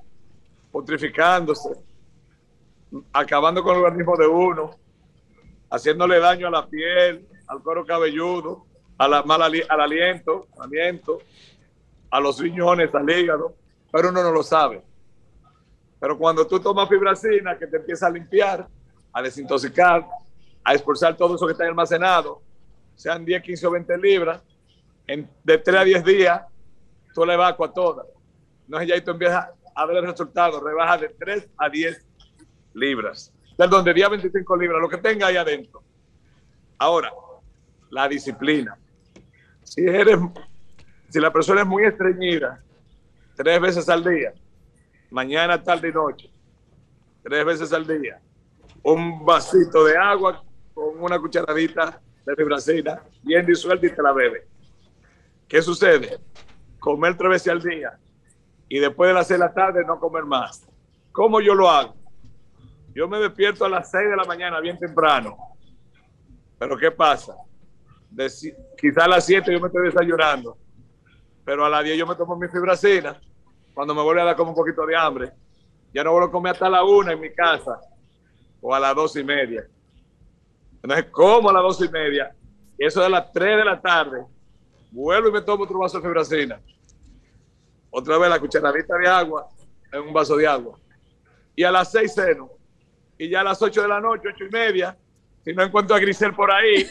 putrificándose, 0.72 1.70
acabando 3.14 3.62
con 3.62 3.78
el 3.78 3.84
organismo 3.84 4.16
de 4.18 4.28
uno, 4.28 4.72
haciéndole 5.70 6.20
daño 6.20 6.48
a 6.48 6.52
la 6.52 6.68
piel, 6.68 7.28
al 7.48 7.62
cuero 7.62 7.86
cabelludo, 7.86 8.66
a 9.02 9.08
la, 9.08 9.24
mal 9.24 9.42
al 9.42 9.82
aliento, 9.82 10.48
aliento, 10.60 11.18
a 12.12 12.20
los 12.20 12.40
riñones, 12.40 12.94
al 12.94 13.10
hígado, 13.10 13.56
pero 13.92 14.10
uno 14.10 14.22
no 14.22 14.32
lo 14.32 14.44
sabe. 14.44 14.84
Pero 16.00 16.20
cuando 16.20 16.46
tú 16.46 16.60
tomas 16.60 16.88
fibracina, 16.88 17.58
que 17.58 17.66
te 17.66 17.78
empieza 17.78 18.06
a 18.06 18.12
limpiar, 18.12 18.68
a 19.12 19.22
desintoxicar, 19.24 20.06
a 20.64 20.74
expulsar 20.76 21.18
todo 21.18 21.36
eso 21.36 21.48
que 21.48 21.54
está 21.54 21.66
almacenado, 21.66 22.44
sean 22.94 23.26
10, 23.26 23.42
15 23.42 23.68
o 23.68 23.72
20 23.72 23.98
libras, 23.98 24.44
en, 25.08 25.28
de 25.44 25.58
3 25.58 25.82
a 25.82 25.84
10 25.84 26.06
días, 26.06 26.42
tú 27.16 27.26
le 27.26 27.34
evacuas 27.34 27.74
toda. 27.74 28.04
No 28.68 28.80
es 28.80 28.88
ya 28.88 28.96
y 28.96 29.02
tú 29.02 29.12
empiezas 29.12 29.48
a 29.74 29.86
ver 29.88 29.98
el 29.98 30.06
resultado, 30.06 30.60
rebaja 30.60 31.00
de 31.00 31.10
3 31.10 31.50
a 31.58 31.70
10 31.70 32.06
libras. 32.76 33.34
Del 33.58 33.68
donde 33.68 33.96
día 33.96 34.10
25 34.10 34.58
libras, 34.58 34.80
lo 34.80 34.90
que 34.90 34.98
tenga 34.98 35.26
ahí 35.26 35.38
adentro. 35.38 35.82
Ahora, 36.78 37.12
la 37.90 38.08
disciplina. 38.08 38.78
Si 39.72 39.80
eres, 39.80 40.20
si 41.08 41.18
la 41.22 41.32
persona 41.32 41.62
es 41.62 41.68
muy 41.68 41.86
estreñida, 41.86 42.62
tres 43.38 43.62
veces 43.62 43.88
al 43.88 44.04
día, 44.04 44.34
mañana, 45.10 45.64
tarde 45.64 45.88
y 45.88 45.94
noche, 45.94 46.30
tres 47.24 47.46
veces 47.46 47.72
al 47.72 47.88
día, 47.88 48.20
un 48.84 49.26
vasito 49.26 49.86
de 49.86 49.96
agua 49.98 50.44
con 50.74 51.02
una 51.02 51.18
cucharadita 51.18 52.02
de 52.26 52.36
fibracina 52.36 53.02
bien 53.24 53.46
disuelta 53.46 53.88
y 53.88 53.96
te 53.96 54.04
la 54.04 54.12
bebe. 54.12 54.46
¿Qué 55.48 55.62
sucede? 55.62 56.20
Comer 56.78 57.16
tres 57.16 57.30
veces 57.30 57.54
al 57.54 57.62
día 57.62 57.98
y 58.68 58.78
después 58.78 59.08
de 59.08 59.14
las 59.14 59.28
seis 59.30 59.40
de 59.40 59.46
la 59.46 59.54
tarde 59.54 59.86
no 59.86 60.02
comer 60.02 60.26
más. 60.26 60.68
¿Cómo 61.14 61.40
yo 61.40 61.56
lo 61.56 61.70
hago? 61.70 61.96
Yo 62.94 63.08
me 63.08 63.20
despierto 63.20 63.64
a 63.64 63.70
las 63.70 63.90
seis 63.90 64.10
de 64.10 64.18
la 64.18 64.26
mañana 64.26 64.60
bien 64.60 64.78
temprano. 64.78 65.38
Pero 66.60 66.78
¿qué 66.78 66.92
pasa? 66.92 67.38
Quizás 68.78 69.06
a 69.06 69.08
las 69.08 69.26
siete 69.26 69.52
yo 69.52 69.60
me 69.60 69.68
estoy 69.68 69.86
desayunando, 69.86 70.58
pero 71.46 71.66
a 71.66 71.70
las 71.70 71.84
diez 71.84 71.98
yo 71.98 72.06
me 72.06 72.16
tomo 72.16 72.36
mi 72.36 72.48
fibracina. 72.48 73.20
Cuando 73.74 73.96
me 73.96 74.02
vuelve 74.02 74.22
a 74.22 74.26
dar 74.26 74.36
como 74.36 74.52
un 74.52 74.56
poquito 74.56 74.86
de 74.86 74.96
hambre, 74.96 75.32
ya 75.94 76.04
no 76.04 76.12
vuelvo 76.12 76.28
a 76.28 76.32
comer 76.32 76.54
hasta 76.54 76.70
la 76.70 76.84
una 76.84 77.14
en 77.14 77.20
mi 77.20 77.34
casa 77.34 77.80
o 78.62 78.76
a 78.76 78.80
las 78.80 78.96
dos 78.96 79.16
y 79.16 79.24
media. 79.24 79.66
Entonces, 80.84 81.06
como 81.12 81.50
a 81.50 81.54
las 81.54 81.64
dos 81.64 81.82
y 81.82 81.90
media, 81.90 82.36
y 82.78 82.86
eso 82.86 83.02
de 83.02 83.10
las 83.10 83.32
tres 83.32 83.58
de 83.58 83.66
la 83.66 83.80
tarde, 83.80 84.26
vuelvo 84.92 85.30
y 85.30 85.32
me 85.32 85.42
tomo 85.42 85.64
otro 85.64 85.80
vaso 85.80 86.00
de 86.00 86.08
fibracina 86.08 86.60
otra 87.92 88.18
vez 88.18 88.30
la 88.30 88.40
cucharadita 88.40 88.98
de 88.98 89.08
agua 89.08 89.50
en 89.92 90.02
un 90.02 90.14
vaso 90.14 90.36
de 90.38 90.48
agua. 90.48 90.80
Y 91.56 91.64
a 91.64 91.72
las 91.72 91.92
seis 91.92 92.14
seno, 92.14 92.50
y 93.18 93.30
ya 93.30 93.42
a 93.42 93.44
las 93.44 93.62
8 93.62 93.84
de 93.84 93.88
la 93.88 94.00
noche, 94.00 94.30
ocho 94.34 94.46
y 94.46 94.50
media, 94.50 94.98
si 95.44 95.54
no 95.54 95.62
encuentro 95.62 95.96
a 95.96 96.00
Grisel 96.00 96.34
por 96.34 96.50
ahí 96.50 96.90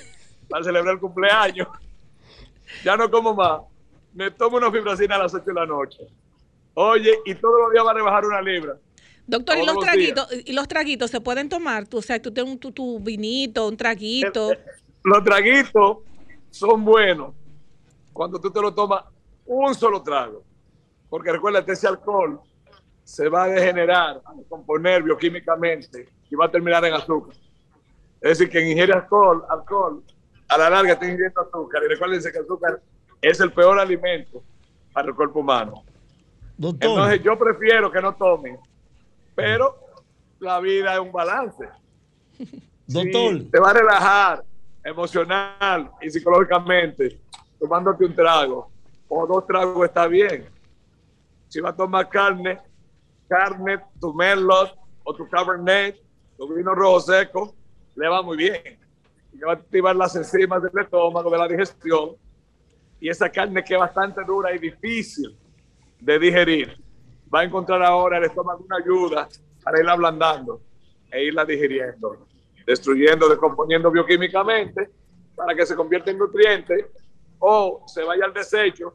para 0.50 0.64
celebrar 0.64 0.94
el 0.94 1.00
cumpleaños, 1.00 1.68
ya 2.84 2.96
no 2.96 3.10
como 3.10 3.34
más. 3.34 3.62
Me 4.12 4.30
tomo 4.30 4.56
una 4.56 4.70
fibracina 4.70 5.14
a 5.14 5.20
las 5.20 5.32
8 5.32 5.44
de 5.46 5.54
la 5.54 5.66
noche. 5.66 5.98
Oye, 6.74 7.18
y 7.24 7.34
todos 7.36 7.60
los 7.60 7.72
días 7.72 7.84
va 7.86 7.92
a 7.92 7.94
rebajar 7.94 8.24
una 8.24 8.42
libra. 8.42 8.76
Doctor, 9.26 9.58
¿y 9.58 9.64
los 9.64 9.76
días. 9.76 9.84
traguitos, 9.84 10.28
y 10.44 10.52
los 10.52 10.66
traguitos 10.66 11.10
se 11.10 11.20
pueden 11.20 11.48
tomar? 11.48 11.86
Tú, 11.86 11.98
o 11.98 12.02
sea, 12.02 12.20
tú 12.20 12.32
tienes 12.32 12.52
un, 12.52 12.58
tu, 12.58 12.72
tu 12.72 12.98
vinito, 12.98 13.68
un 13.68 13.76
traguito. 13.76 14.50
Los 15.04 15.24
traguitos 15.24 15.98
son 16.50 16.84
buenos 16.84 17.32
cuando 18.12 18.40
tú 18.40 18.50
te 18.50 18.60
lo 18.60 18.74
tomas 18.74 19.04
un 19.46 19.74
solo 19.74 20.02
trago. 20.02 20.42
Porque 21.08 21.32
recuérdate, 21.32 21.72
ese 21.72 21.86
alcohol 21.86 22.40
se 23.04 23.28
va 23.28 23.44
a 23.44 23.48
degenerar, 23.48 24.20
a 24.24 24.34
descomponer 24.34 25.02
bioquímicamente 25.02 26.08
y 26.30 26.34
va 26.34 26.46
a 26.46 26.50
terminar 26.50 26.84
en 26.84 26.94
azúcar. 26.94 27.36
Es 28.20 28.38
decir, 28.38 28.50
que 28.50 28.60
ingiere 28.60 28.92
alcohol, 28.92 29.44
alcohol, 29.48 30.02
a 30.50 30.58
la 30.58 30.68
larga 30.68 30.92
está 30.92 31.06
ingiriendo 31.06 31.40
azúcar. 31.40 31.82
Y 31.84 31.88
recuérdense 31.88 32.32
que 32.32 32.38
el 32.38 32.44
azúcar 32.44 32.80
es 33.22 33.40
el 33.40 33.52
peor 33.52 33.78
alimento 33.78 34.42
para 34.92 35.08
el 35.08 35.14
cuerpo 35.14 35.40
humano. 35.40 35.84
Doctor, 36.56 36.90
Entonces 36.90 37.22
yo 37.22 37.38
prefiero 37.38 37.90
que 37.90 38.02
no 38.02 38.14
tomen, 38.14 38.58
pero 39.34 39.76
la 40.40 40.60
vida 40.60 40.94
es 40.94 41.00
un 41.00 41.12
balance. 41.12 41.68
doctor, 42.86 43.38
Sí, 43.38 43.48
te 43.50 43.60
va 43.60 43.70
a 43.70 43.74
relajar 43.74 44.44
emocional 44.84 45.90
y 46.02 46.10
psicológicamente 46.10 47.20
tomándote 47.58 48.04
un 48.04 48.14
trago 48.14 48.70
o 49.08 49.26
dos 49.26 49.46
tragos 49.46 49.86
está 49.86 50.06
bien. 50.08 50.46
Si 51.48 51.60
vas 51.60 51.74
a 51.74 51.76
tomar 51.76 52.08
carne, 52.08 52.58
carne, 53.28 53.80
tu 54.00 54.12
merlot 54.12 54.76
o 55.04 55.14
tu 55.14 55.28
cabernet, 55.28 55.96
tu 56.36 56.52
vino 56.52 56.74
rojo 56.74 57.00
seco, 57.00 57.54
le 57.94 58.08
va 58.08 58.22
muy 58.22 58.36
bien. 58.36 58.79
Y 59.32 59.38
va 59.38 59.52
a 59.52 59.54
activar 59.54 59.96
las 59.96 60.14
enzimas 60.16 60.62
del 60.62 60.72
estómago, 60.82 61.30
de 61.30 61.38
la 61.38 61.48
digestión. 61.48 62.16
Y 63.00 63.08
esa 63.08 63.30
carne 63.30 63.64
que 63.64 63.74
es 63.74 63.80
bastante 63.80 64.22
dura 64.24 64.54
y 64.54 64.58
difícil 64.58 65.36
de 65.98 66.18
digerir, 66.18 66.76
va 67.32 67.40
a 67.40 67.44
encontrar 67.44 67.82
ahora 67.82 68.18
el 68.18 68.24
estómago 68.24 68.64
una 68.64 68.76
ayuda 68.76 69.28
para 69.62 69.78
irla 69.78 69.92
ablandando 69.92 70.60
e 71.10 71.24
irla 71.24 71.44
digiriendo, 71.44 72.26
destruyendo, 72.66 73.28
descomponiendo 73.28 73.90
bioquímicamente 73.90 74.90
para 75.34 75.54
que 75.54 75.66
se 75.66 75.74
convierta 75.74 76.10
en 76.10 76.18
nutriente 76.18 76.90
o 77.38 77.82
se 77.86 78.04
vaya 78.04 78.26
al 78.26 78.34
desecho, 78.34 78.94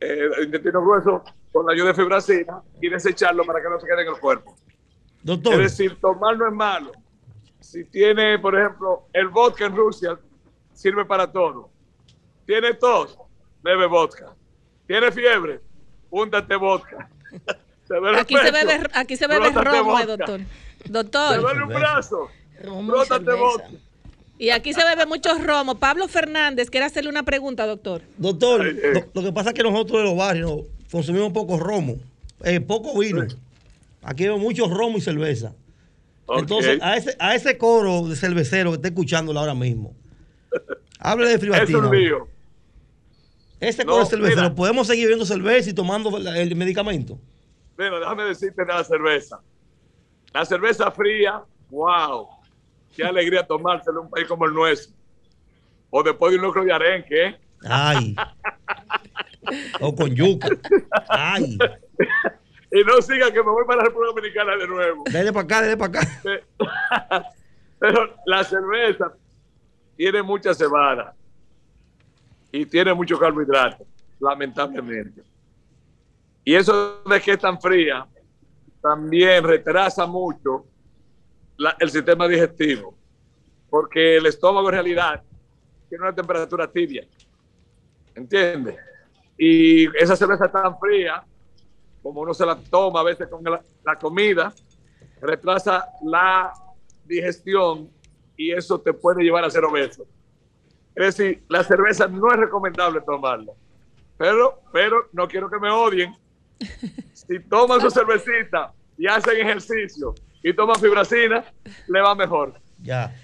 eh, 0.00 0.28
el 0.38 0.44
intestino 0.44 0.82
grueso, 0.82 1.24
con 1.52 1.66
la 1.66 1.72
ayuda 1.72 1.88
de 1.88 1.94
fibracina 1.94 2.62
y 2.80 2.88
desecharlo 2.88 3.44
para 3.44 3.62
que 3.62 3.68
no 3.68 3.80
se 3.80 3.86
quede 3.86 4.02
en 4.02 4.08
el 4.08 4.20
cuerpo. 4.20 4.54
doctor, 5.22 5.54
Es 5.54 5.76
decir, 5.76 5.98
tomar 6.00 6.36
no 6.36 6.46
es 6.46 6.52
malo. 6.52 6.92
Si 7.70 7.84
tiene, 7.84 8.38
por 8.38 8.56
ejemplo, 8.56 9.08
el 9.12 9.28
vodka 9.28 9.66
en 9.66 9.74
Rusia, 9.74 10.16
sirve 10.72 11.04
para 11.04 11.30
todo. 11.30 11.68
Tiene 12.46 12.74
tos, 12.74 13.18
bebe 13.60 13.86
vodka. 13.86 14.32
Tiene 14.86 15.10
fiebre, 15.10 15.60
úntate 16.10 16.54
vodka. 16.54 17.08
El 17.88 18.16
Aquí 18.16 18.34
se 18.36 18.50
bebe, 18.50 18.80
aquí 18.94 19.16
se 19.16 19.28
bebe 19.28 19.50
romo, 19.50 19.96
eh, 20.00 20.06
vodka. 20.06 20.16
doctor. 20.16 20.40
Doctor. 20.86 21.40
duele 21.40 21.62
un 21.62 21.68
brazo, 21.68 22.28
vodka. 22.64 23.70
Y 24.38 24.50
aquí 24.50 24.72
se 24.72 24.84
bebe 24.84 25.06
mucho 25.06 25.38
romo. 25.38 25.76
Pablo 25.76 26.08
Fernández 26.08 26.68
quiere 26.68 26.86
hacerle 26.86 27.10
una 27.10 27.22
pregunta, 27.22 27.64
doctor. 27.64 28.02
doctor, 28.16 28.62
Ay, 28.62 28.76
eh. 28.82 28.92
lo, 28.92 29.20
lo 29.20 29.22
que 29.22 29.32
pasa 29.32 29.50
es 29.50 29.54
que 29.54 29.62
nosotros 29.62 29.98
en 30.00 30.04
los 30.04 30.16
barrios 30.16 30.62
consumimos 30.90 31.32
poco 31.32 31.58
romo, 31.60 31.96
eh, 32.42 32.60
poco 32.60 32.98
vino. 32.98 33.24
Aquí 34.02 34.24
vemos 34.24 34.40
mucho 34.40 34.68
romo 34.68 34.98
y 34.98 35.00
cerveza. 35.00 35.52
Entonces, 36.28 36.80
a 36.82 36.96
ese, 36.96 37.16
a 37.18 37.34
ese 37.34 37.56
coro 37.58 38.08
de 38.08 38.16
cervecero 38.16 38.70
que 38.70 38.76
está 38.76 38.88
escuchándolo 38.88 39.38
ahora 39.38 39.54
mismo, 39.54 39.94
hable 40.98 41.26
de 41.28 41.34
es 41.34 41.40
Fribatino. 41.40 41.88
un 41.88 41.96
lío. 41.96 42.28
Ese 43.60 43.84
No, 43.84 43.92
coro 43.92 44.04
de 44.04 44.10
cervecero, 44.10 44.42
mira. 44.42 44.54
¿podemos 44.54 44.86
seguir 44.86 45.04
bebiendo 45.04 45.24
cerveza 45.24 45.70
y 45.70 45.72
tomando 45.72 46.16
el 46.18 46.56
medicamento? 46.56 47.18
Mira, 47.78 47.98
déjame 48.00 48.24
decirte 48.24 48.64
de 48.64 48.72
la 48.72 48.82
cerveza. 48.84 49.40
La 50.32 50.44
cerveza 50.44 50.90
fría, 50.90 51.42
wow. 51.70 52.26
Qué 52.94 53.04
alegría 53.04 53.46
tomársela 53.46 53.98
en 54.00 54.04
un 54.06 54.10
país 54.10 54.26
como 54.26 54.46
el 54.46 54.52
nuestro. 54.54 54.94
O 55.90 56.02
después 56.02 56.32
de 56.32 56.38
un 56.38 56.44
lucro 56.44 56.64
de 56.64 56.72
arenque, 56.72 57.26
¿eh? 57.26 57.36
Ay. 57.68 58.14
o 59.80 59.94
con 59.94 60.14
yuca. 60.14 60.48
Ay. 61.08 61.56
Y 62.72 62.82
no 62.84 63.00
siga 63.00 63.30
que 63.30 63.42
me 63.42 63.50
voy 63.50 63.64
para 63.64 63.78
la 63.78 63.84
República 63.84 64.12
Dominicana 64.14 64.56
de 64.56 64.66
nuevo. 64.66 65.04
Dale 65.10 65.32
para 65.32 65.44
acá, 65.44 65.60
dale 65.62 65.76
para 65.76 66.00
acá. 66.00 66.08
Pero 67.78 68.14
la 68.26 68.42
cerveza 68.44 69.12
tiene 69.96 70.22
mucha 70.22 70.52
cebada 70.54 71.14
y 72.50 72.64
tiene 72.66 72.92
mucho 72.94 73.18
carbohidrato, 73.18 73.84
lamentablemente. 74.20 75.22
Y 76.44 76.54
eso 76.54 77.02
de 77.04 77.20
que 77.20 77.32
es 77.32 77.38
tan 77.38 77.60
fría 77.60 78.06
también 78.80 79.44
retrasa 79.44 80.06
mucho 80.06 80.64
la- 81.56 81.76
el 81.80 81.90
sistema 81.90 82.26
digestivo, 82.28 82.94
porque 83.68 84.16
el 84.16 84.26
estómago 84.26 84.68
en 84.68 84.74
realidad 84.74 85.22
tiene 85.88 86.04
una 86.04 86.14
temperatura 86.14 86.70
tibia, 86.70 87.06
¿entiendes? 88.14 88.76
Y 89.38 89.86
esa 89.98 90.16
cerveza 90.16 90.50
tan 90.50 90.78
fría, 90.78 91.22
como 92.06 92.20
uno 92.20 92.32
se 92.32 92.46
la 92.46 92.54
toma 92.56 93.00
a 93.00 93.02
veces 93.02 93.26
con 93.26 93.42
la, 93.42 93.60
la 93.84 93.96
comida, 93.96 94.54
retrasa 95.20 95.88
la 96.04 96.52
digestión 97.04 97.90
y 98.36 98.52
eso 98.52 98.80
te 98.80 98.92
puede 98.92 99.24
llevar 99.24 99.44
a 99.44 99.50
ser 99.50 99.64
obeso. 99.64 100.06
Es 100.94 101.16
decir, 101.16 101.42
la 101.48 101.64
cerveza 101.64 102.06
no 102.06 102.30
es 102.30 102.36
recomendable 102.38 103.00
tomarla. 103.00 103.52
Pero, 104.16 104.60
pero 104.72 105.08
no 105.12 105.26
quiero 105.26 105.50
que 105.50 105.58
me 105.58 105.68
odien. 105.68 106.14
Si 107.12 107.40
toman 107.40 107.80
su 107.80 107.90
cervecita 107.90 108.72
y 108.96 109.08
hacen 109.08 109.40
ejercicio 109.40 110.14
y 110.44 110.54
toman 110.54 110.76
fibracina, 110.76 111.44
le 111.88 112.00
va 112.00 112.14
mejor. 112.14 112.54
Ya. 112.82 113.14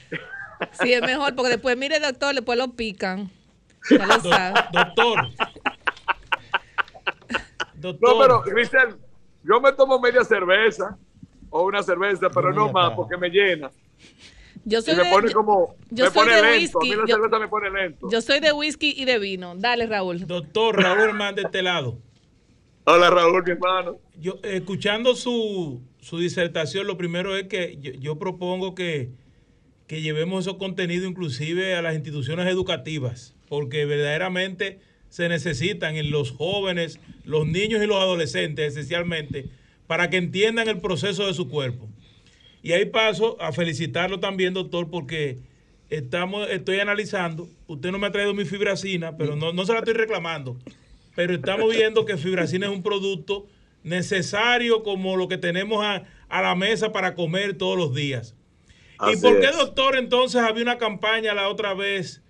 Sí, 0.72 0.92
es 0.92 1.02
mejor, 1.02 1.36
porque 1.36 1.50
después, 1.52 1.76
mire, 1.76 2.00
doctor, 2.00 2.34
después 2.34 2.58
lo 2.58 2.72
pican. 2.72 3.30
Ya 3.90 4.06
lo 4.06 4.18
Do- 4.18 4.30
sabe. 4.30 4.60
doctor. 4.72 5.28
No, 7.82 8.18
pero, 8.20 8.42
Grisel, 8.42 8.96
yo 9.44 9.60
me 9.60 9.72
tomo 9.72 9.98
media 10.00 10.24
cerveza 10.24 10.96
o 11.50 11.64
una 11.64 11.82
cerveza, 11.82 12.28
pero 12.30 12.52
no 12.52 12.70
más 12.72 12.92
porque 12.94 13.16
me 13.16 13.28
llena. 13.28 13.70
Yo 14.64 14.78
Y 14.78 14.82
soy 14.82 14.94
me 14.96 15.04
de, 15.04 15.10
pone 15.10 15.32
como, 15.32 15.74
yo 15.90 16.04
me 16.04 16.10
soy 16.10 16.20
pone 16.22 16.36
de 16.36 16.42
lento. 16.42 16.78
A 16.78 16.82
mí 16.84 16.88
whisky, 16.90 17.00
la 17.00 17.06
yo- 17.08 17.14
cerveza 17.16 17.38
me 17.40 17.48
pone 17.48 17.70
lento. 17.70 18.08
yo 18.10 18.20
soy 18.20 18.38
de 18.40 18.52
whisky 18.52 18.94
y 18.96 19.04
de 19.04 19.18
vino. 19.18 19.54
Dale, 19.56 19.86
Raúl. 19.86 20.24
Doctor 20.26 20.80
Raúl 20.80 21.00
Hernández 21.00 21.42
de 21.42 21.46
este 21.48 21.62
lado. 21.62 21.98
Hola, 22.84 23.10
Raúl, 23.10 23.42
mi 23.44 23.52
hermano. 23.52 23.96
Yo, 24.20 24.38
escuchando 24.44 25.14
su, 25.16 25.80
su 26.00 26.18
disertación, 26.18 26.86
lo 26.86 26.96
primero 26.96 27.36
es 27.36 27.48
que 27.48 27.76
yo, 27.80 27.92
yo 27.92 28.18
propongo 28.18 28.74
que, 28.74 29.10
que 29.88 30.00
llevemos 30.00 30.46
esos 30.46 30.58
contenidos 30.58 31.08
inclusive 31.10 31.74
a 31.74 31.82
las 31.82 31.94
instituciones 31.94 32.46
educativas, 32.46 33.34
porque 33.48 33.84
verdaderamente 33.84 34.80
se 35.12 35.28
necesitan 35.28 35.96
en 35.96 36.10
los 36.10 36.30
jóvenes, 36.30 36.98
los 37.26 37.46
niños 37.46 37.82
y 37.82 37.86
los 37.86 37.98
adolescentes 37.98 38.72
esencialmente, 38.72 39.44
para 39.86 40.08
que 40.08 40.16
entiendan 40.16 40.70
el 40.70 40.80
proceso 40.80 41.26
de 41.26 41.34
su 41.34 41.50
cuerpo. 41.50 41.86
Y 42.62 42.72
ahí 42.72 42.86
paso 42.86 43.36
a 43.38 43.52
felicitarlo 43.52 44.20
también, 44.20 44.54
doctor, 44.54 44.88
porque 44.88 45.36
estamos, 45.90 46.48
estoy 46.48 46.80
analizando, 46.80 47.46
usted 47.66 47.92
no 47.92 47.98
me 47.98 48.06
ha 48.06 48.10
traído 48.10 48.32
mi 48.32 48.46
fibracina, 48.46 49.18
pero 49.18 49.36
no, 49.36 49.52
no 49.52 49.66
se 49.66 49.74
la 49.74 49.80
estoy 49.80 49.92
reclamando, 49.92 50.56
pero 51.14 51.34
estamos 51.34 51.70
viendo 51.76 52.06
que 52.06 52.16
fibracina 52.16 52.68
es 52.68 52.72
un 52.72 52.82
producto 52.82 53.46
necesario 53.82 54.82
como 54.82 55.18
lo 55.18 55.28
que 55.28 55.36
tenemos 55.36 55.84
a, 55.84 56.04
a 56.30 56.40
la 56.40 56.54
mesa 56.54 56.90
para 56.90 57.14
comer 57.14 57.58
todos 57.58 57.76
los 57.76 57.94
días. 57.94 58.34
¿Y 59.12 59.20
por 59.20 59.38
qué, 59.40 59.48
es. 59.48 59.58
doctor, 59.58 59.94
entonces 59.96 60.40
había 60.40 60.62
una 60.62 60.78
campaña 60.78 61.34
la 61.34 61.50
otra 61.50 61.74
vez 61.74 62.22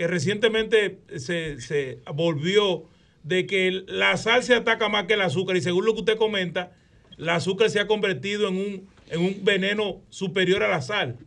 que 0.00 0.06
recientemente 0.06 0.98
se, 1.18 1.60
se 1.60 2.00
volvió 2.14 2.84
de 3.22 3.46
que 3.46 3.84
la 3.86 4.16
sal 4.16 4.42
se 4.42 4.54
ataca 4.54 4.88
más 4.88 5.04
que 5.04 5.12
el 5.12 5.20
azúcar? 5.20 5.58
Y 5.58 5.60
según 5.60 5.84
lo 5.84 5.92
que 5.92 6.00
usted 6.00 6.16
comenta, 6.16 6.72
el 7.18 7.28
azúcar 7.28 7.68
se 7.68 7.80
ha 7.80 7.86
convertido 7.86 8.48
en 8.48 8.56
un, 8.56 8.88
en 9.08 9.20
un 9.20 9.44
veneno 9.44 10.00
superior 10.08 10.62
a 10.62 10.68
la 10.68 10.80
sal. 10.80 11.18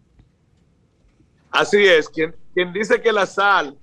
Así 1.51 1.85
es, 1.85 2.09
quien, 2.09 2.35
quien 2.55 2.73
dice 2.73 2.99
que 2.99 3.11
la 3.11 3.27
sal 3.27 3.77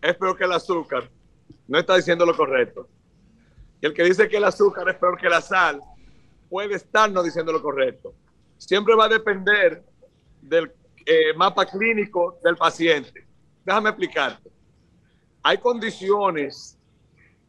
es 0.00 0.16
peor 0.16 0.36
que 0.36 0.42
el 0.42 0.50
azúcar, 0.50 1.08
no 1.68 1.78
está 1.78 1.94
diciendo 1.94 2.26
lo 2.26 2.36
correcto. 2.36 2.88
Y 3.80 3.86
el 3.86 3.94
que 3.94 4.02
dice 4.02 4.28
que 4.28 4.38
el 4.38 4.44
azúcar 4.44 4.88
es 4.88 4.96
peor 4.96 5.20
que 5.20 5.28
la 5.28 5.40
sal, 5.40 5.80
puede 6.50 6.74
estar 6.74 7.08
no 7.12 7.22
diciendo 7.22 7.52
lo 7.52 7.62
correcto. 7.62 8.12
Siempre 8.58 8.96
va 8.96 9.04
a 9.04 9.08
depender 9.08 9.84
del 10.40 10.72
eh, 11.06 11.32
mapa 11.36 11.64
clínico 11.64 12.40
del 12.42 12.56
paciente. 12.56 13.30
Déjame 13.64 13.90
explicarte. 13.90 14.50
Hay 15.42 15.58
condiciones 15.58 16.78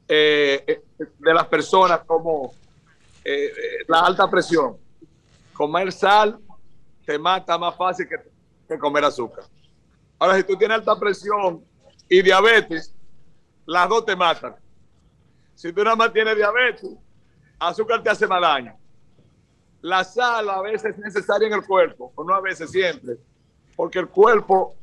eh, 0.07 0.64
eh, 0.68 0.81
de 1.19 1.34
las 1.34 1.48
personas 1.48 2.02
como 2.06 2.53
eh, 3.23 3.52
la 3.88 4.02
alta 4.02 4.30
presión. 4.30 4.77
Comer 5.53 5.91
sal 5.91 6.40
te 7.06 7.18
mata 7.18 7.57
más 7.57 7.76
fácil 7.76 8.07
que, 8.07 8.15
que 8.68 8.77
comer 8.77 9.06
azúcar. 9.06 9.45
Ahora, 10.19 10.38
si 10.38 10.44
tú 10.44 10.56
tienes 10.57 10.77
alta 10.77 10.98
presión 10.99 11.64
y 12.10 12.22
diabetes, 12.22 12.94
las 13.65 13.90
dos 13.90 14.06
te 14.06 14.15
matan. 14.15 14.56
Si 15.56 15.72
tú 15.72 15.84
nada 15.84 15.95
más 15.95 16.11
tienes 16.11 16.35
diabetes, 16.35 16.91
azúcar 17.60 18.02
te 18.03 18.10
hace 18.10 18.27
más 18.27 18.41
daño. 18.41 18.76
La 19.81 20.03
sal 20.03 20.49
a 20.49 20.61
veces 20.61 20.95
es 20.95 20.98
necesaria 20.98 21.48
en 21.48 21.53
el 21.53 21.65
cuerpo, 21.65 22.11
o 22.15 22.23
no 22.23 22.34
a 22.34 22.41
veces, 22.41 22.72
siempre, 22.72 23.18
porque 23.76 23.99
el 23.99 24.07
cuerpo 24.07 24.76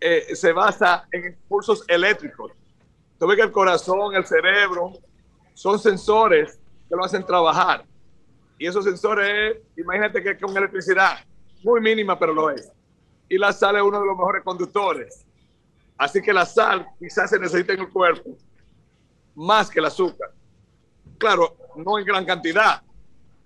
eh, 0.00 0.34
se 0.34 0.52
basa 0.52 1.06
en 1.12 1.26
impulsos 1.26 1.84
eléctricos. 1.88 2.52
Tú 3.18 3.26
ves 3.26 3.36
que 3.36 3.42
el 3.42 3.52
corazón, 3.52 4.14
el 4.14 4.24
cerebro, 4.24 4.92
son 5.54 5.78
sensores 5.78 6.58
que 6.88 6.96
lo 6.96 7.04
hacen 7.04 7.24
trabajar. 7.24 7.84
Y 8.58 8.66
esos 8.66 8.84
sensores, 8.84 9.58
imagínate 9.76 10.22
que 10.22 10.38
con 10.38 10.56
electricidad, 10.56 11.18
muy 11.62 11.80
mínima, 11.80 12.18
pero 12.18 12.34
lo 12.34 12.50
es. 12.50 12.70
Y 13.28 13.38
la 13.38 13.52
sal 13.52 13.76
es 13.76 13.82
uno 13.82 14.00
de 14.00 14.06
los 14.06 14.16
mejores 14.16 14.44
conductores. 14.44 15.24
Así 15.96 16.20
que 16.20 16.32
la 16.32 16.44
sal 16.44 16.86
quizás 16.98 17.30
se 17.30 17.38
necesita 17.38 17.72
en 17.72 17.80
el 17.80 17.88
cuerpo 17.88 18.36
más 19.34 19.70
que 19.70 19.80
el 19.80 19.86
azúcar. 19.86 20.30
Claro, 21.18 21.56
no 21.76 21.98
en 21.98 22.04
gran 22.04 22.24
cantidad, 22.24 22.82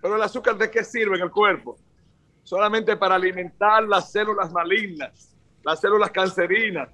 pero 0.00 0.16
el 0.16 0.22
azúcar 0.22 0.56
de 0.56 0.70
qué 0.70 0.84
sirve 0.84 1.16
en 1.16 1.22
el 1.22 1.30
cuerpo? 1.30 1.76
Solamente 2.42 2.96
para 2.96 3.14
alimentar 3.14 3.84
las 3.84 4.10
células 4.10 4.50
malignas, 4.52 5.36
las 5.62 5.80
células 5.80 6.10
cancerinas, 6.10 6.89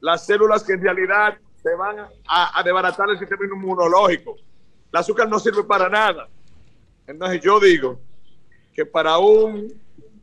las 0.00 0.26
células 0.26 0.62
que 0.62 0.72
en 0.72 0.82
realidad 0.82 1.38
se 1.62 1.74
van 1.74 2.00
a, 2.26 2.58
a 2.58 2.62
desbaratar 2.62 3.08
el 3.10 3.18
sistema 3.18 3.44
inmunológico. 3.44 4.36
El 4.92 4.98
azúcar 4.98 5.28
no 5.28 5.38
sirve 5.38 5.64
para 5.64 5.88
nada. 5.88 6.28
Entonces 7.06 7.40
yo 7.40 7.60
digo 7.60 8.00
que 8.74 8.84
para 8.84 9.18
un 9.18 9.72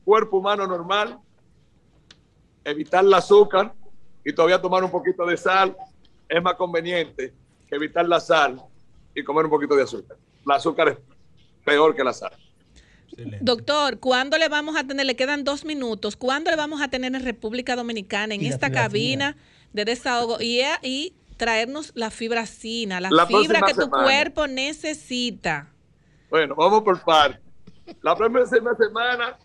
cuerpo 0.03 0.37
humano 0.37 0.65
normal, 0.67 1.19
evitar 2.63 3.03
el 3.03 3.13
azúcar 3.13 3.73
y 4.23 4.33
todavía 4.33 4.61
tomar 4.61 4.83
un 4.83 4.91
poquito 4.91 5.25
de 5.25 5.37
sal 5.37 5.75
es 6.27 6.41
más 6.41 6.55
conveniente 6.55 7.33
que 7.67 7.75
evitar 7.75 8.07
la 8.07 8.19
sal 8.19 8.61
y 9.13 9.23
comer 9.23 9.45
un 9.45 9.51
poquito 9.51 9.75
de 9.75 9.83
azúcar. 9.83 10.17
El 10.45 10.51
azúcar 10.51 10.89
es 10.89 10.97
peor 11.63 11.95
que 11.95 12.03
la 12.03 12.13
sal. 12.13 12.31
Doctor, 13.41 13.99
¿cuándo 13.99 14.37
le 14.37 14.49
vamos 14.49 14.75
a 14.77 14.83
tener? 14.85 15.05
Le 15.05 15.15
quedan 15.15 15.43
dos 15.43 15.65
minutos. 15.65 16.15
¿Cuándo 16.15 16.51
le 16.51 16.57
vamos 16.57 16.81
a 16.81 16.89
tener 16.89 17.13
en 17.15 17.23
República 17.23 17.75
Dominicana, 17.75 18.35
en 18.35 18.41
Y 18.41 18.47
esta 18.47 18.71
cabina 18.71 19.35
de 19.73 19.85
desahogo 19.85 20.37
y, 20.39 20.61
y 20.83 21.13
traernos 21.37 21.91
la 21.95 22.11
fibracina, 22.11 22.99
la, 22.99 23.09
La 23.09 23.25
fibra 23.25 23.61
que 23.61 23.73
tu 23.73 23.81
semana. 23.81 24.03
cuerpo 24.03 24.47
necesita? 24.47 25.67
Bueno, 26.29 26.55
vamos 26.55 26.83
por 26.83 27.01
partes. 27.01 27.41
La 28.01 28.15
próxima 28.15 28.75
semana 28.75 29.37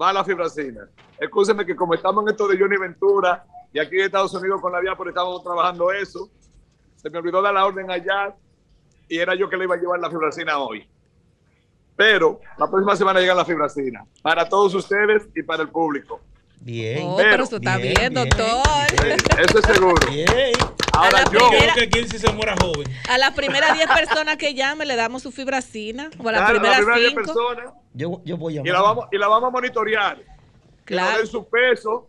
va 0.00 0.12
la 0.12 0.24
fibracina. 0.24 0.88
Escúcheme 1.18 1.64
que 1.64 1.76
como 1.76 1.94
estamos 1.94 2.24
en 2.24 2.30
esto 2.30 2.48
de 2.48 2.58
Johnny 2.58 2.76
Ventura 2.76 3.44
y 3.72 3.78
aquí 3.78 3.96
en 3.96 4.06
Estados 4.06 4.34
Unidos 4.34 4.60
con 4.60 4.72
la 4.72 4.80
Diápora 4.80 5.10
estábamos 5.10 5.42
trabajando 5.42 5.90
eso, 5.92 6.30
se 6.96 7.08
me 7.10 7.18
olvidó 7.18 7.40
dar 7.40 7.54
la 7.54 7.64
orden 7.64 7.90
allá 7.90 8.34
y 9.08 9.18
era 9.18 9.34
yo 9.34 9.48
que 9.48 9.56
le 9.56 9.64
iba 9.64 9.74
a 9.74 9.78
llevar 9.78 10.00
la 10.00 10.10
fibracina 10.10 10.58
hoy. 10.58 10.86
Pero 12.00 12.40
la 12.56 12.66
próxima 12.66 12.96
semana 12.96 13.20
llega 13.20 13.34
la 13.34 13.44
fibracina 13.44 14.06
para 14.22 14.48
todos 14.48 14.74
ustedes 14.74 15.28
y 15.36 15.42
para 15.42 15.64
el 15.64 15.68
público. 15.68 16.18
Bien. 16.62 17.00
Oh, 17.02 17.16
pero 17.18 17.44
eso 17.44 17.56
está 17.56 17.76
bien, 17.76 18.14
doctor. 18.14 18.62
Eso 19.38 19.58
es 19.58 19.64
seguro. 19.66 19.96
Ahora 20.94 21.10
la 21.10 21.24
yo, 21.30 21.48
primera- 21.50 21.74
que 21.74 21.90
quien 21.90 22.08
si 22.08 22.18
se 22.18 22.32
muera 22.32 22.54
joven. 22.58 22.86
A 23.06 23.18
las 23.18 23.32
primeras 23.34 23.74
10 23.74 23.86
personas 23.88 24.38
que 24.38 24.54
llamen 24.54 24.88
le 24.88 24.96
damos 24.96 25.20
su 25.22 25.30
fibracina. 25.30 26.08
O 26.18 26.26
a 26.26 26.32
las 26.32 26.40
Claro, 26.40 26.54
primeras 26.54 26.78
la 26.78 26.84
primera 26.86 26.96
10 27.00 27.10
cinco. 27.10 27.22
personas 27.34 27.74
Yo, 27.92 28.22
yo 28.24 28.36
voy 28.38 28.56
a 28.56 28.62
y 28.62 28.64
la 28.64 28.80
vamos, 28.80 29.04
y 29.12 29.18
la 29.18 29.28
vamos 29.28 29.48
a 29.48 29.50
monitorear. 29.50 30.16
Que 30.86 30.94
Claro. 30.94 31.10
nos 31.10 31.18
den 31.18 31.26
su 31.26 31.46
peso 31.50 32.08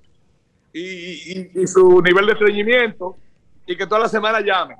y, 0.71 0.79
y- 0.83 1.51
y 1.53 1.67
su 1.67 2.01
nivel 2.01 2.27
de 2.27 2.31
estreñimiento 2.31 3.17
y 3.67 3.75
que 3.75 3.85
toda 3.85 3.99
la 3.99 4.07
semana 4.07 4.39
llamen 4.39 4.77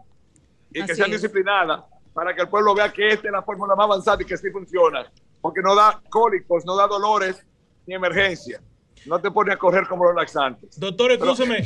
y 0.74 0.86
que 0.86 0.96
sean 0.96 1.12
disciplinadas 1.12 1.82
para 2.14 2.36
que 2.36 2.42
el 2.42 2.50
pueblo 2.50 2.74
vea 2.76 2.92
que 2.92 3.10
esta 3.10 3.28
es 3.28 3.32
la 3.32 3.42
fórmula 3.42 3.76
más 3.76 3.86
avanzada 3.86 4.22
y 4.22 4.26
que 4.26 4.38
sí 4.38 4.50
funciona. 4.52 5.10
Porque 5.42 5.62
no 5.62 5.76
da 5.76 6.02
cólicos, 6.10 6.66
no 6.66 6.76
da 6.76 6.88
dolores 6.88 7.46
ni 7.88 7.96
emergencia. 7.96 8.62
No 9.06 9.20
te 9.20 9.32
pone 9.32 9.52
a 9.54 9.58
correr 9.58 9.88
como 9.88 10.06
los 10.06 10.16
laxantes. 10.16 10.80
Doctor, 10.80 11.12
escúcheme, 11.12 11.66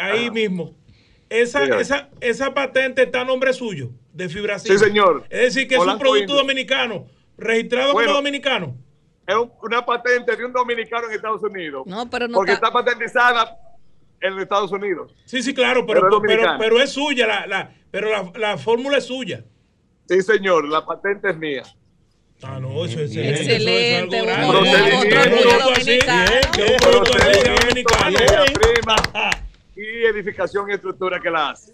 ahí 0.00 0.30
mismo. 0.30 0.74
Esa, 1.28 1.60
Dígame. 1.62 1.82
esa, 1.82 2.08
esa 2.20 2.54
patente 2.54 3.02
está 3.02 3.22
a 3.22 3.24
nombre 3.24 3.52
suyo, 3.52 3.90
de 4.12 4.28
fibracina. 4.28 4.78
Sí, 4.78 4.84
señor. 4.84 5.24
Es 5.28 5.54
decir, 5.54 5.68
que 5.68 5.74
es 5.74 5.80
un 5.80 5.98
producto 5.98 6.20
Indio. 6.22 6.36
dominicano, 6.36 7.06
registrado 7.36 7.92
Bueno. 7.92 8.08
como 8.12 8.16
dominicano. 8.22 8.76
Es 9.26 9.34
un- 9.34 9.50
una 9.62 9.84
patente 9.84 10.36
de 10.36 10.44
un 10.44 10.52
dominicano 10.52 11.08
en 11.08 11.14
Estados 11.14 11.42
Unidos. 11.42 11.82
No, 11.86 12.08
pero 12.08 12.28
no 12.28 12.34
porque 12.34 12.52
está- 12.52 12.68
está 12.68 12.72
patentizada 12.78 13.58
en 14.20 14.38
Estados 14.38 14.70
Unidos. 14.70 15.12
Sí, 15.24 15.42
sí, 15.42 15.52
claro, 15.52 15.84
pero, 15.84 16.00
Pero 16.00 16.06
es 16.06 16.10
pero, 16.10 16.20
dominicana. 16.20 16.58
pero 16.58 16.80
es 16.80 16.90
suya, 16.92 17.26
la, 17.26 17.46
la, 17.46 17.74
pero 17.90 18.08
la, 18.10 18.32
la 18.38 18.56
fórmula 18.56 18.98
es 18.98 19.04
suya. 19.06 19.44
Sí, 20.08 20.22
señor, 20.22 20.68
la 20.68 20.84
patente 20.84 21.30
es 21.30 21.36
mía. 21.36 21.62
Ah, 22.42 22.58
no, 22.60 22.84
eso 22.84 23.00
es 23.00 23.16
Excelente, 23.16 23.40
excelente. 23.56 24.16
eso 24.18 24.26
es 24.28 24.36
algo 24.38 24.58
un- 25.00 25.08
grande. 25.08 25.36
otro 25.36 27.02
producto 27.02 27.94
así, 27.96 28.52
prima 28.54 28.96
y 29.74 30.04
edificación 30.06 30.70
y 30.70 30.74
estructura 30.74 31.18
que 31.20 31.30
la 31.30 31.50
hace. 31.50 31.72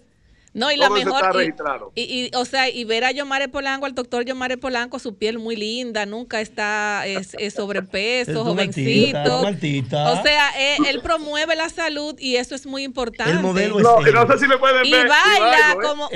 No, 0.55 0.71
y 0.71 0.77
la 0.77 0.85
Todo 0.87 0.97
eso 0.97 1.05
mejor. 1.07 1.21
está 1.23 1.33
y- 1.33 1.37
registrado. 1.39 1.91
Y, 1.95 2.01
y, 2.03 2.31
o 2.35 2.45
sea, 2.45 2.69
y 2.69 2.83
ver 2.83 3.05
a 3.05 3.11
Yomare 3.11 3.47
Polanco, 3.49 3.87
al 3.87 3.95
doctor 3.95 4.23
Yomare 4.23 4.55
Polanco, 4.57 4.99
su 4.99 5.15
piel 5.17 5.39
muy 5.39 5.55
linda, 5.55 6.05
nunca 6.05 6.41
está 6.41 7.07
es, 7.07 7.33
es 7.33 7.35
Es 7.39 7.53
sobrepeso, 7.55 8.41
artista, 8.41 9.23
jovencito. 9.23 9.39
un 9.39 9.45
artista. 9.47 10.11
O 10.11 10.21
sea, 10.21 10.51
eh, 10.59 10.77
él 10.89 11.01
promueve 11.01 11.55
la 11.55 11.69
salud 11.69 12.15
y 12.19 12.35
eso 12.35 12.53
es 12.53 12.67
muy 12.67 12.83
importante. 12.83 13.31
El 13.31 13.39
modelo 13.39 13.79
No, 13.79 14.01
es 14.01 14.07
él. 14.07 14.13
no 14.13 14.27
sé 14.27 14.37
si 14.37 14.47
me 14.47 14.57
pueden 14.59 14.85
Y 14.85 14.91
ver. 14.91 15.07
baila 15.07 15.39
bailo, 15.39 15.81
¿eh? 15.81 15.87
como. 15.87 16.09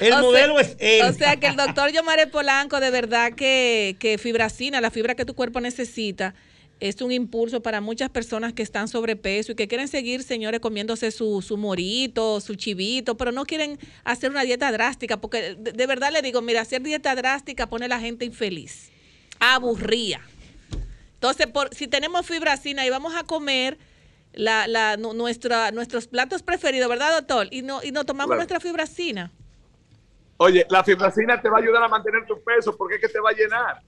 El 0.00 0.12
O 0.14 0.20
modelo 0.22 0.54
sea- 0.58 0.62
es 0.62 0.76
él. 0.78 1.02
O 1.08 1.12
sea 1.12 1.36
que 1.36 1.46
el 1.48 1.56
doctor 1.56 1.90
Yomare 1.92 2.26
Polanco, 2.26 2.80
de 2.80 2.90
verdad 2.90 3.32
que, 3.32 3.96
que 3.98 4.18
fibracina, 4.18 4.80
la 4.80 4.90
fibra 4.90 5.14
que 5.14 5.24
tu 5.24 5.34
cuerpo 5.34 5.60
necesita, 5.60 6.34
es 6.78 7.00
un 7.00 7.10
impulso 7.10 7.62
para 7.62 7.80
muchas 7.80 8.10
personas 8.10 8.52
que 8.52 8.62
están 8.62 8.86
sobrepeso 8.88 9.52
y 9.52 9.54
que 9.54 9.66
quieren 9.66 9.88
seguir, 9.88 10.22
señores, 10.22 10.60
comiéndose 10.60 11.10
su, 11.10 11.40
su 11.40 11.56
morito, 11.56 12.40
su 12.40 12.54
chivito, 12.54 13.16
pero 13.16 13.32
no 13.32 13.46
quieren 13.46 13.78
hacer 14.04 14.30
una 14.30 14.42
dieta 14.42 14.70
drástica, 14.70 15.16
porque 15.16 15.54
de, 15.54 15.72
de 15.72 15.86
verdad 15.86 16.12
le 16.12 16.20
digo, 16.22 16.42
mira, 16.42 16.60
hacer 16.60 16.82
dieta 16.82 17.14
drástica 17.14 17.66
pone 17.66 17.86
a 17.86 17.88
la 17.88 17.98
gente 17.98 18.24
infeliz, 18.26 18.90
aburría. 19.40 20.20
Entonces, 21.14 21.46
por, 21.46 21.74
si 21.74 21.88
tenemos 21.88 22.26
fibracina 22.26 22.84
y 22.84 22.90
vamos 22.90 23.14
a 23.14 23.24
comer 23.24 23.78
la, 24.34 24.68
la, 24.68 24.98
nu- 24.98 25.14
nuestra, 25.14 25.70
nuestros 25.72 26.06
platos 26.06 26.42
preferidos, 26.42 26.90
¿verdad, 26.90 27.14
doctor? 27.16 27.48
Y 27.50 27.62
no, 27.62 27.82
y 27.82 27.90
no 27.90 28.04
tomamos 28.04 28.28
Claro. 28.28 28.40
nuestra 28.40 28.60
fibracina. 28.60 29.32
Oye, 30.36 30.66
la 30.68 30.84
fibracina 30.84 31.40
te 31.40 31.48
va 31.48 31.56
a 31.56 31.60
ayudar 31.62 31.82
a 31.82 31.88
mantener 31.88 32.26
tu 32.26 32.38
peso 32.44 32.76
porque 32.76 32.96
es 32.96 33.00
que 33.00 33.08
te 33.08 33.18
va 33.18 33.30
a 33.30 33.32
llenar. 33.32 33.80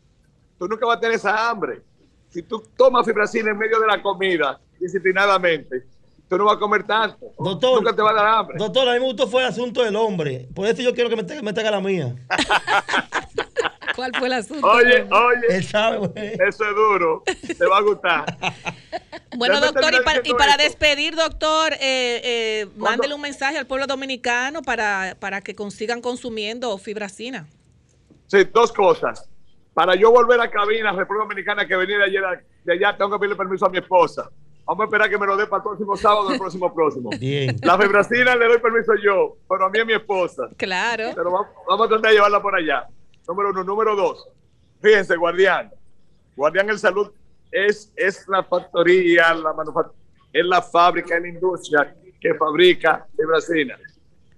Tú 0.59 0.67
nunca 0.67 0.87
vas 0.87 0.97
a 0.97 1.01
tener 1.01 1.17
esa 1.17 1.51
hambre. 1.51 1.83
Si 2.31 2.43
tú 2.43 2.63
tomas 2.77 3.07
fibracina 3.07 3.51
en 3.51 3.59
medio 3.59 3.81
de 3.81 3.87
la 3.87 4.01
comida, 4.03 4.61
disciplinadamente, 4.79 5.85
tú 6.29 6.37
no 6.37 6.45
vas 6.45 6.57
a 6.57 6.59
comer 6.59 6.85
tanto. 6.85 7.33
Doctor, 7.39 7.79
nunca 7.83 7.97
te 7.97 8.03
va 8.03 8.11
a 8.11 8.15
dar 8.15 8.27
hambre. 8.27 8.57
Doctor, 8.59 8.89
a 8.89 8.93
mí 8.95 8.99
me 9.01 9.07
gustó 9.07 9.27
fue 9.27 9.43
el 9.43 9.49
asunto 9.49 9.83
del 9.83 9.97
hombre. 9.97 10.49
Por 10.55 10.67
eso 10.67 10.83
yo 10.83 10.95
quiero 10.95 11.09
que 11.11 11.17
me, 11.17 11.25
te- 11.25 11.43
me 11.43 11.53
traiga 11.53 11.71
la 11.71 11.81
mía. 11.81 12.15
¿Cuál 13.97 14.13
fue 14.17 14.29
el 14.29 14.35
asunto? 14.35 14.65
Oye, 14.67 15.03
oye, 15.11 15.47
Él 15.57 15.65
sabe, 15.65 15.99
güey. 15.99 16.13
eso 16.35 16.65
es 16.65 16.75
duro. 16.77 17.25
Te 17.27 17.67
va 17.67 17.79
a 17.79 17.83
gustar. 17.83 18.39
Bueno, 19.37 19.61
doctor, 19.61 19.93
y 19.95 20.33
para, 20.33 20.55
y 20.55 20.59
despedir, 20.65 21.15
doctor, 21.15 21.75
eh, 21.75 21.79
eh, 22.25 22.67
mándele 22.77 23.15
un 23.15 23.21
mensaje 23.21 23.59
al 23.59 23.67
pueblo 23.67 23.87
dominicano 23.87 24.63
para, 24.63 25.17
para 25.21 25.43
que 25.43 25.55
consigan 25.55 26.01
consumiendo 26.01 26.77
fibracina. 26.79 27.47
Sí, 28.27 28.39
dos 28.53 28.73
cosas. 28.73 29.29
Para 29.79 29.95
yo 29.95 30.11
volver 30.11 30.41
a 30.41 30.51
cabina, 30.51 30.91
República 30.91 31.23
Dominicana, 31.23 31.65
que 31.65 31.77
venir 31.77 31.99
de, 31.99 32.05
ayer, 32.07 32.45
de 32.65 32.73
allá, 32.73 32.97
tengo 32.97 33.13
que 33.13 33.19
pedirle 33.21 33.37
permiso 33.37 33.65
a 33.65 33.69
mi 33.69 33.79
esposa. 33.79 34.29
Vamos 34.65 34.81
a 34.81 34.85
esperar 34.87 35.09
que 35.09 35.17
me 35.17 35.25
lo 35.25 35.37
dé 35.37 35.47
para 35.47 35.59
el 35.59 35.63
próximo 35.63 35.97
sábado 35.97 36.33
el 36.33 36.37
próximo 36.37 36.75
próximo. 36.75 37.11
Bien. 37.17 37.57
La 37.63 37.79
fibracina 37.79 38.35
le 38.35 38.49
doy 38.49 38.59
permiso 38.59 38.97
yo, 38.97 39.37
pero 39.49 39.67
a 39.67 39.71
mí 39.71 39.79
es 39.79 39.87
mi 39.87 39.93
esposa. 39.93 40.49
Claro. 40.57 41.13
Pero 41.15 41.31
vamos, 41.31 41.47
vamos 41.69 41.87
a 41.87 41.89
tratar 41.91 42.11
de 42.11 42.17
llevarla 42.17 42.43
por 42.43 42.57
allá. 42.57 42.89
Número 43.29 43.51
uno. 43.51 43.63
Número 43.63 43.95
dos. 43.95 44.29
Fíjense, 44.83 45.15
Guardián. 45.15 45.71
Guardián 46.35 46.69
El 46.71 46.79
Salud 46.81 47.13
es, 47.53 47.93
es 47.95 48.27
la 48.27 48.43
factoría, 48.43 49.33
la 49.33 49.53
manufactura, 49.53 49.97
es 50.33 50.45
la 50.45 50.61
fábrica, 50.61 51.15
es 51.15 51.23
la 51.23 51.29
industria 51.29 51.95
que 52.21 52.35
fabrica 52.35 53.07
fibracina. 53.17 53.79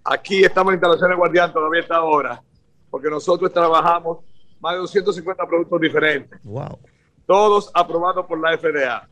Aquí 0.04 0.44
estamos 0.44 0.72
en 0.72 0.74
instalaciones 0.74 1.16
Guardián 1.16 1.50
todavía 1.50 1.80
está 1.80 1.96
ahora, 1.96 2.42
porque 2.90 3.08
nosotros 3.08 3.50
trabajamos 3.50 4.18
más 4.60 4.74
de 4.74 4.78
250 4.80 5.46
productos 5.46 5.80
diferentes 5.80 6.38
Wow. 6.44 6.78
todos 7.26 7.70
aprobados 7.74 8.26
por 8.26 8.40
la 8.40 8.52
FDA. 8.56 9.08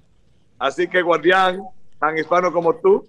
Así 0.58 0.88
que 0.88 1.02
guardián, 1.02 1.60
tan 2.00 2.16
hispano 2.18 2.52
como 2.52 2.74
tú, 2.76 3.08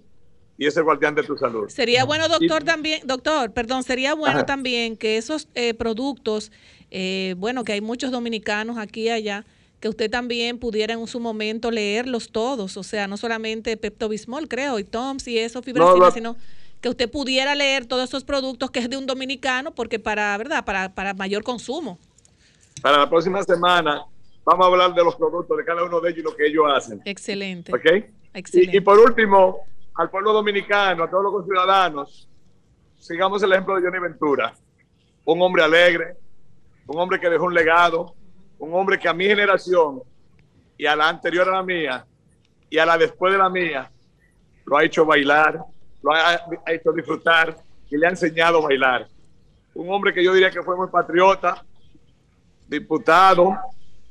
y 0.56 0.66
es 0.66 0.76
el 0.76 0.84
guardián 0.84 1.14
de 1.14 1.22
tu 1.22 1.36
salud. 1.36 1.68
Sería 1.68 2.04
bueno, 2.04 2.28
doctor, 2.28 2.62
Y- 2.62 2.64
también, 2.66 3.00
doctor, 3.06 3.52
perdón, 3.52 3.82
sería 3.82 4.14
bueno 4.14 4.38
Ajá. 4.38 4.46
también 4.46 4.96
que 4.96 5.16
esos 5.16 5.48
eh, 5.54 5.74
productos, 5.74 6.52
eh, 6.90 7.34
bueno, 7.38 7.64
que 7.64 7.72
hay 7.72 7.80
muchos 7.80 8.10
dominicanos 8.10 8.76
aquí 8.78 9.04
y 9.04 9.10
allá, 9.10 9.46
que 9.80 9.88
usted 9.88 10.10
también 10.10 10.58
pudiera 10.58 10.92
en 10.92 11.06
su 11.06 11.18
momento 11.20 11.70
leerlos 11.70 12.30
todos, 12.30 12.76
o 12.76 12.82
sea, 12.82 13.08
no 13.08 13.16
solamente 13.16 13.76
Pepto 13.78 14.08
Bismol, 14.10 14.46
creo, 14.48 14.78
y 14.78 14.84
Toms 14.84 15.26
y 15.28 15.38
eso, 15.38 15.62
fibracina, 15.62 16.06
No, 16.06 16.10
sino 16.12 16.36
que 16.82 16.90
usted 16.90 17.10
pudiera 17.10 17.54
leer 17.54 17.86
todos 17.86 18.08
esos 18.10 18.24
productos 18.24 18.70
que 18.70 18.80
es 18.80 18.90
de 18.90 18.98
un 18.98 19.06
dominicano, 19.06 19.74
porque 19.74 19.98
para, 19.98 20.36
¿verdad? 20.36 20.64
Para, 20.66 20.94
para 20.94 21.14
mayor 21.14 21.42
consumo. 21.42 21.98
Para 22.82 22.98
la 22.98 23.08
próxima 23.08 23.42
semana 23.42 24.04
vamos 24.44 24.64
a 24.64 24.68
hablar 24.68 24.94
de 24.94 25.04
los 25.04 25.16
productos 25.16 25.56
de 25.56 25.64
cada 25.64 25.84
uno 25.84 26.00
de 26.00 26.10
ellos 26.10 26.20
y 26.20 26.22
lo 26.22 26.36
que 26.36 26.46
ellos 26.46 26.64
hacen. 26.74 27.00
Excelente. 27.04 27.72
¿Ok? 27.74 27.86
Excelente. 28.34 28.76
Y, 28.76 28.78
y 28.78 28.80
por 28.80 28.98
último, 28.98 29.66
al 29.94 30.08
pueblo 30.10 30.32
dominicano, 30.32 31.04
a 31.04 31.10
todos 31.10 31.32
los 31.32 31.44
ciudadanos, 31.44 32.28
sigamos 32.98 33.42
el 33.42 33.52
ejemplo 33.52 33.76
de 33.76 33.82
Johnny 33.82 33.98
Ventura. 33.98 34.54
Un 35.24 35.42
hombre 35.42 35.62
alegre, 35.62 36.16
un 36.86 36.98
hombre 36.98 37.20
que 37.20 37.28
dejó 37.28 37.44
un 37.44 37.54
legado, 37.54 38.14
un 38.58 38.74
hombre 38.74 38.98
que 38.98 39.08
a 39.08 39.14
mi 39.14 39.26
generación 39.26 40.02
y 40.76 40.86
a 40.86 40.96
la 40.96 41.08
anterior 41.08 41.48
a 41.48 41.52
la 41.52 41.62
mía 41.62 42.06
y 42.68 42.78
a 42.78 42.86
la 42.86 42.96
después 42.96 43.32
de 43.32 43.38
la 43.38 43.50
mía 43.50 43.90
lo 44.64 44.76
ha 44.76 44.84
hecho 44.84 45.04
bailar, 45.04 45.60
lo 46.02 46.12
ha, 46.12 46.30
ha 46.66 46.72
hecho 46.72 46.92
disfrutar 46.92 47.56
y 47.90 47.96
le 47.96 48.06
ha 48.06 48.10
enseñado 48.10 48.58
a 48.58 48.68
bailar. 48.68 49.08
Un 49.74 49.92
hombre 49.92 50.12
que 50.12 50.24
yo 50.24 50.32
diría 50.32 50.50
que 50.50 50.62
fue 50.62 50.76
muy 50.76 50.88
patriota, 50.88 51.64
diputado 52.70 53.58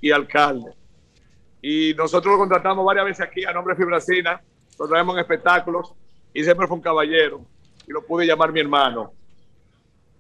y 0.02 0.12
alcalde. 0.12 0.72
Y 1.62 1.94
nosotros 1.96 2.34
lo 2.34 2.40
contratamos 2.40 2.86
varias 2.86 3.06
veces 3.06 3.26
aquí 3.26 3.46
a 3.46 3.54
nombre 3.54 3.74
de 3.74 3.82
Fibracina, 3.82 4.42
lo 4.78 4.88
traemos 4.88 5.16
en 5.16 5.22
espectáculos 5.22 5.94
y 6.34 6.44
siempre 6.44 6.68
fue 6.68 6.76
un 6.78 6.84
caballero 6.84 7.42
y 7.88 7.92
lo 7.92 8.06
pude 8.06 8.26
llamar 8.26 8.52
mi 8.52 8.60
hermano. 8.60 9.14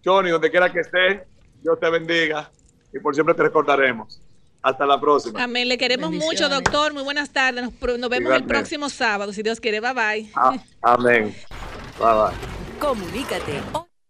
Johnny, 0.03 0.31
donde 0.31 0.49
quiera 0.49 0.71
que 0.71 0.79
esté, 0.79 1.27
Dios 1.61 1.79
te 1.79 1.87
bendiga 1.89 2.49
y 2.93 2.99
por 2.99 3.13
siempre 3.13 3.35
te 3.35 3.43
recordaremos. 3.43 4.21
Hasta 4.61 4.85
la 4.85 4.99
próxima. 4.99 5.41
Amén. 5.41 5.69
Le 5.69 5.77
queremos 5.77 6.11
mucho, 6.11 6.49
doctor. 6.49 6.93
Muy 6.93 7.03
buenas 7.03 7.31
tardes. 7.31 7.63
Nos, 7.63 8.09
vemos 8.09 8.33
el 8.33 8.43
próximo 8.43 8.89
sábado, 8.89 9.31
si 9.31 9.41
Dios 9.41 9.61
quiere. 9.61 9.79
Bye 9.79 9.93
bye. 9.93 10.29
Ah, 10.35 10.57
amén. 10.81 11.33
Bye 11.97 12.13
bye. 12.13 12.33
Comunícate 12.77 13.61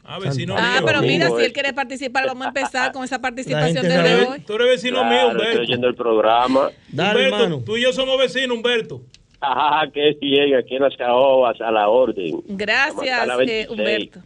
Ah, 0.04 0.18
vecino 0.18 0.56
Ah, 0.58 0.78
mío. 0.80 0.84
pero 0.88 1.02
mira, 1.02 1.28
si 1.30 1.36
eh. 1.42 1.46
él 1.46 1.54
quiere 1.54 1.74
participar, 1.74 2.26
vamos 2.26 2.46
a 2.46 2.48
empezar 2.48 2.92
con 2.92 3.04
esa 3.04 3.20
participación 3.22 3.84
desde 3.86 4.26
hoy. 4.26 4.40
Tú 4.42 4.54
eres 4.56 4.68
vecino 4.68 5.04
mío, 5.04 5.12
Claro, 5.12 5.30
estoy 5.30 5.46
Humberto. 5.48 5.62
oyendo 5.62 5.88
el 5.88 5.96
programa. 5.96 6.70
Dale, 6.90 7.12
Humberto, 7.20 7.36
hermano. 7.44 7.64
tú 7.64 7.78
y 7.78 7.84
yo 7.84 7.94
somos 7.94 8.18
vecinos, 8.18 8.58
Humberto. 8.58 9.02
Ajá, 9.40 9.90
qué 9.94 10.18
bien, 10.20 10.56
aquí 10.56 10.76
en 10.76 10.84
las 10.84 10.96
caobas, 10.98 11.60
a 11.62 11.72
la 11.72 11.88
orden. 11.90 12.42
Gracias, 12.48 13.30
a 13.30 13.34
eh, 13.36 13.38
26. 13.38 13.70
Humberto. 13.70 14.20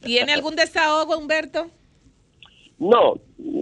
¿Tiene 0.00 0.32
algún 0.32 0.54
desahogo, 0.54 1.16
Humberto? 1.18 1.68
No, 2.78 3.14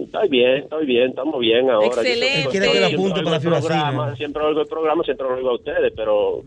estoy 0.03 0.29
bien, 0.29 0.57
estoy 0.57 0.85
bien, 0.85 1.09
estamos 1.09 1.39
bien 1.39 1.69
ahora. 1.69 1.87
Yo 1.87 2.01
Excelente. 2.01 2.27
siempre- 2.27 2.51
Quiere 2.51 2.71
que 2.71 2.79
lo 2.79 2.85
apunte 2.87 3.15
para 3.19 3.29
la 3.31 3.35
el 3.37 3.41
fibracina. 3.41 3.75
programa, 3.89 4.15
Siempre 4.15 4.43
oigo 4.43 4.61
el 4.61 4.67
programa, 4.67 5.03
siempre 5.03 5.27
lo 5.27 5.35
oigo 5.35 5.49
a 5.49 5.55
ustedes, 5.55 5.93
pero 5.95 6.43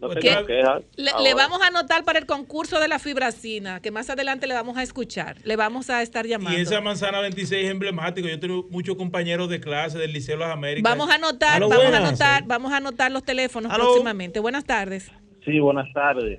no 0.00 0.08
tengo 0.10 0.46
quejas. 0.46 0.82
Le, 0.96 1.10
le 1.22 1.34
vamos 1.34 1.62
a 1.62 1.68
anotar 1.68 2.04
para 2.04 2.18
el 2.18 2.26
concurso 2.26 2.78
de 2.78 2.88
la 2.88 2.98
fibracina, 2.98 3.80
que 3.80 3.90
más 3.90 4.10
adelante 4.10 4.46
le 4.46 4.52
vamos 4.54 4.76
a 4.76 4.82
escuchar. 4.82 5.36
Le 5.44 5.56
vamos 5.56 5.88
a 5.88 6.02
estar 6.02 6.26
llamando. 6.26 6.58
Y 6.58 6.62
esa 6.62 6.80
manzana 6.82 7.20
26 7.20 7.64
es 7.64 7.70
emblemático. 7.70 8.28
Yo 8.28 8.38
tengo 8.38 8.66
muchos 8.68 8.96
compañeros 8.96 9.48
de 9.48 9.58
clase 9.60 9.98
del 9.98 10.12
Liceo 10.12 10.36
de 10.36 10.40
las 10.44 10.50
Américas. 10.52 10.90
Vamos 10.90 11.08
a 11.10 11.14
anotar, 11.14 11.58
vamos 11.60 11.78
a 11.78 11.96
anotar, 11.96 12.44
vamos 12.46 12.72
a 12.72 12.76
anotar 12.76 13.10
los 13.12 13.22
teléfonos 13.24 13.72
Aló. 13.72 13.84
próximamente. 13.84 14.40
Buenas 14.40 14.64
tardes. 14.66 15.10
Sí, 15.44 15.58
buenas 15.58 15.90
tardes. 15.94 16.38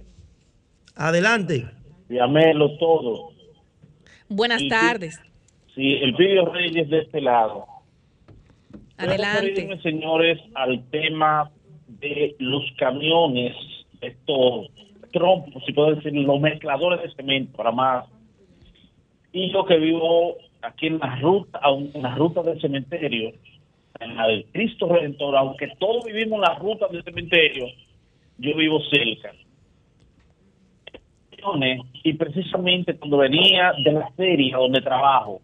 Adelante. 0.95 1.65
Llamélo 2.09 2.77
todo. 2.77 3.32
Buenas 4.35 4.67
tardes. 4.67 5.21
Sí, 5.75 5.93
el 6.01 6.15
Pidio 6.15 6.45
Reyes 6.51 6.89
de 6.89 7.01
este 7.01 7.21
lado. 7.21 7.67
Adelante. 8.97 9.79
Señores, 9.83 10.39
al 10.55 10.89
tema 10.89 11.51
de 11.87 12.35
los 12.39 12.63
camiones, 12.79 13.55
estos 14.01 14.71
trompos, 15.11 15.63
si 15.65 15.73
puedo 15.73 15.93
decir, 15.93 16.13
los 16.13 16.39
mezcladores 16.39 17.03
de 17.03 17.13
cemento, 17.13 17.55
para 17.55 17.71
más. 17.71 18.07
Y 19.31 19.51
yo 19.51 19.65
que 19.65 19.77
vivo 19.77 20.37
aquí 20.63 20.87
en 20.87 20.97
la 20.97 21.15
ruta, 21.17 21.59
en 21.93 22.01
la 22.01 22.15
ruta 22.15 22.41
del 22.41 22.59
cementerio, 22.59 23.33
en 23.99 24.15
la 24.15 24.27
del 24.27 24.45
Cristo 24.51 24.87
Redentor, 24.87 25.37
aunque 25.37 25.67
todos 25.77 26.05
vivimos 26.05 26.37
en 26.37 26.41
la 26.41 26.55
ruta 26.55 26.87
del 26.87 27.03
cementerio, 27.03 27.67
yo 28.39 28.55
vivo 28.55 28.79
cerca. 28.89 29.31
Y 32.03 32.13
precisamente 32.13 32.95
cuando 32.95 33.17
venía 33.17 33.73
de 33.83 33.91
la 33.91 34.09
feria 34.11 34.57
donde 34.57 34.81
trabajo, 34.81 35.41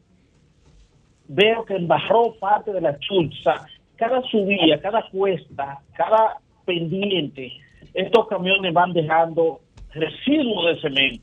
veo 1.28 1.64
que 1.66 1.76
embarró 1.76 2.34
parte 2.40 2.74
de 2.74 2.82
la 2.82 2.98
chulza, 3.00 3.66
cada 3.96 4.22
subida, 4.24 4.80
cada 4.82 5.04
cuesta, 5.10 5.80
cada 5.94 6.38
pendiente, 6.66 7.52
estos 7.94 8.28
camiones 8.28 8.74
van 8.74 8.94
dejando 8.94 9.62
residuos 9.94 10.68
de 10.68 10.82
cemento. 10.82 11.22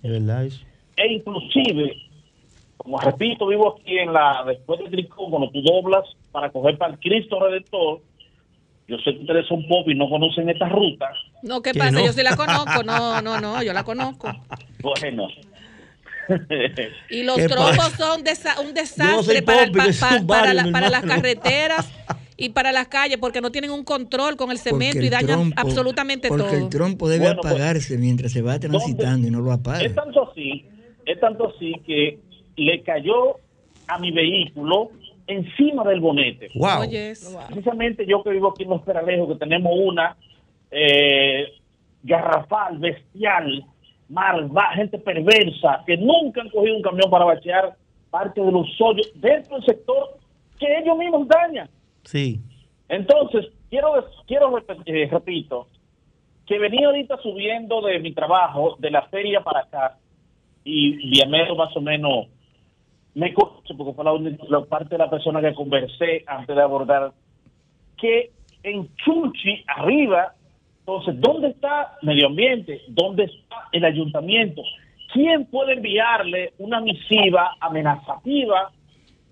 E 0.96 1.12
inclusive, 1.12 1.94
como 2.76 2.98
repito, 2.98 3.46
vivo 3.46 3.76
aquí 3.76 3.98
en 3.98 4.12
la, 4.12 4.44
después 4.46 4.80
de 4.80 4.90
Tricón, 4.90 5.30
cuando 5.30 5.50
tú 5.50 5.60
doblas 5.62 6.04
para 6.32 6.50
coger 6.50 6.78
para 6.78 6.94
el 6.94 7.00
Cristo 7.00 7.38
Redentor, 7.40 8.00
yo 8.88 8.98
sé 8.98 9.14
que 9.14 9.20
ustedes 9.20 9.46
son 9.46 9.66
pop 9.66 9.88
y 9.88 9.94
no 9.94 10.08
conocen 10.08 10.48
esta 10.48 10.68
ruta, 10.68 11.12
No, 11.42 11.62
¿qué 11.62 11.72
Que 11.72 11.78
pasa? 11.78 11.90
no. 11.92 12.04
Yo 12.04 12.12
sí 12.12 12.22
la 12.22 12.36
conozco. 12.36 12.82
No, 12.82 13.20
no, 13.22 13.40
no, 13.40 13.62
yo 13.62 13.72
la 13.72 13.84
conozco. 13.84 14.28
bueno. 14.80 15.28
Y 17.08 17.22
los 17.22 17.36
¿Qué 17.36 17.46
trompos 17.48 17.76
pasa? 17.76 17.96
son 17.96 18.24
desa- 18.24 18.58
un 18.60 18.66
no 18.68 18.72
desastre 18.72 19.42
para, 19.42 19.66
popi, 19.66 19.78
pa- 19.78 20.18
pa- 20.18 20.26
para, 20.26 20.54
la- 20.54 20.72
para 20.72 20.90
las 20.90 21.02
carreteras 21.04 21.88
y 22.36 22.48
para 22.48 22.72
las 22.72 22.88
calles 22.88 23.18
porque 23.18 23.40
no 23.40 23.52
tienen 23.52 23.70
un 23.70 23.84
control 23.84 24.36
con 24.36 24.50
el 24.50 24.58
cemento 24.58 24.94
Porque 24.94 25.06
y 25.06 25.10
dañan 25.10 25.38
trompo- 25.52 25.54
absolutamente 25.56 26.28
Porque 26.28 26.42
todo. 26.44 26.56
el 26.56 26.68
trompo 26.68 27.08
debe 27.08 27.26
Bueno, 27.26 27.40
pues, 27.42 27.54
apagarse 27.54 27.96
mientras 27.98 28.32
se 28.32 28.42
va 28.42 28.58
transitando 28.58 29.28
y 29.28 29.30
no 29.30 29.40
lo 29.40 29.52
apaga. 29.52 29.82
Es 29.82 29.94
tanto 29.94 30.28
así, 30.30 30.64
es 31.06 31.20
tanto 31.20 31.52
así 31.54 31.72
que 31.86 32.18
le 32.56 32.82
cayó 32.82 33.36
a 33.86 33.98
mi 34.00 34.10
vehículo 34.10 34.90
encima 35.28 35.84
del 35.84 36.00
bonete. 36.00 36.48
Wow. 36.56 36.88
Precisamente 37.48 38.04
yo 38.04 38.24
que 38.24 38.30
vivo 38.30 38.50
aquí 38.50 38.64
en 38.64 38.70
Los 38.70 38.82
Peralejos, 38.82 39.28
que 39.28 39.38
tenemos 39.38 39.72
una 39.76 40.16
eh, 40.70 41.46
garrafal, 42.02 42.78
bestial, 42.78 43.64
malva, 44.08 44.70
gente 44.74 44.98
perversa, 44.98 45.82
que 45.86 45.96
nunca 45.96 46.40
han 46.42 46.50
cogido 46.50 46.76
un 46.76 46.82
camión 46.82 47.10
para 47.10 47.24
bachear 47.24 47.76
parte 48.10 48.40
de 48.40 48.52
los 48.52 48.66
hoyos 48.80 49.10
dentro 49.16 49.56
del 49.56 49.66
sector 49.66 50.18
que 50.58 50.66
ellos 50.78 50.96
mismos 50.96 51.26
dañan. 51.28 51.68
Sí. 52.04 52.40
Entonces, 52.88 53.46
quiero, 53.68 54.06
quiero 54.26 54.56
eh, 54.58 55.08
repito, 55.10 55.68
que 56.46 56.58
venía 56.58 56.86
ahorita 56.86 57.16
subiendo 57.18 57.80
de 57.82 57.98
mi 57.98 58.12
trabajo, 58.12 58.76
de 58.78 58.90
la 58.90 59.02
feria 59.08 59.40
para 59.42 59.60
acá, 59.60 59.98
y 60.64 60.96
Viamero 61.10 61.56
más 61.56 61.76
o 61.76 61.80
menos 61.80 62.26
me 63.14 63.32
conoce, 63.34 63.74
porque 63.74 63.92
fue 63.94 64.04
la, 64.04 64.12
única- 64.12 64.44
la 64.48 64.64
parte 64.64 64.90
de 64.90 64.98
la 64.98 65.10
persona 65.10 65.40
que 65.40 65.54
conversé 65.54 66.22
antes 66.26 66.54
de 66.54 66.62
abordar, 66.62 67.12
que 67.96 68.30
en 68.62 68.88
Chuchi, 68.96 69.64
arriba, 69.66 70.34
entonces, 70.86 71.20
¿dónde 71.20 71.48
está 71.48 71.98
medio 72.02 72.28
ambiente? 72.28 72.80
¿Dónde 72.86 73.24
está 73.24 73.68
el 73.72 73.84
ayuntamiento? 73.84 74.62
¿Quién 75.12 75.46
puede 75.46 75.72
enviarle 75.72 76.52
una 76.58 76.80
misiva 76.80 77.56
amenazativa 77.58 78.70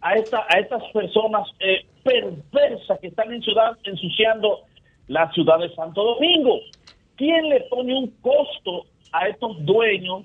a, 0.00 0.14
esta, 0.14 0.44
a 0.48 0.58
estas 0.58 0.82
personas 0.92 1.46
eh, 1.60 1.86
perversas 2.02 2.98
que 2.98 3.06
están 3.06 3.32
en 3.32 3.40
ciudad 3.40 3.78
ensuciando 3.84 4.62
la 5.06 5.30
ciudad 5.30 5.60
de 5.60 5.72
Santo 5.76 6.02
Domingo? 6.02 6.58
¿Quién 7.14 7.48
le 7.48 7.60
pone 7.70 7.96
un 7.96 8.08
costo 8.20 8.86
a 9.12 9.28
estos 9.28 9.64
dueños 9.64 10.24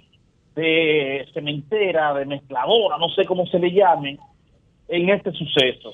de 0.56 1.28
cementera, 1.32 2.16
de 2.16 2.26
mezcladora, 2.26 2.98
no 2.98 3.10
sé 3.10 3.24
cómo 3.26 3.46
se 3.46 3.60
le 3.60 3.72
llame, 3.72 4.18
en 4.88 5.10
este 5.10 5.32
suceso? 5.34 5.94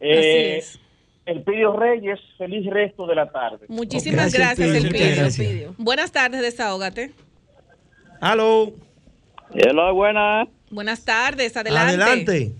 Eh, 0.00 0.58
Así 0.58 0.78
es. 0.78 0.87
Elpidio 1.28 1.76
Reyes, 1.76 2.18
feliz 2.38 2.64
resto 2.70 3.06
de 3.06 3.14
la 3.14 3.30
tarde. 3.30 3.66
Muchísimas 3.68 4.32
Gracias, 4.32 4.58
gracias, 4.58 4.84
Elpidio, 4.84 5.16
gracias. 5.16 5.76
Buenas 5.76 6.10
tardes, 6.10 6.40
desahógate. 6.40 7.12
Aló. 8.18 8.72
Hello, 9.52 9.92
buenas. 9.92 10.48
Buenas 10.70 11.04
tardes, 11.04 11.54
adelante. 11.54 12.02
Adelante. 12.02 12.52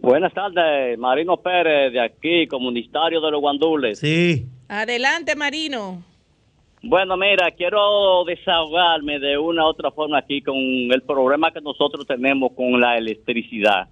Buenas 0.00 0.32
tardes, 0.32 0.98
Marino 0.98 1.36
Pérez, 1.36 1.92
de 1.92 2.00
aquí, 2.00 2.46
comunitario 2.46 3.20
de 3.20 3.30
los 3.30 3.40
Guandules. 3.42 3.98
Sí. 3.98 4.46
Adelante, 4.68 5.36
Marino. 5.36 6.02
Bueno, 6.82 7.18
mira, 7.18 7.50
quiero 7.50 8.24
desahogarme 8.24 9.18
de 9.18 9.36
una 9.36 9.64
u 9.64 9.68
otra 9.68 9.90
forma 9.90 10.18
aquí 10.18 10.40
con 10.40 10.56
el 10.56 11.02
problema 11.02 11.50
que 11.52 11.60
nosotros 11.60 12.06
tenemos 12.06 12.52
con 12.52 12.80
la 12.80 12.96
electricidad. 12.96 13.88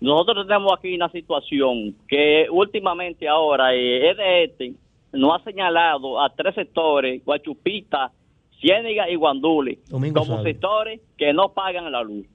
Nosotros 0.00 0.46
tenemos 0.46 0.72
aquí 0.76 0.94
una 0.94 1.08
situación 1.10 1.94
que 2.08 2.46
últimamente 2.50 3.26
ahora 3.28 3.74
eh, 3.74 4.10
EDT 4.10 4.74
nos 5.12 5.40
ha 5.40 5.44
señalado 5.44 6.20
a 6.20 6.28
tres 6.30 6.54
sectores, 6.54 7.24
Guachupita, 7.24 8.12
Ciéniga 8.60 9.08
y 9.08 9.14
Guandule, 9.16 9.78
Domingo 9.88 10.20
como 10.20 10.36
sabe. 10.36 10.52
sectores 10.52 11.00
que 11.16 11.32
no 11.32 11.50
pagan 11.50 11.90
la 11.90 12.02
luz. 12.02 12.26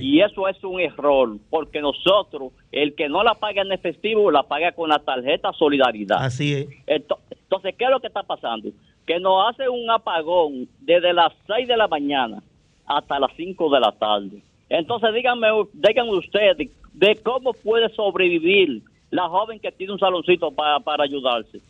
Y 0.00 0.20
eso 0.20 0.46
es 0.46 0.62
un 0.62 0.78
error, 0.78 1.38
porque 1.50 1.80
nosotros, 1.80 2.52
el 2.70 2.94
que 2.94 3.08
no 3.08 3.24
la 3.24 3.34
paga 3.34 3.62
en 3.62 3.72
efectivo, 3.72 4.30
la 4.30 4.44
paga 4.44 4.70
con 4.70 4.88
la 4.88 5.00
tarjeta 5.00 5.52
Solidaridad. 5.54 6.18
Así 6.24 6.52
es. 6.54 6.68
Ento- 6.86 7.18
Entonces, 7.30 7.74
¿qué 7.76 7.86
es 7.86 7.90
lo 7.90 7.98
que 7.98 8.06
está 8.06 8.22
pasando? 8.22 8.68
Que 9.04 9.18
nos 9.18 9.48
hace 9.50 9.68
un 9.68 9.90
apagón 9.90 10.68
desde 10.78 11.12
las 11.12 11.32
6 11.48 11.66
de 11.66 11.76
la 11.76 11.88
mañana 11.88 12.40
hasta 12.86 13.18
las 13.18 13.32
5 13.36 13.68
de 13.70 13.80
la 13.80 13.90
tarde. 13.90 14.40
Entonces, 14.68 15.12
díganme, 15.14 15.48
díganme 15.72 16.12
ustedes 16.16 16.56
de 16.92 17.16
cómo 17.16 17.52
puede 17.52 17.88
sobrevivir 17.94 18.82
la 19.10 19.28
joven 19.28 19.58
que 19.58 19.72
tiene 19.72 19.92
un 19.92 19.98
saloncito 19.98 20.50
para, 20.50 20.80
para 20.80 21.04
ayudarse. 21.04 21.60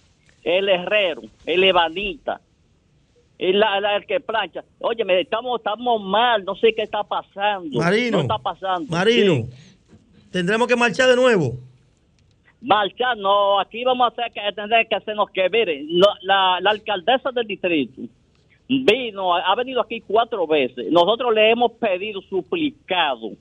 El 0.45 0.69
herrero, 0.69 1.23
el 1.47 1.63
ebanita, 1.65 2.41
el, 3.39 3.59
la- 3.59 3.81
la- 3.81 3.97
el 3.97 4.07
que 4.07 4.21
plancha. 4.21 4.65
Oye, 4.81 5.05
estamos, 5.21 5.59
estamos 5.61 6.01
mal, 6.03 6.45
no 6.45 6.55
sé 6.57 6.73
qué 6.75 6.83
está 6.83 7.03
pasando. 7.05 7.79
Marino. 7.79 8.19
No 8.19 8.23
está 8.23 8.39
pasando. 8.39 8.87
Marino. 8.91 9.35
Sí. 9.35 9.51
Tendremos 10.31 10.67
que 10.69 10.77
marchar 10.77 11.09
de 11.09 11.17
nuevo. 11.17 11.55
Marchar, 12.61 13.17
no, 13.17 13.59
aquí 13.59 13.83
vamos 13.85 14.05
a 14.07 14.09
hacer 14.13 14.33
que 14.33 14.53
tener 14.55 14.87
que 14.87 14.95
hacernos 14.95 15.29
que, 15.31 15.49
miren, 15.51 15.87
la, 15.99 16.07
la, 16.23 16.59
la 16.61 16.71
alcaldesa 16.71 17.31
del 17.33 17.47
distrito 17.47 18.03
vino, 18.69 19.35
ha 19.35 19.55
venido 19.57 19.81
aquí 19.83 20.01
cuatro 20.01 20.47
veces. 20.47 20.87
Nosotros 20.91 21.35
le 21.35 21.51
hemos 21.51 21.73
pedido, 21.73 22.23
suplicado, 22.23 23.33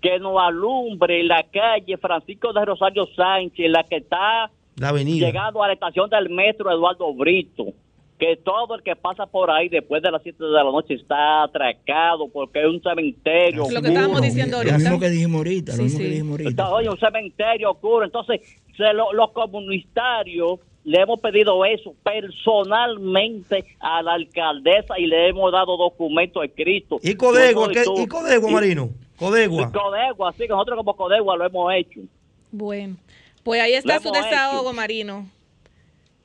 que 0.00 0.18
nos 0.18 0.36
alumbre 0.40 1.22
la 1.24 1.42
calle 1.44 1.96
Francisco 1.96 2.52
de 2.52 2.64
Rosario 2.64 3.06
Sánchez, 3.16 3.70
la 3.70 3.82
que 3.84 3.96
está 3.96 4.50
La 4.78 4.88
avenida. 4.90 5.26
llegando 5.26 5.62
a 5.62 5.68
la 5.68 5.72
estación 5.74 6.08
del 6.10 6.28
metro 6.30 6.70
Eduardo 6.70 7.12
Brito. 7.14 7.66
Que 8.18 8.36
todo 8.36 8.76
el 8.76 8.82
que 8.82 8.96
pasa 8.96 9.26
por 9.26 9.50
ahí 9.50 9.68
después 9.68 10.02
de 10.02 10.10
las 10.10 10.22
7 10.22 10.42
de 10.42 10.50
la 10.50 10.62
noche 10.64 10.94
está 10.94 11.42
atracado 11.42 12.28
porque 12.32 12.60
es 12.60 12.66
un 12.66 12.80
cementerio. 12.82 13.64
Lo 13.70 13.82
que 13.82 13.88
estábamos 13.88 14.22
diciendo 14.22 14.52
Lo 14.52 14.58
ahorita. 14.58 14.78
mismo 14.78 15.00
que 15.00 15.10
dijimos 15.10 15.36
ahorita, 15.36 15.72
lo 15.72 15.76
Sí, 15.76 15.82
mismo 15.82 15.98
sí. 15.98 16.04
que 16.04 16.10
dijimos 16.10 16.30
ahorita. 16.30 16.50
Está, 16.50 16.70
oye, 16.72 16.88
un 16.88 16.98
cementerio 16.98 17.70
oscuro. 17.72 18.04
Entonces, 18.06 18.40
se 18.74 18.92
lo- 18.94 19.12
los 19.12 19.32
comunitarios 19.32 20.60
le 20.84 21.00
hemos 21.02 21.20
pedido 21.20 21.62
eso 21.66 21.94
personalmente 22.02 23.64
a 23.80 24.02
la 24.02 24.14
alcaldesa 24.14 24.98
y 24.98 25.06
le 25.06 25.28
hemos 25.28 25.52
dado 25.52 25.76
documentos 25.76 26.44
escritos. 26.44 27.00
¿Y 27.04 27.14
Codegua? 27.16 27.64
Con 27.66 27.74
¿qué- 27.74 27.84
todo 27.84 28.02
¿Y 28.02 28.06
Codegua? 29.18 29.72
Codegua. 29.72 30.32
sí, 30.32 30.38
que 30.40 30.48
nosotros 30.48 30.76
como 30.76 30.96
Codegua 30.96 31.36
lo 31.36 31.46
hemos 31.46 31.72
hecho. 31.74 32.00
Bueno, 32.52 32.96
pues 33.42 33.60
ahí 33.62 33.74
está 33.74 33.94
Lo 33.96 34.00
su 34.00 34.10
desahogo, 34.12 34.68
hecho. 34.70 34.72
Marino. 34.76 35.26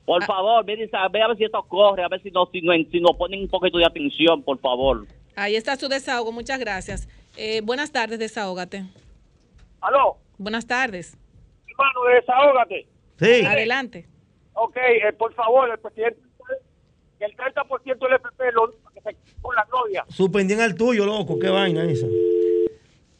Por 0.04 0.24
favor, 0.24 0.64
miren, 0.64 0.88
a 0.94 1.08
ver 1.08 1.22
a 1.22 1.28
ver 1.28 1.36
si 1.36 1.44
esto 1.44 1.62
corre, 1.68 2.02
a 2.02 2.08
ver 2.08 2.20
si 2.22 2.30
nos, 2.30 2.50
si, 2.50 2.60
nos- 2.60 2.76
si 2.90 3.00
nos 3.00 3.16
ponen 3.16 3.42
un 3.42 3.48
poquito 3.48 3.78
de 3.78 3.86
atención, 3.86 4.42
por 4.42 4.58
favor. 4.58 5.06
Ahí 5.36 5.54
está 5.56 5.76
su 5.76 5.88
desahogo, 5.88 6.32
muchas 6.32 6.58
gracias. 6.58 7.08
Eh, 7.36 7.60
buenas 7.62 7.92
tardes, 7.92 8.18
desahógate. 8.18 8.84
Aló, 9.80 10.16
Buenas 10.38 10.66
tardes. 10.66 11.16
hermano, 11.68 12.00
desahógate. 12.20 12.86
Sí. 13.18 13.46
Adelante. 13.46 14.06
Ok, 14.54 14.76
eh, 14.76 15.12
por 15.16 15.32
favor, 15.34 15.70
el 15.70 15.78
presidente, 15.78 16.20
el 17.20 17.36
30% 17.36 17.98
del 18.06 18.14
FP 18.16 18.52
lo 18.52 18.70
que 18.92 19.00
se 19.00 19.16
con 19.40 19.54
la 19.54 19.64
gloria. 19.64 20.04
Suspendían 20.08 20.60
al 20.60 20.74
tuyo, 20.74 21.06
loco. 21.06 21.38
Qué 21.38 21.48
vaina 21.48 21.84
esa. 21.84 22.06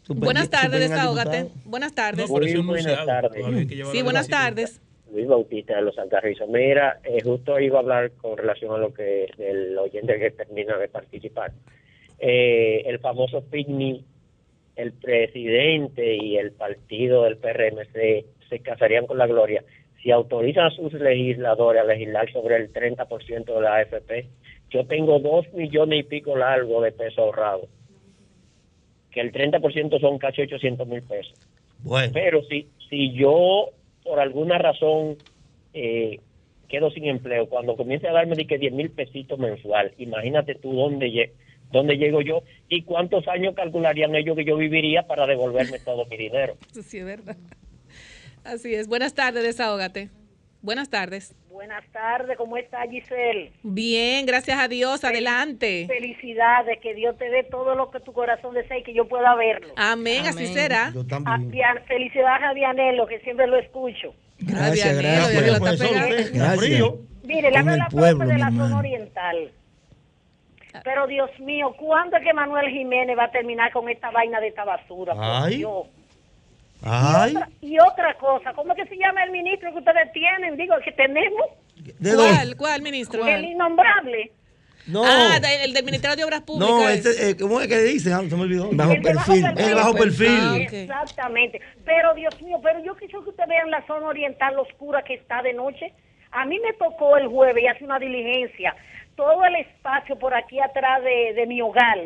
Buenas 0.09 0.51
tardes, 0.51 0.81
desahógate. 0.81 1.51
Buenas 1.65 1.95
tardes. 1.95 2.29
No, 2.29 2.37
Muy 2.37 2.63
buenas 2.63 3.07
tardes. 3.07 3.47
Sí, 3.93 4.03
buenas 4.03 4.29
tardes. 4.29 4.81
Luis 5.13 5.27
Bautista 5.27 5.77
de 5.77 5.83
los 5.83 5.99
Alcarrizos. 5.99 6.49
Mira, 6.49 7.01
eh, 7.05 7.21
justo 7.23 7.61
iba 7.61 7.79
a 7.79 7.83
hablar 7.83 8.13
con 8.13 8.37
relación 8.37 8.75
a 8.75 8.79
lo 8.79 8.95
que 8.95 9.27
el 9.39 9.77
oyente 9.77 10.19
que 10.19 10.31
termina 10.31 10.79
de 10.79 10.89
participar. 10.89 11.53
Eh, 12.19 12.83
el 12.87 12.99
famoso 12.99 13.43
picnic, 13.43 14.05
el 14.77 14.93
presidente 14.93 16.17
y 16.17 16.39
el 16.39 16.53
partido 16.53 17.25
del 17.25 17.37
PRM 17.37 17.85
se, 17.93 18.25
se 18.49 18.61
casarían 18.61 19.07
con 19.07 19.19
la 19.19 19.27
gloria 19.27 19.63
si 20.03 20.11
autorizan 20.11 20.67
a 20.67 20.71
sus 20.71 20.93
legisladores 20.95 21.83
a 21.83 21.85
legislar 21.85 22.31
sobre 22.33 22.57
el 22.57 22.73
30% 22.73 23.45
de 23.45 23.61
la 23.61 23.77
AFP. 23.77 24.29
Yo 24.71 24.87
tengo 24.87 25.19
dos 25.21 25.53
millones 25.53 26.01
y 26.01 26.03
pico 26.05 26.37
largo 26.37 26.81
de 26.81 26.93
pesos 26.93 27.19
ahorrados, 27.19 27.69
que 29.13 29.21
el 29.21 29.33
30% 29.33 30.01
son 30.01 30.19
casi 30.19 30.43
800 30.43 30.87
mil 30.87 31.03
pesos. 31.03 31.35
Bueno. 31.83 32.13
Pero 32.13 32.43
si, 32.45 32.69
si 32.89 33.13
yo, 33.13 33.71
por 34.05 34.21
alguna 34.21 34.59
razón, 34.59 35.17
eh, 35.75 36.21
quedo 36.69 36.91
sin 36.91 37.07
empleo, 37.07 37.49
cuando 37.49 37.77
comience 37.77 38.09
a 38.09 38.13
darme 38.13 38.37
de 38.37 38.47
que 38.47 38.59
10 38.59 38.73
mil 38.73 38.91
pesitos 38.91 39.39
mensual, 39.39 39.93
imagínate 39.99 40.55
tú 40.55 40.73
dónde, 40.73 41.33
dónde 41.71 41.97
llego 41.97 42.23
yo 42.23 42.43
y 42.69 42.83
cuántos 42.83 43.29
años 43.29 43.55
calcularían 43.55 44.15
ellos 44.15 44.37
que 44.37 44.45
yo 44.45 44.57
viviría 44.57 45.07
para 45.07 45.27
devolverme 45.27 45.79
todo 45.81 46.07
mi 46.07 46.17
dinero. 46.17 46.57
Eso 46.71 46.83
sí 46.83 46.99
es 46.99 47.05
verdad. 47.05 47.37
Así 48.45 48.75
es. 48.75 48.89
Buenas 48.89 49.15
tardes, 49.15 49.43
desahógate. 49.43 50.22
Buenas 50.63 50.89
tardes. 50.91 51.35
Buenas 51.51 51.85
tardes, 51.93 52.37
¿cómo 52.39 52.57
está 52.57 52.83
Giselle? 52.89 53.53
Bien, 53.65 54.25
gracias 54.27 54.59
a 54.59 54.69
Dios. 54.69 55.03
Adelante. 55.05 55.87
Felicidades, 55.89 56.79
que 56.81 56.95
Dios 56.95 57.19
te 57.19 57.29
dé 57.31 57.43
todo 57.43 57.75
lo 57.75 57.91
que 57.91 57.99
tu 57.99 58.13
corazón 58.13 58.55
desea 58.55 58.79
y 58.79 58.85
que 58.85 58.95
yo 58.95 59.09
pueda 59.09 59.35
verlo. 59.35 59.75
Amén, 59.77 60.25
así 60.27 60.47
será. 60.47 60.87
A 61.27 61.39
Dian- 61.39 61.83
felicidades 61.87 62.45
a 62.45 62.55
Dianelo, 62.55 63.07
que 63.09 63.19
siempre 63.21 63.49
lo 63.49 63.59
escucho. 63.59 64.15
Gracias, 64.39 64.99
Dianelo, 64.99 65.25
gracias. 65.29 65.45
Dianelo 65.45 65.67
está 65.67 65.85
pegado. 65.85 66.09
Gracias. 66.33 66.91
Mire, 67.25 67.51
le 67.51 67.57
a 67.57 67.61
el 67.61 67.79
la 67.79 67.89
pueblo, 67.89 68.27
de 68.27 68.39
la 68.39 68.51
zona 68.51 68.79
oriental. 68.79 69.51
Pero 70.85 71.07
Dios 71.07 71.31
mío, 71.41 71.75
¿cuándo 71.79 72.17
es 72.17 72.23
que 72.25 72.33
Manuel 72.33 72.69
Jiménez 72.71 73.17
va 73.19 73.25
a 73.25 73.31
terminar 73.31 73.73
con 73.73 73.89
esta 73.89 74.11
vaina 74.11 74.41
de 74.41 74.49
esta 74.49 74.65
basura? 74.65 75.15
Por 75.15 75.25
Ay. 75.25 75.59
Dios. 75.59 75.87
Ay. 76.83 77.33
Y, 77.33 77.37
otra, 77.37 77.49
y 77.61 77.79
otra 77.79 78.15
cosa, 78.19 78.53
¿cómo 78.55 78.73
es 78.73 78.83
que 78.83 78.89
se 78.89 78.97
llama 78.97 79.23
el 79.25 79.31
ministro 79.31 79.73
que 79.73 79.79
ustedes 79.79 80.13
tienen? 80.13 80.57
Digo, 80.57 80.75
que 80.85 80.93
tenemos. 80.93 81.43
¿De 81.99 82.15
¿Cuál, 82.15 82.57
cuál 82.57 82.83
ministro? 82.83 83.27
El 83.27 83.45
innombrable. 83.45 84.33
No. 84.87 85.03
Ah, 85.07 85.39
de- 85.41 85.65
el 85.65 85.73
del 85.75 85.85
Ministerio 85.85 86.17
de 86.17 86.25
Obras 86.25 86.43
Públicas. 86.43 86.69
No, 86.77 86.89
este, 86.89 87.31
eh, 87.31 87.37
¿cómo 87.37 87.61
es 87.61 87.69
que 87.69 87.79
dicen? 87.83 88.13
Ah, 88.15 88.23
se 88.29 88.35
me 88.35 88.43
olvidó. 88.43 88.69
Bajo 88.73 88.91
El 88.93 89.03
de 89.03 89.13
bajo 89.15 89.27
perfil. 89.33 89.45
perfil. 89.45 89.69
El 89.69 89.75
bajo 89.77 89.95
perfil. 89.95 90.39
Ah, 90.41 90.55
ok. 90.57 90.73
Exactamente. 90.73 91.61
Pero 91.85 92.15
Dios 92.15 92.43
mío, 92.43 92.59
pero 92.63 92.83
yo 92.85 92.95
quiero 92.97 93.23
que 93.23 93.31
ustedes 93.31 93.49
vean 93.49 93.71
la 93.71 93.87
zona 93.87 94.07
oriental 94.09 94.59
oscura 94.59 95.03
que 95.05 95.15
está 95.15 95.41
de 95.43 95.53
noche. 95.55 95.93
A 96.33 96.45
mí 96.47 96.59
me 96.59 96.73
tocó 96.73 97.17
el 97.17 97.29
jueves 97.29 97.63
y 97.63 97.67
hace 97.69 97.85
una 97.85 98.01
diligencia. 98.01 98.75
Todo 99.15 99.45
el 99.45 99.55
espacio 99.57 100.19
por 100.19 100.35
aquí 100.35 100.59
atrás 100.59 101.01
de, 101.05 101.35
de 101.35 101.47
mi 101.47 101.61
hogar, 101.63 101.99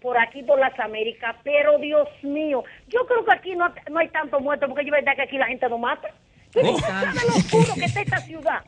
por 0.00 0.18
aquí 0.18 0.42
por 0.42 0.58
las 0.58 0.78
Américas. 0.78 1.36
Pero 1.44 1.78
Dios 1.78 2.08
mío, 2.22 2.64
yo 2.88 3.06
creo 3.06 3.24
que 3.24 3.32
aquí 3.32 3.54
no, 3.56 3.72
no 3.90 3.98
hay 3.98 4.08
tanto 4.08 4.40
muerto 4.40 4.66
porque 4.68 4.82
es 4.84 4.90
verdad 4.90 5.14
que 5.16 5.22
aquí 5.22 5.38
la 5.38 5.46
gente 5.46 5.68
no 5.68 5.78
mata. 5.78 6.08
Pero 6.52 6.70
¿tú 6.72 6.78
sabes 6.78 7.24
lo 7.26 7.34
oscuro 7.36 7.74
que 7.74 7.84
está 7.84 8.00
esta 8.00 8.18
ciudad. 8.18 8.60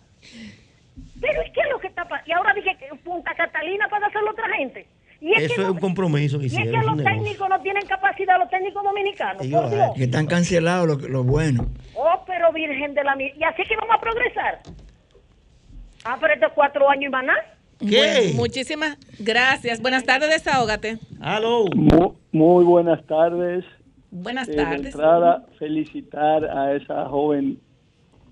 Pero 1.20 1.42
es 1.42 1.52
que 1.52 1.60
es 1.60 1.70
lo 1.70 1.78
que 1.78 1.86
está 1.88 2.04
pasando. 2.04 2.30
Y 2.30 2.32
ahora 2.32 2.52
dije 2.54 2.76
que 2.78 2.94
Punta 2.96 3.34
Catalina 3.34 3.88
para 3.88 4.06
hacerlo 4.06 4.28
a 4.28 4.32
otra 4.32 4.48
gente. 4.56 4.86
Y 5.20 5.32
es 5.34 5.42
Eso 5.44 5.54
que 5.54 5.60
es 5.62 5.66
no- 5.68 5.74
un 5.74 5.78
compromiso 5.80 6.38
que 6.40 6.46
y 6.46 6.48
es 6.48 6.52
que 6.54 6.64
los 6.64 6.96
negocio. 6.96 7.04
técnicos 7.04 7.48
no 7.48 7.60
tienen 7.62 7.86
capacidad, 7.86 8.38
los 8.40 8.50
técnicos 8.50 8.82
dominicanos, 8.82 9.46
por 9.46 9.70
Dios. 9.70 9.90
Que 9.96 10.04
están 10.04 10.26
cancelados 10.26 10.86
lo, 11.02 11.08
lo 11.08 11.22
bueno. 11.22 11.66
Oh, 11.94 12.24
pero 12.26 12.52
Virgen 12.52 12.92
de 12.94 13.04
la 13.04 13.14
Mi- 13.14 13.32
Y 13.36 13.44
así 13.44 13.62
que 13.62 13.76
vamos 13.76 13.94
a 13.96 14.00
progresar. 14.00 14.58
Ah, 16.04 16.18
pero 16.20 16.34
estos 16.34 16.52
cuatro 16.54 16.90
años 16.90 17.04
y 17.04 17.08
más 17.10 17.24
nada. 17.24 17.51
Bueno, 17.82 18.34
muchísimas 18.36 18.96
gracias. 19.18 19.80
Buenas 19.82 20.04
tardes, 20.04 20.30
desahógate. 20.30 20.98
Aló. 21.20 21.64
Mu- 21.74 22.14
Muy, 22.32 22.64
buenas 22.64 23.04
tardes. 23.06 23.64
Buenas 24.10 24.48
Eh, 24.48 24.52
de 24.52 24.56
tardes. 24.56 24.86
entrada, 24.86 25.46
felicitar 25.58 26.44
a 26.44 26.74
esa 26.74 27.06
joven 27.06 27.58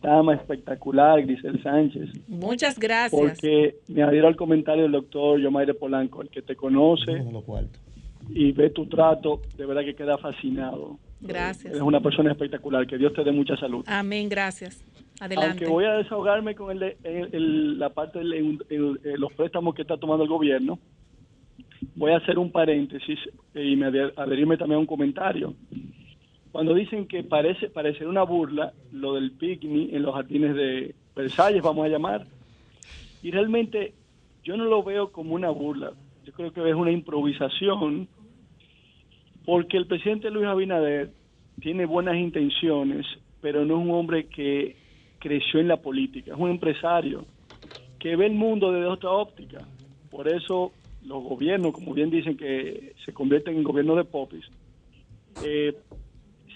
dama 0.03 0.35
espectacular, 0.35 1.21
Grisel 1.23 1.63
Sánchez, 1.63 2.09
Muchas 2.27 2.79
gracias. 2.79 3.21
porque 3.21 3.77
me 3.89 4.03
adhiero 4.03 4.29
al 4.29 4.37
comentario 4.37 4.85
del 4.85 4.93
doctor 4.93 5.39
Yomaire 5.39 5.75
Polanco, 5.75 6.23
el 6.23 6.31
que 6.31 6.41
te 6.41 6.57
conoce 6.57 7.23
y 8.31 8.53
ve 8.53 8.71
tu 8.71 8.87
trato, 8.87 9.43
de 9.59 9.67
verdad 9.67 9.83
que 9.85 9.95
queda 9.95 10.17
fascinado. 10.17 10.97
Gracias. 11.21 11.67
Eres 11.67 11.83
una 11.83 12.01
persona 12.01 12.33
espectacular, 12.33 12.87
que 12.87 12.97
Dios 12.97 13.13
te 13.13 13.23
dé 13.25 13.33
mucha 13.33 13.57
salud. 13.59 13.85
Amén, 13.87 14.31
gracias. 14.31 14.83
Aunque 15.51 15.67
voy 15.67 15.85
a 15.85 15.93
desahogarme 15.95 16.55
con 16.55 16.71
el 16.83 17.79
la 17.79 17.91
parte 17.91 18.19
de 18.21 19.17
los 19.19 19.33
préstamos 19.35 19.75
que 19.75 19.83
está 19.83 19.97
tomando 19.99 20.25
el 20.25 20.31
gobierno, 20.31 20.79
voy 21.95 22.13
a 22.13 22.17
hacer 22.17 22.39
un 22.39 22.51
paréntesis 22.51 23.19
y 23.55 23.77
me 23.77 23.87
adher- 23.89 24.13
adherirme 24.17 24.57
también 24.57 24.77
a 24.77 24.81
un 24.81 24.87
comentario. 24.87 25.55
Cuando 26.53 26.75
dicen 26.75 27.07
que 27.07 27.23
parece 27.23 27.69
parecer 27.69 28.09
una 28.09 28.23
burla 28.23 28.73
lo 28.93 29.15
del 29.15 29.31
picnic 29.33 29.93
en 29.93 30.03
los 30.03 30.15
jardines 30.15 30.55
de 30.57 30.95
Versalles, 31.15 31.63
vamos 31.63 31.85
a 31.85 31.89
llamar, 31.89 32.27
y 33.23 33.31
realmente 33.31 33.95
yo 34.43 34.57
no 34.57 34.65
lo 34.65 34.83
veo 34.83 35.13
como 35.13 35.35
una 35.35 35.51
burla, 35.51 35.93
yo 36.25 36.33
creo 36.33 36.53
que 36.53 36.67
es 36.69 36.75
una 36.75 36.91
improvisación, 36.91 38.09
porque 39.45 39.77
el 39.77 39.87
presidente 39.87 40.31
Luis 40.31 40.47
Abinader 40.47 41.13
tiene 41.61 41.85
buenas 41.85 42.17
intenciones, 42.17 43.07
pero 43.41 43.65
no 43.65 43.79
es 43.79 43.85
un 43.85 43.91
hombre 43.91 44.27
que 44.27 44.77
creció 45.21 45.61
en 45.61 45.69
la 45.69 45.77
política, 45.77 46.33
es 46.33 46.39
un 46.39 46.51
empresario 46.51 47.25
que 47.99 48.17
ve 48.17 48.27
el 48.27 48.33
mundo 48.33 48.73
desde 48.73 48.87
otra 48.87 49.11
óptica. 49.11 49.67
Por 50.11 50.27
eso 50.27 50.73
los 51.05 51.23
gobiernos, 51.23 51.73
como 51.73 51.95
bien 51.95 52.11
dicen 52.11 52.37
que 52.37 52.95
se 53.05 53.13
convierten 53.13 53.57
en 53.57 53.63
gobiernos 53.63 53.97
de 53.97 54.05
popis, 54.05 54.45
eh, 55.45 55.77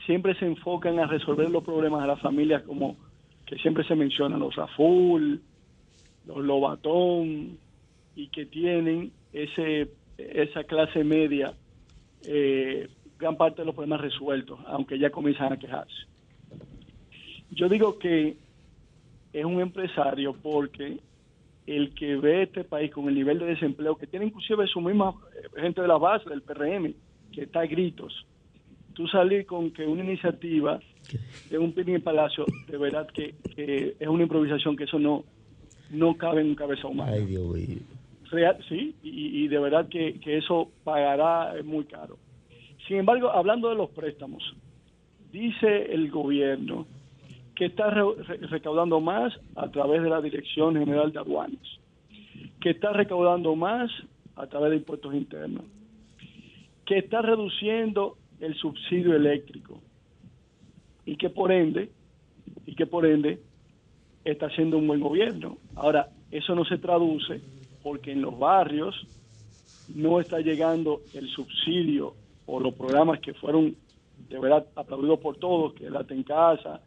siempre 0.07 0.35
se 0.35 0.47
enfocan 0.47 0.99
a 0.99 1.07
resolver 1.07 1.49
los 1.51 1.63
problemas 1.63 2.03
de 2.03 2.09
las 2.09 2.21
familias 2.21 2.63
como 2.63 2.97
que 3.47 3.57
siempre 3.57 3.85
se 3.85 3.95
mencionan, 3.95 4.41
los 4.41 4.57
Raful, 4.57 5.41
los 6.27 6.39
Lobatón, 6.39 7.59
y 8.17 8.29
que 8.29 8.47
tienen 8.47 9.13
ese 9.33 9.91
esa 10.17 10.63
clase 10.65 11.03
media 11.03 11.55
eh, 12.27 12.89
gran 13.19 13.37
parte 13.37 13.63
de 13.63 13.67
los 13.67 13.75
problemas 13.75 14.01
resueltos, 14.01 14.59
aunque 14.67 14.99
ya 14.99 15.11
comienzan 15.11 15.53
a 15.53 15.59
quejarse. 15.59 15.95
Yo 17.51 17.69
digo 17.69 17.99
que 17.99 18.37
es 19.35 19.45
un 19.45 19.61
empresario 19.61 20.33
porque 20.33 20.99
el 21.67 21.93
que 21.95 22.17
ve 22.17 22.45
este 22.45 22.63
país 22.63 22.93
con 22.93 23.09
el 23.09 23.15
nivel 23.17 23.41
de 23.41 23.47
desempleo 23.47 23.97
que 23.97 24.07
tiene 24.07 24.27
inclusive 24.27 24.67
su 24.69 24.81
misma 24.81 25.13
eh, 25.35 25.61
gente 25.61 25.83
de 25.83 25.89
la 25.89 25.99
base 25.99 26.31
del 26.31 26.43
PRM, 26.43 26.95
que 27.33 27.43
está 27.43 27.61
a 27.61 27.67
gritos, 27.67 28.27
tú 28.95 29.09
salir 29.09 29.45
con 29.45 29.73
que 29.73 29.85
una 29.85 30.05
iniciativa 30.05 30.79
de 31.51 31.59
un 31.59 31.73
picnic 31.73 31.97
en 31.97 32.03
Palacio, 32.03 32.47
de 32.69 32.79
verdad 32.79 33.09
que, 33.09 33.35
que 33.57 33.97
es 33.99 34.09
una 34.09 34.23
improvisación 34.23 34.77
que 34.77 34.85
eso 34.85 35.01
no, 35.01 35.25
no 35.91 36.17
cabe 36.17 36.43
en 36.43 36.49
un 36.49 36.55
cabeza 36.55 36.87
humana. 36.87 37.13
Ay, 37.13 37.27
Dios 37.27 37.45
mío. 37.45 37.79
Real, 38.31 38.57
sí, 38.69 38.95
y, 39.03 39.45
y 39.45 39.49
de 39.49 39.59
verdad 39.59 39.89
que, 39.89 40.21
que 40.21 40.39
eso 40.39 40.71
pagará 40.85 41.59
eh, 41.59 41.63
muy 41.65 41.85
caro. 41.85 42.19
Sin 42.87 42.99
embargo, 42.99 43.31
hablando 43.31 43.69
de 43.69 43.75
los 43.75 43.91
préstamos, 43.91 44.43
dice 45.33 45.93
el 45.93 46.11
gobierno 46.11 46.87
que 47.55 47.67
está 47.67 47.91
re- 47.91 48.15
re- 48.27 48.47
recaudando 48.49 49.01
más 49.01 49.33
a 49.57 49.71
través 49.71 50.03
de 50.03 50.11
la 50.11 50.21
Dirección 50.21 50.75
General 50.77 51.13
de 51.13 51.19
Aduanas, 51.19 51.79
que 52.61 52.71
está 52.71 52.93
recaudando 52.93 53.55
más 53.55 53.91
a 54.37 54.47
través 54.47 54.71
de 54.71 54.77
impuestos 54.79 55.15
internos, 55.15 55.65
que 56.85 56.99
está 56.99 57.23
reduciendo 57.23 58.17
el 58.41 58.55
subsidio 58.57 59.15
eléctrico 59.15 59.81
y 61.07 61.17
que 61.17 61.31
por 61.31 61.53
ende, 61.53 61.91
y 62.67 62.75
que 62.75 62.87
por 62.87 63.07
ende 63.07 63.41
está 64.25 64.47
haciendo 64.47 64.79
un 64.79 64.87
buen 64.87 65.01
gobierno. 65.01 65.59
Ahora, 65.77 66.09
eso 66.31 66.55
no 66.55 66.65
se 66.65 66.79
traduce 66.79 67.41
porque 67.83 68.13
en 68.13 68.23
los 68.23 68.37
barrios 68.39 68.95
no 69.95 70.19
está 70.21 70.41
llegando 70.41 71.03
el 71.13 71.29
subsidio 71.29 72.15
o 72.47 72.59
los 72.59 72.75
programas 72.75 73.21
que 73.21 73.35
fueron 73.35 73.77
de 74.29 74.39
verdad 74.39 74.67
aplaudidos 74.75 75.21
por 75.21 75.37
todos, 75.37 75.75
que 75.75 75.87
es 75.87 75.93
la 75.93 76.05
en 76.09 76.23
casa, 76.23 76.81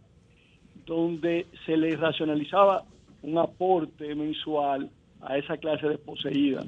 donde 0.88 1.46
se 1.66 1.78
le 1.78 1.96
racionalizaba 1.96 2.84
un 3.22 3.38
aporte 3.38 4.16
mensual 4.16 4.90
a 5.22 5.38
esa 5.38 5.58
clase 5.58 5.88
desposeída, 5.88 6.64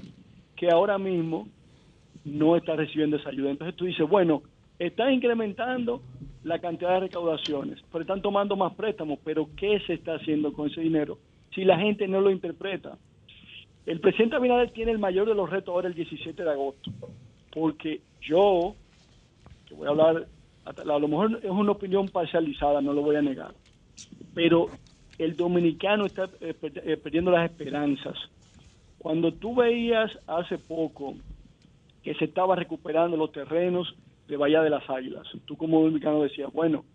que 0.56 0.70
ahora 0.70 0.98
mismo 0.98 1.48
no 2.26 2.58
está 2.58 2.76
recibiendo 2.76 3.16
esa 3.16 3.30
ayuda. 3.30 3.52
Entonces 3.52 3.76
tú 3.78 3.86
dices, 3.86 4.08
bueno, 4.08 4.44
están 4.78 5.14
incrementando 5.14 6.02
la 6.44 6.60
cantidad 6.60 6.96
de 6.96 7.00
recaudaciones, 7.02 7.80
pero 7.92 8.02
están 8.02 8.22
tomando 8.22 8.56
más 8.56 8.74
préstamos, 8.76 9.20
pero 9.24 9.50
¿qué 9.56 9.80
se 9.88 9.94
está 9.94 10.16
haciendo 10.16 10.54
con 10.54 10.70
ese 10.70 10.82
dinero 10.82 11.18
si 11.56 11.64
la 11.64 11.80
gente 11.80 12.08
no 12.08 12.20
lo 12.20 12.30
interpreta? 12.30 12.98
El 13.86 14.02
presidente 14.02 14.36
Abinader 14.36 14.72
tiene 14.72 14.92
el 14.92 15.00
mayor 15.00 15.28
de 15.28 15.36
los 15.36 15.50
retos 15.50 15.74
ahora 15.74 15.88
el 15.88 15.96
17 15.96 16.44
de 16.44 16.52
agosto, 16.52 16.92
porque 17.52 18.02
yo, 18.22 18.76
que 19.66 19.76
voy 19.76 19.88
a 19.88 19.92
hablar, 19.92 20.28
a 20.66 21.00
lo 21.00 21.08
mejor 21.08 21.40
es 21.42 21.50
una 21.50 21.72
opinión 21.72 22.08
parcializada, 22.10 22.82
no 22.82 22.94
lo 22.94 23.02
voy 23.02 23.16
a 23.16 23.22
negar, 23.22 23.54
pero 24.34 24.68
el 25.18 25.36
dominicano 25.36 26.06
está 26.06 26.30
eh, 26.42 26.56
eh, 26.62 26.98
perdiendo 26.98 27.32
las 27.32 27.50
esperanzas. 27.50 28.16
Cuando 28.98 29.34
tú 29.34 29.56
veías 29.56 30.12
hace 30.28 30.58
poco 30.58 31.16
que 32.04 32.14
se 32.16 32.26
estaba 32.26 32.56
recuperando 32.56 33.18
los 33.18 33.32
terrenos 33.32 33.96
de 34.28 34.38
Bahía 34.38 34.62
de 34.62 34.70
las 34.70 34.90
Águilas, 34.90 35.28
tú 35.46 35.58
como 35.58 35.82
dominicano 35.82 36.24
decías, 36.24 36.52
bueno, 36.54 36.86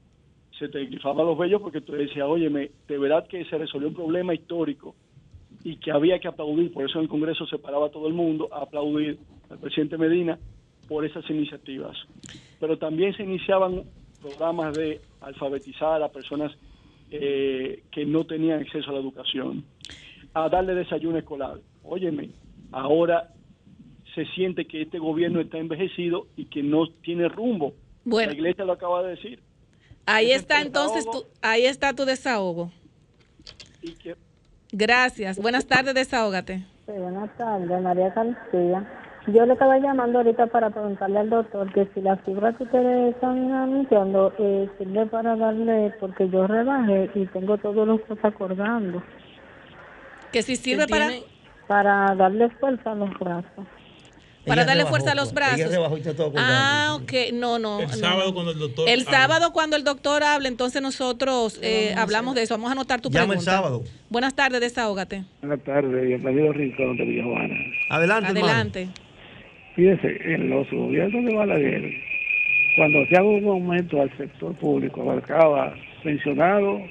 se 0.58 0.68
te 0.68 0.84
grifaban 0.84 1.26
los 1.26 1.36
vellos 1.36 1.60
porque 1.60 1.80
tú 1.80 1.92
decías, 1.92 2.26
óyeme, 2.26 2.70
de 2.86 2.98
verdad 2.98 3.26
que 3.26 3.44
se 3.44 3.58
resolvió 3.58 3.88
un 3.88 3.94
problema 3.94 4.34
histórico 4.34 4.94
y 5.64 5.76
que 5.76 5.90
había 5.90 6.18
que 6.18 6.28
aplaudir, 6.28 6.72
por 6.72 6.84
eso 6.84 6.98
en 6.98 7.04
el 7.04 7.08
Congreso 7.08 7.46
se 7.46 7.58
paraba 7.58 7.90
todo 7.90 8.06
el 8.06 8.14
mundo 8.14 8.48
a 8.52 8.62
aplaudir 8.62 9.18
al 9.50 9.58
presidente 9.58 9.98
Medina 9.98 10.38
por 10.88 11.04
esas 11.04 11.28
iniciativas. 11.30 11.96
Pero 12.60 12.78
también 12.78 13.14
se 13.16 13.22
iniciaban 13.22 13.82
programas 14.20 14.74
de 14.76 15.00
alfabetizar 15.20 16.02
a 16.02 16.08
personas 16.08 16.52
eh, 17.20 17.82
que 17.92 18.04
no 18.04 18.24
tenían 18.26 18.60
acceso 18.60 18.90
a 18.90 18.94
la 18.94 19.00
educación, 19.00 19.64
a 20.32 20.48
darle 20.48 20.74
desayuno 20.74 21.18
escolar. 21.18 21.60
Óyeme, 21.84 22.30
ahora 22.72 23.30
se 24.14 24.24
siente 24.34 24.66
que 24.66 24.82
este 24.82 24.98
gobierno 24.98 25.40
está 25.40 25.58
envejecido 25.58 26.26
y 26.36 26.46
que 26.46 26.62
no 26.62 26.88
tiene 27.02 27.28
rumbo. 27.28 27.74
Bueno. 28.04 28.32
La 28.32 28.38
iglesia 28.38 28.64
lo 28.64 28.72
acaba 28.72 29.02
de 29.02 29.10
decir. 29.10 29.40
Ahí 30.06 30.32
está 30.32 30.60
entonces 30.60 31.04
tu, 31.04 31.18
desahogo. 31.18 31.30
ahí 31.42 31.66
está 31.66 31.94
tu 31.94 32.04
desahogo. 32.04 32.72
Y 33.80 33.92
que 33.92 34.16
Gracias. 34.72 35.38
Buenas 35.38 35.66
tardes, 35.66 35.94
desahógate. 35.94 36.64
Sí, 36.86 36.92
buenas 36.98 37.34
tardes, 37.36 37.80
María 37.80 38.10
García. 38.10 39.03
Yo 39.26 39.46
le 39.46 39.54
estaba 39.54 39.78
llamando 39.78 40.18
ahorita 40.18 40.46
para 40.48 40.68
preguntarle 40.68 41.18
al 41.20 41.30
doctor 41.30 41.72
que 41.72 41.88
si 41.94 42.02
la 42.02 42.16
fibra 42.18 42.52
que 42.56 42.64
ustedes 42.64 43.14
están 43.14 43.52
anunciando 43.52 44.32
eh, 44.38 44.68
sirve 44.78 45.06
para 45.06 45.34
darle, 45.34 45.92
porque 45.98 46.28
yo 46.28 46.46
rebajé 46.46 47.10
y 47.14 47.24
tengo 47.26 47.56
todos 47.56 47.86
los 47.88 48.00
cosas 48.02 48.24
acordando. 48.26 49.02
Que 50.30 50.42
si 50.42 50.56
sirve 50.56 50.86
para 50.86 51.08
Para 51.66 52.14
darle 52.16 52.50
fuerza 52.50 52.92
a 52.92 52.94
los 52.96 53.08
brazos. 53.18 53.64
para 54.46 54.60
Ella 54.60 54.64
darle 54.66 54.82
rebajó, 54.82 54.90
fuerza 54.90 55.12
a 55.12 55.14
los. 55.14 55.28
Ella 55.32 55.34
brazos. 55.34 55.70
rebajó 55.70 55.96
y 55.96 56.00
está 56.00 56.14
todo 56.14 56.26
acordando. 56.26 56.52
Ah, 56.54 56.98
ok. 57.00 57.12
No, 57.32 57.58
no. 57.58 57.80
El 57.80 57.86
no. 57.86 57.92
sábado 57.94 58.34
cuando 58.34 58.50
el 58.52 58.58
doctor 58.58 58.88
El 58.90 59.00
habla. 59.06 59.10
sábado 59.10 59.52
cuando 59.54 59.76
el 59.76 59.84
doctor 59.84 60.22
hable, 60.22 60.48
entonces 60.48 60.82
nosotros 60.82 61.58
eh, 61.62 61.94
hablamos 61.96 62.34
de 62.34 62.42
eso. 62.42 62.54
Vamos 62.54 62.68
a 62.68 62.72
anotar 62.72 63.00
tu 63.00 63.08
Llama 63.08 63.28
pregunta. 63.28 63.50
el 63.52 63.56
sábado. 63.56 63.82
Buenas 64.10 64.34
tardes, 64.34 64.60
desahógate. 64.60 65.24
Buenas 65.40 65.64
tardes, 65.64 66.02
bienvenido 66.04 66.52
Rincón 66.52 66.94
de 66.98 67.04
Villajuana. 67.06 67.54
Adelante, 67.88 68.30
Adelante. 68.30 68.88
Fíjese, 69.74 70.34
en 70.34 70.50
los 70.50 70.70
gobiernos 70.70 71.24
de 71.24 71.34
Balaguer, 71.34 71.92
cuando 72.76 73.06
se 73.06 73.16
haga 73.16 73.24
un 73.28 73.46
aumento 73.46 74.00
al 74.00 74.16
sector 74.16 74.54
público, 74.56 75.02
abarcaba 75.02 75.74
pensionados, 76.02 76.82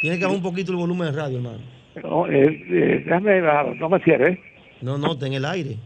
Tiene 0.00 0.18
que 0.18 0.24
bajar 0.24 0.36
un 0.36 0.42
poquito 0.42 0.72
el 0.72 0.78
volumen 0.78 1.12
de 1.12 1.20
radio, 1.20 1.36
hermano. 1.36 1.60
no, 2.02 2.26
eh, 2.26 2.42
eh, 2.42 3.02
déjame 3.04 3.40
no 3.78 3.88
me 3.88 4.00
cierre. 4.00 4.40
No, 4.80 4.98
no, 4.98 5.12
está 5.12 5.26
en 5.26 5.34
el 5.34 5.44
aire. 5.44 5.76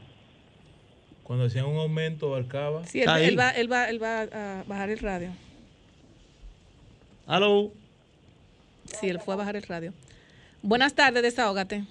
Cuando 1.23 1.47
hacían 1.47 1.67
un 1.67 1.77
aumento, 1.77 2.29
abarcaba. 2.29 2.85
Sí, 2.85 3.03
él, 3.03 3.09
él 3.09 3.39
va, 3.39 3.51
él, 3.51 3.71
va, 3.71 3.91
él 3.91 4.03
va 4.03 4.23
a 4.23 4.65
bajar 4.67 4.91
el 4.91 4.99
radio. 5.01 5.31
Aló. 7.27 7.73
Sí, 8.85 9.09
él 9.09 9.19
fue 9.21 9.35
a 9.35 9.37
bajar 9.37 9.57
el 9.57 9.65
radio. 9.65 9.93
Buenas 10.63 10.95
tardes, 10.95 11.23
desahógate. 11.23 11.85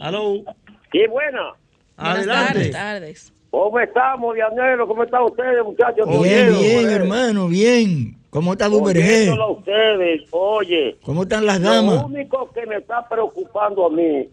Aló. 0.00 0.44
Sí, 0.92 1.06
buena. 1.08 1.54
Buenas 2.00 2.26
tardes. 2.26 2.70
tardes. 2.72 3.32
¿Cómo 3.50 3.80
estamos, 3.80 4.34
Dianelo? 4.34 4.86
¿Cómo 4.86 5.02
están 5.02 5.22
ustedes, 5.24 5.64
muchachos? 5.64 6.08
Bien, 6.22 6.52
bien, 6.58 6.88
hermano, 6.88 7.48
bien. 7.48 8.16
¿Cómo 8.30 8.52
está 8.52 8.68
Duvergé? 8.68 9.28
Ustedes, 9.32 10.22
oye. 10.30 10.96
¿Cómo 11.04 11.22
están 11.22 11.44
las 11.46 11.60
Lo 11.60 11.70
damas? 11.70 12.04
único 12.04 12.48
que 12.52 12.64
me 12.66 12.76
está 12.76 13.08
preocupando 13.08 13.86
a 13.86 13.90
mí, 13.90 14.28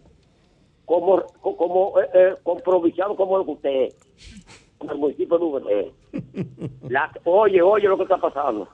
como, 0.84 1.20
como 1.42 2.00
eh, 2.00 2.06
eh, 2.14 2.34
como 2.44 3.40
es 3.40 3.48
usted, 3.48 3.88
en 4.80 4.90
el 4.90 4.96
municipio 4.98 5.36
de 5.36 5.44
Uberlé, 5.44 5.92
la, 6.88 7.10
oye, 7.24 7.60
oye 7.60 7.88
lo 7.88 7.96
que 7.96 8.04
está 8.04 8.18
pasando. 8.18 8.68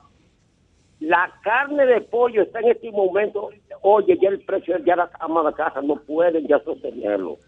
La 1.00 1.32
carne 1.42 1.86
de 1.86 2.02
pollo 2.02 2.42
está 2.42 2.60
en 2.60 2.68
este 2.68 2.90
momento, 2.92 3.48
oye, 3.80 4.18
ya 4.20 4.28
el 4.28 4.40
precio, 4.44 4.76
ya 4.84 4.94
las 4.94 5.10
amas 5.20 5.46
de 5.46 5.52
casa 5.54 5.80
no 5.82 5.96
pueden 5.96 6.46
ya 6.46 6.58
sostenerlo. 6.60 7.38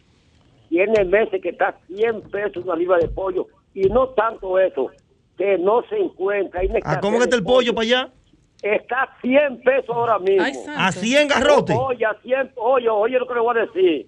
Tiene 0.69 1.05
meses 1.05 1.41
que 1.43 1.51
está 1.51 1.79
100 1.87 2.23
pesos 2.31 2.65
una 2.65 2.77
libra 2.77 2.99
de 2.99 3.09
pollo 3.09 3.47
y 3.75 3.83
no 3.89 4.09
tanto 4.11 4.59
eso, 4.59 4.91
que 5.37 5.59
no 5.59 5.83
se 5.89 5.99
encuentra. 5.99 6.61
hay 6.61 6.69
¿A 6.69 6.79
escasez 6.79 7.01
cómo 7.01 7.19
que 7.19 7.25
está 7.25 7.37
el 7.37 7.45
pollo 7.45 7.75
para 7.75 7.85
allá? 7.85 8.13
está 8.63 9.03
a 9.03 9.21
100 9.21 9.61
pesos 9.63 9.91
ahora 9.91 10.19
mismo. 10.19 10.43
Ay. 10.43 10.55
¿A 10.77 10.93
100 10.93 11.29
garrote? 11.29 11.75
Oye, 11.75 12.05
a 12.05 12.15
100, 12.23 12.53
oye, 12.57 12.89
oye 12.89 13.19
lo 13.19 13.27
que 13.27 13.35
le 13.35 13.41
voy 13.41 13.57
a 13.57 13.67
decir. 13.67 14.07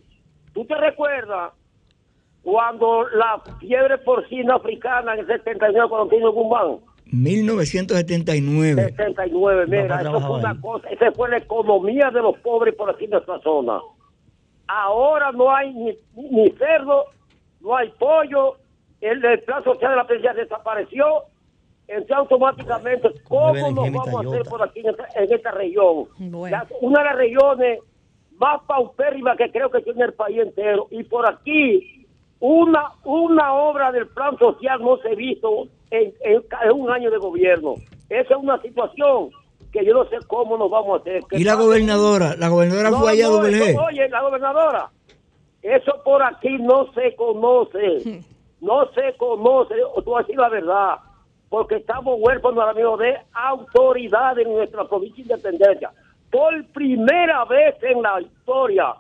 ¿Tú 0.53 0.65
te 0.65 0.75
recuerdas 0.75 1.53
cuando 2.43 3.07
la 3.09 3.43
fiebre 3.61 3.99
porcina 3.99 4.55
africana 4.57 5.15
en 5.15 5.21
el 5.21 5.27
79 5.27 5.89
cuando 5.89 6.17
vino 6.17 6.33
Guzmán? 6.33 6.79
1979. 7.11 8.83
79, 8.97 9.67
mira, 9.69 10.01
eso 10.01 10.21
fue 10.21 10.39
una 10.39 10.61
cosa, 10.61 10.89
esa 10.89 11.11
fue 11.13 11.31
la 11.31 11.39
economía 11.39 12.11
de 12.11 12.21
los 12.21 12.37
pobres 12.39 12.75
por 12.75 12.91
aquí 12.91 13.07
en 13.07 13.15
esta 13.15 13.41
zona. 13.41 13.79
Ahora 14.69 15.33
no 15.33 15.51
hay 15.55 15.73
ni, 15.73 15.97
ni 16.15 16.51
cerdo, 16.53 17.07
no 17.61 17.77
hay 17.77 17.89
pollo, 17.99 18.57
el, 19.01 19.25
el 19.25 19.41
plan 19.41 19.65
social 19.65 19.91
de 19.93 19.97
la 19.97 20.07
presidencia 20.07 20.43
desapareció, 20.43 21.07
entonces 21.87 22.17
automáticamente, 22.17 23.09
¿cómo 23.29 23.53
nos 23.75 23.75
vamos 23.93 24.07
a 24.07 24.29
hacer 24.29 24.43
por 24.51 24.63
aquí 24.63 24.81
en 24.81 24.89
esta, 24.91 25.07
en 25.15 25.33
esta 25.33 25.51
región? 25.53 26.05
La- 26.51 26.67
una 26.83 26.99
de 27.01 27.05
las 27.07 27.17
regiones 27.17 27.81
más 28.39 28.61
paupérrimas 28.67 29.37
que 29.39 29.51
creo 29.51 29.71
que 29.71 29.81
tiene 29.81 30.05
el 30.05 30.13
país 30.13 30.39
entero, 30.39 30.87
y 30.91 31.03
por 31.05 31.29
aquí 31.29 32.07
una, 32.41 32.93
una 33.05 33.55
obra 33.55 33.91
del 33.91 34.07
plan 34.09 34.37
social 34.39 34.81
no 34.83 34.97
se 34.99 35.09
ha 35.09 35.15
visto 35.15 35.67
en, 35.91 36.13
en- 36.21 36.45
en 36.65 36.73
un 36.73 36.91
año 36.91 37.11
de 37.11 37.17
gobierno. 37.19 37.75
Esa 38.11 38.35
es 38.35 38.41
una 38.41 38.61
situación 38.61 39.31
que 39.79 39.85
yo 39.87 39.95
no 39.95 40.05
sé 40.09 40.17
cómo 40.27 40.57
nos 40.57 40.71
vamos 40.71 40.99
a 40.99 41.01
hacer. 41.03 41.23
Y 41.33 41.45
la 41.45 41.55
gobernadora, 41.55 42.35
la 42.37 42.49
gobernadora 42.49 42.91
No, 42.91 42.99
fue 43.01 43.13
allá 43.13 43.27
a 43.27 43.31
no, 43.31 43.45
eso, 43.47 43.85
Oye, 43.87 44.09
la 44.09 44.23
gobernadora, 44.23 44.91
eso 45.63 45.93
por 46.05 46.23
aquí 46.23 46.59
no 46.59 46.93
se 46.93 47.15
conoce, 47.17 48.23
no 48.61 48.87
se 48.93 49.17
conoce, 49.17 49.75
tú 50.05 50.11
vas 50.11 50.21
a 50.21 50.27
decir 50.27 50.39
la 50.39 50.49
verdad, 50.49 50.97
porque 51.49 51.77
estamos 51.77 52.17
huérfanos 52.19 52.59
ahora 52.59 52.75
mismo 52.75 52.97
de 52.97 53.17
autoridad 53.33 54.39
en 54.39 54.53
nuestra 54.53 54.85
provincia 54.85 55.25
de 55.25 55.33
Independencia. 55.35 55.91
Por 56.31 56.65
primera 56.73 57.45
vez 57.47 57.77
en 57.83 58.03
la 58.03 58.21
historia 58.21 58.95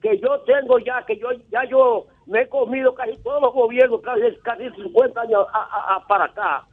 que 0.00 0.18
yo 0.18 0.40
tengo 0.40 0.78
ya, 0.80 1.04
que 1.06 1.16
yo 1.16 1.28
ya 1.50 1.64
yo 1.68 2.06
me 2.26 2.42
he 2.42 2.48
comido 2.48 2.94
casi 2.94 3.16
todos 3.18 3.40
los 3.40 3.52
gobiernos, 3.52 4.00
casi, 4.00 4.22
casi 4.42 4.68
50 4.70 5.20
años 5.20 5.46
a- 5.52 5.58
a- 5.92 5.96
a- 5.96 6.06
para 6.08 6.24
acá, 6.24 6.64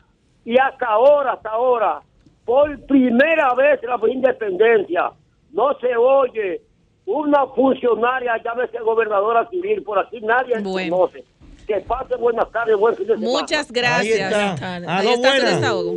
y 0.45 0.57
hasta 0.57 0.87
ahora, 0.87 1.33
hasta 1.33 1.49
ahora, 1.51 2.01
por 2.49 2.83
primera 2.87 3.53
vez 3.53 3.79
en 3.83 3.89
la 3.89 3.99
Independencia, 4.11 5.11
no 5.51 5.67
se 5.79 5.95
oye 5.95 6.59
una 7.05 7.45
funcionaria, 7.45 8.41
llámese 8.43 8.79
gobernadora 8.79 9.47
civil, 9.51 9.83
por 9.83 9.99
aquí 9.99 10.19
nadie 10.21 10.55
conoce. 10.63 11.23
Que 11.67 11.75
pase 11.81 12.15
buenas 12.15 12.51
tardes, 12.51 12.75
buen 12.75 12.95
fin 12.95 13.05
de 13.05 13.13
semana. 13.13 13.39
Muchas 13.39 13.71
gracias. 13.71 14.19
está. 14.19 14.39
Buenas 14.39 14.59
tardes. 14.59 14.89
Aló, 14.89 14.99
Ahí 14.99 15.13
está 15.13 15.29
su 15.29 15.35
buenas. 15.41 15.61
desahogo. 15.61 15.95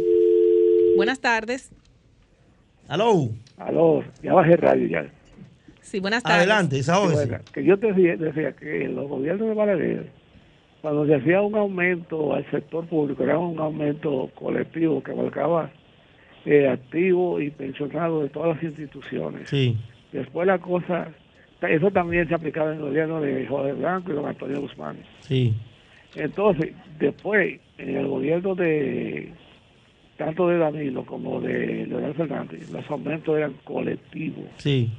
Buenas 0.97 1.20
tardes. 1.20 1.73
Aló. 2.87 3.29
Aló, 3.57 4.05
ya 4.23 4.35
bajé 4.35 4.57
radio 4.59 4.89
ya. 4.89 5.11
Sí, 5.81 6.01
buenas 6.01 6.23
tardes. 6.23 6.37
Adelante. 6.41 6.83
Sí, 6.83 6.91
bueno, 7.15 7.39
que 7.55 7.65
yo 7.65 7.79
te 7.79 7.95
decía, 7.95 8.16
decía 8.16 8.53
que 8.53 8.85
en 8.85 8.97
los 8.97 9.09
gobiernos 9.09 9.49
de 9.49 9.55
Balaguer, 9.55 10.11
cuando 10.83 11.07
se 11.07 11.15
hacía 11.15 11.41
un 11.41 11.55
aumento 11.55 12.35
al 12.35 12.45
sector 12.51 12.87
público, 12.89 13.24
era 13.24 13.39
un 13.39 13.59
aumento 13.59 14.29
colectivo 14.35 15.03
que 15.03 15.12
abarcaba 15.12 15.70
eh, 16.44 16.69
activos 16.69 17.43
y 17.43 17.51
pensionados 17.51 18.24
de 18.24 18.28
todas 18.31 18.56
las 18.56 18.62
instituciones. 18.64 19.48
Sí. 19.48 19.77
Después 20.12 20.47
la 20.47 20.59
cosa, 20.59 21.09
eso 21.62 21.90
también 21.90 22.28
se 22.28 22.35
aplicaba 22.35 22.70
en 22.73 22.77
el 22.78 22.82
gobierno 22.82 23.20
de 23.20 23.47
Jorge 23.47 23.73
Blanco 23.74 24.12
y 24.12 24.14
don 24.14 24.27
Antonio 24.27 24.60
Guzmán. 24.60 24.97
Sí. 25.20 25.55
Entonces, 26.14 26.73
después, 26.98 27.59
en 27.78 27.97
el 27.97 28.06
gobierno 28.06 28.55
de 28.55 29.32
tanto 30.19 30.48
de 30.48 30.59
Danilo 30.59 31.05
como 31.06 31.40
de 31.40 31.86
Leonel 31.86 32.14
Fernández, 32.14 32.70
los 32.70 32.89
aumentos 32.90 33.36
eran 33.36 33.55
colectivos. 33.64 34.44
Sí. 34.59 34.90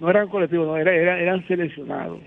No 0.00 0.08
eran 0.10 0.28
colectivos, 0.28 0.66
no, 0.66 0.76
era- 0.76 0.94
era- 0.94 1.18
eran 1.20 1.46
seleccionados. 1.46 2.20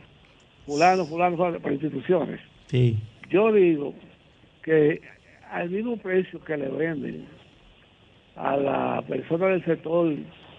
Fulano, 0.66 1.06
fulano, 1.06 1.38
fulano, 1.38 1.60
por 1.60 1.72
instituciones. 1.72 2.40
Sí. 2.68 2.98
Yo 3.30 3.52
digo 3.54 3.94
que 4.64 5.00
al 5.52 5.70
mismo 5.70 5.96
precio 5.98 6.44
que 6.44 6.58
le 6.58 6.68
venden 6.70 7.26
a 8.36 8.58
la 8.58 9.04
persona 9.08 9.48
del 9.48 9.64
sector 9.66 10.14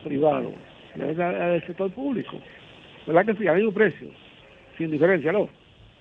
privado, 0.05 0.53
al 0.95 1.21
al 1.21 1.67
sector 1.67 1.91
público. 1.93 2.39
¿Verdad 3.07 3.27
que 3.27 3.35
sí? 3.35 3.47
Al 3.47 3.57
mismo 3.57 3.73
precio. 3.73 4.09
Sin 4.79 4.91
diferencia, 4.91 5.33
¿no? 5.33 5.49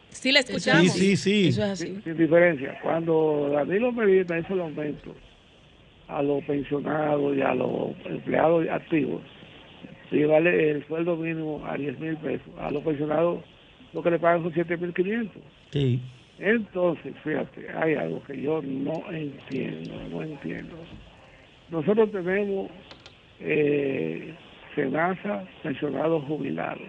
Sí, 0.09 0.31
le 0.31 0.39
escuchamos. 0.39 0.91
Sí, 0.93 1.15
sí, 1.15 1.17
sí. 1.17 1.47
Eso 1.49 1.63
es 1.63 1.69
así. 1.71 1.87
Sin, 1.87 2.03
sin 2.03 2.17
diferencia. 2.17 2.79
Cuando 2.81 3.49
Danilo 3.51 3.91
Medina 3.91 4.39
hizo 4.39 4.53
el 4.53 4.61
aumento 4.61 5.13
a 6.07 6.21
los 6.21 6.43
pensionados 6.45 7.35
y 7.35 7.41
a 7.41 7.53
los 7.53 7.91
empleados 8.05 8.67
activos, 8.69 9.21
llevarle 10.11 10.71
el 10.71 10.87
sueldo 10.87 11.15
mínimo 11.15 11.63
a 11.65 11.77
10 11.77 11.99
mil 11.99 12.17
pesos, 12.17 12.47
a 12.59 12.71
los 12.71 12.83
pensionados 12.83 13.43
lo 13.93 14.03
que 14.03 14.11
le 14.11 14.19
pagan 14.19 14.43
son 14.43 14.53
7 14.53 14.77
mil 14.77 14.93
500. 14.93 15.41
Sí. 15.71 16.01
Entonces, 16.37 17.13
fíjate, 17.23 17.67
hay 17.75 17.95
algo 17.95 18.21
que 18.23 18.41
yo 18.41 18.61
no 18.61 19.03
entiendo, 19.11 19.93
no 20.11 20.21
entiendo. 20.21 20.75
Nosotros 21.69 22.11
tenemos 22.11 22.69
eh, 23.39 24.33
SENASA, 24.75 25.45
pensionados 25.63 26.23
jubilados, 26.25 26.87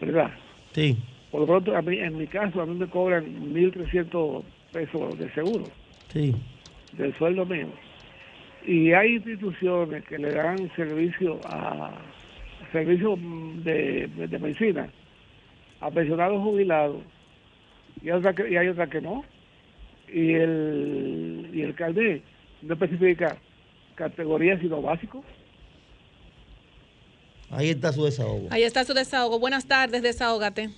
¿verdad? 0.00 0.30
Sí. 0.72 0.96
Por 1.30 1.40
lo 1.40 1.46
pronto, 1.46 1.76
a 1.76 1.82
mí, 1.82 1.98
en 1.98 2.16
mi 2.16 2.26
caso, 2.26 2.62
a 2.62 2.66
mí 2.66 2.74
me 2.78 2.86
cobran 2.86 3.24
1.300 3.52 4.42
pesos 4.72 5.18
de 5.18 5.30
seguro, 5.32 5.64
Sí. 6.12 6.34
del 6.92 7.14
sueldo 7.16 7.44
mío. 7.44 7.68
Y 8.66 8.92
hay 8.92 9.16
instituciones 9.16 10.04
que 10.04 10.18
le 10.18 10.32
dan 10.32 10.70
servicio 10.76 11.40
a 11.44 11.92
servicio 12.72 13.18
de, 13.64 14.08
de, 14.08 14.38
medicina 14.38 14.88
a 15.80 15.90
pensionados 15.90 16.42
jubilados 16.42 17.02
y, 18.02 18.10
otra 18.10 18.34
que, 18.34 18.50
y 18.50 18.56
hay 18.56 18.68
otras 18.68 18.90
que 18.90 19.00
no. 19.00 19.24
Y 20.12 20.34
el, 20.34 21.50
y 21.52 21.62
el 21.62 21.74
carnet 21.74 22.22
no 22.62 22.74
especifica 22.74 23.36
categoría 23.98 24.58
sino 24.60 24.80
básico. 24.80 25.22
Ahí 27.50 27.70
está 27.70 27.92
su 27.92 28.04
desahogo. 28.04 28.48
Ahí 28.50 28.62
está 28.62 28.84
su 28.84 28.94
desahogo. 28.94 29.38
Buenas 29.38 29.66
tardes, 29.66 30.02
desahógate. 30.02 30.70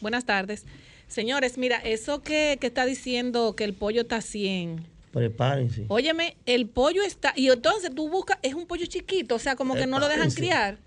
Buenas 0.00 0.24
tardes. 0.24 0.66
Señores, 1.06 1.58
mira, 1.58 1.78
eso 1.78 2.22
que, 2.22 2.58
que 2.60 2.68
está 2.68 2.86
diciendo 2.86 3.54
que 3.54 3.64
el 3.64 3.74
pollo 3.74 4.02
está 4.02 4.16
a 4.16 4.20
100. 4.22 4.86
Prepárense. 5.12 5.84
Óyeme, 5.88 6.36
el 6.46 6.68
pollo 6.68 7.02
está. 7.02 7.32
Y 7.36 7.48
entonces 7.48 7.94
tú 7.94 8.08
buscas, 8.08 8.38
es 8.42 8.54
un 8.54 8.66
pollo 8.66 8.86
chiquito, 8.86 9.34
o 9.34 9.38
sea, 9.38 9.54
como 9.54 9.74
que 9.74 9.86
no 9.86 9.98
lo 9.98 10.08
dejan 10.08 10.30
criar. 10.30 10.78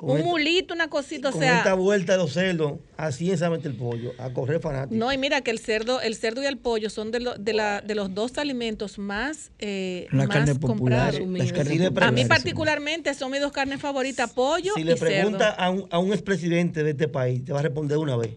Con 0.00 0.12
un 0.12 0.16
esta- 0.18 0.28
mulito, 0.30 0.72
una 0.74 0.88
cosita, 0.88 1.28
o 1.28 1.32
Con 1.32 1.42
sea. 1.42 1.58
esta 1.58 1.74
vuelta 1.74 2.12
de 2.12 2.18
los 2.18 2.32
cerdos, 2.32 2.72
así 2.96 3.30
es 3.30 3.42
el 3.42 3.74
pollo, 3.76 4.12
a 4.18 4.30
correr 4.32 4.58
fanático. 4.60 4.94
No, 4.94 5.12
y 5.12 5.18
mira 5.18 5.42
que 5.42 5.50
el 5.50 5.58
cerdo, 5.58 6.00
el 6.00 6.14
cerdo 6.16 6.42
y 6.42 6.46
el 6.46 6.56
pollo 6.56 6.88
son 6.88 7.10
de, 7.10 7.20
lo- 7.20 7.34
de, 7.34 7.52
la, 7.52 7.82
de 7.82 7.94
los 7.94 8.14
dos 8.14 8.38
alimentos 8.38 8.98
más, 8.98 9.52
eh, 9.58 10.06
La 10.10 10.24
más 10.26 10.28
carne 10.36 10.54
popular, 10.54 11.12
comprados. 11.12 11.38
las 11.38 11.52
carnes 11.52 11.68
Si 11.74 11.78
le 11.78 11.88
populares, 11.90 12.08
A 12.08 12.12
mí 12.12 12.24
particularmente 12.24 13.12
son 13.12 13.30
mis 13.30 13.40
dos 13.42 13.52
carnes 13.52 13.78
favoritas, 13.80 14.32
pollo 14.32 14.72
Si 14.74 14.80
y 14.80 14.84
le 14.84 14.96
cerdo. 14.96 15.04
pregunta 15.12 15.50
a 15.50 15.68
un, 15.68 15.86
a 15.90 15.98
un 15.98 16.12
expresidente 16.14 16.82
de 16.82 16.90
este 16.92 17.06
país, 17.06 17.44
te 17.44 17.52
va 17.52 17.58
a 17.58 17.62
responder 17.62 17.98
una 17.98 18.16
vez. 18.16 18.30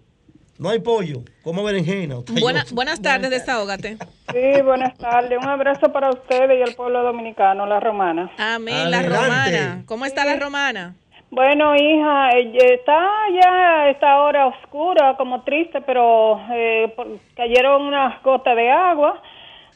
No 0.59 0.69
hay 0.69 0.79
pollo, 0.79 1.23
como 1.43 1.63
berenjena. 1.63 2.17
Buena- 2.39 2.65
buenas 2.71 3.01
tardes, 3.01 3.29
desahógate. 3.31 3.97
Sí, 4.31 4.61
buenas 4.63 4.95
tardes. 4.97 5.37
Un 5.41 5.47
abrazo 5.49 5.91
para 5.91 6.11
ustedes 6.11 6.59
y 6.59 6.61
el 6.69 6.75
pueblo 6.75 7.01
dominicano, 7.03 7.65
la 7.65 7.79
romana. 7.79 8.31
Amén, 8.37 8.91
la 8.91 9.01
romana. 9.01 9.83
¿Cómo 9.87 10.05
está 10.05 10.25
la 10.25 10.35
romana? 10.35 10.95
Bueno, 11.35 11.75
hija, 11.75 12.29
eh, 12.37 12.55
está 12.75 13.09
ya 13.33 13.89
esta 13.89 14.21
hora 14.21 14.45
oscura, 14.45 15.15
como 15.17 15.41
triste, 15.41 15.81
pero 15.81 16.39
eh, 16.51 16.93
cayeron 17.35 17.81
unas 17.81 18.21
gotas 18.21 18.55
de 18.55 18.69
agua, 18.69 19.19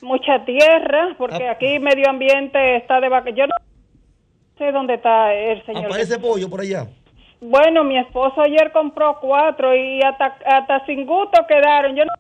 mucha 0.04 0.46
tierra, 0.46 1.16
porque 1.18 1.48
Ah. 1.48 1.54
aquí 1.54 1.80
medio 1.80 2.08
ambiente 2.12 2.76
está 2.76 3.00
de 3.00 3.10
vaca. 3.10 3.32
Yo 3.32 3.48
no 3.48 3.56
sé 4.60 4.72
dónde 4.72 4.94
está 4.96 5.34
el 5.34 5.66
señor. 5.66 5.86
Aparece 5.88 6.20
pollo 6.20 6.48
por 6.48 6.62
allá. 6.62 6.86
Bueno, 7.42 7.84
mi 7.84 7.98
esposo 7.98 8.40
ayer 8.42 8.72
compró 8.72 9.18
cuatro 9.20 9.76
y 9.76 10.00
hasta, 10.04 10.38
hasta 10.46 10.86
sin 10.86 11.08
gusto 11.08 11.44
quedaron. 11.48 11.96
Yo 11.96 12.06
no 12.06 12.12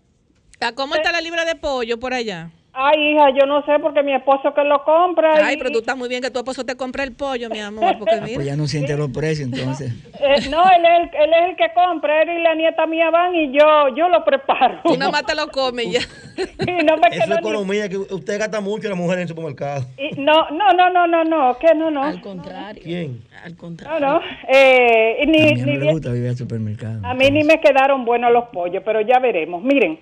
¿A 0.68 0.72
¿Cómo 0.74 0.96
está 0.96 1.12
la 1.12 1.22
libra 1.22 1.46
de 1.46 1.54
pollo 1.54 2.00
por 2.00 2.16
allá? 2.16 2.50
Ay, 2.80 3.14
hija, 3.14 3.32
yo 3.32 3.48
no 3.48 3.64
sé 3.66 3.80
porque 3.82 4.04
mi 4.04 4.14
esposo 4.14 4.54
que 4.54 4.64
lo 4.64 4.84
compra. 4.84 5.34
Ay, 5.48 5.56
y- 5.56 5.58
pero 5.58 5.72
tú 5.72 5.80
estás 5.80 5.98
muy 5.98 6.08
bien 6.10 6.22
que 6.22 6.30
tu 6.30 6.38
esposo 6.38 6.64
te 6.64 6.76
compre 6.76 7.04
el 7.04 7.14
pollo, 7.16 7.49
mi 7.49 7.60
amor, 7.60 7.98
porque 7.98 8.16
mira. 8.22 8.36
Pues 8.36 8.45
ya 8.45 8.56
no 8.56 8.68
siente 8.68 8.95
los 8.95 9.10
precios 9.10 9.49
entonces. 9.52 9.91
Eh, 10.20 10.49
no, 10.49 10.64
él 10.64 10.84
es, 10.84 11.14
el, 11.14 11.22
él 11.24 11.30
es 11.34 11.49
el 11.52 11.56
que 11.56 11.72
compra, 11.76 12.22
él 12.24 12.30
y 12.40 12.41
la 12.41 12.56
nieta 12.56 12.86
mía 12.88 13.10
van 13.12 13.34
y 13.36 13.52
yo 13.52 13.66
yo 13.95 14.10
lo 14.10 14.24
preparo. 14.26 14.80
Tú 14.84 14.98
nada 14.98 15.12
más 15.12 15.26
te 15.26 15.36
lo 15.36 15.48
comes 15.48 15.91
ya. 15.91 15.99
Y 16.38 16.84
no 16.84 16.98
me 16.98 17.08
Eso 17.12 17.24
es 17.24 17.30
ni- 17.30 17.36
economía, 17.36 17.88
que 17.90 17.98
usted 17.98 18.38
gasta 18.40 18.60
mucho 18.62 18.90
la 18.90 18.95
mujer 18.95 19.18
en 19.18 19.22
el 19.24 19.28
supermercado. 19.28 19.86
y- 19.98 20.20
no, 20.20 20.49
no, 20.52 20.72
no, 20.74 20.90
no, 20.91 21.08
no, 21.08 21.24
no, 21.24 21.58
que 21.60 21.74
no, 21.76 21.90
no. 21.91 22.04
Al 22.04 22.20
contrario. 22.22 22.82
¿Quién? 22.84 23.22
Al 23.44 23.54
No, 23.54 23.58
contrario. 23.58 24.08
no. 24.08 24.22
Eh, 24.49 25.18
y 25.20 25.24
A 25.24 25.26
mí 25.28 25.62
no 25.62 25.66
ni 25.66 25.78
le 25.78 25.91
gusta 25.91 26.12
vivir 26.12 26.30
al 26.30 26.36
supermercado. 26.38 26.99
a 27.06 27.14
mí 27.14 27.30
ni 27.32 27.44
me 27.44 27.60
quedaron 27.60 28.04
buenos 28.06 28.32
los 28.32 28.45
pollos, 28.49 28.82
pero 28.86 29.02
ya 29.02 29.20
veremos. 29.20 29.62
Miren, 29.64 29.99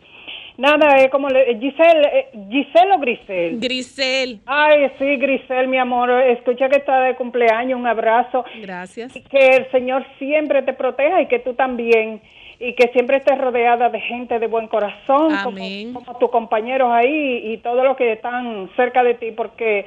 Nada, 0.58 0.98
es 0.98 1.12
como 1.12 1.28
le, 1.30 1.58
Giselle, 1.60 2.08
eh, 2.14 2.30
Giselle 2.50 2.94
o 2.96 3.00
Grisel. 3.00 3.60
Grisel. 3.60 4.40
Ay, 4.46 4.90
sí, 4.98 5.18
Grisel, 5.18 5.68
mi 5.68 5.78
amor. 5.78 6.10
Escucha 6.12 6.70
que 6.70 6.78
está 6.78 7.02
de 7.02 7.16
cumpleaños, 7.16 7.80
un 7.80 7.88
abrazo. 7.88 8.46
Gracias. 8.62 9.14
Que 9.30 9.48
el 9.48 9.72
Señor 9.72 10.06
siempre 10.18 10.62
te 10.62 10.74
proteja 10.74 11.22
y 11.22 11.28
que 11.28 11.40
tú 11.40 11.54
también. 11.54 12.22
Y 12.58 12.74
que 12.74 12.88
siempre 12.94 13.18
estés 13.18 13.38
rodeada 13.38 13.90
de 13.90 14.00
gente 14.00 14.40
de 14.40 14.48
buen 14.48 14.68
corazón, 14.68 15.36
como, 15.44 15.58
Amén. 15.58 15.94
como 15.94 16.18
tus 16.18 16.30
compañeros 16.30 16.90
ahí 16.90 17.52
y 17.52 17.58
todos 17.58 17.84
los 17.84 17.98
que 17.98 18.14
están 18.14 18.70
cerca 18.78 19.04
de 19.04 19.16
ti, 19.16 19.32
porque 19.32 19.86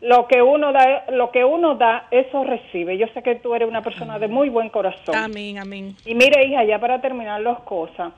lo 0.00 0.26
que 0.26 0.40
uno 0.40 0.72
da, 0.72 1.04
lo 1.10 1.30
que 1.30 1.44
uno 1.44 1.74
da, 1.74 2.08
eso 2.10 2.42
recibe. 2.42 2.96
Yo 2.96 3.06
sé 3.08 3.22
que 3.22 3.34
tú 3.34 3.54
eres 3.54 3.68
una 3.68 3.82
persona 3.82 4.18
de 4.18 4.28
muy 4.28 4.48
buen 4.48 4.70
corazón. 4.70 5.14
Amén, 5.14 5.58
amén. 5.58 5.94
Y 6.06 6.14
mire, 6.14 6.46
hija, 6.46 6.64
ya 6.64 6.78
para 6.78 7.02
terminar 7.02 7.42
las 7.42 7.60
cosas, 7.60 8.12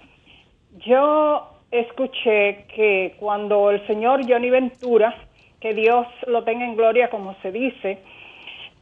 yo 0.86 1.57
escuché 1.70 2.64
que 2.74 3.14
cuando 3.18 3.70
el 3.70 3.86
señor 3.86 4.20
Johnny 4.28 4.50
Ventura, 4.50 5.14
que 5.60 5.74
Dios 5.74 6.06
lo 6.26 6.44
tenga 6.44 6.64
en 6.64 6.76
gloria 6.76 7.10
como 7.10 7.34
se 7.42 7.52
dice, 7.52 7.98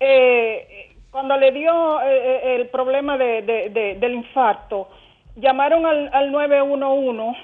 eh, 0.00 0.90
cuando 1.10 1.36
le 1.36 1.50
dio 1.52 2.00
eh, 2.02 2.06
eh, 2.16 2.54
el 2.56 2.68
problema 2.68 3.16
de, 3.16 3.42
de- 3.42 3.70
de- 3.70 3.94
del 3.94 4.14
infarto, 4.14 4.88
llamaron 5.36 5.86
al, 5.86 6.10
al 6.12 6.30
911 6.30 7.38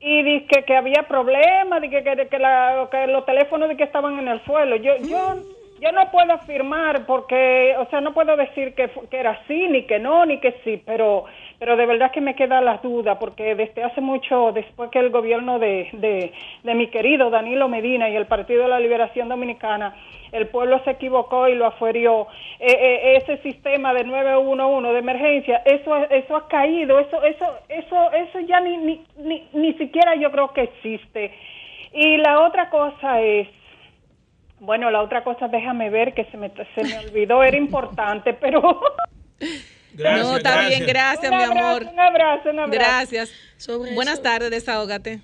y 0.00 0.22
dije 0.22 0.64
que 0.66 0.76
había 0.76 1.02
problemas, 1.06 1.80
de 1.80 1.90
que, 1.90 2.02
que, 2.02 2.38
la- 2.38 2.88
que 2.90 3.06
los 3.06 3.24
teléfonos 3.26 3.68
de 3.68 3.76
que 3.76 3.84
estaban 3.84 4.18
en 4.18 4.28
el 4.28 4.40
suelo. 4.44 4.76
Yo, 4.76 4.96
yo, 4.96 5.34
yo 5.80 5.92
no 5.92 6.10
puedo 6.10 6.32
afirmar 6.32 7.06
porque, 7.06 7.74
o 7.78 7.86
sea, 7.90 8.00
no 8.00 8.12
puedo 8.12 8.36
decir 8.36 8.74
que, 8.74 8.90
que 9.10 9.16
era 9.18 9.32
así, 9.32 9.68
ni 9.68 9.82
que 9.84 9.98
no, 9.98 10.26
ni 10.26 10.38
que 10.38 10.52
sí, 10.64 10.82
pero, 10.84 11.26
pero 11.60 11.76
de 11.76 11.84
verdad 11.84 12.10
que 12.10 12.22
me 12.22 12.34
queda 12.34 12.62
la 12.62 12.78
duda 12.78 13.18
porque 13.18 13.54
desde 13.54 13.84
hace 13.84 14.00
mucho, 14.00 14.50
después 14.52 14.90
que 14.90 14.98
el 14.98 15.10
gobierno 15.10 15.58
de, 15.58 15.90
de, 15.92 16.32
de 16.62 16.74
mi 16.74 16.86
querido 16.86 17.28
Danilo 17.28 17.68
Medina 17.68 18.08
y 18.08 18.16
el 18.16 18.26
Partido 18.26 18.62
de 18.62 18.68
la 18.68 18.80
Liberación 18.80 19.28
Dominicana, 19.28 19.94
el 20.32 20.48
pueblo 20.48 20.82
se 20.84 20.92
equivocó 20.92 21.48
y 21.48 21.54
lo 21.54 21.66
aferió. 21.66 22.28
Eh, 22.58 22.72
eh, 22.72 23.16
ese 23.18 23.42
sistema 23.42 23.92
de 23.92 24.04
911 24.04 24.90
de 24.90 24.98
emergencia, 24.98 25.62
eso, 25.66 25.94
eso 25.96 26.34
ha 26.34 26.48
caído, 26.48 26.98
eso, 26.98 27.22
eso, 27.22 27.44
eso, 27.68 28.12
eso 28.12 28.40
ya 28.40 28.58
ni, 28.60 28.78
ni, 28.78 29.04
ni, 29.18 29.46
ni 29.52 29.74
siquiera 29.74 30.14
yo 30.14 30.30
creo 30.30 30.54
que 30.54 30.62
existe. 30.62 31.30
Y 31.92 32.16
la 32.16 32.40
otra 32.40 32.70
cosa 32.70 33.20
es, 33.20 33.48
bueno, 34.60 34.90
la 34.90 35.02
otra 35.02 35.22
cosa, 35.24 35.46
déjame 35.48 35.90
ver 35.90 36.14
que 36.14 36.24
se 36.24 36.38
me, 36.38 36.48
se 36.48 36.84
me 36.84 36.98
olvidó, 37.06 37.42
era 37.42 37.58
importante, 37.58 38.32
pero... 38.32 38.80
no, 39.96 40.36
está 40.36 40.68
bien, 40.68 40.84
gracias, 40.86 41.30
Un 41.30 41.38
mi 41.38 41.44
abrazo, 41.44 41.66
amor. 41.68 41.82
Un 41.92 42.00
abrazo, 42.00 42.50
un 42.50 42.58
abrazo. 42.58 42.72
Gracias. 42.78 43.30
Sobre 43.56 43.94
Buenas 43.94 44.14
eso- 44.14 44.22
tardes, 44.22 44.50
desahógate. 44.50 45.20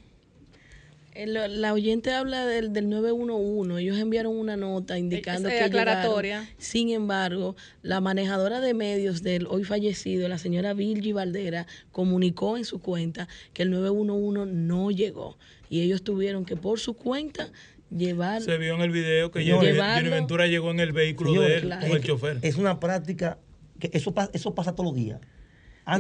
El- 1.15 1.63
la 1.63 1.73
oyente 1.73 2.13
habla 2.13 2.45
del, 2.45 2.75
del 2.75 2.91
911. 2.91 3.81
Ellos 3.83 3.97
enviaron 3.99 4.37
una 4.37 4.57
nota 4.59 4.99
indicando 4.99 5.49
Es, 5.49 5.55
eh, 5.55 5.59
que 5.59 5.65
aclaratoria. 5.65 6.41
llegaron. 6.41 6.55
Sin 6.59 6.91
embargo, 6.91 7.57
la 7.81 8.03
manejadora 8.03 8.61
de 8.61 8.75
medios 8.75 9.23
del 9.23 9.47
hoy 9.47 9.65
fallecido, 9.65 10.29
la 10.29 10.37
señora 10.37 10.75
Virgi 10.75 11.13
Valdera, 11.13 11.67
comunicó 11.91 12.59
en 12.59 12.67
su 12.67 12.81
cuenta 12.83 13.29
que 13.55 13.63
el 13.63 13.71
911 13.71 14.45
no 14.53 14.91
llegó 14.91 15.39
y 15.71 15.81
ellos 15.81 16.03
tuvieron 16.05 16.45
que 16.45 16.55
por 16.57 16.79
su 16.81 16.93
cuenta 16.95 17.49
llevar 17.91 18.43
Se 18.43 18.59
vio 18.59 18.75
en 18.75 18.83
el 18.83 18.91
video 18.91 19.31
que 19.31 19.51
Johnny 19.51 19.73
Ventura 20.11 20.47
llegó 20.49 20.71
en 20.71 20.81
el 20.81 20.93
vehículo 20.93 21.41
de 21.41 21.55
él 21.55 21.61
claro. 21.63 21.87
con 21.87 21.97
el 21.97 22.05
chofer. 22.05 22.39
Es 22.43 22.57
una 22.57 22.79
práctica 22.79 23.39
que 23.79 23.91
eso, 23.93 24.13
pa- 24.15 24.31
eso 24.33 24.55
pasa 24.55 24.75
todos 24.75 24.91
los 24.91 24.97
días. 24.97 25.21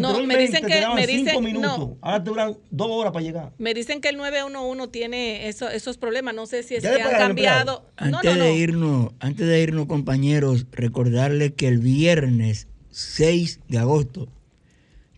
No, 0.01 0.21
me 0.25 0.37
dicen 0.37 0.57
Anteriormente 0.57 0.61
que- 0.63 0.67
te 0.67 0.81
daban 0.81 0.97
me 0.97 1.07
cinco 1.07 1.25
dicen- 1.31 1.45
minutos, 1.45 1.79
no. 1.79 1.99
ahora 2.01 2.25
te 2.25 2.31
duran 2.31 2.57
dos 2.73 2.89
horas 2.91 3.13
para 3.13 3.25
llegar. 3.25 3.53
Me 3.59 3.73
dicen 3.73 4.01
que 4.01 4.09
el 4.09 4.17
911 4.17 4.89
tiene 4.89 5.47
eso- 5.49 5.69
esos 5.69 5.97
problemas. 5.97 6.35
No 6.35 6.47
sé 6.47 6.65
si 6.65 6.75
es 6.75 6.83
¿Ya 6.83 6.97
que 6.97 7.03
han 7.03 7.11
cambiado. 7.19 7.89
Antes 7.97 8.25
no, 8.25 8.33
de 8.33 8.39
no. 8.51 8.57
irnos, 8.57 9.13
antes 9.21 9.47
de 9.47 9.63
irnos, 9.63 9.87
compañeros, 9.87 10.67
recordarles 10.73 11.53
que 11.53 11.69
el 11.69 11.79
viernes 11.79 12.67
6 12.91 13.61
de 13.69 13.79
agosto 13.79 14.27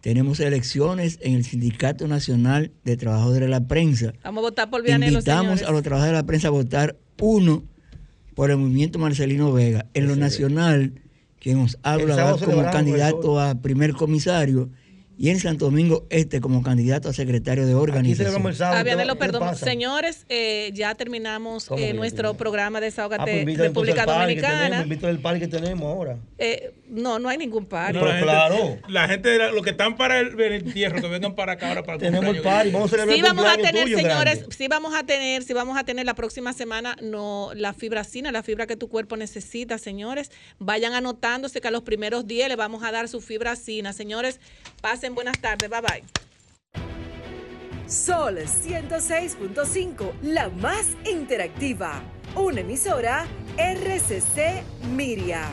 tenemos 0.03 0.39
elecciones 0.41 1.19
en 1.23 1.35
el 1.35 1.45
Sindicato 1.45 2.07
Nacional 2.07 2.71
de 2.85 2.97
Trabajadores 2.99 3.41
de 3.41 3.49
la 3.49 3.67
Prensa. 3.67 4.13
Vamos 4.23 4.43
a 4.43 4.49
votar 4.49 4.71
por 4.71 4.83
Vianelo, 4.83 5.13
Invitamos 5.19 5.45
señores. 5.61 5.69
a 5.69 5.73
los 5.73 5.83
trabajadores 5.83 6.15
de 6.17 6.23
la 6.23 6.27
prensa 6.27 6.49
a 6.49 6.51
votar 6.51 6.97
uno 7.21 7.65
por 8.35 8.51
el 8.51 8.59
movimiento 8.59 8.99
Marcelino 8.99 9.51
Vega. 9.53 9.87
En 9.95 10.07
lo 10.09 10.15
nacional, 10.15 10.93
quien 11.41 11.59
nos 11.59 11.79
habla 11.83 12.37
como 12.45 12.63
candidato 12.71 13.41
a 13.41 13.55
primer 13.55 13.93
comisario 13.95 14.71
y 15.19 15.31
en 15.31 15.41
Santo 15.41 15.65
Domingo 15.65 16.07
Este 16.11 16.41
como 16.41 16.63
candidato 16.63 17.09
a 17.09 17.13
secretario 17.13 17.67
de 17.67 17.75
organización. 17.75 18.43
Ah, 18.63 18.83
Vianelo, 18.85 19.17
perdón. 19.19 19.57
Señores, 19.57 20.25
eh, 20.29 20.71
ya 20.75 20.95
terminamos 20.95 21.67
¿Cómo 21.67 21.81
eh, 21.83 21.93
nuestro 21.93 22.35
programa 22.35 22.79
Ah, 22.79 22.83
Desahógate 22.83 23.23
pues 23.25 23.35
invita 23.41 23.65
entonces 23.67 23.95
República 23.97 24.07
Dominicana. 24.07 24.83
invita 24.83 25.09
al 25.09 25.19
party 25.19 25.41
que 25.41 25.49
tenemos 25.49 25.85
ahora. 25.93 26.19
Eh, 26.39 26.73
no, 26.89 27.19
no 27.19 27.29
hay 27.29 27.37
ningún 27.39 27.67
par. 27.67 27.93
No, 27.95 28.05
la 28.05 28.13
gente- 28.49 28.83
La 28.89 29.09
gente, 29.09 29.29
de 29.31 29.39
la- 29.39 29.51
los 29.51 29.63
que 29.65 29.71
están 29.71 29.97
para 29.97 30.21
el, 30.21 30.41
el 30.41 30.53
entierro, 30.53 31.01
que 31.01 31.09
vengan 31.09 31.35
para 31.35 31.53
acá 31.53 31.69
ahora 31.69 31.83
para 31.83 31.95
el 31.95 32.01
Tenemos 32.01 32.37
el 32.37 32.43
party, 32.43 32.71
vamos 32.71 32.89
a 32.89 32.91
celebrar 32.97 33.15
Sí 33.15 33.21
el 33.21 33.27
vamos 33.27 33.45
a 33.47 33.57
tener, 33.57 33.83
tuyo, 33.85 33.97
señores, 33.99 34.39
grande. 34.39 34.57
sí 34.57 34.69
vamos 34.69 34.95
a 34.95 35.03
tener, 35.05 35.43
sí 35.43 35.53
vamos 35.53 35.77
a 35.77 35.85
tener 35.85 36.07
la 36.07 36.15
próxima 36.15 36.53
semana 36.53 36.97
no 37.03 37.51
la 37.55 37.73
fibracina, 37.75 38.31
la 38.31 38.43
fibra 38.45 38.67
que 38.67 38.77
tu 38.77 38.89
cuerpo 38.89 39.17
necesita, 39.17 39.79
señores. 39.79 40.31
Vayan 40.61 40.95
anotándose 40.95 41.61
que 41.61 41.69
a 41.69 41.71
los 41.73 41.83
primeros 41.83 42.27
10 42.27 42.49
le 42.49 42.57
vamos 42.57 42.85
a 42.85 42.93
dar 42.93 43.09
su 43.09 43.21
fibracina. 43.21 43.93
Señores, 43.93 44.41
buenas 45.15 45.41
tardes. 45.41 45.69
Bye 45.71 45.81
bye. 45.81 46.05
Sol 47.87 48.37
106.5, 48.37 50.13
la 50.23 50.51
más 50.51 50.89
interactiva. 51.11 52.03
Una 52.35 52.61
emisora 52.61 53.27
RCC 53.57 54.63
Miria. 54.95 55.49